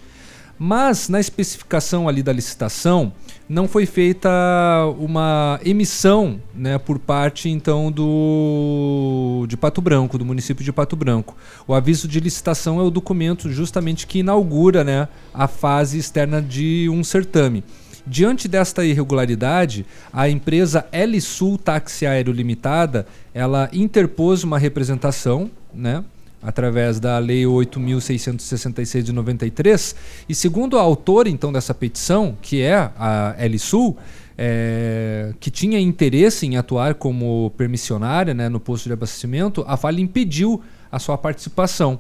Mas 0.58 1.10
na 1.10 1.20
especificação 1.20 2.08
ali 2.08 2.22
da 2.22 2.32
licitação 2.32 3.12
não 3.50 3.68
foi 3.68 3.88
feita 3.88 4.30
uma 5.00 5.60
emissão 5.66 6.40
né, 6.54 6.78
por 6.78 7.00
parte 7.00 7.50
então 7.50 7.92
do 7.92 9.46
de 9.50 9.58
Pato 9.58 9.82
Branco, 9.82 10.20
do 10.20 10.24
município 10.24 10.64
de 10.64 10.72
Pato 10.72 10.96
Branco. 10.96 11.36
O 11.68 11.74
aviso 11.74 12.08
de 12.08 12.20
licitação 12.20 12.80
é 12.80 12.84
o 12.84 12.92
documento 12.92 13.50
justamente 13.52 14.06
que 14.06 14.20
inaugura 14.20 14.84
né, 14.84 15.08
a 15.34 15.48
fase 15.48 15.98
externa 15.98 16.40
de 16.40 16.88
um 16.90 17.04
certame. 17.04 17.64
Diante 18.06 18.48
desta 18.48 18.84
irregularidade, 18.84 19.86
a 20.12 20.28
empresa 20.28 20.86
L 20.92 21.20
Sul 21.22 21.58
Táxi 21.58 22.06
Aéreo 22.06 22.34
Limitada, 22.34 23.06
ela 23.34 23.70
interpôs 23.72 24.44
uma 24.44 24.58
representação, 24.58 25.50
né? 25.74 26.04
através 26.42 27.00
da 27.00 27.20
Lei 27.20 27.44
8.666 27.44 29.04
de 29.04 29.14
93. 29.14 29.96
E 30.28 30.34
segundo 30.34 30.78
a 30.78 30.82
autora 30.82 31.30
então 31.30 31.52
dessa 31.52 31.74
petição, 31.74 32.36
que 32.42 32.62
é 32.62 32.76
a 32.98 33.36
Sul, 33.60 33.98
é, 34.38 35.34
que 35.40 35.52
tinha 35.52 35.80
interesse 35.80 36.48
em 36.48 36.58
atuar 36.58 36.96
como 36.96 37.52
permissionária 37.56 38.34
né, 38.34 38.50
no 38.50 38.60
posto 38.60 38.88
de 38.88 38.94
abastecimento, 38.94 39.64
a 39.68 39.78
falha 39.78 40.02
impediu 40.02 40.64
a 40.92 40.98
sua 40.98 41.18
participação 41.18 42.00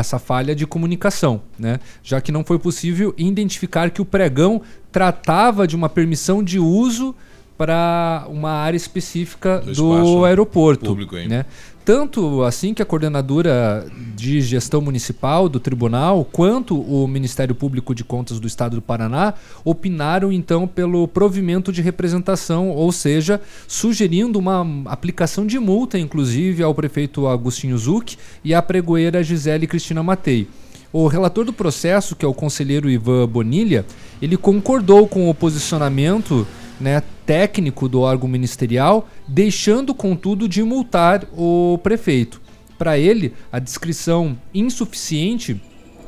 essa 0.00 0.18
falha 0.18 0.54
de 0.54 0.66
comunicação, 0.66 1.40
né? 1.58 1.80
já 2.02 2.20
que 2.20 2.32
não 2.32 2.44
foi 2.44 2.58
possível 2.58 3.14
identificar 3.16 3.90
que 3.90 4.00
o 4.00 4.04
pregão 4.04 4.62
tratava 4.90 5.66
de 5.66 5.76
uma 5.76 5.88
permissão 5.88 6.42
de 6.42 6.58
uso 6.58 7.14
para 7.56 8.26
uma 8.28 8.50
área 8.50 8.76
específica 8.76 9.60
do, 9.60 9.72
do 9.74 10.24
aeroporto. 10.24 10.86
Público, 10.86 11.16
né? 11.16 11.46
Tanto 11.86 12.42
assim 12.42 12.74
que 12.74 12.82
a 12.82 12.84
coordenadora 12.84 13.86
de 14.16 14.40
gestão 14.40 14.80
municipal 14.80 15.48
do 15.48 15.60
tribunal, 15.60 16.24
quanto 16.24 16.76
o 16.80 17.06
Ministério 17.06 17.54
Público 17.54 17.94
de 17.94 18.02
Contas 18.02 18.40
do 18.40 18.46
Estado 18.48 18.74
do 18.74 18.82
Paraná 18.82 19.34
opinaram 19.64 20.32
então 20.32 20.66
pelo 20.66 21.06
provimento 21.06 21.70
de 21.70 21.80
representação, 21.80 22.70
ou 22.70 22.90
seja, 22.90 23.40
sugerindo 23.68 24.36
uma 24.36 24.66
aplicação 24.86 25.46
de 25.46 25.60
multa, 25.60 25.96
inclusive, 25.96 26.60
ao 26.60 26.74
prefeito 26.74 27.28
Agostinho 27.28 27.78
Zuc 27.78 28.16
e 28.42 28.52
à 28.52 28.60
pregoeira 28.60 29.22
Gisele 29.22 29.68
Cristina 29.68 30.02
Matei. 30.02 30.48
O 30.92 31.06
relator 31.06 31.44
do 31.44 31.52
processo, 31.52 32.16
que 32.16 32.24
é 32.24 32.28
o 32.28 32.34
conselheiro 32.34 32.90
Ivan 32.90 33.28
Bonilha, 33.28 33.86
ele 34.20 34.36
concordou 34.36 35.06
com 35.06 35.30
o 35.30 35.34
posicionamento 35.34 36.44
né, 36.80 37.00
técnico 37.26 37.88
do 37.88 38.00
órgão 38.00 38.28
ministerial, 38.28 39.08
deixando, 39.26 39.92
contudo, 39.92 40.48
de 40.48 40.62
multar 40.62 41.26
o 41.36 41.78
prefeito. 41.82 42.40
Para 42.78 42.96
ele, 42.96 43.34
a 43.50 43.58
descrição 43.58 44.38
insuficiente 44.54 45.60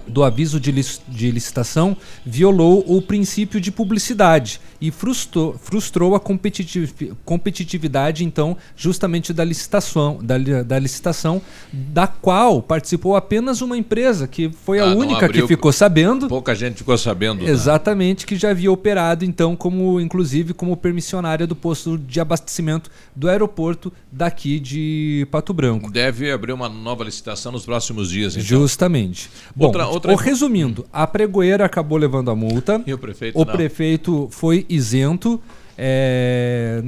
do 0.09 0.23
aviso 0.25 0.59
de, 0.59 0.73
de 1.09 1.31
licitação 1.31 1.97
violou 2.25 2.85
o 2.87 3.01
princípio 3.03 3.61
de 3.61 3.71
publicidade 3.71 4.61
e 4.81 4.91
frustrou, 4.91 5.57
frustrou 5.59 6.15
a 6.15 6.21
competitiv 6.21 6.93
competitividade, 7.25 8.25
então, 8.25 8.57
justamente 8.77 9.33
da 9.33 9.45
licitação, 9.45 10.19
da, 10.23 10.39
da, 10.63 10.79
licitação, 10.79 11.43
da 11.73 12.07
qual 12.07 12.63
participou 12.63 13.17
apenas 13.17 13.61
uma 13.61 13.77
empresa, 13.77 14.29
que 14.29 14.51
foi 14.65 14.79
a 14.79 14.85
ah, 14.85 14.95
única 14.95 15.27
abriu, 15.27 15.43
que 15.43 15.49
ficou 15.49 15.73
sabendo. 15.73 16.29
Pouca 16.29 16.55
gente 16.55 16.77
ficou 16.77 16.97
sabendo. 16.97 17.45
Né? 17.45 17.51
Exatamente, 17.51 18.25
né? 18.25 18.29
que 18.29 18.37
já 18.37 18.51
havia 18.51 18.71
operado, 18.71 19.25
então, 19.25 19.57
como 19.57 20.01
inclusive 20.01 20.55
como 20.55 20.77
permissionária 20.77 21.47
do 21.47 21.57
posto 21.57 21.99
de 21.99 22.21
abastecimento 22.21 22.91
do 23.15 23.29
aeroporto 23.29 23.93
daqui 24.13 24.61
de 24.61 25.27
Pato 25.31 25.53
Branco. 25.53 25.91
Deve 25.91 26.31
abrir 26.31 26.53
uma 26.53 26.69
nova 26.69 27.05
licitação 27.05 27.53
nos 27.53 27.65
próximos 27.65 28.11
dias, 28.11 28.35
então. 28.35 28.47
Justamente. 28.47 29.31
Bom, 29.55 29.67
outra, 29.67 29.89
outra... 30.11 30.25
resumindo, 30.25 30.87
a 30.93 31.07
pregoeira 31.07 31.65
acabou 31.65 31.99
levando 31.99 32.31
a 32.31 32.37
multa. 32.37 32.83
E 32.87 32.93
o 32.93 32.99
prefeito 32.99 33.39
O 33.39 33.45
não. 33.45 33.53
prefeito 33.53 34.29
foi 34.31 34.65
isento. 34.69 35.41
É, 35.77 36.83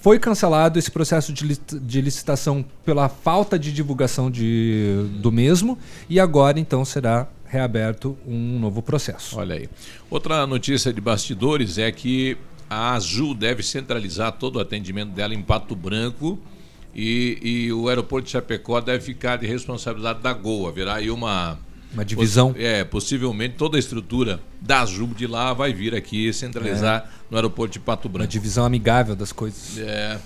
foi 0.00 0.18
cancelado 0.20 0.78
esse 0.78 0.90
processo 0.90 1.32
de, 1.32 1.58
de 1.82 2.00
licitação 2.00 2.64
pela 2.84 3.08
falta 3.08 3.58
de 3.58 3.72
divulgação 3.72 4.30
de, 4.30 5.04
do 5.20 5.32
mesmo 5.32 5.76
e 6.08 6.20
agora 6.20 6.60
então 6.60 6.84
será 6.84 7.26
reaberto 7.44 8.16
um 8.26 8.58
novo 8.58 8.80
processo. 8.82 9.36
Olha 9.36 9.56
aí. 9.56 9.68
Outra 10.08 10.46
notícia 10.46 10.92
de 10.92 11.00
bastidores 11.00 11.76
é 11.76 11.90
que 11.90 12.36
a 12.70 12.94
Azul 12.94 13.34
deve 13.34 13.62
centralizar 13.62 14.30
todo 14.32 14.56
o 14.56 14.60
atendimento 14.60 15.10
dela 15.10 15.34
em 15.34 15.42
Pato 15.42 15.74
Branco 15.74 16.38
e, 16.94 17.38
e 17.42 17.72
o 17.72 17.88
aeroporto 17.88 18.26
de 18.26 18.32
Chapecó 18.32 18.80
deve 18.80 19.04
ficar 19.04 19.36
de 19.36 19.46
responsabilidade 19.46 20.20
da 20.20 20.32
Goa. 20.32 20.70
Virá 20.72 20.94
aí 20.94 21.10
uma 21.10 21.58
uma 21.96 22.04
divisão? 22.04 22.54
É, 22.58 22.84
possivelmente 22.84 23.54
toda 23.56 23.76
a 23.76 23.80
estrutura 23.80 24.40
da 24.60 24.80
Azul 24.80 25.08
de 25.08 25.26
lá 25.26 25.52
vai 25.52 25.72
vir 25.72 25.94
aqui 25.94 26.32
centralizar 26.32 27.04
é. 27.06 27.08
no 27.30 27.36
aeroporto 27.36 27.72
de 27.72 27.80
Pato 27.80 28.08
Branco. 28.08 28.24
Uma 28.24 28.28
divisão 28.28 28.64
amigável 28.64 29.16
das 29.16 29.32
coisas. 29.32 29.78
É. 29.78 30.18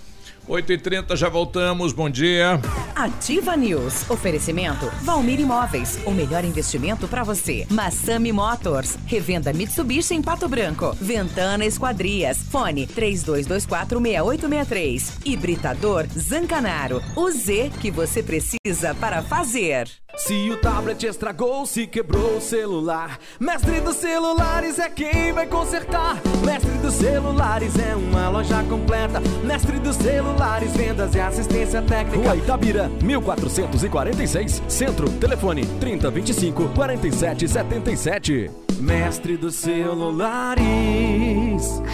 8h30, 0.51 1.15
já 1.15 1.29
voltamos. 1.29 1.93
Bom 1.93 2.11
dia. 2.11 2.61
Ativa 2.97 3.57
News. 3.57 4.11
Oferecimento 4.11 4.91
Valmir 5.03 5.39
Imóveis. 5.39 6.01
O 6.05 6.11
melhor 6.11 6.45
investimento 6.45 7.07
para 7.07 7.23
você. 7.23 7.65
Massami 7.71 8.33
Motors. 8.33 8.99
Revenda 9.07 9.53
Mitsubishi 9.53 10.15
em 10.15 10.23
Pato 10.23 10.49
Branco. 10.49 10.97
Ventana 11.01 11.65
Esquadrias. 11.65 12.39
Fone 12.51 12.89
32246863. 12.89 15.21
Hibridador 15.25 16.09
Zancanaro. 16.19 17.01
O 17.15 17.31
Z 17.31 17.71
que 17.81 17.93
você 17.93 18.21
precisa 18.21 18.93
para 18.99 19.23
fazer. 19.23 19.89
Se 20.17 20.51
o 20.51 20.57
tablet 20.57 21.07
estragou, 21.07 21.65
se 21.65 21.87
quebrou 21.87 22.37
o 22.37 22.41
celular, 22.41 23.19
Mestre 23.39 23.81
dos 23.81 23.97
Celulares 23.97 24.79
é 24.79 24.91
quem 24.91 25.33
vai 25.33 25.47
consertar. 25.47 26.21
Mestre 26.45 26.73
dos 26.79 26.95
Celulares 26.95 27.79
é 27.79 27.95
uma 27.95 28.29
loja 28.29 28.63
completa. 28.65 29.21
Mestre 29.45 29.79
dos 29.79 29.97
Celulares, 29.97 30.40
vendas 30.73 31.15
e 31.15 31.21
assistência 31.21 31.83
técnica. 31.83 32.17
Rua 32.17 32.37
Itabira, 32.37 32.89
1446, 33.03 34.63
Centro, 34.69 35.11
telefone 35.11 35.67
3025 35.79 36.69
4777. 36.71 38.51
Mestre 38.81 39.37
dos 39.37 39.57
Celulares. 39.57 40.63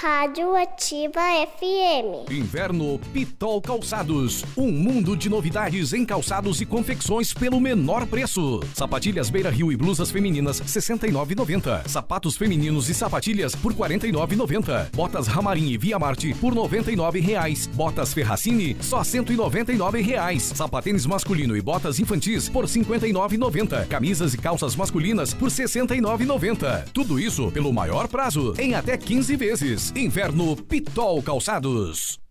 Rádio 0.00 0.54
Ativa 0.54 1.20
FM. 1.58 2.30
Inverno 2.30 3.00
Pitol 3.12 3.60
Calçados. 3.60 4.44
Um 4.56 4.70
mundo 4.70 5.16
de 5.16 5.28
novidades 5.28 5.92
em 5.92 6.04
calçados 6.04 6.60
e 6.60 6.66
confecções 6.66 7.34
pelo 7.34 7.60
menor 7.60 8.06
preço. 8.06 8.60
Sapatilhas 8.72 9.28
Beira 9.30 9.50
Rio 9.50 9.72
e 9.72 9.76
blusas 9.76 10.12
femininas 10.12 10.60
69,90. 10.60 11.88
Sapatos 11.88 12.36
femininos 12.36 12.88
e 12.88 12.94
sapatilhas 12.94 13.56
por 13.56 13.74
49,90. 13.74 14.94
Botas 14.94 15.26
Ramarim 15.26 15.70
e 15.70 15.76
Via 15.76 15.98
Marte 15.98 16.32
por 16.34 16.54
99 16.54 17.18
reais. 17.18 17.66
Botas 17.66 18.14
Ferracini 18.26 18.76
só 18.80 19.04
199 19.04 20.02
reais. 20.02 20.42
Sapatênis 20.42 21.06
masculino 21.06 21.56
e 21.56 21.62
botas 21.62 22.00
infantis 22.00 22.48
por 22.48 22.64
59,90. 22.64 23.86
Camisas 23.86 24.34
e 24.34 24.38
calças 24.38 24.74
masculinas 24.74 25.32
por 25.32 25.48
69,90. 25.48 26.86
Tudo 26.92 27.20
isso 27.20 27.52
pelo 27.52 27.72
maior 27.72 28.08
prazo, 28.08 28.52
em 28.58 28.74
até 28.74 28.96
15 28.96 29.36
vezes. 29.36 29.92
Inverno 29.94 30.56
Pitol 30.56 31.22
Calçados. 31.22 32.25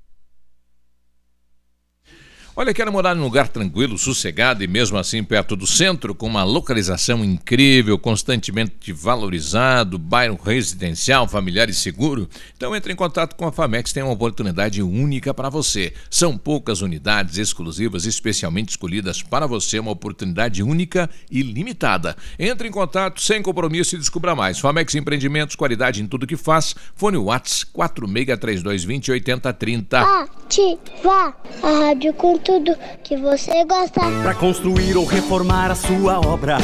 Olha, 2.57 2.73
quero 2.73 2.90
morar 2.90 3.14
num 3.14 3.26
lugar 3.26 3.49
tranquilo, 3.49 3.98
sossegado 3.98 4.64
e 4.64 4.68
mesmo 4.68 4.98
assim 4.98 5.22
perto 5.22 5.57
do 5.57 5.68
centro, 5.68 6.15
com 6.15 6.26
uma 6.26 6.45
localização 6.45 7.22
incrível, 7.22 7.99
constantemente 7.99 8.94
valorizado, 8.94 9.99
bairro 9.99 10.40
residencial, 10.41 11.27
familiar 11.27 11.68
e 11.68 11.73
seguro. 11.73 12.30
Então 12.56 12.73
entre 12.73 12.94
em 12.94 12.95
contato 12.95 13.36
com 13.36 13.45
a 13.45 13.52
Famex, 13.52 13.91
tem 13.91 14.02
uma 14.02 14.14
oportunidade 14.14 14.82
única 14.82 15.34
para 15.34 15.49
você. 15.49 15.91
São 16.10 16.38
poucas 16.38 16.80
unidades 16.80 17.38
exclusivas, 17.38 18.06
especialmente 18.06 18.69
escolhidas 18.69 19.22
para 19.22 19.45
você, 19.48 19.77
uma 19.77 19.91
oportunidade 19.91 20.64
única 20.64 21.10
e 21.30 21.41
limitada. 21.41 22.15
Entre 22.40 22.69
em 22.69 22.72
contato 22.72 23.19
sem 23.19 23.41
compromisso 23.41 23.95
e 23.95 23.99
descubra 23.99 24.34
mais. 24.34 24.60
Famex 24.60 24.95
Empreendimentos, 24.95 25.57
qualidade 25.57 26.02
em 26.02 26.07
tudo 26.07 26.26
que 26.26 26.38
faz. 26.38 26.73
Fone 26.95 27.18
Whats 27.18 27.65
463220 27.65 29.11
8030. 29.11 29.99
Ativa 29.99 31.36
a 31.61 31.80
rádio 31.80 32.14
com 32.14 32.45
tudo 32.46 32.78
que 33.04 33.18
você 33.18 33.66
gosta. 33.66 34.00
Para 34.22 34.36
construir 34.36 34.96
ou 34.96 35.04
reformar 35.04 35.72
a 35.72 35.76
sua 35.76 36.20
obra. 36.20 36.58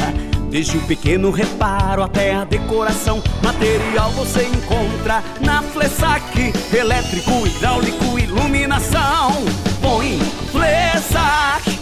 Desde 0.48 0.78
o 0.78 0.86
pequeno 0.86 1.30
reparo 1.30 2.02
até 2.02 2.34
a 2.34 2.44
decoração, 2.44 3.22
material 3.42 4.10
você 4.12 4.44
encontra 4.44 5.22
na 5.40 5.62
Flessac. 5.62 6.52
Elétrico, 6.72 7.46
hidráulico, 7.46 8.18
iluminação. 8.18 9.32
Põe 9.82 10.18
Flessac. 10.52 11.81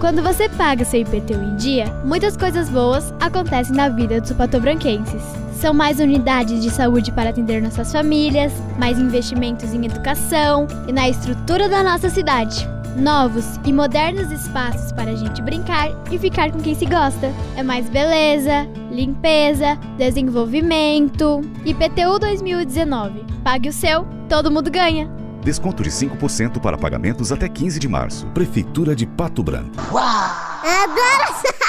Quando 0.00 0.22
você 0.22 0.48
paga 0.48 0.84
seu 0.84 1.00
IPTU 1.00 1.42
em 1.42 1.56
dia, 1.56 1.86
muitas 2.04 2.36
coisas 2.36 2.68
boas 2.68 3.12
acontecem 3.18 3.74
na 3.74 3.88
vida 3.88 4.20
dos 4.20 4.30
patobranquenses. 4.30 5.22
São 5.52 5.74
mais 5.74 5.98
unidades 5.98 6.62
de 6.62 6.70
saúde 6.70 7.10
para 7.10 7.30
atender 7.30 7.60
nossas 7.60 7.90
famílias, 7.90 8.52
mais 8.78 8.96
investimentos 8.96 9.74
em 9.74 9.84
educação 9.84 10.68
e 10.86 10.92
na 10.92 11.08
estrutura 11.08 11.68
da 11.68 11.82
nossa 11.82 12.08
cidade. 12.08 12.64
Novos 12.96 13.58
e 13.64 13.72
modernos 13.72 14.30
espaços 14.30 14.92
para 14.92 15.10
a 15.10 15.16
gente 15.16 15.42
brincar 15.42 15.90
e 16.12 16.18
ficar 16.18 16.52
com 16.52 16.60
quem 16.60 16.76
se 16.76 16.86
gosta. 16.86 17.32
É 17.56 17.64
mais 17.64 17.88
beleza, 17.90 18.68
limpeza, 18.92 19.76
desenvolvimento. 19.96 21.40
IPTU 21.64 22.20
2019. 22.20 23.24
Pague 23.42 23.68
o 23.68 23.72
seu, 23.72 24.06
todo 24.28 24.50
mundo 24.50 24.70
ganha. 24.70 25.10
Desconto 25.42 25.82
de 25.82 25.90
5% 25.90 26.60
para 26.60 26.76
pagamentos 26.76 27.32
até 27.32 27.48
15 27.48 27.78
de 27.78 27.88
março. 27.88 28.26
Prefeitura 28.28 28.94
de 28.94 29.06
Pato 29.06 29.42
Branco. 29.42 29.70
Adoro 29.90 31.22
essa 31.22 31.68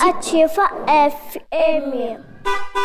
Ativa 0.08 0.68
FM. 0.86 2.30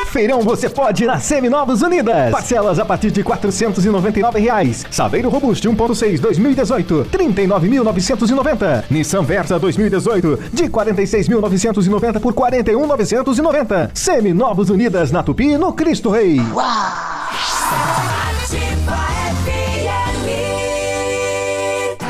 Feirão 0.07 0.41
você 0.41 0.70
pode 0.70 1.06
na 1.06 1.20
Seminovos 1.20 1.82
Unidas. 1.82 2.32
Parcelas 2.32 2.78
a 2.80 2.86
partir 2.86 3.12
de 3.12 3.24
499 3.24 4.40
reais. 4.40 4.86
Saveiro 4.91 5.30
Robusto 5.30 5.70
1.6 5.70 6.20
2018, 6.20 7.07
39.990. 7.12 8.86
Nissan 8.90 9.24
Versa 9.24 9.57
2018, 9.60 10.40
de 10.53 10.64
46.990 10.66 12.20
por 12.20 12.34
41.990. 12.34 13.91
Seminovos 13.94 14.70
Unidas 14.70 15.12
na 15.12 15.24
Tupi, 15.24 15.57
no 15.57 15.74
Cristo 15.74 16.12
Rei. 16.12 16.40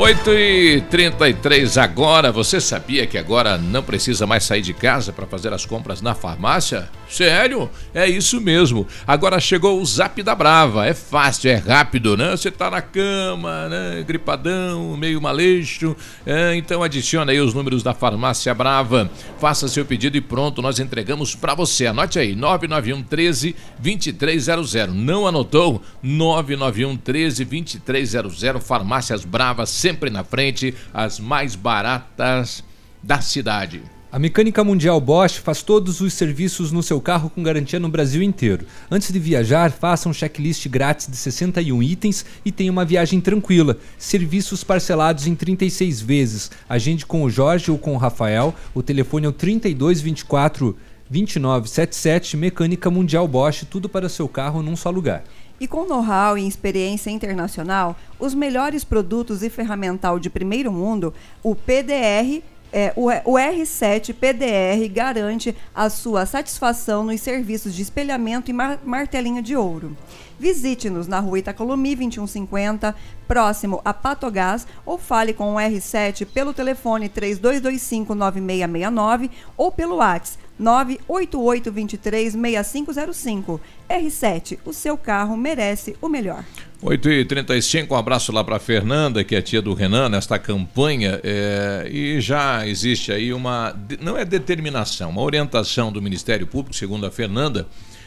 8 0.00 0.30
e 0.30 0.80
33 0.82 1.76
agora. 1.76 2.30
Você 2.30 2.60
sabia 2.60 3.04
que 3.04 3.18
agora 3.18 3.58
não 3.58 3.82
precisa 3.82 4.28
mais 4.28 4.44
sair 4.44 4.62
de 4.62 4.72
casa 4.72 5.12
para 5.12 5.26
fazer 5.26 5.52
as 5.52 5.66
compras 5.66 6.00
na 6.00 6.14
farmácia? 6.14 6.88
Sério? 7.08 7.68
É 7.92 8.08
isso 8.08 8.40
mesmo. 8.40 8.86
Agora 9.04 9.40
chegou 9.40 9.80
o 9.80 9.84
Zap 9.84 10.22
da 10.22 10.36
Brava. 10.36 10.86
É 10.86 10.94
fácil, 10.94 11.50
é 11.50 11.56
rápido, 11.56 12.16
né? 12.16 12.30
Você 12.30 12.48
tá 12.48 12.70
na 12.70 12.80
cama, 12.80 13.68
né? 13.68 14.04
Gripadão, 14.06 14.96
meio 14.96 15.20
maleixo. 15.20 15.96
É, 16.24 16.54
então 16.54 16.84
adiciona 16.84 17.32
aí 17.32 17.40
os 17.40 17.52
números 17.52 17.82
da 17.82 17.92
Farmácia 17.92 18.54
Brava. 18.54 19.10
Faça 19.40 19.66
seu 19.66 19.84
pedido 19.84 20.16
e 20.16 20.20
pronto, 20.20 20.62
nós 20.62 20.78
entregamos 20.78 21.34
para 21.34 21.56
você. 21.56 21.86
Anote 21.88 22.20
aí, 22.20 22.36
991 22.36 23.02
13 23.02 23.56
2300. 23.80 24.94
Não 24.94 25.26
anotou? 25.26 25.82
991 26.00 26.96
13 26.98 27.44
2300. 27.44 28.62
Farmácias 28.62 29.24
Bravas 29.24 29.87
sempre 29.88 30.10
na 30.10 30.22
frente, 30.22 30.74
as 30.92 31.18
mais 31.18 31.54
baratas 31.54 32.62
da 33.02 33.22
cidade. 33.22 33.80
A 34.12 34.18
Mecânica 34.18 34.62
Mundial 34.62 35.00
Bosch 35.00 35.38
faz 35.38 35.62
todos 35.62 36.02
os 36.02 36.12
serviços 36.12 36.70
no 36.70 36.82
seu 36.82 37.00
carro 37.00 37.30
com 37.30 37.42
garantia 37.42 37.80
no 37.80 37.88
Brasil 37.88 38.22
inteiro. 38.22 38.66
Antes 38.90 39.10
de 39.10 39.18
viajar, 39.18 39.70
faça 39.70 40.06
um 40.06 40.12
checklist 40.12 40.68
grátis 40.68 41.06
de 41.06 41.16
61 41.16 41.82
itens 41.82 42.26
e 42.44 42.52
tenha 42.52 42.70
uma 42.70 42.84
viagem 42.84 43.18
tranquila. 43.18 43.78
Serviços 43.96 44.62
parcelados 44.62 45.26
em 45.26 45.34
36 45.34 46.02
vezes. 46.02 46.50
Agende 46.68 47.06
com 47.06 47.22
o 47.22 47.30
Jorge 47.30 47.70
ou 47.70 47.78
com 47.78 47.94
o 47.94 47.98
Rafael. 47.98 48.54
O 48.74 48.82
telefone 48.82 49.24
é 49.24 49.28
o 49.30 49.32
3224 49.32 50.76
2977 51.08 52.36
Mecânica 52.36 52.90
Mundial 52.90 53.26
Bosch, 53.26 53.64
tudo 53.64 53.88
para 53.88 54.10
seu 54.10 54.28
carro 54.28 54.62
num 54.62 54.76
só 54.76 54.90
lugar. 54.90 55.24
E 55.60 55.66
com 55.66 55.86
know-how 55.86 56.38
e 56.38 56.46
experiência 56.46 57.10
internacional, 57.10 57.96
os 58.18 58.34
melhores 58.34 58.84
produtos 58.84 59.42
e 59.42 59.50
ferramental 59.50 60.18
de 60.18 60.30
primeiro 60.30 60.70
mundo, 60.72 61.12
o 61.42 61.54
PDR 61.54 62.42
é, 62.72 62.92
o, 62.96 63.06
o 63.06 63.34
R7 63.34 64.14
PDR 64.14 64.92
garante 64.92 65.56
a 65.74 65.88
sua 65.88 66.26
satisfação 66.26 67.02
nos 67.02 67.20
serviços 67.20 67.74
de 67.74 67.82
espelhamento 67.82 68.50
e 68.50 68.54
mar, 68.54 68.78
martelinho 68.84 69.42
de 69.42 69.56
ouro. 69.56 69.96
Visite-nos 70.38 71.06
na 71.06 71.20
rua 71.20 71.38
Itacolomi 71.38 71.94
2150, 71.96 72.94
próximo 73.26 73.82
a 73.84 73.92
Patogás, 73.92 74.66
ou 74.86 74.96
fale 74.96 75.32
com 75.32 75.54
o 75.54 75.56
R7 75.56 76.24
pelo 76.26 76.54
telefone 76.54 77.08
3225-9669 77.08 79.30
ou 79.56 79.72
pelo 79.72 79.96
WhatsApp 79.96 80.46
988236505. 80.60 83.60
R7, 83.88 84.58
o 84.64 84.72
seu 84.72 84.96
carro 84.96 85.36
merece 85.36 85.96
o 86.00 86.08
melhor. 86.08 86.44
8h35, 86.82 87.90
um 87.90 87.96
abraço 87.96 88.32
lá 88.32 88.42
para 88.44 88.60
Fernanda, 88.60 89.24
que 89.24 89.34
é 89.34 89.42
tia 89.42 89.60
do 89.60 89.74
Renan, 89.74 90.08
nesta 90.08 90.38
campanha. 90.38 91.20
É, 91.24 91.88
e 91.90 92.20
já 92.20 92.64
existe 92.66 93.10
aí 93.10 93.32
uma. 93.32 93.74
Não 94.00 94.16
é 94.16 94.24
determinação, 94.24 95.10
uma 95.10 95.22
orientação 95.22 95.90
do 95.90 96.00
Ministério 96.00 96.46
Público, 96.46 96.76
segundo 96.76 97.04
a 97.06 97.10
Fernanda, 97.10 97.66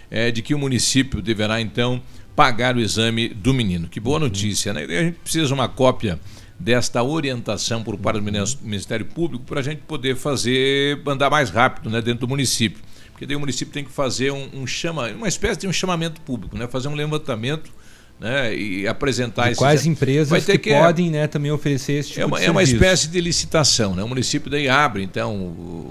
é, 0.10 0.32
de 0.32 0.42
que 0.42 0.56
o 0.56 0.60
município 0.60 1.22
deverá 1.22 1.60
então 1.60 2.02
pagar 2.36 2.76
o 2.76 2.80
exame 2.80 3.30
do 3.30 3.54
menino. 3.54 3.88
Que 3.88 4.00
boa 4.00 4.20
notícia, 4.20 4.74
né? 4.74 4.84
A 4.84 5.04
gente 5.04 5.18
precisa 5.20 5.48
de 5.48 5.54
uma 5.54 5.68
cópia 5.68 6.20
desta 6.60 7.02
orientação 7.02 7.84
por 7.84 7.98
parte 7.98 8.20
do 8.20 8.58
Ministério 8.62 9.06
Público 9.06 9.44
para 9.46 9.60
a 9.60 9.64
gente 9.64 9.82
poder 9.82 10.16
fazer, 10.16 11.02
andar 11.08 11.30
mais 11.30 11.50
rápido 11.50 11.90
né, 11.90 12.02
dentro 12.02 12.22
do 12.22 12.28
município. 12.28 12.82
Porque 13.12 13.26
daí 13.26 13.36
o 13.36 13.40
município 13.40 13.74
tem 13.74 13.84
que 13.84 13.92
fazer 13.92 14.32
um, 14.32 14.50
um 14.54 14.68
chama, 14.68 15.10
uma 15.10 15.28
espécie 15.28 15.60
de 15.60 15.68
um 15.68 15.74
chamamento 15.74 16.22
público, 16.22 16.58
né? 16.58 16.68
fazer 16.68 16.88
um 16.88 16.96
levantamento 16.96 17.72
né, 18.20 18.56
e 18.56 18.88
apresentar 18.88 19.52
e 19.52 19.56
quais 19.56 19.88
empresas 19.88 20.46
que, 20.46 20.58
que, 20.60 20.70
podem 20.70 21.10
né, 21.10 21.26
também 21.26 21.52
oferecer 21.52 21.94
esse 21.94 22.10
tipo 22.10 22.22
é 22.22 22.26
uma, 22.26 22.38
de 22.38 22.44
É 22.44 22.46
serviço. 22.46 22.52
uma 22.52 22.64
espécie 22.64 23.08
de 23.08 23.20
licitação, 23.20 23.96
né? 23.96 24.04
O 24.04 24.08
município 24.08 24.48
daí 24.48 24.70
abre, 24.70 25.02
então, 25.02 25.56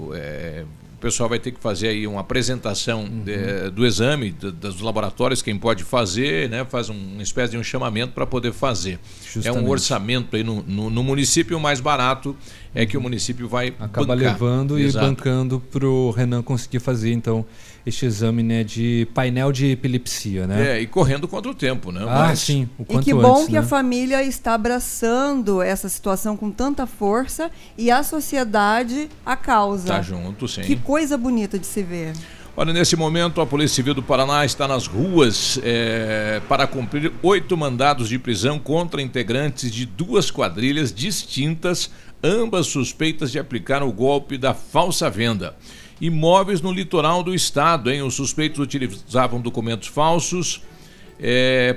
pessoal 1.01 1.27
vai 1.27 1.39
ter 1.39 1.51
que 1.51 1.59
fazer 1.59 1.87
aí 1.89 2.05
uma 2.07 2.21
apresentação 2.21 3.05
de- 3.09 3.69
do 3.71 3.85
exame, 3.85 4.31
d- 4.31 4.51
dos 4.51 4.79
laboratórios, 4.81 5.41
quem 5.41 5.57
pode 5.57 5.83
fazer, 5.83 6.49
né? 6.49 6.63
Faz 6.65 6.89
um- 6.89 6.93
uma 7.13 7.23
espécie 7.23 7.51
de 7.51 7.57
um 7.57 7.63
chamamento 7.63 8.13
para 8.13 8.25
poder 8.25 8.53
fazer. 8.53 8.93
É 8.93 9.33
Justamente. 9.33 9.63
um 9.65 9.69
orçamento 9.69 10.35
aí 10.35 10.43
no, 10.43 10.61
no, 10.63 10.89
no 10.89 11.03
município, 11.03 11.57
o 11.57 11.59
mais 11.59 11.79
barato 11.79 12.35
é 12.75 12.85
que 12.85 12.95
o 12.97 13.01
município 13.01 13.47
vai 13.49 13.69
Acaba 13.79 14.05
bancar. 14.15 14.33
levando 14.33 14.77
Exato. 14.79 15.05
e 15.05 15.09
bancando 15.09 15.59
pro 15.71 16.11
Renan 16.11 16.41
conseguir 16.41 16.79
fazer, 16.79 17.11
então, 17.11 17.45
este 17.83 18.05
exame 18.05 18.43
né, 18.43 18.63
de 18.63 19.07
painel 19.13 19.51
de 19.51 19.71
epilepsia, 19.71 20.45
né? 20.45 20.77
É, 20.77 20.81
e 20.81 20.85
correndo 20.85 21.27
contra 21.27 21.49
o 21.49 21.55
tempo, 21.55 21.91
né? 21.91 22.01
Ah, 22.03 22.27
Mas- 22.27 22.39
sim, 22.39 22.69
o 22.77 22.83
E 22.83 22.85
quanto 22.85 23.03
que 23.03 23.13
bom 23.13 23.33
antes, 23.37 23.47
que 23.47 23.53
né? 23.53 23.59
a 23.59 23.63
família 23.63 24.23
está 24.23 24.53
abraçando 24.53 25.61
essa 25.63 25.89
situação 25.89 26.37
com 26.37 26.51
tanta 26.51 26.85
força 26.85 27.49
e 27.77 27.89
a 27.89 28.03
sociedade 28.03 29.09
a 29.25 29.35
causa. 29.35 29.87
Tá 29.87 30.01
junto, 30.01 30.47
sim. 30.47 30.61
Que 30.61 30.75
coisa 30.91 31.17
bonita 31.17 31.57
de 31.57 31.65
se 31.65 31.81
ver. 31.81 32.11
Olha, 32.53 32.73
nesse 32.73 32.97
momento, 32.97 33.39
a 33.39 33.45
Polícia 33.45 33.75
Civil 33.75 33.93
do 33.93 34.03
Paraná 34.03 34.43
está 34.43 34.67
nas 34.67 34.87
ruas 34.87 35.57
eh, 35.63 36.41
para 36.49 36.67
cumprir 36.67 37.13
oito 37.23 37.55
mandados 37.55 38.09
de 38.09 38.19
prisão 38.19 38.59
contra 38.59 39.01
integrantes 39.01 39.71
de 39.71 39.85
duas 39.85 40.29
quadrilhas 40.29 40.93
distintas, 40.93 41.89
ambas 42.21 42.67
suspeitas 42.67 43.31
de 43.31 43.39
aplicar 43.39 43.81
o 43.81 43.89
golpe 43.89 44.37
da 44.37 44.53
falsa 44.53 45.09
venda. 45.09 45.55
Imóveis 46.01 46.59
no 46.59 46.73
litoral 46.73 47.23
do 47.23 47.33
estado, 47.33 47.89
hein? 47.89 48.01
Os 48.01 48.15
suspeitos 48.15 48.59
utilizavam 48.59 49.39
documentos 49.39 49.87
falsos 49.87 50.61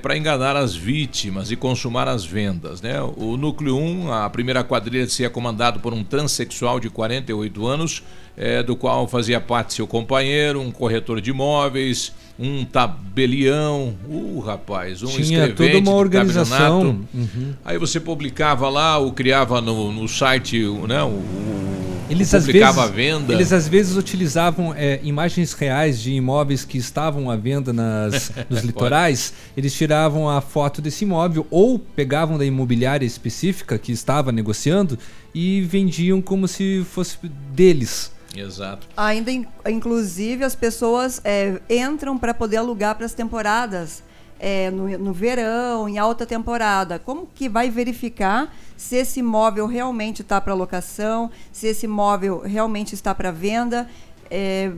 para 0.00 0.16
enganar 0.16 0.56
as 0.56 0.74
vítimas 0.74 1.50
e 1.50 1.56
consumar 1.56 2.08
as 2.08 2.24
vendas. 2.24 2.80
Né? 2.80 2.94
O 3.16 3.36
Núcleo 3.36 3.76
1, 3.76 4.10
a 4.10 4.30
primeira 4.30 4.64
quadrilha, 4.64 5.06
seria 5.06 5.28
comandado 5.28 5.80
por 5.80 5.92
um 5.92 6.02
transexual 6.02 6.80
de 6.80 6.88
48 6.88 7.66
anos, 7.66 8.02
eh, 8.36 8.62
do 8.62 8.74
qual 8.76 9.06
fazia 9.08 9.40
parte 9.40 9.74
seu 9.74 9.86
companheiro, 9.86 10.60
um 10.60 10.70
corretor 10.70 11.20
de 11.20 11.30
imóveis, 11.30 12.12
um 12.38 12.64
tabelião, 12.64 13.94
uh, 14.08 14.40
rapaz, 14.40 15.02
um 15.02 15.06
Tinha 15.06 15.52
toda 15.52 15.78
uma 15.78 15.92
organização. 15.92 17.00
Uhum. 17.14 17.54
Aí 17.64 17.78
você 17.78 18.00
publicava 18.00 18.68
lá, 18.68 18.98
ou 18.98 19.12
criava 19.12 19.60
no, 19.60 19.92
no 19.92 20.08
site, 20.08 20.64
o- 20.64 20.86
né, 20.86 21.02
o, 21.02 21.06
o- 21.06 22.04
Eles 22.10 22.34
às, 22.34 22.44
publicava 22.44 22.86
vezes, 22.88 22.90
a 22.90 22.94
venda. 23.18 23.32
eles 23.34 23.52
às 23.52 23.68
vezes 23.68 23.96
utilizavam 23.96 24.74
é, 24.76 24.98
imagens 25.02 25.52
reais 25.52 26.00
de 26.02 26.12
imóveis 26.12 26.64
que 26.64 26.76
estavam 26.76 27.30
à 27.30 27.36
venda 27.36 27.72
nas, 27.72 28.32
nos 28.50 28.62
litorais. 28.62 29.32
Eles 29.56 29.72
tiravam 29.72 30.28
a 30.28 30.40
foto 30.40 30.82
desse 30.82 31.04
imóvel 31.04 31.46
ou 31.50 31.78
pegavam 31.78 32.36
da 32.36 32.44
imobiliária 32.44 33.06
específica 33.06 33.78
que 33.78 33.92
estava 33.92 34.30
negociando 34.32 34.98
e 35.34 35.60
vendiam 35.62 36.22
como 36.22 36.46
se 36.46 36.84
fosse 36.90 37.18
deles. 37.52 38.12
Exato. 38.36 38.86
Ainda, 38.96 39.30
in- 39.30 39.46
inclusive, 39.68 40.44
as 40.44 40.54
pessoas 40.54 41.20
é, 41.24 41.60
entram 41.68 42.16
para 42.18 42.32
poder 42.34 42.56
alugar 42.58 42.94
para 42.96 43.06
as 43.06 43.14
temporadas. 43.14 44.02
é, 44.40 44.70
no, 44.70 44.88
no 44.98 45.12
verão, 45.12 45.88
em 45.88 45.96
alta 45.98 46.26
temporada. 46.26 46.98
Como 46.98 47.26
que 47.34 47.48
vai 47.48 47.70
verificar 47.70 48.54
se 48.76 48.96
esse 48.96 49.20
imóvel 49.20 49.66
realmente 49.66 50.20
está 50.22 50.40
para 50.40 50.52
locação, 50.52 51.30
se 51.52 51.68
esse 51.68 51.86
imóvel 51.86 52.40
realmente 52.40 52.94
está 52.94 53.14
para 53.14 53.30
venda? 53.30 53.88
É, 54.30 54.72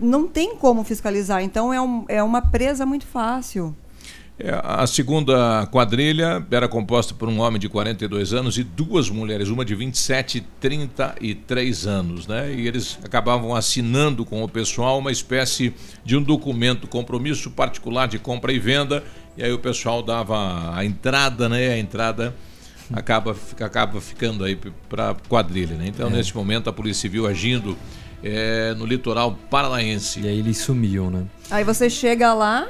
não 0.00 0.28
tem 0.28 0.54
como 0.56 0.84
fiscalizar, 0.84 1.42
então 1.42 1.72
é, 1.72 1.80
um- 1.80 2.04
é 2.08 2.22
uma 2.22 2.42
presa 2.42 2.84
muito 2.84 3.06
fácil. 3.06 3.74
É, 4.38 4.50
a 4.62 4.86
segunda 4.86 5.66
quadrilha 5.72 6.46
era 6.50 6.68
composta 6.68 7.14
por 7.14 7.26
um 7.26 7.40
homem 7.40 7.58
de 7.58 7.70
42 7.70 8.34
anos 8.34 8.58
e 8.58 8.62
duas 8.62 9.08
mulheres, 9.08 9.48
uma 9.48 9.64
de 9.64 9.74
27 9.74 10.38
e 10.38 10.40
33 10.60 11.86
anos, 11.86 12.26
né? 12.26 12.52
E 12.52 12.66
eles 12.66 12.98
acabavam 13.02 13.54
assinando 13.54 14.26
com 14.26 14.42
o 14.42 14.48
pessoal 14.48 14.98
uma 14.98 15.10
espécie 15.10 15.72
de 16.04 16.16
um 16.18 16.22
documento, 16.22 16.86
compromisso 16.86 17.50
particular 17.50 18.08
de 18.08 18.18
compra 18.18 18.52
e 18.52 18.58
venda, 18.58 19.02
e 19.38 19.42
aí 19.42 19.52
o 19.52 19.58
pessoal 19.58 20.02
dava 20.02 20.74
a 20.76 20.84
entrada, 20.84 21.48
né? 21.48 21.68
A 21.70 21.78
entrada 21.78 22.34
acaba, 22.92 23.34
fica- 23.34 23.64
acaba 23.64 24.00
ficando 24.02 24.44
aí 24.44 24.58
para 24.88 25.14
quadrilha, 25.30 25.76
né? 25.76 25.86
Então, 25.88 26.08
É. 26.08 26.10
nesse 26.10 26.36
momento, 26.36 26.68
a 26.68 26.72
Polícia 26.74 27.00
Civil 27.02 27.26
agindo 27.26 27.74
é, 28.22 28.74
no 28.74 28.84
litoral 28.86 29.32
paranaense. 29.50 30.20
E 30.20 30.26
aí 30.28 30.38
eles 30.38 30.58
sumiam, 30.58 31.10
né? 31.10 31.24
Aí 31.50 31.62
você 31.64 31.88
chega 31.88 32.32
lá, 32.34 32.66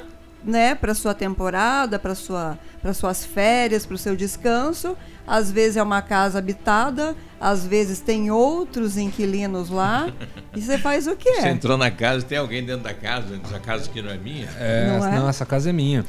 né, 0.46 0.74
para 0.74 0.94
sua 0.94 1.12
temporada, 1.12 1.98
para 1.98 2.14
sua, 2.14 2.58
para 2.80 2.94
suas 2.94 3.24
férias, 3.24 3.84
para 3.84 3.94
o 3.94 3.98
seu 3.98 4.14
descanso. 4.14 4.96
Às 5.26 5.50
vezes 5.50 5.76
é 5.76 5.82
uma 5.82 6.00
casa 6.00 6.38
habitada, 6.38 7.16
às 7.40 7.66
vezes 7.66 7.98
tem 7.98 8.30
outros 8.30 8.96
inquilinos 8.96 9.68
lá. 9.68 10.08
e 10.54 10.62
você 10.62 10.78
faz 10.78 11.06
o 11.08 11.16
quê? 11.16 11.40
Você 11.40 11.48
entrou 11.48 11.76
na 11.76 11.90
casa, 11.90 12.24
tem 12.24 12.38
alguém 12.38 12.64
dentro 12.64 12.84
da 12.84 12.94
casa, 12.94 13.40
essa 13.44 13.58
casa 13.58 13.86
aqui 13.86 14.00
não 14.00 14.10
é 14.10 14.16
minha? 14.16 14.48
É, 14.58 14.86
Não 14.86 15.06
é? 15.06 15.16
não, 15.16 15.28
essa 15.28 15.44
casa 15.44 15.70
é 15.70 15.72
minha. 15.72 16.04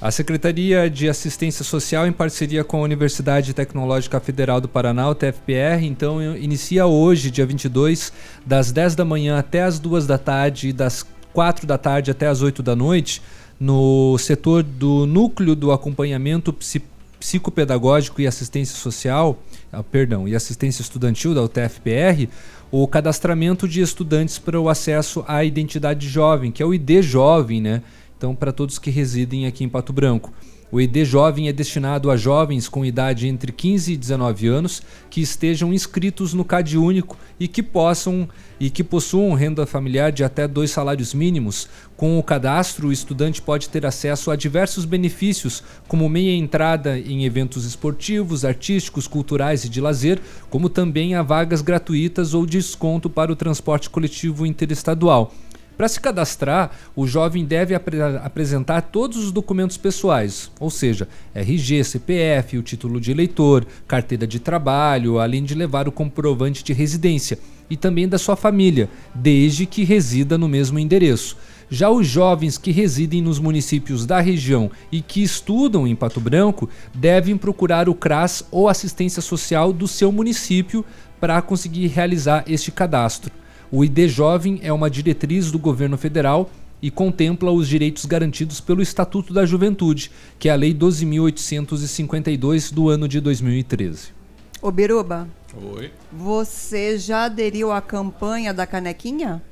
A 0.00 0.12
Secretaria 0.12 0.88
de 0.88 1.08
Assistência 1.08 1.64
Social, 1.64 2.06
em 2.06 2.12
parceria 2.12 2.62
com 2.62 2.76
a 2.76 2.82
Universidade 2.82 3.52
Tecnológica 3.52 4.20
Federal 4.20 4.60
do 4.60 4.68
Paraná, 4.68 5.08
o 5.08 5.14
TFPR, 5.14 5.82
então 5.82 6.22
inicia 6.36 6.86
hoje, 6.86 7.32
dia 7.32 7.44
22, 7.44 8.12
das 8.46 8.70
10 8.70 8.94
da 8.94 9.04
manhã 9.04 9.36
até 9.40 9.64
as 9.64 9.80
2 9.80 10.06
da 10.06 10.16
tarde 10.16 10.68
e 10.68 10.72
das 10.72 11.04
4 11.32 11.66
da 11.66 11.78
tarde 11.78 12.10
até 12.10 12.26
as 12.26 12.42
8 12.42 12.62
da 12.62 12.74
noite, 12.76 13.22
no 13.58 14.16
setor 14.18 14.62
do 14.62 15.06
Núcleo 15.06 15.54
do 15.54 15.72
Acompanhamento 15.72 16.52
Psi- 16.52 16.82
Psicopedagógico 17.18 18.20
e 18.20 18.26
Assistência 18.26 18.76
Social, 18.76 19.38
ah, 19.72 19.82
perdão, 19.82 20.28
e 20.28 20.34
Assistência 20.34 20.82
Estudantil 20.82 21.34
da 21.34 21.42
UTFPR, 21.42 22.28
o 22.70 22.86
cadastramento 22.86 23.66
de 23.66 23.80
estudantes 23.80 24.38
para 24.38 24.60
o 24.60 24.68
acesso 24.68 25.24
à 25.26 25.42
identidade 25.44 26.08
jovem, 26.08 26.52
que 26.52 26.62
é 26.62 26.66
o 26.66 26.72
ID 26.74 27.02
Jovem, 27.02 27.60
né? 27.60 27.82
Então, 28.16 28.34
para 28.34 28.52
todos 28.52 28.78
que 28.78 28.90
residem 28.90 29.46
aqui 29.46 29.64
em 29.64 29.68
Pato 29.68 29.92
Branco. 29.92 30.32
O 30.70 30.78
ID 30.78 31.02
Jovem 31.02 31.48
é 31.48 31.52
destinado 31.52 32.10
a 32.10 32.16
jovens 32.16 32.68
com 32.68 32.84
idade 32.84 33.26
entre 33.26 33.50
15 33.50 33.94
e 33.94 33.96
19 33.96 34.48
anos 34.48 34.82
que 35.08 35.22
estejam 35.22 35.72
inscritos 35.72 36.34
no 36.34 36.44
CAD 36.44 36.76
único 36.76 37.16
e 37.40 37.48
que 37.48 37.62
possam 37.62 38.28
e 38.60 38.68
que 38.68 38.84
possuam 38.84 39.32
renda 39.32 39.64
familiar 39.64 40.12
de 40.12 40.24
até 40.24 40.46
dois 40.46 40.70
salários 40.70 41.14
mínimos. 41.14 41.68
Com 41.96 42.18
o 42.18 42.22
cadastro, 42.22 42.88
o 42.88 42.92
estudante 42.92 43.40
pode 43.40 43.70
ter 43.70 43.86
acesso 43.86 44.30
a 44.30 44.36
diversos 44.36 44.84
benefícios, 44.84 45.62
como 45.86 46.08
meia 46.08 46.36
entrada 46.36 46.98
em 46.98 47.24
eventos 47.24 47.64
esportivos, 47.64 48.44
artísticos, 48.44 49.06
culturais 49.06 49.64
e 49.64 49.70
de 49.70 49.80
lazer, 49.80 50.20
como 50.50 50.68
também 50.68 51.14
a 51.14 51.22
vagas 51.22 51.62
gratuitas 51.62 52.34
ou 52.34 52.44
desconto 52.44 53.08
para 53.08 53.32
o 53.32 53.36
transporte 53.36 53.88
coletivo 53.88 54.44
interestadual. 54.44 55.32
Para 55.78 55.86
se 55.86 56.00
cadastrar, 56.00 56.72
o 56.96 57.06
jovem 57.06 57.44
deve 57.44 57.72
apre- 57.72 58.02
apresentar 58.24 58.80
todos 58.80 59.16
os 59.16 59.30
documentos 59.30 59.76
pessoais, 59.76 60.50
ou 60.58 60.70
seja, 60.70 61.06
RG, 61.32 61.84
CPF, 61.84 62.58
o 62.58 62.62
título 62.64 63.00
de 63.00 63.12
eleitor, 63.12 63.64
carteira 63.86 64.26
de 64.26 64.40
trabalho, 64.40 65.20
além 65.20 65.44
de 65.44 65.54
levar 65.54 65.86
o 65.86 65.92
comprovante 65.92 66.64
de 66.64 66.72
residência 66.72 67.38
e 67.70 67.76
também 67.76 68.08
da 68.08 68.18
sua 68.18 68.34
família, 68.34 68.88
desde 69.14 69.66
que 69.66 69.84
resida 69.84 70.36
no 70.36 70.48
mesmo 70.48 70.80
endereço. 70.80 71.36
Já 71.70 71.88
os 71.88 72.08
jovens 72.08 72.58
que 72.58 72.72
residem 72.72 73.22
nos 73.22 73.38
municípios 73.38 74.04
da 74.04 74.18
região 74.18 74.72
e 74.90 75.00
que 75.00 75.22
estudam 75.22 75.86
em 75.86 75.94
Pato 75.94 76.18
Branco 76.18 76.68
devem 76.92 77.36
procurar 77.36 77.88
o 77.88 77.94
CRAS 77.94 78.42
ou 78.50 78.68
assistência 78.68 79.22
social 79.22 79.72
do 79.72 79.86
seu 79.86 80.10
município 80.10 80.84
para 81.20 81.40
conseguir 81.40 81.86
realizar 81.86 82.42
este 82.48 82.72
cadastro. 82.72 83.30
O 83.70 83.84
ID 83.84 84.08
Jovem 84.08 84.58
é 84.62 84.72
uma 84.72 84.88
diretriz 84.88 85.52
do 85.52 85.58
governo 85.58 85.98
federal 85.98 86.48
e 86.80 86.90
contempla 86.90 87.50
os 87.50 87.68
direitos 87.68 88.06
garantidos 88.06 88.62
pelo 88.62 88.80
Estatuto 88.80 89.34
da 89.34 89.44
Juventude, 89.44 90.10
que 90.38 90.48
é 90.48 90.52
a 90.52 90.54
Lei 90.54 90.72
12.852 90.72 92.72
do 92.72 92.88
ano 92.88 93.06
de 93.06 93.20
2013. 93.20 94.14
Ô 94.62 94.70
Biruba, 94.70 95.28
Oi. 95.54 95.90
você 96.10 96.96
já 96.96 97.24
aderiu 97.24 97.70
à 97.70 97.82
campanha 97.82 98.54
da 98.54 98.66
canequinha? 98.66 99.42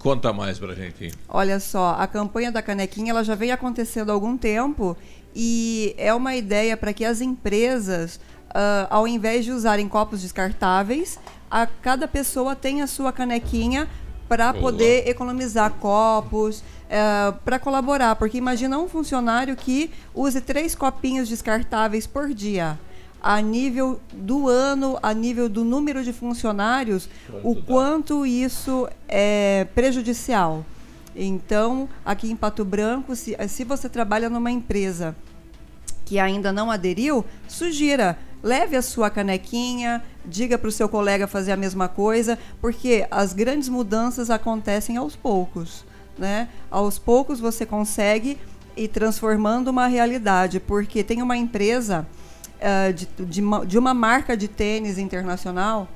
Conta 0.00 0.32
mais 0.32 0.58
pra 0.58 0.74
gente. 0.74 1.12
Olha 1.28 1.60
só, 1.60 1.94
a 1.98 2.06
campanha 2.08 2.50
da 2.50 2.62
canequinha 2.62 3.12
ela 3.12 3.22
já 3.22 3.36
vem 3.36 3.52
acontecendo 3.52 4.10
há 4.10 4.12
algum 4.12 4.36
tempo 4.36 4.96
e 5.34 5.94
é 5.96 6.12
uma 6.12 6.34
ideia 6.34 6.76
para 6.76 6.92
que 6.92 7.04
as 7.04 7.20
empresas, 7.20 8.18
ah, 8.50 8.88
ao 8.90 9.06
invés 9.06 9.44
de 9.44 9.52
usarem 9.52 9.88
copos 9.88 10.22
descartáveis, 10.22 11.16
a 11.50 11.66
cada 11.66 12.08
pessoa 12.08 12.54
tenha 12.56 12.84
a 12.84 12.86
sua 12.86 13.12
canequinha 13.12 13.88
para 14.28 14.52
poder 14.52 15.08
economizar 15.08 15.70
copos, 15.74 16.62
para 17.44 17.58
colaborar. 17.58 18.16
Porque 18.16 18.38
imagina 18.38 18.78
um 18.78 18.88
funcionário 18.88 19.54
que 19.56 19.90
use 20.14 20.40
três 20.40 20.74
copinhos 20.74 21.28
descartáveis 21.28 22.06
por 22.06 22.32
dia. 22.34 22.78
A 23.22 23.40
nível 23.40 24.00
do 24.12 24.48
ano, 24.48 24.98
a 25.02 25.12
nível 25.12 25.48
do 25.48 25.64
número 25.64 26.04
de 26.04 26.12
funcionários, 26.12 27.08
o 27.42 27.56
quanto 27.56 28.26
isso 28.26 28.88
é 29.08 29.66
prejudicial. 29.74 30.64
Então, 31.14 31.88
aqui 32.04 32.30
em 32.30 32.36
Pato 32.36 32.64
Branco, 32.64 33.16
se, 33.16 33.36
se 33.48 33.64
você 33.64 33.88
trabalha 33.88 34.28
numa 34.28 34.50
empresa 34.50 35.16
que 36.04 36.18
ainda 36.18 36.52
não 36.52 36.70
aderiu, 36.70 37.24
sugira. 37.48 38.18
Leve 38.42 38.76
a 38.76 38.82
sua 38.82 39.10
canequinha, 39.10 40.02
diga 40.24 40.56
para 40.58 40.68
o 40.68 40.72
seu 40.72 40.88
colega 40.88 41.26
fazer 41.26 41.52
a 41.52 41.56
mesma 41.56 41.88
coisa, 41.88 42.38
porque 42.60 43.06
as 43.10 43.32
grandes 43.32 43.68
mudanças 43.68 44.30
acontecem 44.30 44.96
aos 44.96 45.16
poucos. 45.16 45.84
Né? 46.18 46.48
Aos 46.70 46.98
poucos 46.98 47.40
você 47.40 47.66
consegue 47.66 48.38
ir 48.76 48.88
transformando 48.88 49.68
uma 49.68 49.86
realidade, 49.86 50.60
porque 50.60 51.02
tem 51.02 51.22
uma 51.22 51.36
empresa 51.36 52.06
uh, 52.56 52.92
de, 52.92 53.06
de, 53.18 53.42
de 53.66 53.78
uma 53.78 53.94
marca 53.94 54.36
de 54.36 54.48
tênis 54.48 54.98
internacional 54.98 55.88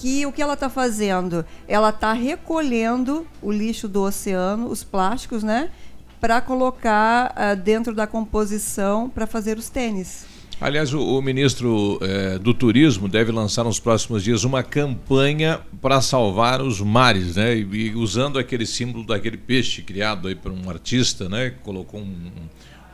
que 0.00 0.24
o 0.24 0.32
que 0.32 0.40
ela 0.40 0.54
está 0.54 0.70
fazendo? 0.70 1.44
Ela 1.68 1.90
está 1.90 2.14
recolhendo 2.14 3.26
o 3.42 3.52
lixo 3.52 3.86
do 3.86 4.02
oceano, 4.02 4.68
os 4.68 4.82
plásticos, 4.82 5.42
né? 5.42 5.70
Para 6.18 6.40
colocar 6.40 7.34
uh, 7.34 7.54
dentro 7.54 7.94
da 7.94 8.06
composição 8.06 9.10
para 9.10 9.26
fazer 9.26 9.58
os 9.58 9.68
tênis. 9.68 10.24
Aliás, 10.60 10.92
o, 10.92 11.00
o 11.00 11.22
ministro 11.22 11.98
eh, 12.02 12.38
do 12.38 12.52
Turismo 12.52 13.08
deve 13.08 13.32
lançar 13.32 13.64
nos 13.64 13.80
próximos 13.80 14.22
dias 14.22 14.44
uma 14.44 14.62
campanha 14.62 15.58
para 15.80 16.02
salvar 16.02 16.60
os 16.60 16.82
mares, 16.82 17.36
né? 17.36 17.56
E, 17.56 17.62
e, 17.62 17.94
usando 17.94 18.38
aquele 18.38 18.66
símbolo 18.66 19.06
daquele 19.06 19.38
peixe 19.38 19.80
criado 19.80 20.28
aí 20.28 20.34
por 20.34 20.52
um 20.52 20.68
artista, 20.68 21.30
né? 21.30 21.54
Colocou 21.62 22.00
um, 22.00 22.30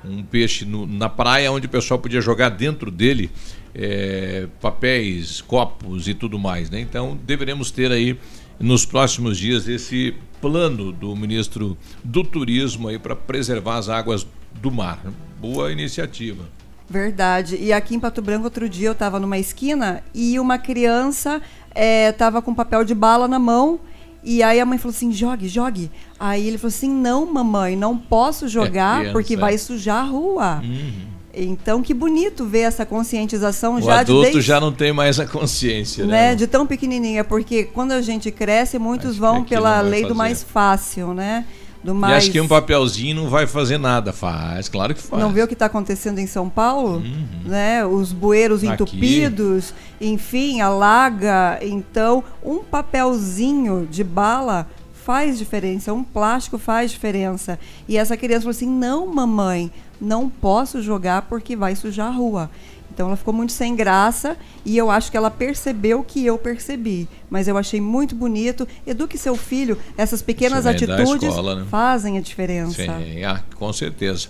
um 0.05 0.23
peixe 0.23 0.65
no, 0.65 0.87
na 0.87 1.09
praia 1.09 1.51
onde 1.51 1.67
o 1.67 1.69
pessoal 1.69 1.99
podia 1.99 2.21
jogar 2.21 2.51
dentro 2.51 2.89
dele 2.89 3.33
é, 3.75 4.47
papéis, 4.61 5.41
copos 5.41 6.07
e 6.07 6.15
tudo 6.15 6.39
mais. 6.39 6.71
Né? 6.71 6.81
Então 6.81 7.19
deveremos 7.27 7.73
ter 7.73 7.91
aí 7.91 8.17
nos 8.61 8.87
próximos 8.87 9.37
dias 9.37 9.67
esse 9.67 10.15
plano 10.41 10.93
do 10.93 11.15
ministro 11.17 11.77
do 12.05 12.23
Turismo 12.23 12.87
aí 12.87 12.99
para 12.99 13.17
preservar 13.17 13.79
as 13.79 13.89
águas 13.89 14.25
do 14.55 14.71
mar. 14.71 15.03
Boa 15.41 15.73
iniciativa. 15.73 16.56
Verdade. 16.89 17.57
E 17.61 17.73
aqui 17.73 17.95
em 17.95 18.01
Pato 18.01 18.23
Branco, 18.23 18.45
outro 18.45 18.69
dia 18.69 18.89
eu 18.89 18.93
estava 18.93 19.19
numa 19.19 19.39
esquina 19.39 20.03
e 20.15 20.39
uma 20.39 20.59
criança 20.59 21.43
estava 21.75 22.39
é, 22.39 22.43
com 22.43 22.55
papel 22.55 22.85
de 22.85 22.95
bala 22.95 23.27
na 23.27 23.39
mão. 23.39 23.81
E 24.23 24.43
aí 24.43 24.61
a 24.61 24.67
mãe 24.67 24.79
falou 24.79 24.95
assim: 24.95 25.13
jogue, 25.13 25.49
jogue. 25.49 25.91
Aí 26.19 26.47
ele 26.47 26.59
falou 26.59 26.69
assim: 26.69 26.91
não, 26.91 27.27
mamãe, 27.27 27.77
não 27.77 27.97
posso 27.97 28.49
jogar 28.49 28.97
é 28.97 28.99
criança, 28.99 29.13
porque 29.13 29.37
vai 29.37 29.59
sujar 29.59 30.05
a 30.05 30.09
rua. 30.09 30.61
Uhum. 30.63 31.17
Então, 31.39 31.83
que 31.83 31.93
bonito 31.93 32.47
ver 32.47 32.61
essa 32.61 32.87
conscientização 32.87 33.75
o 33.75 33.83
já 33.83 34.01
adulto 34.01 34.29
de 34.29 34.33
desde, 34.33 34.41
já 34.41 34.59
não 34.59 34.73
tem 34.73 34.91
mais 34.91 35.21
a 35.21 35.27
consciência, 35.27 36.07
né? 36.07 36.31
né? 36.31 36.35
De 36.35 36.47
tão 36.47 36.67
pequenininha, 36.67 37.23
porque 37.23 37.65
quando 37.65 37.93
a 37.93 38.01
gente 38.01 38.31
cresce, 38.31 38.79
muitos 38.79 39.11
Acho 39.11 39.21
vão 39.21 39.45
pela 39.45 39.83
lei 39.83 40.01
fazer. 40.01 40.09
do 40.09 40.15
mais 40.15 40.43
fácil, 40.43 41.13
né? 41.13 41.45
Do 41.87 41.95
mais... 41.95 42.13
E 42.13 42.17
acho 42.17 42.31
que 42.33 42.41
um 42.41 42.49
papelzinho 42.49 43.15
não 43.15 43.31
vai 43.31 43.47
fazer 43.47 43.79
nada. 43.79 44.13
Faz, 44.13 44.69
claro 44.69 44.93
que 44.93 45.01
faz. 45.01 45.23
Não 45.23 45.31
vê 45.31 45.41
o 45.43 45.47
que 45.47 45.55
está 45.55 45.67
acontecendo 45.67 46.19
em 46.19 46.27
São 46.27 46.49
Paulo? 46.49 46.97
Uhum. 46.97 47.27
Né? 47.45 47.87
Os 47.87 48.13
bueiros 48.13 48.65
entupidos, 48.65 49.73
Aqui. 49.97 50.09
enfim, 50.09 50.61
alaga. 50.61 51.61
Então, 51.63 52.25
um 52.45 52.59
papelzinho 52.59 53.87
de 53.89 54.03
bala 54.03 54.69
faz 55.05 55.39
diferença, 55.39 55.95
um 55.95 56.03
plástico 56.03 56.59
faz 56.59 56.91
diferença. 56.91 57.57
E 57.89 57.97
essa 57.97 58.17
criança 58.17 58.41
falou 58.41 58.51
assim: 58.51 58.69
não, 58.69 59.07
mamãe, 59.07 59.71
não 60.01 60.29
posso 60.29 60.83
jogar 60.83 61.23
porque 61.23 61.55
vai 61.55 61.77
sujar 61.77 62.09
a 62.09 62.11
rua. 62.11 62.51
Então 62.97 63.09
ela 63.09 63.17
ficou 63.17 63.35
muito 63.35 63.53
sem 63.53 63.77
graça 63.77 64.39
e 64.65 64.75
eu 64.75 64.91
acho 64.91 65.11
que 65.11 65.19
ela 65.19 65.31
percebeu 65.31 66.03
que 66.03 66.25
eu 66.25 66.39
percebi. 66.39 67.07
Mas 67.29 67.47
eu 67.47 67.59
achei 67.59 67.79
muito 67.79 68.15
bonito. 68.15 68.67
Eduque 68.87 69.19
seu 69.19 69.37
filho, 69.37 69.77
essas 69.99 70.23
pequenas 70.23 70.65
atitudes 70.65 71.29
escola, 71.29 71.57
né? 71.57 71.67
fazem 71.71 72.17
a 72.17 72.23
diferença. 72.23 72.83
Sim, 72.83 73.23
ah, 73.23 73.43
com 73.55 73.71
certeza. 73.71 74.29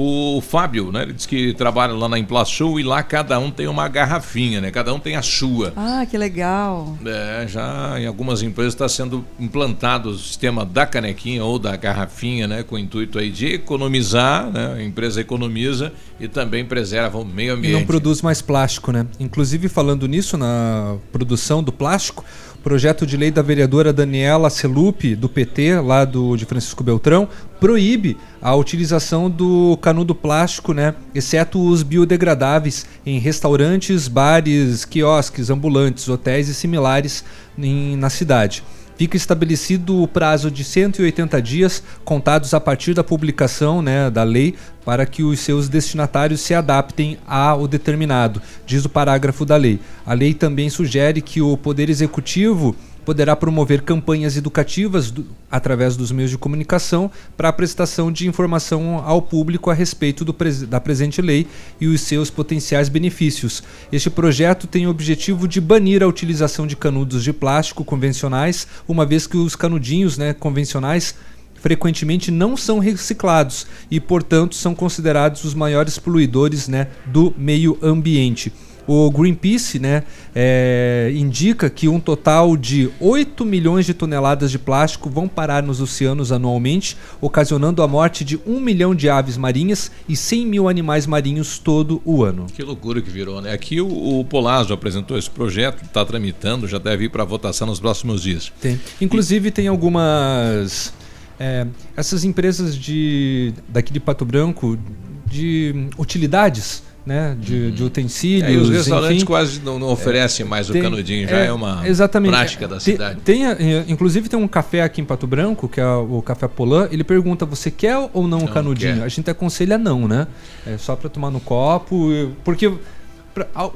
O 0.00 0.40
Fábio, 0.40 0.92
né? 0.92 1.02
Ele 1.02 1.12
diz 1.12 1.26
que 1.26 1.52
trabalha 1.54 1.92
lá 1.92 2.08
na 2.08 2.16
Implaçu 2.16 2.78
e 2.78 2.84
lá 2.84 3.02
cada 3.02 3.36
um 3.40 3.50
tem 3.50 3.66
uma 3.66 3.88
garrafinha, 3.88 4.60
né? 4.60 4.70
Cada 4.70 4.94
um 4.94 5.00
tem 5.00 5.16
a 5.16 5.22
sua. 5.22 5.72
Ah, 5.76 6.06
que 6.08 6.16
legal. 6.16 6.96
É, 7.04 7.46
já 7.48 7.98
em 7.98 8.06
algumas 8.06 8.40
empresas 8.40 8.74
está 8.74 8.88
sendo 8.88 9.24
implantado 9.40 10.10
o 10.10 10.16
sistema 10.16 10.64
da 10.64 10.86
canequinha 10.86 11.44
ou 11.44 11.58
da 11.58 11.74
garrafinha, 11.74 12.46
né? 12.46 12.62
Com 12.62 12.76
o 12.76 12.78
intuito 12.78 13.18
aí 13.18 13.28
de 13.28 13.54
economizar, 13.54 14.48
né? 14.52 14.74
A 14.74 14.82
empresa 14.84 15.20
economiza 15.20 15.92
e 16.20 16.28
também 16.28 16.64
preserva 16.64 17.18
o 17.18 17.24
meio 17.24 17.54
ambiente. 17.54 17.74
E 17.74 17.80
não 17.80 17.84
produz 17.84 18.22
mais 18.22 18.40
plástico, 18.40 18.92
né? 18.92 19.04
Inclusive 19.18 19.68
falando 19.68 20.06
nisso 20.06 20.38
na 20.38 20.96
produção 21.10 21.60
do 21.60 21.72
plástico, 21.72 22.24
projeto 22.62 23.06
de 23.06 23.16
lei 23.16 23.30
da 23.30 23.42
vereadora 23.42 23.92
Daniela 23.92 24.50
Celupi, 24.50 25.14
do 25.14 25.28
PT, 25.28 25.80
lá 25.80 26.04
do, 26.04 26.36
de 26.36 26.44
Francisco 26.44 26.84
Beltrão, 26.84 27.28
proíbe 27.60 28.16
a 28.40 28.54
utilização 28.54 29.30
do 29.30 29.76
canudo 29.82 30.14
plástico, 30.14 30.72
né, 30.72 30.94
exceto 31.14 31.60
os 31.60 31.82
biodegradáveis, 31.82 32.86
em 33.04 33.18
restaurantes, 33.18 34.08
bares, 34.08 34.84
quiosques, 34.84 35.50
ambulantes, 35.50 36.08
hotéis 36.08 36.48
e 36.48 36.54
similares 36.54 37.24
em, 37.58 37.96
na 37.96 38.10
cidade 38.10 38.62
fica 38.98 39.16
estabelecido 39.16 40.02
o 40.02 40.08
prazo 40.08 40.50
de 40.50 40.64
180 40.64 41.40
dias 41.40 41.82
contados 42.04 42.52
a 42.52 42.58
partir 42.58 42.94
da 42.94 43.04
publicação 43.04 43.80
né, 43.80 44.10
da 44.10 44.24
lei 44.24 44.56
para 44.84 45.06
que 45.06 45.22
os 45.22 45.38
seus 45.38 45.68
destinatários 45.68 46.40
se 46.40 46.52
adaptem 46.52 47.16
ao 47.24 47.68
determinado, 47.68 48.42
diz 48.66 48.84
o 48.84 48.88
parágrafo 48.88 49.44
da 49.44 49.54
lei. 49.54 49.78
A 50.04 50.14
lei 50.14 50.34
também 50.34 50.68
sugere 50.68 51.22
que 51.22 51.40
o 51.40 51.56
Poder 51.56 51.88
Executivo 51.88 52.74
poderá 53.08 53.34
promover 53.34 53.80
campanhas 53.80 54.36
educativas 54.36 55.10
do, 55.10 55.24
através 55.50 55.96
dos 55.96 56.12
meios 56.12 56.30
de 56.30 56.36
comunicação 56.36 57.10
para 57.38 57.48
a 57.48 57.52
prestação 57.54 58.12
de 58.12 58.28
informação 58.28 58.98
ao 58.98 59.22
público 59.22 59.70
a 59.70 59.72
respeito 59.72 60.26
do, 60.26 60.36
da 60.66 60.78
presente 60.78 61.22
lei 61.22 61.46
e 61.80 61.86
os 61.86 62.02
seus 62.02 62.28
potenciais 62.28 62.90
benefícios. 62.90 63.62
Este 63.90 64.10
projeto 64.10 64.66
tem 64.66 64.86
o 64.86 64.90
objetivo 64.90 65.48
de 65.48 65.58
banir 65.58 66.02
a 66.02 66.06
utilização 66.06 66.66
de 66.66 66.76
canudos 66.76 67.24
de 67.24 67.32
plástico 67.32 67.82
convencionais, 67.82 68.66
uma 68.86 69.06
vez 69.06 69.26
que 69.26 69.38
os 69.38 69.56
canudinhos 69.56 70.18
né, 70.18 70.34
convencionais 70.34 71.14
frequentemente 71.54 72.30
não 72.30 72.58
são 72.58 72.78
reciclados 72.78 73.66
e, 73.90 73.98
portanto, 73.98 74.54
são 74.54 74.74
considerados 74.74 75.44
os 75.44 75.54
maiores 75.54 75.98
poluidores 75.98 76.68
né, 76.68 76.88
do 77.06 77.32
meio 77.38 77.78
ambiente. 77.80 78.52
O 78.88 79.10
Greenpeace 79.10 79.78
né, 79.78 80.02
é, 80.34 81.12
indica 81.14 81.68
que 81.68 81.86
um 81.86 82.00
total 82.00 82.56
de 82.56 82.90
8 82.98 83.44
milhões 83.44 83.84
de 83.84 83.92
toneladas 83.92 84.50
de 84.50 84.58
plástico 84.58 85.10
vão 85.10 85.28
parar 85.28 85.62
nos 85.62 85.78
oceanos 85.78 86.32
anualmente, 86.32 86.96
ocasionando 87.20 87.82
a 87.82 87.86
morte 87.86 88.24
de 88.24 88.40
1 88.46 88.58
milhão 88.58 88.94
de 88.94 89.10
aves 89.10 89.36
marinhas 89.36 89.92
e 90.08 90.16
100 90.16 90.46
mil 90.46 90.68
animais 90.70 91.06
marinhos 91.06 91.58
todo 91.58 92.00
o 92.02 92.24
ano. 92.24 92.46
Que 92.46 92.62
loucura 92.62 93.02
que 93.02 93.10
virou, 93.10 93.42
né? 93.42 93.52
Aqui 93.52 93.78
o, 93.78 94.20
o 94.20 94.24
Polazzo 94.24 94.72
apresentou 94.72 95.18
esse 95.18 95.28
projeto, 95.28 95.84
está 95.84 96.02
tramitando, 96.02 96.66
já 96.66 96.78
deve 96.78 97.04
ir 97.04 97.08
para 97.10 97.24
votação 97.24 97.66
nos 97.66 97.78
próximos 97.78 98.22
dias. 98.22 98.50
Tem. 98.58 98.80
Inclusive 99.02 99.48
e... 99.48 99.50
tem 99.50 99.68
algumas... 99.68 100.94
É, 101.38 101.66
essas 101.94 102.24
empresas 102.24 102.74
de 102.74 103.52
daqui 103.68 103.92
de 103.92 104.00
Pato 104.00 104.24
Branco 104.24 104.78
de 105.26 105.88
utilidades 105.98 106.87
né, 107.08 107.34
de, 107.40 107.70
de 107.70 107.82
utensílios. 107.82 108.50
É, 108.50 108.52
e 108.52 108.56
os 108.58 108.68
restaurantes 108.68 109.16
enfim, 109.16 109.24
quase 109.24 109.60
não, 109.60 109.78
não 109.78 109.88
oferecem 109.88 110.44
mais 110.44 110.68
tem, 110.68 110.78
o 110.78 110.84
canudinho, 110.84 111.26
já 111.26 111.38
é, 111.38 111.46
é 111.46 111.52
uma 111.52 111.88
exatamente, 111.88 112.32
prática 112.32 112.68
da 112.68 112.78
cidade. 112.78 113.20
Tem, 113.24 113.54
tem, 113.56 113.84
inclusive 113.88 114.28
tem 114.28 114.38
um 114.38 114.46
café 114.46 114.82
aqui 114.82 115.00
em 115.00 115.06
Pato 115.06 115.26
Branco, 115.26 115.70
que 115.70 115.80
é 115.80 115.86
o 115.86 116.20
Café 116.20 116.46
Polan, 116.46 116.86
ele 116.92 117.02
pergunta, 117.02 117.46
você 117.46 117.70
quer 117.70 117.96
ou 118.12 118.28
não 118.28 118.40
o 118.40 118.48
canudinho? 118.48 118.96
Quer. 118.96 119.04
A 119.04 119.08
gente 119.08 119.30
aconselha 119.30 119.78
não, 119.78 120.06
né? 120.06 120.26
É 120.66 120.76
só 120.76 120.94
para 120.94 121.08
tomar 121.08 121.30
no 121.30 121.40
copo, 121.40 122.10
porque 122.44 122.70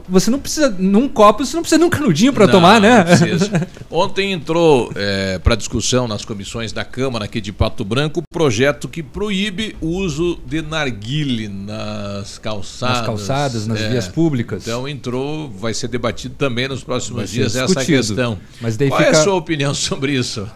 você 0.08 0.30
não 0.30 0.38
precisa, 0.38 0.70
num 0.78 1.08
copo, 1.08 1.44
você 1.44 1.54
não 1.54 1.62
precisa 1.62 1.78
de 1.78 1.84
um 1.84 1.90
canudinho 1.90 2.32
para 2.32 2.48
tomar, 2.48 2.80
né? 2.80 3.04
Ontem 3.90 4.32
entrou 4.32 4.90
é, 4.94 5.38
para 5.38 5.54
discussão 5.54 6.08
nas 6.08 6.24
comissões 6.24 6.72
da 6.72 6.84
Câmara 6.84 7.26
aqui 7.26 7.40
de 7.40 7.52
Pato 7.52 7.84
Branco 7.84 8.20
o 8.20 8.22
projeto 8.32 8.88
que 8.88 9.02
proíbe 9.02 9.76
o 9.80 9.88
uso 9.88 10.38
de 10.46 10.62
narguile 10.62 11.48
nas 11.48 12.38
calçadas. 12.38 12.98
Nas 12.98 13.06
calçadas, 13.06 13.66
nas 13.66 13.80
é, 13.80 13.88
vias 13.88 14.08
públicas. 14.08 14.62
Então 14.62 14.88
entrou, 14.88 15.50
vai 15.50 15.74
ser 15.74 15.88
debatido 15.88 16.34
também 16.36 16.68
nos 16.68 16.82
próximos 16.82 17.30
dias 17.30 17.52
discutido. 17.52 17.80
essa 17.80 17.86
questão. 17.86 18.38
Mas 18.60 18.76
daí 18.76 18.88
Qual 18.88 19.00
fica... 19.00 19.12
é 19.12 19.18
a 19.18 19.22
sua 19.22 19.34
opinião 19.34 19.74
sobre 19.74 20.12
isso? 20.12 20.48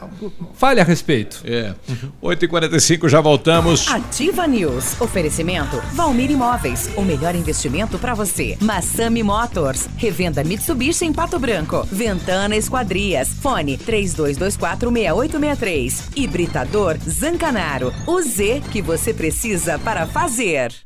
Fale 0.55 0.81
a 0.81 0.85
respeito. 0.85 1.43
É. 1.44 1.74
8h45, 2.23 3.09
já 3.09 3.20
voltamos. 3.20 3.89
Ativa 3.89 4.47
News. 4.47 5.01
Oferecimento 5.01 5.81
Valmir 5.93 6.31
Imóveis. 6.31 6.90
O 6.97 7.02
melhor 7.02 7.35
investimento 7.35 7.98
para 7.98 8.14
você. 8.14 8.56
Mas 8.60 8.86
Massami 8.87 9.25
Motors, 9.25 9.89
revenda 9.97 10.45
Mitsubishi 10.45 11.05
em 11.05 11.13
Pato 11.13 11.41
Branco, 11.41 11.85
Ventana 11.91 12.55
Esquadrias, 12.57 13.31
fone 13.43 13.77
32246863, 13.79 16.11
hibridador 16.15 16.97
Zancanaro, 16.99 17.93
o 18.07 18.23
Z 18.23 18.63
que 18.71 18.81
você 18.81 19.13
precisa 19.13 19.77
para 19.81 20.07
fazer. 20.07 20.86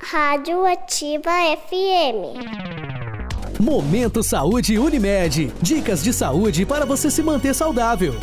Rádio 0.00 0.64
Ativa 0.66 1.30
FM. 1.68 2.34
Momento 3.60 4.22
Saúde 4.22 4.78
Unimed. 4.78 5.52
Dicas 5.62 6.02
de 6.02 6.12
saúde 6.12 6.66
para 6.66 6.84
você 6.84 7.10
se 7.10 7.22
manter 7.22 7.54
saudável. 7.54 8.14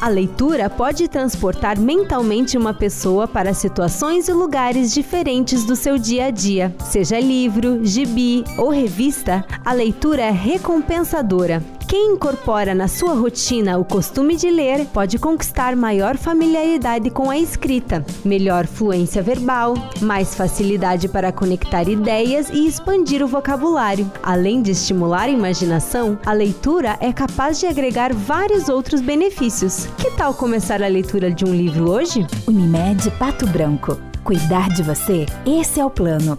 A 0.00 0.08
leitura 0.08 0.70
pode 0.70 1.06
transportar 1.08 1.78
mentalmente 1.78 2.56
uma 2.56 2.72
pessoa 2.72 3.28
para 3.28 3.52
situações 3.52 4.28
e 4.28 4.32
lugares 4.32 4.94
diferentes 4.94 5.64
do 5.66 5.76
seu 5.76 5.98
dia 5.98 6.26
a 6.26 6.30
dia. 6.30 6.74
Seja 6.82 7.20
livro, 7.20 7.84
gibi 7.84 8.42
ou 8.56 8.70
revista, 8.70 9.44
a 9.62 9.74
leitura 9.74 10.22
é 10.22 10.30
recompensadora. 10.30 11.62
Quem 11.90 12.12
incorpora 12.12 12.72
na 12.72 12.86
sua 12.86 13.14
rotina 13.14 13.76
o 13.76 13.84
costume 13.84 14.36
de 14.36 14.48
ler 14.48 14.86
pode 14.86 15.18
conquistar 15.18 15.74
maior 15.74 16.16
familiaridade 16.16 17.10
com 17.10 17.28
a 17.28 17.36
escrita, 17.36 18.06
melhor 18.24 18.64
fluência 18.64 19.20
verbal, 19.20 19.74
mais 20.00 20.36
facilidade 20.36 21.08
para 21.08 21.32
conectar 21.32 21.88
ideias 21.88 22.48
e 22.48 22.64
expandir 22.64 23.24
o 23.24 23.26
vocabulário. 23.26 24.08
Além 24.22 24.62
de 24.62 24.70
estimular 24.70 25.24
a 25.24 25.30
imaginação, 25.30 26.16
a 26.24 26.32
leitura 26.32 26.96
é 27.00 27.12
capaz 27.12 27.58
de 27.58 27.66
agregar 27.66 28.14
vários 28.14 28.68
outros 28.68 29.00
benefícios. 29.00 29.88
Que 29.98 30.10
tal 30.16 30.34
começar 30.34 30.82
a 30.82 30.86
leitura 30.86 31.30
de 31.30 31.44
um 31.44 31.54
livro 31.54 31.90
hoje? 31.90 32.26
Unimed 32.46 33.10
Pato 33.12 33.46
Branco. 33.46 33.98
Cuidar 34.24 34.68
de 34.70 34.82
você? 34.82 35.26
Esse 35.46 35.80
é 35.80 35.84
o 35.84 35.90
plano. 35.90 36.38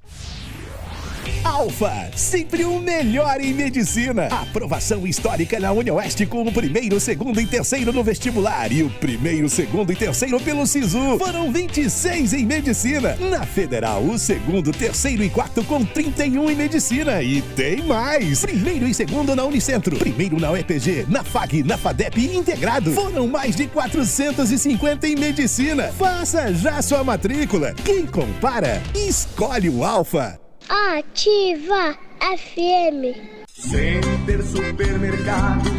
Alfa, 1.43 2.09
sempre 2.15 2.63
o 2.65 2.79
melhor 2.79 3.41
em 3.41 3.51
medicina. 3.53 4.27
Aprovação 4.27 5.07
histórica 5.07 5.59
na 5.59 5.71
UniOeste 5.71 6.25
com 6.25 6.43
o 6.43 6.51
primeiro, 6.51 6.99
segundo 6.99 7.41
e 7.41 7.47
terceiro 7.47 7.91
no 7.91 8.03
vestibular 8.03 8.71
e 8.71 8.83
o 8.83 8.89
primeiro, 8.89 9.49
segundo 9.49 9.91
e 9.91 9.95
terceiro 9.95 10.39
pelo 10.39 10.67
SISU. 10.67 11.17
Foram 11.17 11.51
26 11.51 12.33
em 12.33 12.45
medicina. 12.45 13.15
Na 13.29 13.43
Federal, 13.45 14.03
o 14.03 14.19
segundo, 14.19 14.71
terceiro 14.71 15.23
e 15.23 15.29
quarto 15.29 15.63
com 15.63 15.83
31 15.83 16.51
em 16.51 16.55
medicina. 16.55 17.23
E 17.23 17.41
tem 17.41 17.81
mais. 17.83 18.41
Primeiro 18.41 18.87
e 18.87 18.93
segundo 18.93 19.35
na 19.35 19.43
Unicentro. 19.43 19.97
Primeiro 19.97 20.39
na 20.39 20.51
UEPG, 20.51 21.05
na 21.07 21.23
FAG, 21.23 21.63
na 21.63 21.77
FADEP 21.77 22.35
integrado. 22.35 22.91
Foram 22.93 23.27
mais 23.27 23.55
de 23.55 23.67
450 23.67 25.07
em 25.07 25.15
medicina. 25.15 25.91
Faça 25.93 26.53
já 26.53 26.81
sua 26.81 27.03
matrícula. 27.03 27.73
Quem 27.83 28.05
compara, 28.05 28.81
escolhe 28.95 29.69
o 29.69 29.83
Alfa. 29.83 30.40
Ativa 30.69 31.97
FM. 32.19 33.15
Center 33.47 34.43
Supermercados 34.43 35.71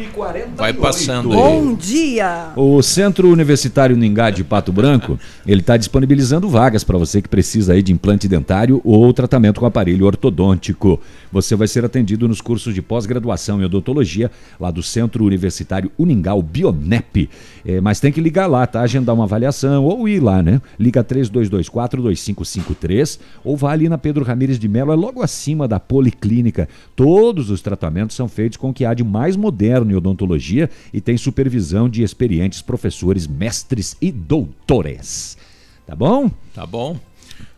vai 0.54 0.74
passando 0.74 1.32
aí. 1.32 1.38
Bom 1.38 1.74
dia! 1.74 2.50
O 2.54 2.82
Centro 2.82 3.30
Universitário 3.30 3.96
Ningá 3.96 4.28
de 4.28 4.44
Pato 4.44 4.70
Branco, 4.70 5.18
ele 5.46 5.62
está 5.62 5.78
disponibilizando 5.78 6.46
vagas 6.46 6.84
para 6.84 6.98
você 6.98 7.22
que 7.22 7.28
precisa 7.28 7.72
aí 7.72 7.82
de 7.82 7.90
implante 7.90 8.28
dentário 8.28 8.82
ou 8.84 9.10
tratamento 9.14 9.60
com 9.60 9.66
aparelho 9.66 10.04
ortodôntico. 10.04 11.00
Você 11.32 11.56
vai 11.56 11.66
ser 11.66 11.82
atendido 11.82 12.28
nos 12.28 12.42
cursos 12.42 12.74
de 12.74 12.82
pós-graduação 12.82 13.62
em 13.62 13.64
odontologia 13.64 14.30
lá 14.58 14.70
do 14.70 14.82
Centro 14.82 15.24
Universitário 15.24 15.90
Uningá, 15.98 16.34
o 16.34 16.42
Bionep. 16.42 17.30
É, 17.64 17.80
mas 17.80 17.98
tem 17.98 18.12
que 18.12 18.20
ligar 18.20 18.46
lá, 18.46 18.66
tá? 18.66 18.82
Agendar 18.82 19.14
uma 19.14 19.24
avaliação 19.24 19.84
ou 19.84 20.06
ir 20.06 20.20
lá, 20.20 20.42
né? 20.42 20.60
Liga 20.78 21.02
3224-2553 21.02 23.18
ou 23.42 23.56
vá 23.56 23.72
ali 23.72 23.88
na 23.88 23.96
Pedro 23.96 24.22
Ramires 24.22 24.58
de 24.58 24.68
Melo, 24.68 24.92
é 24.92 24.96
logo 24.96 25.22
acima 25.22 25.66
da 25.66 25.80
Policlínica. 25.80 26.68
Todos 26.94 27.48
os 27.48 27.62
tratamentos 27.70 28.16
são 28.16 28.28
feitos 28.28 28.56
com 28.56 28.70
o 28.70 28.74
que 28.74 28.84
há 28.84 28.92
de 28.92 29.04
mais 29.04 29.36
moderno 29.36 29.92
em 29.92 29.94
odontologia 29.94 30.68
e 30.92 31.00
tem 31.00 31.16
supervisão 31.16 31.88
de 31.88 32.02
experientes 32.02 32.60
professores, 32.60 33.28
mestres 33.28 33.96
e 34.00 34.10
doutores. 34.10 35.38
Tá 35.86 35.94
bom? 35.94 36.30
Tá 36.52 36.66
bom. 36.66 36.98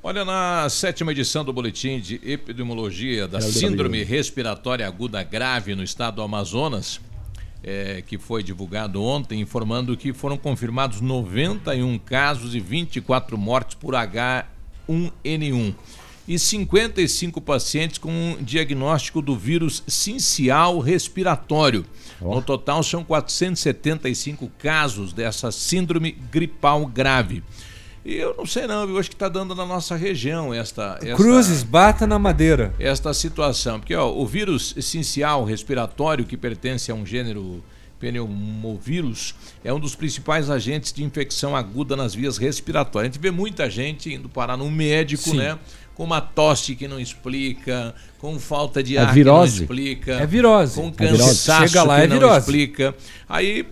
Olha, 0.03 0.25
na 0.25 0.69
sétima 0.69 1.13
edição 1.13 1.45
do 1.45 1.53
Boletim 1.53 1.99
de 1.99 2.21
Epidemiologia 2.25 3.27
da 3.27 3.41
Síndrome 3.41 4.05
Respiratória 4.05 4.87
Aguda 4.87 5.23
Grave 5.23 5.75
no 5.75 5.83
estado 5.83 6.17
do 6.17 6.23
Amazonas, 6.23 7.01
é, 7.63 8.03
que 8.07 8.19
foi 8.19 8.43
divulgado 8.43 9.03
ontem, 9.03 9.41
informando 9.41 9.97
que 9.97 10.13
foram 10.13 10.37
confirmados 10.37 11.01
91 11.01 11.99
casos 11.99 12.55
e 12.55 12.61
24 12.61 13.39
mortes 13.39 13.77
por 13.77 13.95
H1N1 13.95 15.75
e 16.33 16.39
55 16.39 17.41
pacientes 17.41 17.99
com 17.99 18.11
um 18.11 18.43
diagnóstico 18.43 19.21
do 19.21 19.37
vírus 19.37 19.83
sincial 19.87 20.79
respiratório. 20.79 21.85
No 22.21 22.41
total, 22.41 22.83
são 22.83 23.05
475 23.05 24.51
casos 24.59 25.13
dessa 25.13 25.53
síndrome 25.53 26.13
gripal 26.13 26.87
grave. 26.87 27.43
E 28.05 28.15
eu 28.17 28.35
não 28.37 28.47
sei 28.47 28.67
não, 28.67 28.89
eu 28.89 28.99
acho 28.99 29.11
que 29.11 29.15
está 29.15 29.29
dando 29.29 29.55
na 29.55 29.65
nossa 29.65 29.95
região 29.95 30.53
esta, 30.53 30.99
esta 31.03 31.15
Cruzes, 31.17 31.63
bata 31.63 32.07
na 32.07 32.19
madeira. 32.19 32.75
esta 32.79 33.13
situação. 33.15 33.79
Porque 33.79 33.95
ó, 33.95 34.11
o 34.11 34.27
vírus 34.27 34.75
essencial 34.77 35.45
respiratório, 35.45 36.25
que 36.25 36.37
pertence 36.37 36.91
a 36.91 36.95
um 36.95 37.07
gênero 37.07 37.63
pneumovírus, 38.01 39.37
é 39.63 39.73
um 39.73 39.79
dos 39.79 39.95
principais 39.95 40.51
agentes 40.51 40.93
de 40.93 41.05
infecção 41.05 41.55
aguda 41.55 41.95
nas 41.95 42.13
vias 42.13 42.37
respiratórias. 42.37 43.11
A 43.11 43.13
gente 43.13 43.23
vê 43.23 43.31
muita 43.31 43.71
gente 43.71 44.13
indo 44.13 44.29
parar 44.29 44.57
num 44.57 44.71
médico, 44.71 45.31
Sim. 45.31 45.37
né? 45.37 45.59
Com 45.95 46.05
uma 46.05 46.21
tosse 46.21 46.75
que 46.75 46.89
não 46.89 46.99
explica, 46.99 47.95
com 48.19 48.39
falta 48.39 48.83
de 48.83 48.97
É 48.97 49.01
ar 49.01 49.13
virose. 49.13 49.53
que 49.53 49.59
não 49.61 49.65
explica. 49.75 50.13
É 50.15 50.27
virose. 50.27 50.75
Com 50.81 50.89
É 50.89 51.07
virose. 51.07 51.19
cansaço 51.23 51.69
Chega 51.69 51.83
lá, 51.83 51.97
que 51.99 52.03
é 52.03 52.07
não 52.07 52.17
virose. 52.17 52.39
explica. 52.39 52.95
Aí 53.29 53.67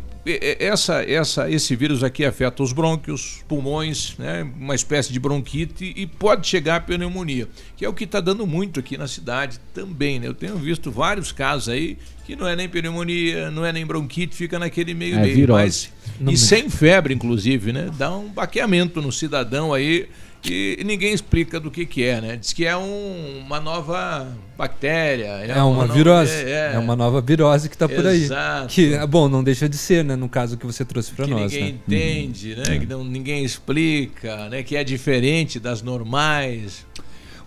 essa, 0.59 1.03
essa, 1.03 1.51
esse 1.51 1.75
vírus 1.75 2.05
aqui 2.05 2.25
afeta 2.27 2.63
os 2.63 2.73
brônquios, 2.75 3.43
pulmões, 3.49 4.15
né? 4.19 4.47
uma 4.59 4.75
espécie 4.75 5.11
de 5.13 5.19
bronquite 5.19 5.95
e 5.97 6.07
pode 6.07 6.47
chegar 6.47 6.77
à 6.77 6.81
pneumonia, 6.81 7.49
que 7.75 7.85
é 7.87 7.89
o 7.89 7.95
que 7.95 8.05
está 8.05 8.21
dando 8.21 8.47
muito 8.47 8.79
aqui 8.79 8.99
na 8.99 9.09
cidade 9.09 9.59
também. 9.73 10.21
Né? 10.21 10.29
Eu 10.29 10.35
tenho 10.35 10.57
visto 10.57 10.91
vários 10.91 11.33
casos 11.33 11.71
aí 11.71 11.97
que 12.27 12.37
não 12.37 12.47
é 12.47 12.55
nem 12.55 12.69
pneumonia, 12.69 13.51
não 13.51 13.65
é 13.65 13.73
nem 13.73 13.85
bronquite, 13.87 14.37
fica 14.37 14.59
naquele 14.59 14.93
meio 14.93 15.17
É 15.17 15.23
meio. 15.23 15.35
virose. 15.35 15.89
Mas, 15.89 15.91
Não 16.21 16.33
e 16.33 16.37
sem 16.37 16.69
febre, 16.69 17.15
inclusive, 17.15 17.73
né? 17.73 17.91
Dá 17.97 18.15
um 18.15 18.29
baqueamento 18.29 19.01
no 19.01 19.11
cidadão 19.11 19.73
aí 19.73 20.07
que 20.43 20.81
ninguém 20.85 21.13
explica 21.13 21.61
do 21.61 21.71
que, 21.71 21.85
que 21.85 22.03
é, 22.05 22.21
né? 22.21 22.37
Diz 22.37 22.53
que 22.53 22.65
é 22.65 22.77
um- 22.77 23.43
uma 23.47 23.61
nova 23.61 24.27
bactéria. 24.57 25.27
É 25.27 25.63
uma 25.63 25.87
no- 25.87 25.93
virose. 25.95 26.33
é- 26.33 26.73
É, 26.75 26.79
uma 26.79 26.97
nova 26.97 27.21
virose 27.21 27.69
que 27.69 27.75
está 27.75 27.89
por 27.89 28.07
aí. 28.07 28.23
Exato. 28.25 28.69
Que, 28.69 28.97
bom, 29.07 29.29
não 29.29 29.43
deixa 29.45 29.69
de 29.69 29.77
ser, 29.77 30.05
né? 30.05 30.17
No 30.17 30.29
caso 30.29 30.57
que 30.57 30.65
você 30.67 30.85
trouxe 30.85 31.13
para 31.13 31.25
que 31.27 31.31
nós. 31.31 31.53
ninguém 31.53 31.73
né? 31.73 31.79
entende, 31.87 32.57
né? 32.57 32.79
Que 32.79 32.87
não, 32.87 33.05
ninguém 33.05 33.45
explica, 33.45 34.49
né? 34.49 34.63
Que 34.63 34.77
é 34.77 34.85
diferente 34.85 35.59
das 35.61 35.83
normais. 35.83 36.87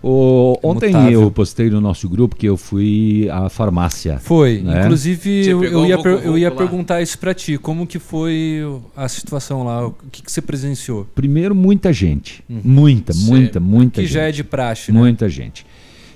O- 0.06 0.60
ontem 0.62 0.88
Mutável. 0.88 1.22
eu 1.22 1.32
postei 1.32 1.70
no 1.70 1.80
nosso 1.80 2.10
grupo 2.10 2.36
que 2.36 2.46
eu 2.46 2.58
fui 2.58 3.30
à 3.32 3.48
farmácia. 3.48 4.20
Foi. 4.20 4.60
né? 4.62 4.82
Inclusive, 4.84 5.48
eu, 5.48 5.64
eu 5.64 5.86
ia, 5.86 5.96
eu 6.26 6.38
ia 6.38 6.52
perguntar 6.52 7.02
isso 7.02 7.18
para 7.18 7.34
ti. 7.34 7.58
Como 7.58 7.88
que 7.88 8.00
foi 8.00 8.60
a 8.98 9.08
situação 9.08 9.64
lá? 9.64 9.88
O 9.88 9.96
que, 10.12 10.22
que 10.22 10.30
você 10.30 10.42
presenciou? 10.42 11.08
Primeiro, 11.16 11.56
muita 11.56 11.94
gente. 11.94 12.44
Muita, 12.50 13.14
muita, 13.16 13.60
muita 13.62 14.02
Que 14.02 14.08
gente. 14.08 14.14
já 14.14 14.22
é 14.24 14.32
de 14.34 14.44
praxe, 14.44 14.92
né? 14.92 15.00
Muita 15.00 15.30
gente. 15.30 15.66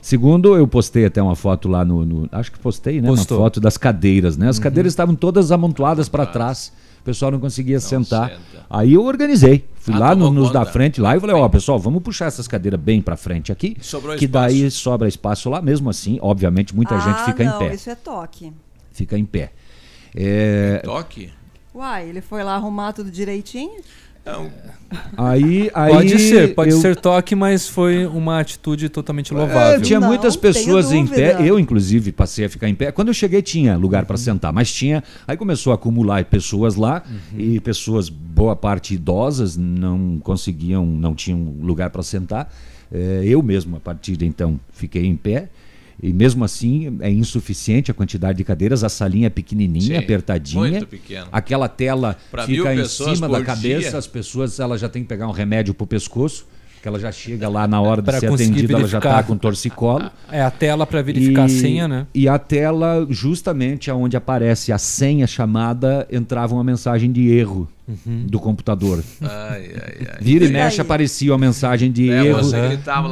Segundo, 0.02 0.56
eu 0.56 0.68
postei 0.68 1.06
até 1.06 1.22
uma 1.22 1.36
foto 1.36 1.68
lá 1.70 1.84
no. 1.86 2.06
no- 2.06 2.30
acho 2.32 2.52
que 2.52 2.60
postei, 2.60 3.00
né? 3.02 3.08
Postou. 3.08 3.38
Uma 3.38 3.46
foto 3.46 3.60
das 3.62 3.78
cadeiras, 3.78 4.36
né? 4.38 4.50
As 4.50 4.58
Uhum. 4.58 4.64
cadeiras 4.64 4.92
estavam 4.94 5.16
todas 5.16 5.50
amontoadas 5.52 6.10
para 6.10 6.26
trás. 6.26 6.72
O 7.08 7.10
pessoal 7.10 7.32
não 7.32 7.40
conseguia 7.40 7.80
sentar. 7.80 8.34
Aí 8.70 8.96
eu 8.96 9.04
organizei. 9.06 9.64
Fui 9.76 9.94
Ah, 9.94 10.00
lá 10.00 10.16
no- 10.16 10.30
nos 10.30 10.52
da 10.52 10.60
conta. 10.60 10.72
frente 10.74 11.00
lá 11.00 11.16
e 11.16 11.20
falei, 11.22 11.34
ó, 11.38 11.48
pessoal, 11.48 11.80
vamos 11.80 12.04
puxar 12.04 12.26
essas 12.26 12.50
cadeiras 12.50 12.78
bem 12.78 13.02
para 13.02 13.16
frente 13.16 13.50
aqui. 13.50 13.78
Sobrou 13.80 14.18
que 14.18 14.26
espaço. 14.26 14.54
daí 14.54 14.70
sobra 14.70 15.08
espaço 15.08 15.50
lá. 15.50 15.62
Mesmo 15.62 15.90
assim, 15.90 16.20
obviamente, 16.22 16.76
muita 16.76 16.96
ah, 16.96 17.00
gente 17.00 17.24
fica 17.24 17.46
não, 17.46 17.56
em 17.56 17.70
pé. 17.70 17.76
isso 17.76 17.90
é 17.90 17.96
toque. 17.96 18.52
Fica 18.92 19.18
em 19.18 19.24
pé. 19.24 19.54
É, 20.14 20.82
Toque? 20.84 21.32
Uai, 21.74 22.10
ele 22.10 22.20
foi 22.20 22.44
lá 22.44 22.56
arrumar 22.56 22.92
tudo 22.92 23.10
direitinho? 23.10 23.80
Aí, 25.18 25.70
aí 25.74 25.92
pode 25.94 26.20
ser, 26.20 26.56
pode 26.56 26.72
eu- 26.72 26.78
ser 26.82 26.96
toque, 26.96 27.36
mas 27.36 27.68
foi 27.68 28.06
uma 28.06 28.40
atitude 28.40 28.88
totalmente 28.90 29.34
É, 29.34 29.38
louvável. 29.38 29.82
tinha 29.82 30.00
muitas 30.00 30.36
pessoas 30.36 30.92
em 30.92 31.06
pé. 31.06 31.38
Eu, 31.46 31.60
inclusive, 31.60 32.12
passei 32.12 32.46
a 32.46 32.50
ficar 32.50 32.70
em 32.70 32.76
pé. 32.76 32.92
Quando 32.92 33.10
eu 33.10 33.14
cheguei, 33.14 33.42
tinha 33.42 33.76
lugar 33.76 34.06
para 34.06 34.18
sentar, 34.18 34.54
mas 34.54 34.72
tinha. 34.72 35.04
Aí 35.28 35.36
começou 35.36 35.72
a 35.72 35.76
acumular 35.76 36.24
pessoas 36.26 36.76
lá 36.76 37.04
e 37.38 37.60
pessoas, 37.60 38.10
boa 38.10 38.56
parte 38.56 38.94
idosas, 38.94 39.58
não 39.58 40.20
conseguiam, 40.24 40.86
não 40.86 41.14
tinham 41.14 41.56
lugar 41.62 41.90
para 41.90 42.04
sentar. 42.04 42.52
É, 42.92 43.22
eu 43.26 43.44
mesmo, 43.44 43.76
a 43.76 43.80
partir 43.82 44.16
de 44.16 44.26
então, 44.26 44.60
fiquei 44.72 45.06
em 45.06 45.16
pé. 45.16 45.50
E 46.02 46.14
mesmo 46.14 46.44
assim 46.46 46.98
é 47.02 47.10
insuficiente 47.10 47.90
a 47.90 47.94
quantidade 47.94 48.38
de 48.38 48.44
cadeiras, 48.44 48.84
a 48.84 48.90
salinha 48.90 49.28
é 49.28 49.30
pequenininha, 49.30 49.98
Sim, 50.00 50.04
apertadinha. 50.04 50.62
muito 50.62 50.86
pequena. 50.88 51.28
Aquela 51.32 51.68
tela 51.68 52.16
Pra 52.30 52.46
fica 52.46 52.74
em 52.74 52.86
cima 52.86 53.28
da 53.28 53.42
cabeça, 53.44 53.90
dia. 53.90 53.98
as 53.98 54.06
pessoas 54.08 54.60
ela 54.60 54.78
já 54.78 54.88
tem 54.88 55.02
que 55.02 55.08
pegar 55.10 55.28
um 55.28 55.32
remédio 55.32 55.74
pro 55.74 55.88
pescoço, 55.88 56.46
que 56.82 56.88
ela 56.88 57.00
já 57.00 57.12
chega 57.12 57.50
lá 57.50 57.68
na 57.68 57.82
hora 57.82 58.02
de 58.02 58.06
Pra 58.06 58.20
ser 58.20 58.32
atendida, 58.32 58.74
ela 58.74 58.88
já 58.88 59.00
está 59.00 59.24
com 59.24 59.36
torcicolo. 59.36 60.12
É 60.32 60.42
a 60.42 60.52
tela 60.52 60.86
para 60.86 61.02
verificar 61.02 61.46
a 61.46 61.50
senha, 61.50 61.88
né? 61.88 62.06
E 62.14 62.30
a 62.30 62.38
tela, 62.38 63.08
justamente 63.10 63.90
onde 63.90 64.16
aparece 64.16 64.72
a 64.72 64.78
senha 64.78 65.26
chamada, 65.26 66.08
entrava 66.12 66.54
uma 66.54 66.64
mensagem 66.64 67.12
de 67.12 67.28
erro 67.30 67.68
Uhum. 67.88 68.26
do 68.28 68.38
computador. 68.40 69.02
Ai, 69.22 69.30
ai, 69.30 70.08
ai. 70.12 70.18
Vira 70.20 70.44
e 70.44 70.50
E 70.50 70.52
mexe, 70.52 70.82
aí? 70.82 70.86
aparecia 70.86 71.32
uma 71.32 71.38
mensagem 71.38 71.90
de 71.90 72.10
É, 72.12 72.26
erro 72.26 72.42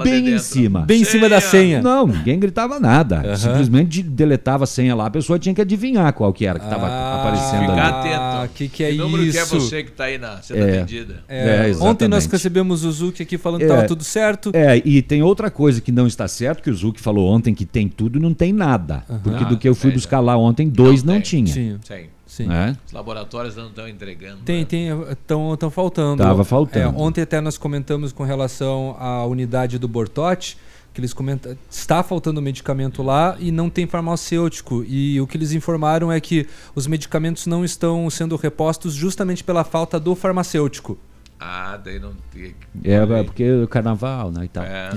bem 0.04 0.20
em 0.20 0.24
dentro. 0.26 0.40
cima. 0.44 0.82
Bem 0.82 1.02
em 1.02 1.06
cima 1.06 1.30
da 1.30 1.40
senha. 1.40 1.82
Não, 1.82 2.06
ninguém 2.06 2.38
gritava 2.38 2.78
nada. 2.80 3.22
Aham. 3.26 3.36
Simplesmente 3.38 4.04
deletava 4.04 4.66
a 4.66 4.68
senha 4.68 4.94
lá, 4.94 5.06
a 5.06 5.10
pessoa 5.10 5.40
tinha 5.40 5.56
que 5.56 5.62
adivinhar 5.62 6.12
qual 6.14 6.34
que 6.34 6.46
era 6.46 6.60
que 6.60 6.66
estava 6.66 6.88
Ah, 6.88 7.22
aparecendo 7.22 7.62
Ficar 7.70 8.02
ali. 8.02 8.14
atento. 8.14 8.54
que 8.54 8.68
que 8.68 8.84
é 8.84 8.92
que 8.92 8.98
número 8.98 9.24
que 9.32 9.38
é 9.38 9.42
isso? 9.44 9.60
você 9.60 9.84
que 9.84 9.92
está 9.92 10.04
aí 10.06 10.18
na, 10.18 10.42
sendo 10.42 10.60
É. 10.60 10.78
atendida? 10.80 11.24
É, 11.28 11.70
É, 11.72 11.76
ontem 11.80 12.08
nós 12.10 12.26
recebemos 12.26 12.84
o 12.84 12.92
Zuki 12.92 13.24
aqui 13.24 13.38
falando 13.38 13.60
que 13.60 13.66
É. 13.66 13.70
estava 13.70 13.88
tudo 13.88 14.04
certo. 14.04 14.52
É, 14.54 14.82
e 14.84 15.02
tem 15.02 15.24
outra 15.24 15.50
coisa 15.50 15.80
que 15.80 15.92
não 15.92 16.06
está 16.06 16.28
certo, 16.28 16.62
que 16.62 16.70
o 16.70 16.74
Zuki 16.76 17.00
falou 17.00 17.30
ontem 17.32 17.54
que 17.54 17.66
tem 17.66 17.88
tudo 17.88 18.20
e 18.20 18.22
não 18.22 18.34
tem 18.34 18.52
nada. 18.52 19.04
Porque 19.24 19.44
Ah, 19.46 19.48
do 19.48 19.58
que 19.58 19.68
eu 19.70 19.74
fui 19.76 19.92
buscar 19.92 20.20
lá 20.20 20.36
ontem, 20.38 20.68
dois 20.68 21.02
não, 21.02 21.14
tem. 21.14 21.22
tinha. 21.22 21.46
Tinha. 21.54 21.80
Sim. 21.82 22.04
Sim. 22.36 22.52
É? 22.52 22.76
Os 22.86 22.92
laboratórios 22.92 23.56
não 23.56 23.68
estão 23.68 23.88
entregando. 23.88 24.42
Tem, 24.44 24.66
tem, 24.66 24.90
estão 25.10 25.72
faltando. 25.72 26.22
Tava 26.22 26.44
faltando. 26.44 26.98
É, 26.98 27.02
ontem 27.02 27.22
até 27.22 27.40
nós 27.40 27.58
comentamos 27.58 28.12
com 28.12 28.24
relação 28.24 28.94
à 29.00 29.26
unidade 29.26 29.80
do 29.80 29.88
Bortote, 29.88 30.58
que 30.94 31.00
eles 31.00 31.14
comentam, 31.14 31.58
está 31.72 32.04
faltando 32.04 32.42
medicamento 32.42 33.02
lá 33.02 33.38
e 33.40 33.54
não 33.54 33.70
tem 33.70 33.88
farmacêutico. 33.88 34.84
E 34.86 35.22
o 35.22 35.26
que 35.26 35.38
eles 35.38 35.54
informaram 35.54 36.12
é 36.12 36.20
que 36.20 36.46
os 36.76 36.88
medicamentos 36.88 37.48
não 37.48 37.64
estão 37.64 38.10
sendo 38.10 38.36
repostos 38.36 38.94
justamente 38.94 39.42
pela 39.42 39.64
falta 39.64 39.98
do 39.98 40.14
farmacêutico. 40.14 40.98
Ah, 41.40 41.80
daí 41.82 42.00
não 42.00 42.12
tem. 42.34 42.54
É, 42.84 42.96
é, 42.96 43.24
porque 43.24 43.50
o 43.50 43.68
carnaval, 43.70 44.30
né, 44.30 44.44
e 44.44 44.50
tal. 44.50 44.66
É. 44.66 44.90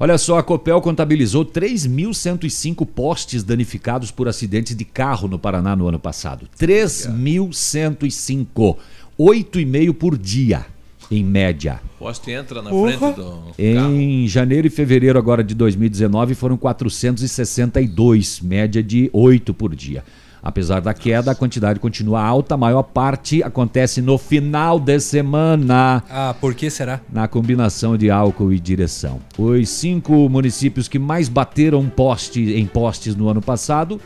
Olha 0.00 0.16
só, 0.16 0.38
a 0.38 0.44
Copel 0.44 0.80
contabilizou 0.80 1.44
3.105 1.44 2.86
postes 2.86 3.42
danificados 3.42 4.12
por 4.12 4.28
acidentes 4.28 4.76
de 4.76 4.84
carro 4.84 5.26
no 5.26 5.40
Paraná 5.40 5.74
no 5.74 5.88
ano 5.88 5.98
passado. 5.98 6.48
3.105. 6.58 8.76
8,5 9.18 9.92
por 9.94 10.16
dia, 10.16 10.64
em 11.10 11.24
média. 11.24 11.80
Poste 11.98 12.30
entra 12.30 12.62
na 12.62 12.70
Porra. 12.70 12.92
frente 12.92 13.16
do. 13.16 13.42
Em 13.58 14.28
janeiro 14.28 14.68
e 14.68 14.70
fevereiro 14.70 15.18
agora 15.18 15.42
de 15.42 15.56
2019 15.56 16.36
foram 16.36 16.56
462, 16.56 18.40
média 18.40 18.80
de 18.80 19.10
8 19.12 19.52
por 19.52 19.74
dia. 19.74 20.04
Apesar 20.42 20.80
da 20.80 20.94
queda, 20.94 21.32
a 21.32 21.34
quantidade 21.34 21.80
continua 21.80 22.22
alta, 22.22 22.54
a 22.54 22.58
maior 22.58 22.82
parte 22.82 23.42
acontece 23.42 24.00
no 24.00 24.16
final 24.16 24.78
de 24.78 25.00
semana. 25.00 26.02
Ah, 26.08 26.34
por 26.40 26.54
que 26.54 26.70
será? 26.70 27.00
Na 27.12 27.26
combinação 27.26 27.96
de 27.96 28.10
álcool 28.10 28.52
e 28.52 28.60
direção. 28.60 29.20
Os 29.36 29.68
cinco 29.68 30.28
municípios 30.28 30.88
que 30.88 30.98
mais 30.98 31.28
bateram 31.28 31.88
poste, 31.88 32.54
em 32.54 32.66
postes 32.66 33.16
no 33.16 33.28
ano 33.28 33.42
passado, 33.42 34.00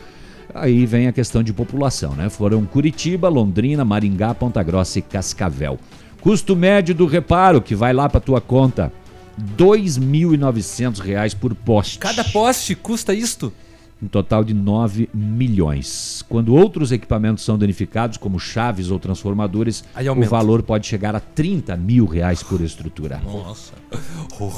aí 0.53 0.85
vem 0.85 1.07
a 1.07 1.13
questão 1.13 1.43
de 1.43 1.53
população, 1.53 2.13
né? 2.13 2.29
Foram 2.29 2.65
Curitiba, 2.65 3.29
Londrina, 3.29 3.85
Maringá, 3.85 4.33
Ponta 4.33 4.61
Grossa 4.63 4.99
e 4.99 5.01
Cascavel. 5.01 5.79
Custo 6.19 6.55
médio 6.55 6.95
do 6.95 7.05
reparo, 7.05 7.61
que 7.61 7.75
vai 7.75 7.93
lá 7.93 8.07
para 8.09 8.21
tua 8.21 8.39
conta, 8.39 8.91
2.900 9.57 10.99
reais 10.99 11.33
por 11.33 11.53
poste. 11.53 11.99
Cada 11.99 12.23
poste 12.23 12.75
custa 12.75 13.13
isto? 13.13 13.51
Um 14.03 14.07
total 14.07 14.43
de 14.43 14.53
9 14.53 15.09
milhões. 15.13 16.25
Quando 16.27 16.53
outros 16.53 16.91
equipamentos 16.91 17.43
são 17.45 17.57
danificados, 17.57 18.17
como 18.17 18.37
chaves 18.37 18.91
ou 18.91 18.99
transformadores, 18.99 19.83
Aí 19.95 20.09
o 20.09 20.23
valor 20.25 20.61
pode 20.61 20.85
chegar 20.87 21.15
a 21.15 21.21
30 21.21 21.77
mil 21.77 22.05
reais 22.05 22.43
por 22.43 22.59
estrutura. 22.59 23.21
Nossa. 23.23 23.71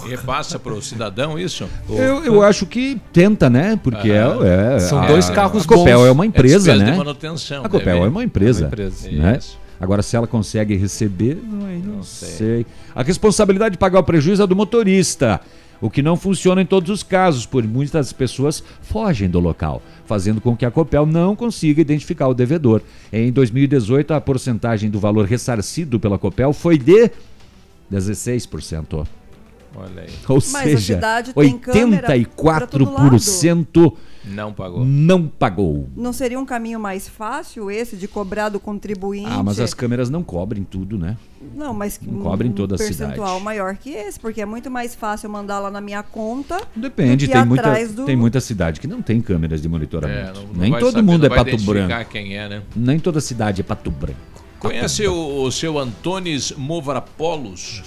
Repassa 0.09 0.57
para 0.57 0.73
o 0.73 0.81
cidadão 0.81 1.37
isso? 1.37 1.69
Eu, 1.87 2.23
eu 2.23 2.41
acho 2.41 2.65
que 2.65 2.99
tenta, 3.13 3.47
né? 3.49 3.79
Porque 3.83 4.09
é, 4.11 4.75
é- 4.75 4.79
São 4.79 4.99
a- 4.99 5.05
dois 5.07 5.29
carros 5.29 5.63
A 5.63 5.67
Copel 5.67 5.99
bons. 5.99 6.07
é 6.07 6.11
uma 6.11 6.23
É 6.23 6.27
empresa, 6.27 6.73
de 6.73 6.79
né? 6.83 6.95
manutenção, 6.95 7.63
A 7.65 7.69
Copel 7.69 7.85
deve- 7.85 8.05
é 8.07 8.09
uma 8.09 8.23
empresa. 8.23 8.61
É 8.61 8.63
uma 8.63 8.67
empresa. 8.69 9.11
Né? 9.11 9.37
Isso. 9.37 9.59
Agora, 9.79 10.01
se 10.01 10.15
ela 10.15 10.25
consegue 10.25 10.75
receber, 10.75 11.37
não, 11.43 11.67
não, 11.97 12.03
sei. 12.03 12.65
A 12.95 13.03
responsabilidade 13.03 13.73
de 13.73 13.77
pagar 13.77 13.99
o 13.99 14.03
prejuízo 14.03 14.41
é 14.41 14.47
do 14.47 14.55
motorista. 14.55 15.39
O 15.81 15.89
que 15.89 16.01
não 16.01 16.15
funciona 16.15 16.61
em 16.61 16.65
todos 16.65 16.89
os 16.89 17.03
casos, 17.03 17.45
por 17.45 17.63
muitas 17.63 18.13
pessoas 18.13 18.63
fogem 18.81 19.29
do 19.29 19.39
local, 19.39 19.81
fazendo 20.05 20.39
com 20.39 20.55
que 20.55 20.65
a 20.65 20.71
Copel 20.71 21.05
não 21.05 21.35
consiga 21.35 21.81
identificar 21.81 22.27
o 22.27 22.33
devedor. 22.33 22.81
Em 23.11 23.31
2018, 23.31 24.13
a 24.13 24.21
porcentagem 24.21 24.89
do 24.89 24.99
valor 24.99 25.25
ressarcido 25.25 25.99
pela 25.99 26.17
Copel 26.17 26.53
foi 26.53 26.77
de 26.77 27.11
16%. 27.91 29.05
Olha 29.75 30.03
aí. 30.03 30.09
Ou 30.27 30.35
Mas 30.35 30.55
a 30.55 30.63
seja, 30.63 30.95
cidade 30.95 31.33
tem 31.33 31.57
câmera 31.57 32.07
pra 32.35 32.67
todo 32.67 32.85
84% 32.85 33.93
Não 34.27 34.51
pagou. 34.53 34.83
não 34.85 35.27
pagou. 35.27 35.89
Não 35.95 36.11
seria 36.13 36.39
um 36.39 36.45
caminho 36.45 36.79
mais 36.79 37.07
fácil 37.07 37.69
esse 37.69 37.95
de 37.95 38.07
cobrar 38.07 38.49
do 38.49 38.59
contribuinte? 38.59 39.27
Ah, 39.29 39.43
mas 39.43 39.59
as 39.59 39.73
câmeras 39.73 40.09
não 40.09 40.23
cobrem 40.23 40.63
tudo, 40.63 40.97
né? 40.97 41.17
Não, 41.55 41.73
mas 41.73 41.99
Não 42.01 42.21
cobrem 42.23 42.51
toda 42.51 42.75
a 42.75 42.77
percentual 42.77 43.27
cidade. 43.27 43.43
maior 43.43 43.75
que 43.77 43.91
esse, 43.91 44.19
porque 44.19 44.41
é 44.41 44.45
muito 44.45 44.71
mais 44.71 44.95
fácil 44.95 45.29
mandar 45.29 45.59
lá 45.59 45.69
na 45.69 45.79
minha 45.79 46.01
conta. 46.01 46.59
Depende, 46.75 47.27
do 47.27 47.29
que 47.29 47.35
tem 47.37 47.45
muita, 47.45 47.61
atrás 47.67 47.93
do... 47.93 48.05
tem 48.05 48.15
muita 48.15 48.39
cidade 48.41 48.79
que 48.79 48.87
não 48.87 49.01
tem 49.01 49.21
câmeras 49.21 49.61
de 49.61 49.67
É, 49.67 49.69
monitoramento. 49.69 50.39
não- 50.41 50.47
não 50.47 50.53
Nem 50.61 50.71
todo 50.73 50.91
saber, 50.93 51.01
mundo 51.03 51.27
não 51.29 51.35
é 51.35 51.43
pato 51.43 51.57
branco. 51.63 52.09
quem 52.11 52.35
é, 52.37 52.49
né? 52.49 52.61
Nem 52.75 52.99
toda 52.99 53.21
cidade 53.21 53.61
é 53.61 53.63
pato 53.63 53.91
branco. 53.91 54.19
Conhece 54.59 55.05
o, 55.07 55.43
o 55.43 55.51
seu 55.51 55.77
Antones 55.77 56.51
Movrapolos? 56.57 57.83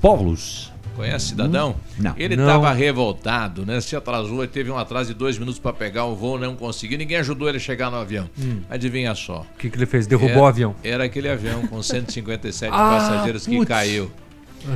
Polos. 0.00 0.71
Conhece 0.96 1.28
cidadão? 1.28 1.70
Hum, 1.98 2.02
não. 2.02 2.14
Ele 2.18 2.34
estava 2.34 2.72
revoltado, 2.72 3.64
né? 3.66 3.80
Se 3.80 3.96
atrasou, 3.96 4.42
ele 4.42 4.52
teve 4.52 4.70
um 4.70 4.78
atraso 4.78 5.12
de 5.12 5.18
dois 5.18 5.38
minutos 5.38 5.58
para 5.58 5.72
pegar 5.72 6.04
o 6.04 6.14
voo, 6.14 6.38
não 6.38 6.54
conseguiu. 6.54 6.98
Ninguém 6.98 7.16
ajudou 7.18 7.48
ele 7.48 7.56
a 7.56 7.60
chegar 7.60 7.90
no 7.90 7.96
avião. 7.96 8.28
Hum. 8.38 8.60
Adivinha 8.68 9.14
só. 9.14 9.46
O 9.54 9.58
que, 9.58 9.70
que 9.70 9.76
ele 9.76 9.86
fez? 9.86 10.06
Derrubou 10.06 10.30
Era- 10.30 10.40
o 10.42 10.46
avião. 10.46 10.74
Era 10.84 11.04
aquele 11.04 11.28
avião 11.28 11.66
com 11.66 11.82
157 11.82 12.70
Ah, 12.72 12.76
passageiros 12.98 13.46
que 13.46 13.56
putz. 13.56 13.68
caiu. 13.68 14.10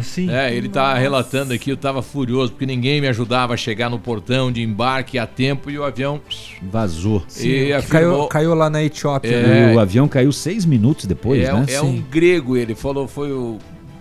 Assim? 0.01 0.28
É, 0.28 0.52
ele 0.52 0.68
tá 0.68 0.94
relatando 0.94 1.52
aqui, 1.55 1.70
eu 1.70 1.76
tava 1.76 2.02
furioso 2.02 2.51
porque 2.51 2.66
ninguém 2.66 3.01
me 3.01 3.06
ajudava 3.06 3.55
a 3.55 3.56
chegar 3.56 3.88
no 3.88 4.01
portão 4.01 4.51
de 4.51 4.60
embarque 4.60 5.16
a 5.16 5.28
tempo 5.28 5.70
e 5.70 5.78
o 5.78 5.84
avião 5.84 6.20
Vazou. 6.60 7.24
E 7.38 7.43
que 7.66 7.72
afirmou- 7.72 8.26
caiu, 8.26 8.28
caiu 8.48 8.55
lá 8.55 8.68
na 8.68 8.82
Etiópia. 8.82 9.30
É. 9.30 9.72
O 9.72 9.78
avião 9.78 10.09
caiu 10.09 10.32
seis 10.32 10.64
minutos 10.64 11.05
depois, 11.06 11.40
é, 11.40 11.52
né? 11.52 11.66
é 11.68 11.80
um 11.80 12.01
grego, 12.02 12.56
ele 12.56 12.74
falou, 12.74 13.06
foi 13.06 13.30
o. 13.30 13.59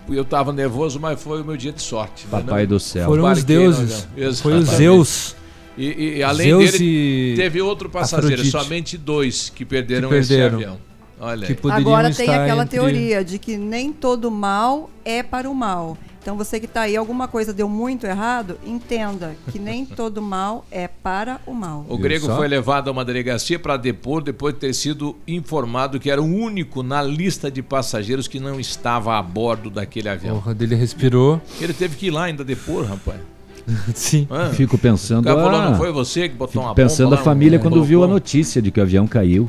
Eu 0.09 0.23
tava 0.25 0.51
nervoso, 0.53 0.99
mas 0.99 1.21
foi 1.21 1.41
o 1.41 1.45
meu 1.45 1.57
dia 1.57 1.71
de 1.71 1.81
sorte. 1.81 2.25
né? 2.25 2.29
Papai 2.31 2.63
Não- 2.63 2.69
do 2.69 2.79
céu. 2.79 3.07
Foram 3.07 3.31
os 3.31 3.43
deuses. 3.43 4.07
Foi 4.41 4.53
os. 4.53 4.69
Zeus. 4.69 5.35
E, 5.77 6.17
e- 6.19 6.23
além 6.23 6.47
Zeus 6.47 6.71
dele, 6.71 6.85
e 6.85 7.35
teve 7.35 7.61
outro 7.61 7.89
passageiro, 7.89 8.35
Afrodite. 8.41 8.51
somente 8.63 8.97
dois 8.97 9.49
que 9.49 9.65
perderam, 9.65 10.07
Que 10.09 10.15
perderam. 10.15 10.45
esse 10.47 10.55
avião. 10.65 10.77
Olha 11.19 11.47
Agora 11.71 12.13
tem 12.13 12.29
aquela 12.29 12.63
entre- 12.63 12.77
teoria 12.77 13.23
de 13.23 13.39
que 13.39 13.57
nem 13.57 13.91
todo 13.91 14.29
mal 14.29 14.89
é 15.03 15.23
para 15.23 15.49
o 15.49 15.55
mal. 15.55 15.97
Então 16.25 16.35
você 16.35 16.59
que 16.59 16.65
está 16.65 16.81
aí, 16.81 16.97
alguma 16.97 17.27
coisa 17.27 17.53
deu 17.53 17.69
muito 17.69 18.07
errado, 18.07 18.57
entenda 18.65 19.35
que 19.51 19.59
nem 19.59 19.85
todo 19.95 20.23
mal 20.23 20.65
é 20.71 20.87
para 20.87 21.39
o 21.45 21.53
mal. 21.53 21.85
O 21.87 21.99
grego 21.99 22.25
foi 22.35 22.47
levado 22.47 22.87
a 22.87 22.91
uma 22.91 23.05
delegacia 23.05 23.59
para 23.59 23.77
depor 23.77 24.23
depois 24.23 24.55
de 24.55 24.59
ter 24.61 24.73
sido 24.73 25.15
informado 25.27 25.99
que 25.99 26.09
era 26.09 26.19
o 26.19 26.25
único 26.25 26.81
na 26.81 26.99
lista 27.03 27.51
de 27.51 27.61
passageiros 27.61 28.27
que 28.27 28.39
não 28.39 28.59
estava 28.59 29.19
a 29.19 29.21
bordo 29.21 29.69
daquele 29.69 30.09
avião. 30.09 30.37
Porra, 30.37 30.55
dele 30.55 30.73
respirou. 30.73 31.39
Ele 31.61 31.73
teve 31.73 31.95
que 31.95 32.07
ir 32.07 32.11
lá 32.11 32.23
ainda 32.23 32.43
depor, 32.43 32.85
rapaz. 32.85 33.19
Sim. 33.93 34.27
Fico 34.55 34.79
pensando. 34.79 35.25
O 35.25 35.27
cara 35.27 35.43
falou, 35.43 35.59
ah, 35.59 35.69
não 35.69 35.77
foi 35.77 35.91
você 35.91 36.27
que 36.27 36.33
botou 36.33 36.63
uma 36.63 36.73
Pensando 36.73 37.09
bomba 37.11 37.21
a 37.21 37.23
família 37.23 37.59
um- 37.59 37.61
quando 37.61 37.83
viu 37.83 37.99
a 37.99 38.07
colocou? 38.07 38.15
notícia 38.15 38.59
de 38.63 38.71
que 38.71 38.79
o 38.79 38.83
avião 38.83 39.05
caiu. 39.05 39.47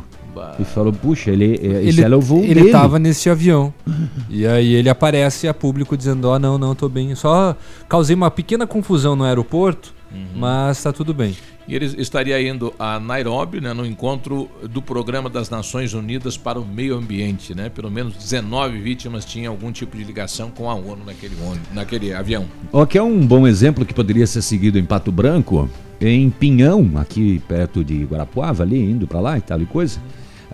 E 0.60 0.64
falou, 0.64 0.92
puxa, 0.92 1.30
ele, 1.30 1.58
Ele, 1.62 1.88
esse 1.88 2.02
era 2.02 2.16
o 2.16 2.20
voo 2.20 2.42
ele 2.42 2.54
dele. 2.54 2.70
tava 2.70 2.98
nesse 2.98 3.28
avião. 3.30 3.72
e 4.28 4.46
aí 4.46 4.74
ele 4.74 4.88
aparece 4.88 5.48
a 5.48 5.54
público 5.54 5.96
dizendo: 5.96 6.26
Ó, 6.28 6.38
não, 6.38 6.58
não, 6.58 6.74
tô 6.74 6.88
bem. 6.88 7.14
Só 7.14 7.56
causei 7.88 8.14
uma 8.14 8.30
pequena 8.30 8.66
confusão 8.66 9.16
no 9.16 9.24
aeroporto, 9.24 9.94
mas 10.34 10.82
tá 10.82 10.92
tudo 10.92 11.12
bem. 11.14 11.36
E 11.68 11.74
ele 11.74 11.86
estaria 12.00 12.40
indo 12.40 12.72
a 12.78 13.00
Nairobi, 13.00 13.60
né, 13.60 13.72
no 13.72 13.84
encontro 13.84 14.48
do 14.70 14.80
Programa 14.80 15.28
das 15.28 15.50
Nações 15.50 15.94
Unidas 15.94 16.36
para 16.36 16.60
o 16.60 16.64
Meio 16.64 16.96
Ambiente, 16.96 17.56
né? 17.56 17.68
Pelo 17.68 17.90
menos 17.90 18.14
19 18.14 18.78
vítimas 18.80 19.24
tinham 19.24 19.52
algum 19.52 19.72
tipo 19.72 19.96
de 19.96 20.04
ligação 20.04 20.48
com 20.48 20.70
a 20.70 20.74
ONU 20.74 21.04
naquele, 21.04 21.34
naquele 21.74 22.12
avião. 22.12 22.44
Ó, 22.72 22.86
que 22.86 22.96
é 22.96 23.02
um 23.02 23.26
bom 23.26 23.48
exemplo 23.48 23.84
que 23.84 23.92
poderia 23.92 24.28
ser 24.28 24.42
seguido 24.42 24.78
em 24.78 24.84
Pato 24.84 25.10
Branco, 25.10 25.68
em 26.00 26.30
Pinhão, 26.30 26.88
aqui 26.96 27.42
perto 27.48 27.82
de 27.82 28.04
Guarapuava, 28.04 28.62
ali, 28.62 28.78
indo 28.78 29.08
para 29.08 29.18
lá 29.18 29.36
e 29.36 29.40
tal 29.40 29.60
e 29.60 29.66
coisa. 29.66 29.98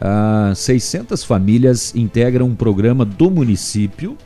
Ah, 0.01 0.53
600 0.55 1.23
famílias 1.25 1.95
integram 1.95 2.47
um 2.47 2.55
programa 2.55 3.05
do 3.05 3.31
município 3.31 4.17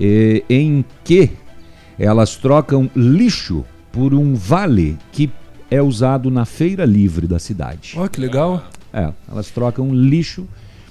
eh, 0.00 0.42
em 0.48 0.84
que 1.04 1.30
elas 1.98 2.36
trocam 2.36 2.90
lixo 2.96 3.64
por 3.92 4.14
um 4.14 4.34
vale 4.34 4.96
que 5.12 5.30
é 5.70 5.80
usado 5.80 6.30
na 6.30 6.44
feira 6.44 6.84
livre 6.84 7.26
da 7.26 7.38
cidade. 7.38 7.94
Ó, 7.96 8.08
que 8.08 8.20
legal. 8.20 8.64
É, 8.92 9.12
elas 9.30 9.50
trocam 9.50 9.94
lixo 9.94 10.46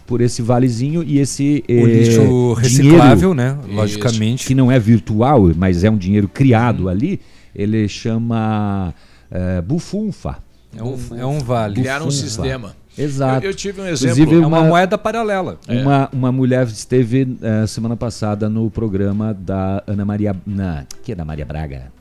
por 0.08 0.22
esse 0.22 0.41
valezinho 0.41 1.03
e 1.03 1.20
esse 1.20 1.64
O 1.68 1.72
eh, 1.72 1.84
lixo 1.84 2.53
reciclável, 2.53 3.34
dinheiro, 3.34 3.34
né? 3.34 3.58
Logicamente. 3.68 4.45
que 4.45 4.56
não 4.56 4.72
é 4.72 4.80
virtual, 4.80 5.52
mas 5.56 5.84
é 5.84 5.90
um 5.90 5.98
dinheiro 5.98 6.28
criado 6.28 6.90
ali, 6.90 7.20
ele 7.56 7.88
chama 7.88 8.94
eh, 9.30 9.62
bufunfa. 9.62 10.38
É 10.76 10.84
um, 10.84 10.98
é 11.18 11.26
um 11.26 11.40
vale. 11.40 11.76
Criaram 11.76 12.08
um 12.08 12.12
sistema. 12.12 12.76
Exato. 12.97 13.45
Eu, 13.45 13.51
eu 13.51 13.55
tive 13.55 13.80
um 13.81 13.85
Inclusive, 13.85 14.11
exemplo. 14.11 14.43
É 14.43 14.45
uma 14.47 14.61
moeda 14.63 14.97
paralela. 14.97 15.57
Uma, 15.68 16.09
uma 16.11 16.31
mulher 16.31 16.68
esteve 16.68 17.38
eh, 17.41 17.65
semana 17.68 17.95
passada 17.95 18.49
no 18.49 18.69
programa 18.69 19.34
da 19.34 19.81
Ana 19.88 20.03
Maria. 20.05 20.35
Na, 20.45 20.85
que 21.03 21.11
é 21.13 21.15
da 21.15 21.23
Maria 21.26 21.45
Braga? 21.45 21.91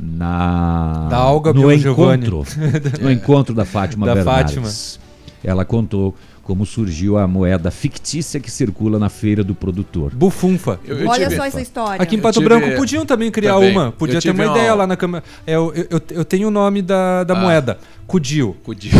Na, 0.00 1.08
Da 1.10 1.24
Olga 1.26 1.52
no 1.52 1.72
encontro, 1.72 2.44
no 3.02 3.10
encontro 3.10 3.54
da 3.54 3.64
Fátima 3.64 4.06
Da 4.06 4.14
Bernardes. 4.14 4.98
Ela 5.42 5.64
contou 5.64 6.14
como 6.42 6.64
surgiu 6.64 7.18
a 7.18 7.26
moeda 7.26 7.70
fictícia 7.70 8.40
que 8.40 8.50
circula 8.50 8.98
na 8.98 9.08
feira 9.10 9.44
do 9.44 9.54
produtor. 9.54 10.12
Bufunfa. 10.14 10.80
Eu- 10.84 11.00
eu 11.00 11.08
Olha 11.08 11.24
tive- 11.26 11.36
só 11.36 11.44
essa 11.44 11.60
história. 11.60 12.02
Aqui 12.02 12.16
em 12.16 12.20
Pato 12.20 12.40
tive- 12.40 12.48
Branco 12.48 12.74
podiam 12.76 13.04
também 13.04 13.30
criar 13.30 13.54
Também. 13.54 13.70
uma. 13.72 13.92
Podia 13.92 14.18
ter 14.20 14.30
uma 14.30 14.44
tive 14.44 14.56
ideia 14.56 14.70
uma- 14.72 14.78
lá 14.78 14.86
na 14.86 14.96
câmera. 14.96 15.22
É, 15.46 15.54
eu, 15.56 15.72
eu, 15.90 16.00
eu 16.10 16.24
tenho 16.24 16.48
o 16.48 16.50
nome 16.50 16.80
da, 16.80 17.22
da 17.24 17.34
Ah. 17.34 17.40
moeda. 17.40 17.78
Cudio. 18.08 18.56
Cudio. 18.64 18.90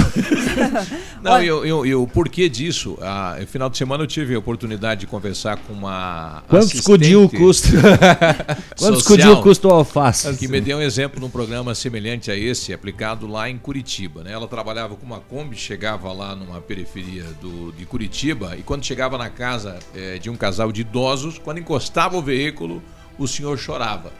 Não, 1.22 1.43
e 1.43 1.51
o- 1.51 1.86
e 1.86 1.90
e 1.90 2.06
porquê 2.09 2.47
disso? 2.47 2.98
Ah, 3.01 3.39
no 3.40 3.47
final 3.47 3.70
de 3.70 3.78
semana 3.78 4.05
eu 4.05 4.06
tive 4.06 4.35
a 4.35 4.39
oportunidade 4.39 5.01
de 5.01 5.06
conversar 5.06 5.56
com 5.56 5.72
uma. 5.72 6.43
Quantos 6.47 6.78
cudinho 6.82 7.26
custa? 7.26 7.68
Quantos 8.78 9.02
cudinho 9.02 9.40
custa 9.43 9.66
o 9.66 9.70
alface? 9.70 10.36
Que 10.36 10.47
me 10.47 10.60
deu 10.60 10.76
um 10.76 10.82
exemplo 10.82 11.18
num 11.20 11.30
programa 11.30 11.74
semelhante 11.74 12.30
a 12.30 12.36
esse, 12.36 12.70
aplicado 12.72 13.26
lá 13.26 13.48
em 13.48 13.56
Curitiba. 13.56 14.22
Né? 14.22 14.30
Ela 14.30 14.47
trabalhava 14.47 14.94
com 14.94 15.06
uma 15.06 15.20
Kombi, 15.20 15.56
chegava 15.56 16.12
lá 16.12 16.36
numa 16.36 16.60
periferia 16.60 17.24
do, 17.40 17.72
de 17.72 17.86
Curitiba, 17.86 18.56
e 18.59 18.62
quando 18.62 18.85
chegava 18.85 19.16
na 19.16 19.30
casa 19.30 19.78
eh, 19.94 20.18
de 20.18 20.28
um 20.28 20.36
casal 20.36 20.70
de 20.70 20.82
idosos, 20.82 21.39
quando 21.39 21.59
encostava 21.59 22.14
o 22.14 22.22
veículo, 22.22 22.82
o 23.18 23.26
senhor 23.26 23.59
chorava. 23.59 24.12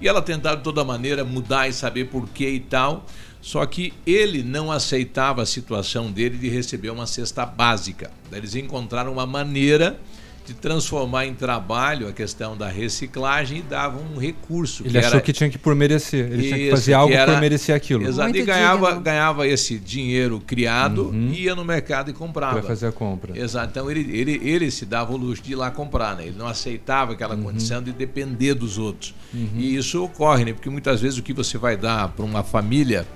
E 0.00 0.08
ela 0.08 0.22
tentava 0.22 0.56
de 0.56 0.62
toda 0.64 0.82
maneira 0.82 1.22
mudar 1.22 1.68
e 1.68 1.72
saber 1.72 2.06
por 2.06 2.26
que 2.30 2.48
e 2.48 2.60
tal. 2.60 3.04
Só 3.42 3.66
que 3.66 3.92
ele 4.06 4.44
não 4.44 4.70
aceitava 4.70 5.42
a 5.42 5.46
situação 5.46 6.12
dele 6.12 6.38
de 6.38 6.48
receber 6.48 6.90
uma 6.90 7.06
cesta 7.06 7.44
básica. 7.44 8.08
Daí 8.30 8.38
eles 8.38 8.54
encontraram 8.54 9.12
uma 9.12 9.26
maneira 9.26 9.98
de 10.46 10.54
transformar 10.54 11.26
em 11.26 11.34
trabalho 11.34 12.08
a 12.08 12.12
questão 12.12 12.56
da 12.56 12.68
reciclagem 12.68 13.58
e 13.58 13.62
davam 13.62 14.02
um 14.14 14.18
recurso. 14.18 14.84
Ele 14.86 14.98
achou 14.98 15.20
que 15.20 15.32
tinha 15.32 15.50
que 15.50 15.58
por 15.58 15.74
merecer. 15.74 16.32
Ele 16.32 16.42
tinha 16.42 16.56
que 16.56 16.70
fazer 16.70 16.94
algo 16.94 17.14
por 17.14 17.40
merecer 17.40 17.74
aquilo. 17.74 18.04
Exato. 18.04 18.28
Muito 18.28 18.38
e 18.38 18.44
ganhava, 18.44 18.86
digno. 18.86 19.00
ganhava 19.02 19.46
esse 19.46 19.78
dinheiro 19.78 20.40
criado, 20.40 21.12
ia 21.32 21.54
no 21.54 21.64
mercado 21.64 22.10
e 22.10 22.14
comprava. 22.14 22.60
Pra 22.60 22.68
fazer 22.68 22.86
a 22.86 22.92
compra. 22.92 23.38
Exato. 23.38 23.68
Então 23.70 23.90
ele, 23.90 24.00
ele, 24.16 24.40
ele 24.42 24.70
se 24.70 24.84
dava 24.86 25.12
o 25.12 25.16
luxo 25.16 25.42
de 25.42 25.52
ir 25.52 25.56
lá 25.56 25.70
comprar, 25.70 26.16
né? 26.16 26.26
Ele 26.26 26.36
não 26.36 26.46
aceitava 26.46 27.12
aquela 27.12 27.36
condição 27.36 27.82
de 27.82 27.92
depender 27.92 28.54
dos 28.54 28.78
outros. 28.78 29.14
E 29.56 29.76
isso 29.76 30.02
ocorre, 30.02 30.44
né? 30.44 30.52
Porque 30.52 30.70
muitas 30.70 31.00
vezes 31.00 31.18
o 31.18 31.22
que 31.22 31.32
você 31.32 31.56
vai 31.58 31.76
dar 31.76 32.08
para 32.08 32.24
uma 32.24 32.42
família 32.42 33.06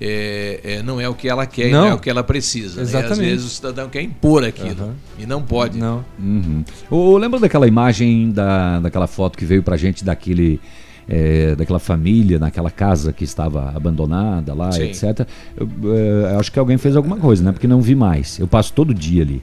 é, 0.00 0.60
é, 0.64 0.82
não 0.82 1.00
é 1.00 1.08
o 1.08 1.14
que 1.14 1.28
ela 1.28 1.46
quer, 1.46 1.70
não 1.70 1.82
Não. 1.82 1.86
é 1.88 1.94
o 1.94 1.98
que 1.98 2.10
ela 2.10 2.22
precisa. 2.22 2.76
né? 2.76 2.80
E 2.80 2.82
às 2.82 2.88
Exatamente. 2.90 3.20
vezes 3.30 3.46
o 3.46 3.48
cidadão 3.48 3.88
quer 3.88 4.02
impor 4.02 4.44
aquilo 4.44 4.82
Aham. 4.84 4.94
e 5.18 5.26
não 5.26 5.40
pode. 5.42 5.78
Não. 5.78 6.04
Uhum. 6.18 6.64
Lembra 7.18 7.38
daquela 7.40 7.66
imagem, 7.68 8.30
da, 8.32 8.80
daquela 8.80 9.06
foto 9.06 9.38
que 9.38 9.44
veio 9.44 9.62
pra 9.62 9.76
gente 9.76 10.04
daquele. 10.04 10.60
é, 11.08 11.54
daquela 11.54 11.78
família, 11.78 12.38
naquela 12.38 12.70
casa 12.70 13.12
que 13.12 13.24
estava 13.24 13.70
abandonada 13.76 14.54
lá, 14.54 14.72
Sim. 14.72 14.84
etc. 14.84 15.26
Eu, 15.56 15.68
é, 15.94 16.36
acho 16.36 16.50
que 16.50 16.58
alguém 16.58 16.78
fez 16.78 16.96
alguma 16.96 17.18
coisa, 17.18 17.44
né? 17.44 17.52
Porque 17.52 17.66
não 17.68 17.80
vi 17.82 17.94
mais. 17.94 18.38
Eu 18.38 18.46
passo 18.48 18.72
todo 18.72 18.92
dia 18.94 19.22
ali. 19.22 19.42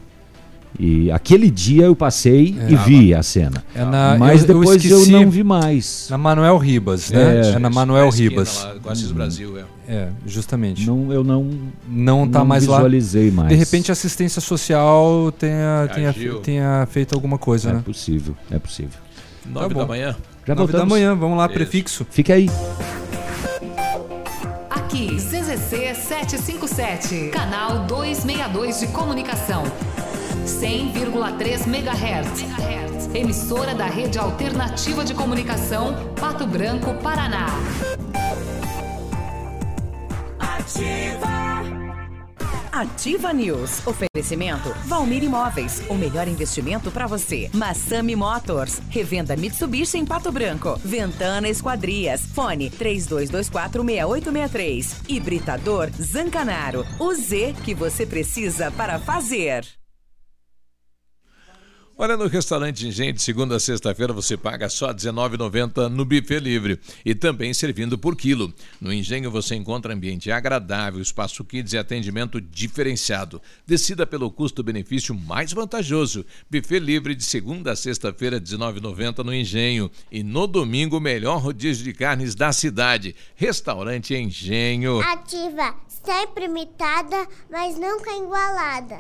E 0.80 1.12
aquele 1.12 1.52
dia 1.52 1.84
eu 1.84 1.96
passei 1.96 2.56
e 2.70 2.76
vi 2.78 3.14
a 3.14 3.22
cena. 3.22 3.64
É 3.76 3.84
na- 3.84 4.16
Mas 4.18 4.44
eu- 4.44 4.48
eu 4.50 4.60
depois 4.62 4.84
eu, 4.86 4.98
esqueci- 4.98 5.12
não 5.12 5.30
vi 5.30 5.44
mais. 5.44 6.08
Na 6.10 6.18
Manuel 6.18 6.58
Ribas, 6.58 7.12
né? 7.12 7.42
É. 7.42 7.50
É, 7.52 7.60
na 7.60 7.70
Manuel 7.70 8.04
Na 8.04 8.10
esquina 8.10 8.30
Ribas. 8.30 8.64
lá, 8.86 8.92
Assis 8.92 9.12
Brasil, 9.12 9.58
é. 9.60 9.64
É, 9.88 10.08
justamente. 10.26 10.88
Não, 10.88 11.12
eu 11.12 11.24
não, 11.24 11.50
Não 11.88 12.28
tá 12.28 12.40
não 12.40 12.46
mais 12.46 12.66
lá. 12.66 12.78
visualizei 12.78 13.30
mais. 13.30 13.50
De 13.50 13.56
repente 13.56 13.92
a 13.92 13.94
assistência 13.94 14.42
social 14.42 15.32
tenha, 15.38 15.90
tenha, 15.94 16.10
Agiu. 16.10 16.40
tenha 16.40 16.88
feito 16.90 17.14
alguma 17.14 17.38
coisa, 17.38 17.70
É 17.70 17.74
né? 17.74 17.82
possível, 17.86 18.36
é 18.50 18.58
possível. 18.58 19.00
Nove 19.46 19.74
bom. 19.74 19.82
da 19.82 19.86
manhã. 19.88 20.16
Já 20.48 20.56
Nove 20.56 20.72
da 20.74 20.86
manhã, 20.86 21.14
vamos 21.16 21.38
lá, 21.38 21.46
Isso. 21.46 21.54
prefixo. 21.54 22.08
Fica 22.10 22.34
aí. 22.34 22.50
Aqui, 24.70 25.16
CZC 25.18 25.94
757, 25.96 27.30
canal 27.32 27.86
262 27.86 28.80
de 28.80 28.88
comunicação. 28.88 29.64
100,3 30.46 31.68
MHz. 31.68 33.14
Emissora 33.14 33.76
da 33.76 33.86
Rede 33.86 34.18
Alternativa 34.18 35.04
de 35.04 35.14
Comunicação, 35.14 36.14
Pato 36.20 36.48
Branco, 36.48 36.94
Paraná. 36.96 37.48
Ativa 42.72 43.34
News. 43.34 43.86
Oferecimento 43.86 44.74
Valmir 44.86 45.24
Imóveis. 45.24 45.84
O 45.90 45.96
melhor 45.96 46.26
investimento 46.28 46.90
para 46.90 47.06
você. 47.06 47.50
Massami 47.54 48.16
Motors. 48.16 48.82
Revenda 48.90 49.36
Mitsubishi 49.36 49.98
em 49.98 50.06
Pato 50.06 50.32
Branco. 50.32 50.80
Ventana 50.84 51.50
Esquadrias. 51.50 52.22
Fone 52.34 52.72
32246863. 52.72 55.10
Hibridador 55.10 55.90
Zancanaro. 56.02 56.86
O 56.98 57.14
Z 57.14 57.54
que 57.64 57.76
você 57.76 58.06
precisa 58.06 58.72
para 58.72 58.98
fazer. 58.98 59.81
Olha, 62.04 62.18
no 62.18 62.26
restaurante 62.26 62.88
Engenho, 62.88 63.14
de 63.14 63.22
segunda 63.22 63.58
a 63.58 63.60
sexta-feira, 63.60 64.12
você 64.12 64.36
paga 64.36 64.68
só 64.70 64.88
R$19,90 64.88 65.88
no 65.88 66.04
buffet 66.04 66.40
livre 66.40 66.80
e 67.06 67.14
também 67.14 67.54
servindo 67.54 67.96
por 67.96 68.16
quilo. 68.16 68.52
No 68.82 68.92
Engenho 68.92 69.30
você 69.30 69.54
encontra 69.54 69.94
ambiente 69.94 70.32
agradável, 70.32 71.00
espaço 71.00 71.46
kids 71.46 71.74
e 71.74 71.78
atendimento 71.78 72.42
diferenciado. 72.42 73.40
Decida 73.68 74.08
pelo 74.08 74.32
custo-benefício 74.32 75.14
mais 75.14 75.54
vantajoso. 75.54 76.26
Buffet 76.50 76.80
livre 76.80 77.14
de 77.14 77.24
segunda 77.24 77.74
a 77.74 77.76
sexta-feira, 77.76 78.38
R$19,90 78.38 79.24
no 79.24 79.32
Engenho. 79.32 79.92
E 80.12 80.24
no 80.24 80.48
domingo, 80.48 81.00
melhor 81.00 81.38
rodízio 81.38 81.84
de 81.84 81.94
carnes 81.94 82.34
da 82.34 82.52
cidade. 82.52 83.16
Restaurante 83.36 84.16
Engenho. 84.16 85.02
Ativa, 85.02 85.76
sempre 86.04 86.46
imitada, 86.46 87.28
mas 87.48 87.76
nunca 87.76 88.10
igualada. 88.18 88.98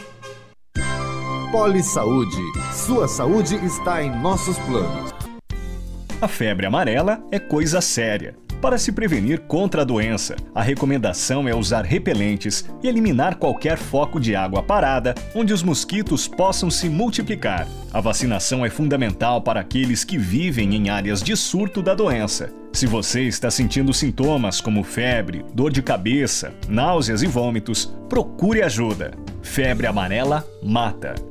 Poli 1.52 1.84
Saúde. 1.84 2.42
Sua 2.74 3.10
saúde 3.10 3.56
está 3.56 4.02
em 4.02 4.10
nossos 4.10 4.58
planos. 4.60 5.12
A 6.22 6.28
febre 6.28 6.66
amarela 6.66 7.22
é 7.30 7.40
coisa 7.40 7.82
séria. 7.82 8.38
Para 8.62 8.78
se 8.78 8.94
prevenir 8.94 9.42
contra 9.42 9.82
a 9.82 9.86
doença, 9.86 10.38
a 10.56 10.62
recomendação 10.62 11.50
é 11.50 11.54
usar 11.54 11.84
repelentes 11.84 12.64
e 12.82 12.88
eliminar 12.88 13.36
qualquer 13.36 13.78
foco 13.78 14.18
de 14.18 14.34
água 14.34 14.64
parada 14.64 15.14
onde 15.36 15.52
os 15.52 15.62
mosquitos 15.62 16.26
possam 16.26 16.72
se 16.72 16.88
multiplicar. 16.88 17.68
A 17.92 18.00
vacinação 18.00 18.66
é 18.66 18.70
fundamental 18.70 19.42
para 19.42 19.60
aqueles 19.60 20.06
que 20.06 20.18
vivem 20.18 20.74
em 20.74 20.90
áreas 20.90 21.22
de 21.22 21.36
surto 21.36 21.82
da 21.82 21.94
doença. 21.94 22.54
Se 22.72 22.88
você 22.88 23.24
está 23.24 23.52
sentindo 23.52 23.94
sintomas 23.94 24.62
como 24.62 24.84
febre, 24.84 25.44
dor 25.54 25.70
de 25.70 25.82
cabeça, 25.82 26.54
náuseas 26.70 27.22
e 27.22 27.28
vômitos, 27.28 27.94
procure 28.08 28.62
ajuda. 28.62 29.12
Febre 29.42 29.86
amarela 29.86 30.48
mata. 30.64 31.31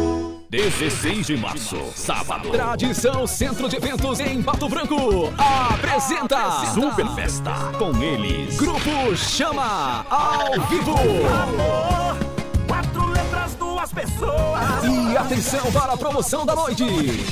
16 0.51 1.27
de 1.27 1.37
março, 1.37 1.77
sábado. 1.95 2.49
Tradição 2.49 3.25
Centro 3.25 3.69
de 3.69 3.77
Eventos 3.77 4.19
em 4.19 4.43
Pato 4.43 4.67
Branco 4.67 5.31
apresenta 5.37 6.65
Super 6.73 7.07
Festa. 7.15 7.53
Com 7.79 7.95
eles, 8.03 8.57
Grupo 8.57 9.15
Chama 9.15 10.05
ao 10.09 10.51
vivo. 10.67 10.91
Amor, 10.91 12.00
duas 13.81 13.93
pessoas. 13.93 14.83
E 14.83 15.17
atenção 15.17 15.71
para 15.71 15.93
a 15.93 15.97
promoção 15.97 16.45
da 16.45 16.55
noite. 16.55 16.83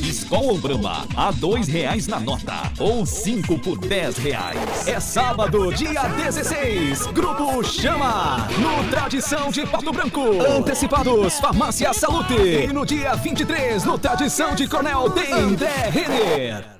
Escola 0.01 0.57
Brahma, 0.57 1.05
a 1.15 1.31
dois 1.31 1.67
reais 1.67 2.07
na 2.07 2.19
nota. 2.19 2.71
Ou 2.79 3.05
cinco 3.05 3.59
por 3.59 3.77
dez 3.77 4.17
reais. 4.17 4.87
É 4.87 4.99
sábado, 4.99 5.71
dia 5.73 6.07
16. 6.07 7.07
Grupo 7.07 7.63
Chama. 7.63 8.47
No 8.57 8.89
Tradição 8.89 9.51
de 9.51 9.65
Pato 9.65 9.91
Branco. 9.91 10.21
Antecipados, 10.57 11.39
Farmácia 11.39 11.93
Salute. 11.93 12.33
E 12.33 12.67
no 12.67 12.85
dia 12.85 13.15
23, 13.15 13.83
no 13.83 13.99
Tradição 13.99 14.55
de 14.55 14.67
Coronel 14.67 15.09
Dendé 15.09 15.89
Renner. 15.89 16.78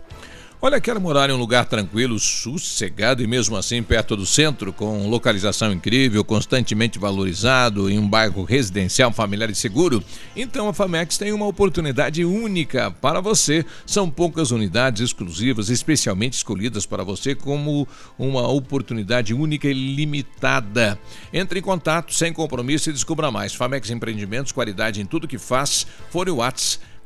Olha, 0.63 0.79
quero 0.79 1.01
morar 1.01 1.27
em 1.27 1.33
um 1.33 1.37
lugar 1.37 1.65
tranquilo, 1.65 2.19
sossegado 2.19 3.23
e 3.23 3.25
mesmo 3.25 3.57
assim 3.57 3.81
perto 3.81 4.15
do 4.15 4.27
centro, 4.27 4.71
com 4.71 5.09
localização 5.09 5.73
incrível, 5.73 6.23
constantemente 6.23 6.99
valorizado, 6.99 7.89
em 7.89 7.97
um 7.97 8.07
bairro 8.07 8.43
residencial, 8.43 9.11
familiar 9.11 9.49
e 9.49 9.55
seguro? 9.55 10.03
Então 10.35 10.69
a 10.69 10.73
Famex 10.73 11.17
tem 11.17 11.33
uma 11.33 11.47
oportunidade 11.47 12.23
única 12.23 12.91
para 12.91 13.19
você. 13.19 13.65
São 13.87 14.07
poucas 14.07 14.51
unidades 14.51 15.01
exclusivas, 15.01 15.69
especialmente 15.71 16.33
escolhidas 16.33 16.85
para 16.85 17.03
você 17.03 17.33
como 17.33 17.87
uma 18.15 18.47
oportunidade 18.47 19.33
única 19.33 19.67
e 19.67 19.73
limitada. 19.73 20.95
Entre 21.33 21.57
em 21.57 21.63
contato 21.63 22.13
sem 22.13 22.31
compromisso 22.31 22.91
e 22.91 22.93
descubra 22.93 23.31
mais. 23.31 23.55
Famex 23.55 23.89
Empreendimentos, 23.89 24.51
qualidade 24.51 25.01
em 25.01 25.07
tudo 25.07 25.27
que 25.27 25.39
faz. 25.39 25.87
Fone 26.11 26.29
Whats 26.29 26.79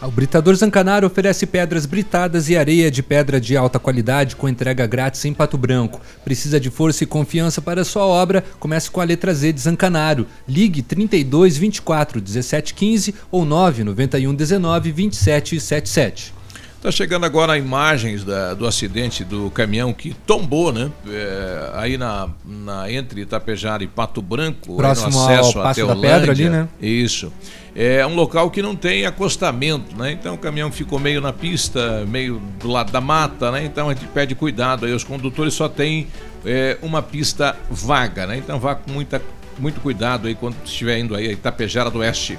O 0.00 0.10
Britador 0.12 0.54
Zancanaro 0.54 1.08
oferece 1.08 1.44
pedras 1.44 1.84
britadas 1.84 2.48
e 2.48 2.56
areia 2.56 2.88
de 2.88 3.02
pedra 3.02 3.40
de 3.40 3.56
alta 3.56 3.80
qualidade 3.80 4.36
com 4.36 4.48
entrega 4.48 4.86
grátis 4.86 5.24
em 5.24 5.34
Pato 5.34 5.58
Branco. 5.58 6.00
Precisa 6.24 6.60
de 6.60 6.70
força 6.70 7.02
e 7.02 7.06
confiança 7.06 7.60
para 7.60 7.84
sua 7.84 8.06
obra? 8.06 8.44
Comece 8.60 8.88
com 8.90 9.00
a 9.00 9.04
letra 9.04 9.34
Z 9.34 9.52
de 9.52 9.60
Zancanaro. 9.60 10.24
Ligue 10.46 10.82
32 10.82 11.56
24 11.56 12.20
17 12.20 12.74
15 12.74 13.14
ou 13.30 13.44
991 13.44 14.32
19 14.34 14.92
27 14.92 15.58
77. 15.60 16.38
Tá 16.80 16.92
chegando 16.92 17.26
agora 17.26 17.58
imagens 17.58 18.22
da- 18.22 18.54
do 18.54 18.64
acidente 18.64 19.24
do 19.24 19.50
caminhão 19.50 19.92
que 19.92 20.14
tombou, 20.24 20.72
né? 20.72 20.92
É, 21.08 21.70
aí 21.74 21.98
na, 21.98 22.28
na 22.46 22.88
entre 22.92 23.22
Itapejara 23.22 23.82
e 23.82 23.88
Pato 23.88 24.22
Branco, 24.22 24.76
Próximo 24.76 25.10
no 25.10 25.18
ao 25.18 25.24
acesso 25.28 25.52
Passo 25.54 25.80
até 25.82 25.86
da 25.92 25.96
Pedra 26.00 26.30
ali, 26.30 26.48
né? 26.48 26.68
Isso. 26.80 27.32
É 27.80 28.04
um 28.04 28.16
local 28.16 28.50
que 28.50 28.60
não 28.60 28.74
tem 28.74 29.06
acostamento, 29.06 29.96
né? 29.96 30.10
Então 30.10 30.34
o 30.34 30.38
caminhão 30.38 30.72
ficou 30.72 30.98
meio 30.98 31.20
na 31.20 31.32
pista, 31.32 32.04
meio 32.08 32.42
do 32.58 32.66
lado 32.66 32.90
da 32.90 33.00
mata, 33.00 33.52
né? 33.52 33.64
Então 33.64 33.88
a 33.88 33.94
gente 33.94 34.08
pede 34.08 34.34
cuidado 34.34 34.84
aí. 34.84 34.92
Os 34.92 35.04
condutores 35.04 35.54
só 35.54 35.68
têm 35.68 36.08
é, 36.44 36.76
uma 36.82 37.00
pista 37.00 37.56
vaga, 37.70 38.26
né? 38.26 38.36
Então 38.36 38.58
vá 38.58 38.74
com 38.74 38.90
muita, 38.90 39.22
muito 39.60 39.80
cuidado 39.80 40.26
aí 40.26 40.34
quando 40.34 40.56
estiver 40.64 40.98
indo 40.98 41.14
aí 41.14 41.28
a 41.28 41.32
Itapejara 41.32 41.88
do 41.88 42.00
Oeste. 42.00 42.36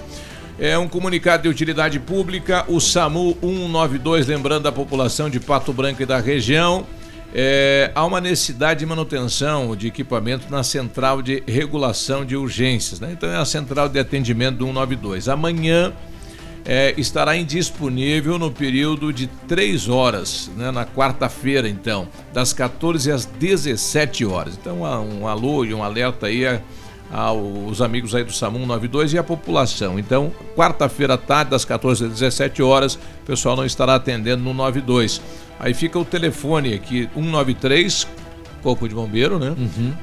É 0.59 0.77
um 0.77 0.89
comunicado 0.89 1.43
de 1.43 1.47
utilidade 1.47 2.01
pública, 2.01 2.65
o 2.67 2.81
SAMU 2.81 3.37
192, 3.39 4.27
lembrando 4.27 4.67
a 4.67 4.73
população 4.73 5.29
de 5.29 5.39
Pato 5.39 5.71
Branco 5.71 6.03
e 6.03 6.05
da 6.05 6.19
região. 6.19 6.85
É, 7.33 7.91
há 7.93 8.03
uma 8.05 8.19
necessidade 8.19 8.79
de 8.79 8.85
manutenção 8.85 9.75
de 9.75 9.87
equipamento 9.87 10.49
na 10.49 10.63
central 10.63 11.21
de 11.21 11.43
regulação 11.47 12.25
de 12.25 12.35
urgências. 12.35 12.99
Né? 12.99 13.09
Então 13.11 13.29
é 13.29 13.37
a 13.37 13.45
central 13.45 13.87
de 13.87 13.99
atendimento 13.99 14.57
do 14.57 14.65
192. 14.65 15.29
Amanhã 15.29 15.93
é, 16.65 16.93
estará 16.97 17.37
indisponível 17.37 18.39
no 18.39 18.51
período 18.51 19.13
de 19.13 19.27
3 19.47 19.89
horas, 19.89 20.49
né? 20.57 20.71
na 20.71 20.85
quarta-feira, 20.85 21.69
então, 21.69 22.07
das 22.33 22.51
14 22.51 23.11
às 23.11 23.25
17 23.25 24.25
horas. 24.25 24.57
Então, 24.59 24.81
um 24.81 25.27
alô 25.27 25.63
e 25.63 25.73
um 25.73 25.83
alerta 25.83 26.27
aí 26.27 26.45
aos 27.11 27.81
amigos 27.81 28.13
aí 28.13 28.23
do 28.23 28.31
SAMU 28.31 28.65
92 28.65 29.13
e 29.13 29.17
à 29.17 29.23
população. 29.23 29.97
Então, 29.97 30.31
quarta-feira 30.55 31.15
à 31.15 31.17
tarde, 31.17 31.51
das 31.51 31.65
14 31.65 32.05
às 32.05 32.11
17 32.11 32.61
horas, 32.61 32.95
o 32.95 33.25
pessoal 33.25 33.55
não 33.55 33.65
estará 33.65 33.95
atendendo 33.95 34.43
no 34.43 34.53
92. 34.53 35.21
Aí 35.59 35.73
fica 35.73 35.99
o 35.99 36.05
telefone 36.05 36.73
aqui, 36.73 37.09
193, 37.13 38.07
Corpo 38.63 38.87
de 38.87 38.95
Bombeiro, 38.95 39.37
né? 39.37 39.53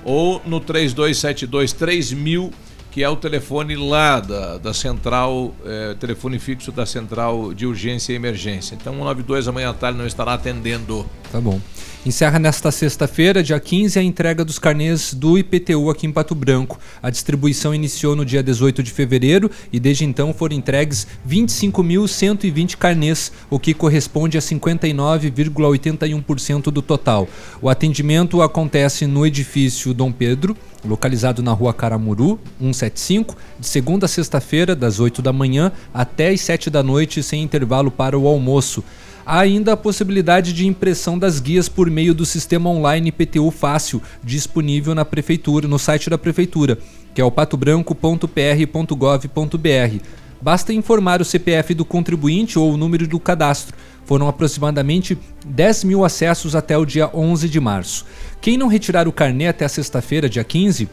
Ou 0.04 0.40
no 0.44 0.60
3272 0.60 1.72
3000, 1.72 2.50
que 2.90 3.02
é 3.02 3.08
o 3.08 3.16
telefone 3.16 3.76
lá 3.76 4.20
da, 4.20 4.58
da 4.58 4.72
central, 4.74 5.54
é, 5.64 5.94
telefone 5.94 6.38
fixo 6.38 6.72
da 6.72 6.86
central 6.86 7.52
de 7.52 7.66
urgência 7.66 8.12
e 8.12 8.16
emergência. 8.16 8.74
Então, 8.74 8.92
192 8.94 9.48
amanhã 9.48 9.70
à 9.70 9.74
tarde 9.74 9.98
não 9.98 10.06
estará 10.06 10.34
atendendo. 10.34 11.04
Tá 11.30 11.40
bom. 11.40 11.60
Encerra 12.06 12.38
nesta 12.38 12.70
sexta-feira, 12.70 13.42
dia 13.42 13.58
15, 13.58 13.98
a 13.98 14.02
entrega 14.02 14.44
dos 14.44 14.60
carnês 14.60 15.12
do 15.12 15.36
IPTU 15.36 15.90
aqui 15.90 16.06
em 16.06 16.12
Pato 16.12 16.36
Branco. 16.36 16.78
A 17.02 17.10
distribuição 17.10 17.74
iniciou 17.74 18.14
no 18.14 18.24
dia 18.24 18.44
18 18.44 18.80
de 18.80 18.92
fevereiro 18.92 19.50
e 19.72 19.80
desde 19.80 20.04
então 20.04 20.32
foram 20.32 20.54
entregues 20.54 21.04
25.120 21.28 22.76
carnês, 22.76 23.32
o 23.50 23.58
que 23.58 23.74
corresponde 23.74 24.38
a 24.38 24.40
59,81% 24.40 26.70
do 26.70 26.80
total. 26.80 27.28
O 27.60 27.68
atendimento 27.68 28.40
acontece 28.40 29.04
no 29.04 29.26
edifício 29.26 29.92
Dom 29.92 30.12
Pedro, 30.12 30.56
localizado 30.84 31.42
na 31.42 31.52
rua 31.52 31.74
Caramuru, 31.74 32.38
175, 32.60 33.36
de 33.58 33.66
segunda 33.66 34.06
a 34.06 34.08
sexta-feira, 34.08 34.76
das 34.76 35.00
8 35.00 35.20
da 35.20 35.32
manhã 35.32 35.72
até 35.92 36.28
as 36.28 36.40
7 36.40 36.70
da 36.70 36.84
noite, 36.84 37.20
sem 37.20 37.42
intervalo 37.42 37.90
para 37.90 38.16
o 38.16 38.28
almoço. 38.28 38.84
Há 39.28 39.40
ainda 39.40 39.72
a 39.72 39.76
possibilidade 39.76 40.52
de 40.52 40.68
impressão 40.68 41.18
das 41.18 41.40
guias 41.40 41.68
por 41.68 41.90
meio 41.90 42.14
do 42.14 42.24
sistema 42.24 42.70
online 42.70 43.08
IPTU 43.08 43.50
Fácil, 43.50 44.00
disponível 44.22 44.94
na 44.94 45.04
prefeitura, 45.04 45.66
no 45.66 45.80
site 45.80 46.08
da 46.08 46.16
prefeitura, 46.16 46.78
que 47.12 47.20
é 47.20 47.24
o 47.24 47.30
patobranco.pr.gov.br. 47.32 50.04
Basta 50.40 50.72
informar 50.72 51.20
o 51.20 51.24
CPF 51.24 51.74
do 51.74 51.84
contribuinte 51.84 52.56
ou 52.56 52.72
o 52.72 52.76
número 52.76 53.08
do 53.08 53.18
cadastro. 53.18 53.76
Foram 54.04 54.28
aproximadamente 54.28 55.18
10 55.44 55.82
mil 55.82 56.04
acessos 56.04 56.54
até 56.54 56.78
o 56.78 56.86
dia 56.86 57.10
11 57.12 57.48
de 57.48 57.58
março. 57.58 58.06
Quem 58.40 58.56
não 58.56 58.68
retirar 58.68 59.08
o 59.08 59.12
carnê 59.12 59.48
até 59.48 59.66
sexta-feira, 59.66 60.28
dia 60.28 60.44
15, 60.44 60.88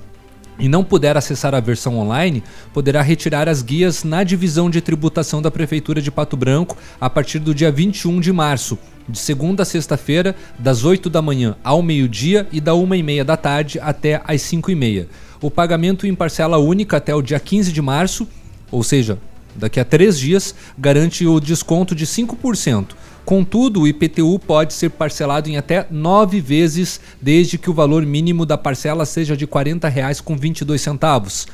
e 0.58 0.68
não 0.68 0.84
puder 0.84 1.18
acessar 1.18 1.54
a 1.54 1.60
versão 1.60 1.98
online, 1.98 2.44
poderá 2.74 3.02
retirar 3.02 3.50
as 3.50 3.62
guias 3.62 4.04
na 4.04 4.24
divisão 4.24 4.70
de 4.70 4.82
tributação 4.82 5.42
da 5.42 5.52
Prefeitura 5.52 6.02
de 6.02 6.12
Pato 6.12 6.38
Branco 6.38 6.78
a 7.00 7.10
partir 7.10 7.40
do 7.40 7.54
dia 7.54 7.72
21 7.72 8.20
de 8.20 8.32
março, 8.32 8.78
de 9.08 9.20
segunda 9.20 9.64
a 9.64 9.66
sexta-feira, 9.66 10.36
das 10.58 10.84
8 10.84 11.10
da 11.10 11.22
manhã 11.22 11.56
ao 11.64 11.82
meio-dia 11.82 12.48
e 12.52 12.62
da 12.62 12.74
1 12.76 12.96
e 12.96 13.04
meia 13.04 13.26
da 13.26 13.36
tarde 13.36 13.80
até 13.80 14.22
às 14.26 14.42
5 14.42 14.72
e 14.72 14.76
meia. 14.76 15.08
O 15.42 15.52
pagamento 15.52 16.08
em 16.08 16.16
parcela 16.16 16.58
única 16.58 16.98
até 16.98 17.14
o 17.14 17.22
dia 17.22 17.40
15 17.40 17.72
de 17.72 17.82
março, 17.82 18.28
ou 18.72 18.84
seja, 18.84 19.18
daqui 19.56 19.80
a 19.80 19.86
três 19.86 20.18
dias, 20.18 20.56
garante 20.78 21.26
o 21.28 21.40
desconto 21.40 21.94
de 21.94 22.06
5%. 22.06 22.88
Contudo, 23.26 23.82
o 23.82 23.88
IPTU 23.88 24.38
pode 24.40 24.74
ser 24.74 24.90
parcelado 24.90 25.50
em 25.50 25.56
até 25.56 25.88
nove 25.90 26.42
vezes, 26.42 27.00
desde 27.22 27.58
que 27.58 27.70
o 27.70 27.74
valor 27.74 28.06
mínimo 28.06 28.46
da 28.46 28.58
parcela 28.58 29.06
seja 29.06 29.38
de 29.38 29.46
R$ 29.46 29.52
40,22. 29.52 31.48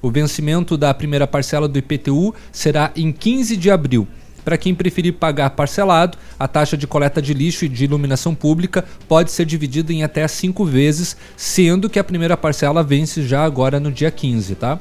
O 0.00 0.10
vencimento 0.10 0.76
da 0.76 0.94
primeira 0.94 1.26
parcela 1.26 1.66
do 1.66 1.78
IPTU 1.78 2.32
será 2.52 2.92
em 2.94 3.10
15 3.10 3.56
de 3.56 3.70
abril. 3.70 4.06
Para 4.44 4.56
quem 4.56 4.72
preferir 4.72 5.14
pagar 5.14 5.50
parcelado, 5.50 6.16
a 6.38 6.46
taxa 6.46 6.76
de 6.76 6.86
coleta 6.86 7.20
de 7.20 7.34
lixo 7.34 7.64
e 7.64 7.68
de 7.68 7.82
iluminação 7.82 8.32
pública 8.32 8.84
pode 9.08 9.32
ser 9.32 9.44
dividida 9.44 9.92
em 9.92 10.04
até 10.04 10.28
cinco 10.28 10.64
vezes, 10.64 11.16
sendo 11.36 11.90
que 11.90 11.98
a 11.98 12.04
primeira 12.04 12.36
parcela 12.36 12.84
vence 12.84 13.26
já 13.26 13.42
agora 13.44 13.80
no 13.80 13.90
dia 13.90 14.12
15, 14.12 14.54
tá? 14.54 14.78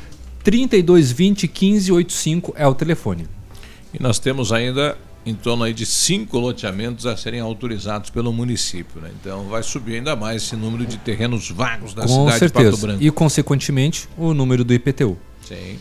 3220 0.44 1.48
1585 1.48 2.54
é 2.56 2.66
o 2.66 2.74
telefone. 2.74 3.28
E 3.92 4.02
nós 4.02 4.18
temos 4.18 4.52
ainda 4.52 4.96
em 5.26 5.34
torno 5.34 5.64
aí 5.64 5.74
de 5.74 5.84
cinco 5.84 6.38
loteamentos 6.38 7.04
a 7.04 7.16
serem 7.16 7.40
autorizados 7.40 8.10
pelo 8.10 8.32
município. 8.32 9.00
Né? 9.00 9.10
Então 9.20 9.48
vai 9.48 9.62
subir 9.62 9.96
ainda 9.96 10.14
mais 10.14 10.44
esse 10.44 10.54
número 10.54 10.86
de 10.86 10.96
terrenos 10.98 11.50
vagos 11.50 11.92
da 11.92 12.02
Com 12.02 12.08
cidade 12.08 12.24
de 12.24 12.30
Pato 12.30 12.38
certeza. 12.38 12.86
Branco. 12.86 13.02
E, 13.02 13.10
consequentemente, 13.10 14.08
o 14.16 14.32
número 14.32 14.64
do 14.64 14.72
IPTU. 14.72 15.18
Sim. 15.42 15.78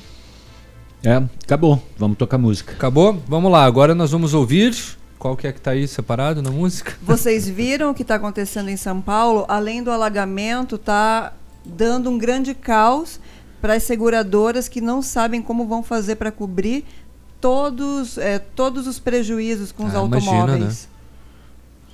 É, 1.03 1.21
acabou. 1.43 1.81
Vamos 1.95 2.17
tocar 2.17 2.39
música. 2.39 2.73
Acabou? 2.73 3.21
Vamos 3.27 3.51
lá, 3.51 3.63
agora 3.63 3.93
nós 3.93 4.11
vamos 4.11 4.33
ouvir. 4.33 4.75
Qual 5.19 5.37
que 5.37 5.47
é 5.47 5.51
que 5.51 5.61
tá 5.61 5.71
aí 5.71 5.87
separado 5.87 6.41
na 6.41 6.49
música? 6.49 6.95
Vocês 7.01 7.47
viram 7.47 7.91
o 7.91 7.93
que 7.93 8.01
está 8.01 8.15
acontecendo 8.15 8.69
em 8.69 8.77
São 8.77 8.99
Paulo? 8.99 9.45
Além 9.47 9.83
do 9.83 9.91
alagamento, 9.91 10.75
está 10.75 11.33
dando 11.63 12.09
um 12.09 12.17
grande 12.17 12.55
caos 12.55 13.19
para 13.61 13.75
as 13.75 13.83
seguradoras 13.83 14.67
que 14.67 14.81
não 14.81 15.01
sabem 15.01 15.41
como 15.41 15.65
vão 15.65 15.81
fazer 15.81 16.15
para 16.15 16.31
cobrir 16.31 16.85
todos, 17.45 18.17
eh, 18.17 18.39
todos 18.55 18.87
os 18.87 18.97
prejuízos 18.97 19.71
com 19.71 19.85
os 19.85 19.93
Ah, 19.93 19.99
imagina, 20.03 20.31
automóveis. 20.31 20.89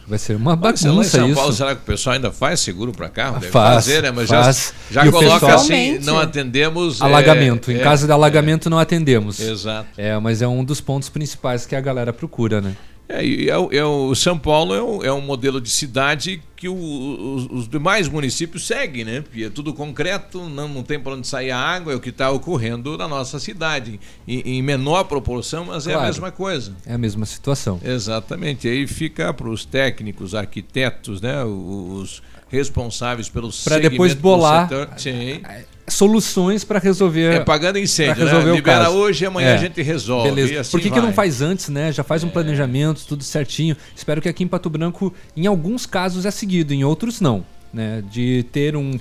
Vai 0.07 0.17
ser 0.17 0.35
uma 0.37 0.51
Olha, 0.61 0.77
se 0.77 0.85
lá 0.87 0.91
em 0.91 0.95
bagunça 0.95 1.09
São 1.17 1.27
isso. 1.27 1.35
Paulo, 1.35 1.53
será 1.53 1.75
que 1.75 1.81
o 1.81 1.85
pessoal 1.85 2.13
ainda 2.15 2.31
faz 2.31 2.59
seguro 2.61 2.93
para 2.93 3.09
carro? 3.09 3.39
Deve 3.39 3.51
Faz, 3.51 3.75
fazer, 3.75 4.01
né? 4.03 4.11
Mas 4.11 4.29
faz. 4.29 4.73
já, 4.89 5.03
já 5.03 5.09
o 5.09 5.11
coloca 5.11 5.33
pessoal- 5.45 5.55
assim, 5.55 5.99
não 5.99 6.17
atendemos. 6.19 7.01
é, 7.01 7.03
Alagamento. 7.03 7.69
em 7.71 7.75
é, 7.75 7.79
caso 7.79 8.05
de 8.07 8.11
alagamento 8.13 8.69
não 8.69 8.79
atendemos. 8.79 9.39
Exato. 9.41 9.87
É, 9.97 10.17
mas 10.19 10.41
é 10.41 10.47
um 10.47 10.63
dos 10.63 10.79
pontos 10.79 11.09
principais 11.09 11.65
que 11.65 11.75
a 11.75 11.81
galera 11.81 12.13
procura, 12.13 12.61
né? 12.61 12.75
É, 13.13 13.45
é, 13.49 13.57
o- 13.57 13.69
é 13.71 13.83
o 13.85 14.15
São 14.15 14.37
Paulo 14.37 14.73
é 14.73 14.81
um, 14.81 15.03
é 15.03 15.11
um 15.11 15.21
modelo 15.21 15.59
de 15.59 15.69
cidade 15.69 16.41
que 16.55 16.69
o- 16.69 17.35
os, 17.35 17.47
os 17.51 17.67
demais 17.67 18.07
municípios 18.07 18.65
seguem, 18.67 19.03
né? 19.03 19.21
Porque 19.21 19.43
é 19.45 19.49
tudo 19.49 19.73
concreto, 19.73 20.47
não, 20.49 20.67
não 20.67 20.83
tem 20.83 20.99
para 20.99 21.13
onde 21.13 21.27
sair 21.27 21.51
a 21.51 21.57
água, 21.57 21.91
é 21.93 21.95
o 21.95 21.99
que 21.99 22.09
está 22.09 22.29
ocorrendo 22.31 22.97
na 22.97 23.07
nossa 23.07 23.39
cidade. 23.39 23.99
Em, 24.27 24.39
em 24.41 24.61
menor 24.61 25.03
proporção, 25.05 25.65
mas 25.65 25.87
é 25.87 25.91
a 25.91 25.93
Claro. 25.93 26.07
mesma 26.07 26.31
coisa. 26.31 26.75
É 26.85 26.93
a 26.93 26.97
mesma 26.97 27.25
situação. 27.25 27.79
Exatamente. 27.83 28.67
Aí 28.67 28.85
fica 28.87 29.33
para 29.33 29.49
os 29.49 29.65
técnicos, 29.65 30.33
arquitetos, 30.35 31.19
né? 31.21 31.43
Os 31.43 32.21
responsáveis 32.49 33.29
pelos 33.29 33.63
Para 33.63 33.79
depois 33.79 34.13
bolar 34.13 34.69
Sim. 34.97 35.41
Soluções 35.87 36.63
para 36.63 36.79
resolver. 36.79 37.33
É 37.35 37.39
pagando 37.39 37.77
incêndio, 37.77 38.23
né? 38.23 38.31
resolver 38.31 38.51
o 38.51 38.55
Libera 38.55 38.85
caso. 38.85 38.97
hoje 38.97 39.23
e 39.23 39.27
amanhã 39.27 39.53
a 39.55 39.57
gente 39.57 39.81
resolve, 39.81 40.29
Beleza. 40.29 40.61
assim 40.61 40.71
Por 40.71 40.81
que, 40.81 40.89
que 40.89 40.99
vai. 40.99 41.05
não 41.05 41.13
faz 41.13 41.41
antes, 41.41 41.69
né? 41.69 41.91
Já 41.91 42.03
faz 42.03 42.23
um 42.23 42.29
planejamento, 42.29 43.05
tudo 43.07 43.23
certinho. 43.23 43.75
Espero 43.95 44.21
que 44.21 44.29
aqui 44.29 44.43
em 44.43 44.47
Pato 44.47 44.69
Branco, 44.69 45.13
em 45.35 45.47
alguns 45.47 45.85
casos 45.85 46.25
é 46.25 46.31
seguido, 46.31 46.73
em 46.73 46.83
outros 46.83 47.21
não. 47.21 47.45
Né? 47.73 48.03
De 48.09 48.45
ter 48.51 48.75
um, 48.75 48.99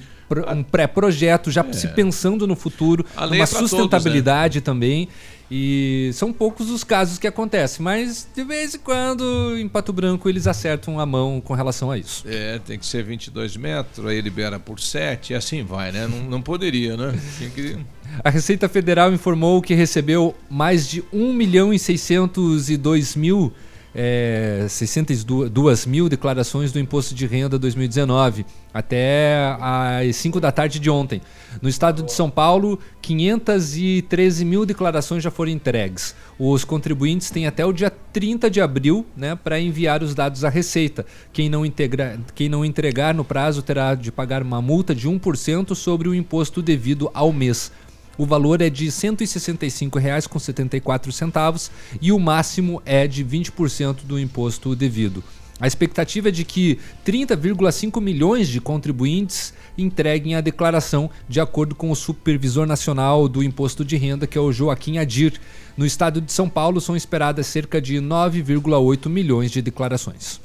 um 0.55 0.63
pré-projeto 0.63 1.51
já 1.51 1.65
se 1.73 1.89
pensando 1.89 2.47
no 2.47 2.57
futuro, 2.57 3.05
É. 3.17 3.25
Uma 3.25 3.35
é 3.35 3.39
pra 3.39 3.47
todos, 3.47 3.71
sustentabilidade 3.71 4.61
também. 4.61 5.09
E 5.53 6.11
são 6.15 6.33
poucos 6.33 6.71
os 6.71 6.85
casos 6.85 7.19
que 7.19 7.27
acontecem, 7.27 7.83
mas 7.83 8.29
de 8.33 8.45
vez 8.45 8.77
em 8.77 8.79
quando 8.79 9.57
em 9.59 9.69
Pato 9.69 9.93
Branco 9.93 10.29
eles 10.29 10.47
acertam 10.47 11.01
a 11.01 11.05
mão 11.05 11.41
com 11.41 11.55
relação 11.55 11.91
a 11.91 11.99
isso. 11.99 12.23
É, 12.25 12.61
tem 12.61 12.79
que 12.79 12.87
ser 12.87 13.03
22 13.03 13.57
metros, 13.57 14.07
aí 14.07 14.21
libera 14.21 14.61
por 14.61 14.79
7, 14.79 15.33
e 15.33 15.35
assim 15.35 15.65
vai, 15.65 15.91
né? 15.91 16.07
Não, 16.07 16.23
não 16.23 16.41
poderia, 16.41 16.97
né? 16.97 17.19
Que... 17.53 17.77
A 18.23 18.31
Receita 18.31 18.69
Federal 18.69 19.13
informou 19.13 19.61
que 19.61 19.75
recebeu 19.75 20.37
mais 20.49 20.89
de 20.89 21.03
1 21.13 21.33
milhão 21.33 21.75
e 21.75 21.79
602 21.79 23.17
mil, 23.17 23.53
é, 23.95 24.67
602 24.69 25.87
mil 25.87 26.09
declarações 26.09 26.73
do 26.73 26.79
Imposto 26.79 27.15
de 27.15 27.27
Renda 27.27 27.59
2019 27.59 28.47
até 28.73 29.57
às 29.61 30.15
5 30.17 30.41
da 30.41 30.53
tarde 30.53 30.79
de 30.79 30.89
ontem. 30.89 31.21
No 31.61 31.69
estado 31.69 32.03
de 32.03 32.13
São 32.13 32.31
Paulo, 32.31 32.79
513 33.03 34.45
mil 34.45 34.65
declarações 34.65 35.23
já 35.23 35.31
foram 35.31 35.51
entregues. 35.51 36.15
Os 36.39 36.65
contribuintes 36.65 37.31
têm 37.31 37.47
até 37.47 37.67
o 37.67 37.73
dia 37.73 37.91
30 37.91 38.49
de 38.49 38.61
abril 38.61 39.05
né, 39.17 39.35
para 39.35 39.61
enviar 39.61 40.03
os 40.03 40.15
dados 40.15 40.45
à 40.45 40.49
Receita. 40.49 41.05
Quem 41.33 41.49
não, 41.49 41.67
integra, 41.67 42.19
quem 42.35 42.49
não 42.49 42.65
entregar 42.65 43.13
no 43.13 43.25
prazo 43.25 43.63
terá 43.63 43.95
de 43.95 44.13
pagar 44.13 44.43
uma 44.43 44.63
multa 44.63 44.95
de 44.95 45.09
1% 45.09 45.75
sobre 45.75 46.09
o 46.09 46.15
imposto 46.15 46.63
devido 46.63 47.11
ao 47.13 47.33
mês. 47.33 47.73
O 48.21 48.27
valor 48.27 48.61
é 48.61 48.69
de 48.69 48.85
R$ 48.85 48.91
165,74 48.91 51.71
e 52.03 52.13
o 52.13 52.19
máximo 52.19 52.83
é 52.85 53.07
de 53.07 53.25
20% 53.25 54.05
do 54.05 54.19
imposto 54.19 54.77
devido. 54.77 55.25
A 55.59 55.67
expectativa 55.67 56.29
é 56.29 56.31
de 56.31 56.45
que 56.45 56.79
30,5 57.03 57.99
milhões 57.99 58.47
de 58.47 58.61
contribuintes 58.61 59.55
entreguem 59.79 60.35
a 60.35 60.43
declaração, 60.43 61.09
de 61.31 61.41
acordo 61.41 61.75
com 61.75 61.91
o 61.91 61.97
Supervisor 61.97 62.67
Nacional 62.67 63.27
do 63.27 63.43
Imposto 63.43 63.87
de 63.87 63.97
Renda, 63.97 64.27
que 64.27 64.37
é 64.37 64.41
o 64.41 64.53
Joaquim 64.53 64.99
Adir. 64.99 65.41
No 65.75 65.87
estado 65.87 66.21
de 66.21 66.31
São 66.31 66.47
Paulo, 66.47 66.79
são 66.79 66.95
esperadas 66.95 67.47
cerca 67.47 67.81
de 67.81 67.97
9,8 67.97 69.09
milhões 69.09 69.51
de 69.51 69.63
declarações. 69.63 70.39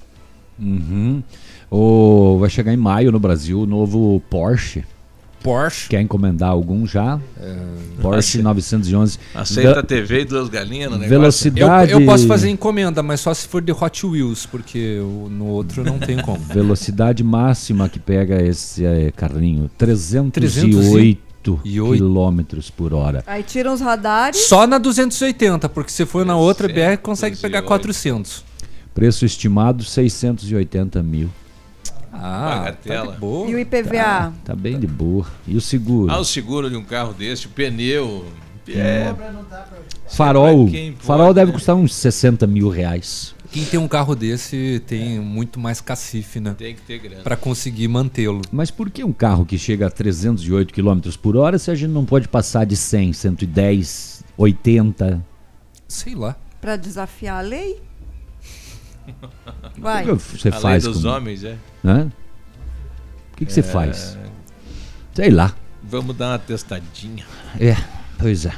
Uhum. 0.58 1.22
O, 1.70 2.38
vai 2.40 2.50
chegar 2.50 2.74
em 2.74 2.78
maio 2.78 3.12
no 3.12 3.20
Brasil 3.20 3.60
o 3.60 3.66
novo 3.66 4.24
Porsche. 4.30 4.86
Porsche. 5.46 5.88
Quer 5.90 6.02
encomendar 6.02 6.50
algum 6.50 6.86
já? 6.88 7.20
É. 7.40 7.56
Porsche 8.02 8.42
911. 8.42 9.20
Aceita 9.34 9.76
Da- 9.76 9.84
TV 9.84 10.22
e 10.22 10.26
duas 10.26 10.50
galinhas 10.50 10.90
no 10.92 10.98
negócio? 10.98 11.10
Velocidade. 11.20 11.92
Eu, 11.92 12.00
eu 12.00 12.06
posso 12.06 12.26
fazer 12.28 12.50
encomenda, 12.50 13.02
mas 13.04 13.20
só 13.22 13.34
se 13.34 13.48
for 13.48 13.62
de 13.62 13.72
Hot 13.72 14.06
Wheels, 14.06 14.46
porque 14.48 15.00
o- 15.00 15.30
no 15.30 15.46
outro 15.46 15.84
não 15.84 16.00
tem 16.00 16.20
como. 16.22 16.40
Velocidade 16.52 17.24
máxima 17.24 17.88
que 17.88 18.00
pega 18.00 18.42
esse 18.42 18.84
eh, 18.84 19.12
carrinho: 19.16 19.70
308 19.78 20.32
308 20.34 21.62
quilômetros 21.94 22.72
por 22.72 22.94
hora. 22.94 23.24
Aí 23.28 23.44
tiram 23.44 23.74
os 23.74 23.82
radares. 23.82 24.48
Só 24.48 24.66
na 24.66 24.80
280, 24.80 25.70
porque 25.70 25.92
se 25.92 26.06
for 26.06 26.26
na 26.26 26.36
outra 26.36 26.68
BR 26.68 26.98
consegue 27.02 27.38
pegar 27.38 27.62
400. 27.62 28.44
Preço 28.96 29.26
estimado 29.26 29.84
680 29.84 31.04
mil. 31.04 31.30
Ah, 32.22 32.56
Bagatela. 32.58 33.06
tá 33.08 33.12
de 33.14 33.18
boa. 33.20 33.50
E 33.50 33.56
o 33.56 33.60
IPVA? 33.60 34.34
Tá 34.44 34.56
bem 34.56 34.80
de 34.80 34.88
boa. 34.88 35.26
E 35.48 35.56
o 35.56 35.62
seguro? 35.62 36.12
Ah, 36.12 36.20
o 36.20 36.26
seguro 36.26 36.70
de 36.70 36.76
um 36.76 36.84
carro 36.84 37.14
desse, 37.14 37.48
o 37.48 37.50
pneu. 37.50 38.26
É, 38.68 39.14
Farol. 40.08 40.66
pode, 40.66 40.96
Farol 41.00 41.34
deve 41.34 41.52
né? 41.52 41.58
custar 41.58 41.76
uns 41.76 41.94
60 41.94 42.48
mil 42.48 42.68
reais. 42.70 43.36
Quem 43.52 43.64
tem 43.64 43.80
um 43.80 43.88
carro 43.88 44.16
desse 44.16 44.82
tem 44.88 45.20
muito 45.20 45.60
mais 45.60 45.80
cacife, 45.80 46.40
né? 46.40 46.56
Tem 46.58 46.76
que 46.76 46.82
ter 46.82 46.98
grana. 47.00 47.22
Pra 47.22 47.38
conseguir 47.38 47.88
mantê-lo. 47.88 48.42
Mas 48.52 48.72
por 48.72 48.90
que 48.90 49.04
um 49.04 49.14
carro 49.14 49.46
que 49.46 49.58
chega 49.58 49.88
a 49.88 49.90
308 49.90 50.74
km 50.74 51.00
por 51.22 51.38
hora 51.38 51.58
se 51.60 51.70
a 51.70 51.76
gente 51.76 51.92
não 51.92 52.04
pode 52.04 52.28
passar 52.28 52.66
de 52.66 52.76
100, 52.76 53.14
110, 53.14 54.24
80? 54.38 55.24
Sei 55.88 56.16
lá. 56.16 56.36
Pra 56.60 56.76
desafiar 56.76 57.38
a 57.38 57.42
lei? 57.42 57.82
Vai. 59.78 60.10
O 60.10 60.18
que 60.18 60.38
você 60.38 60.50
A 60.50 60.52
lei 60.52 60.62
faz 60.62 60.84
dos 60.84 61.02
com- 61.04 61.10
homens, 61.10 61.44
é. 61.44 61.58
Hã? 61.84 62.12
O 63.34 63.38
que, 63.38 63.46
que 63.46 63.54
você 63.54 63.60
É. 63.60 63.64
faz? 63.64 64.18
Sei 65.14 65.30
lá. 65.30 65.54
Vamos 65.84 66.16
dar 66.16 66.32
uma 66.32 66.40
testadinha. 66.40 67.26
É, 67.60 67.76
pois 68.18 68.46
é. 68.46 68.54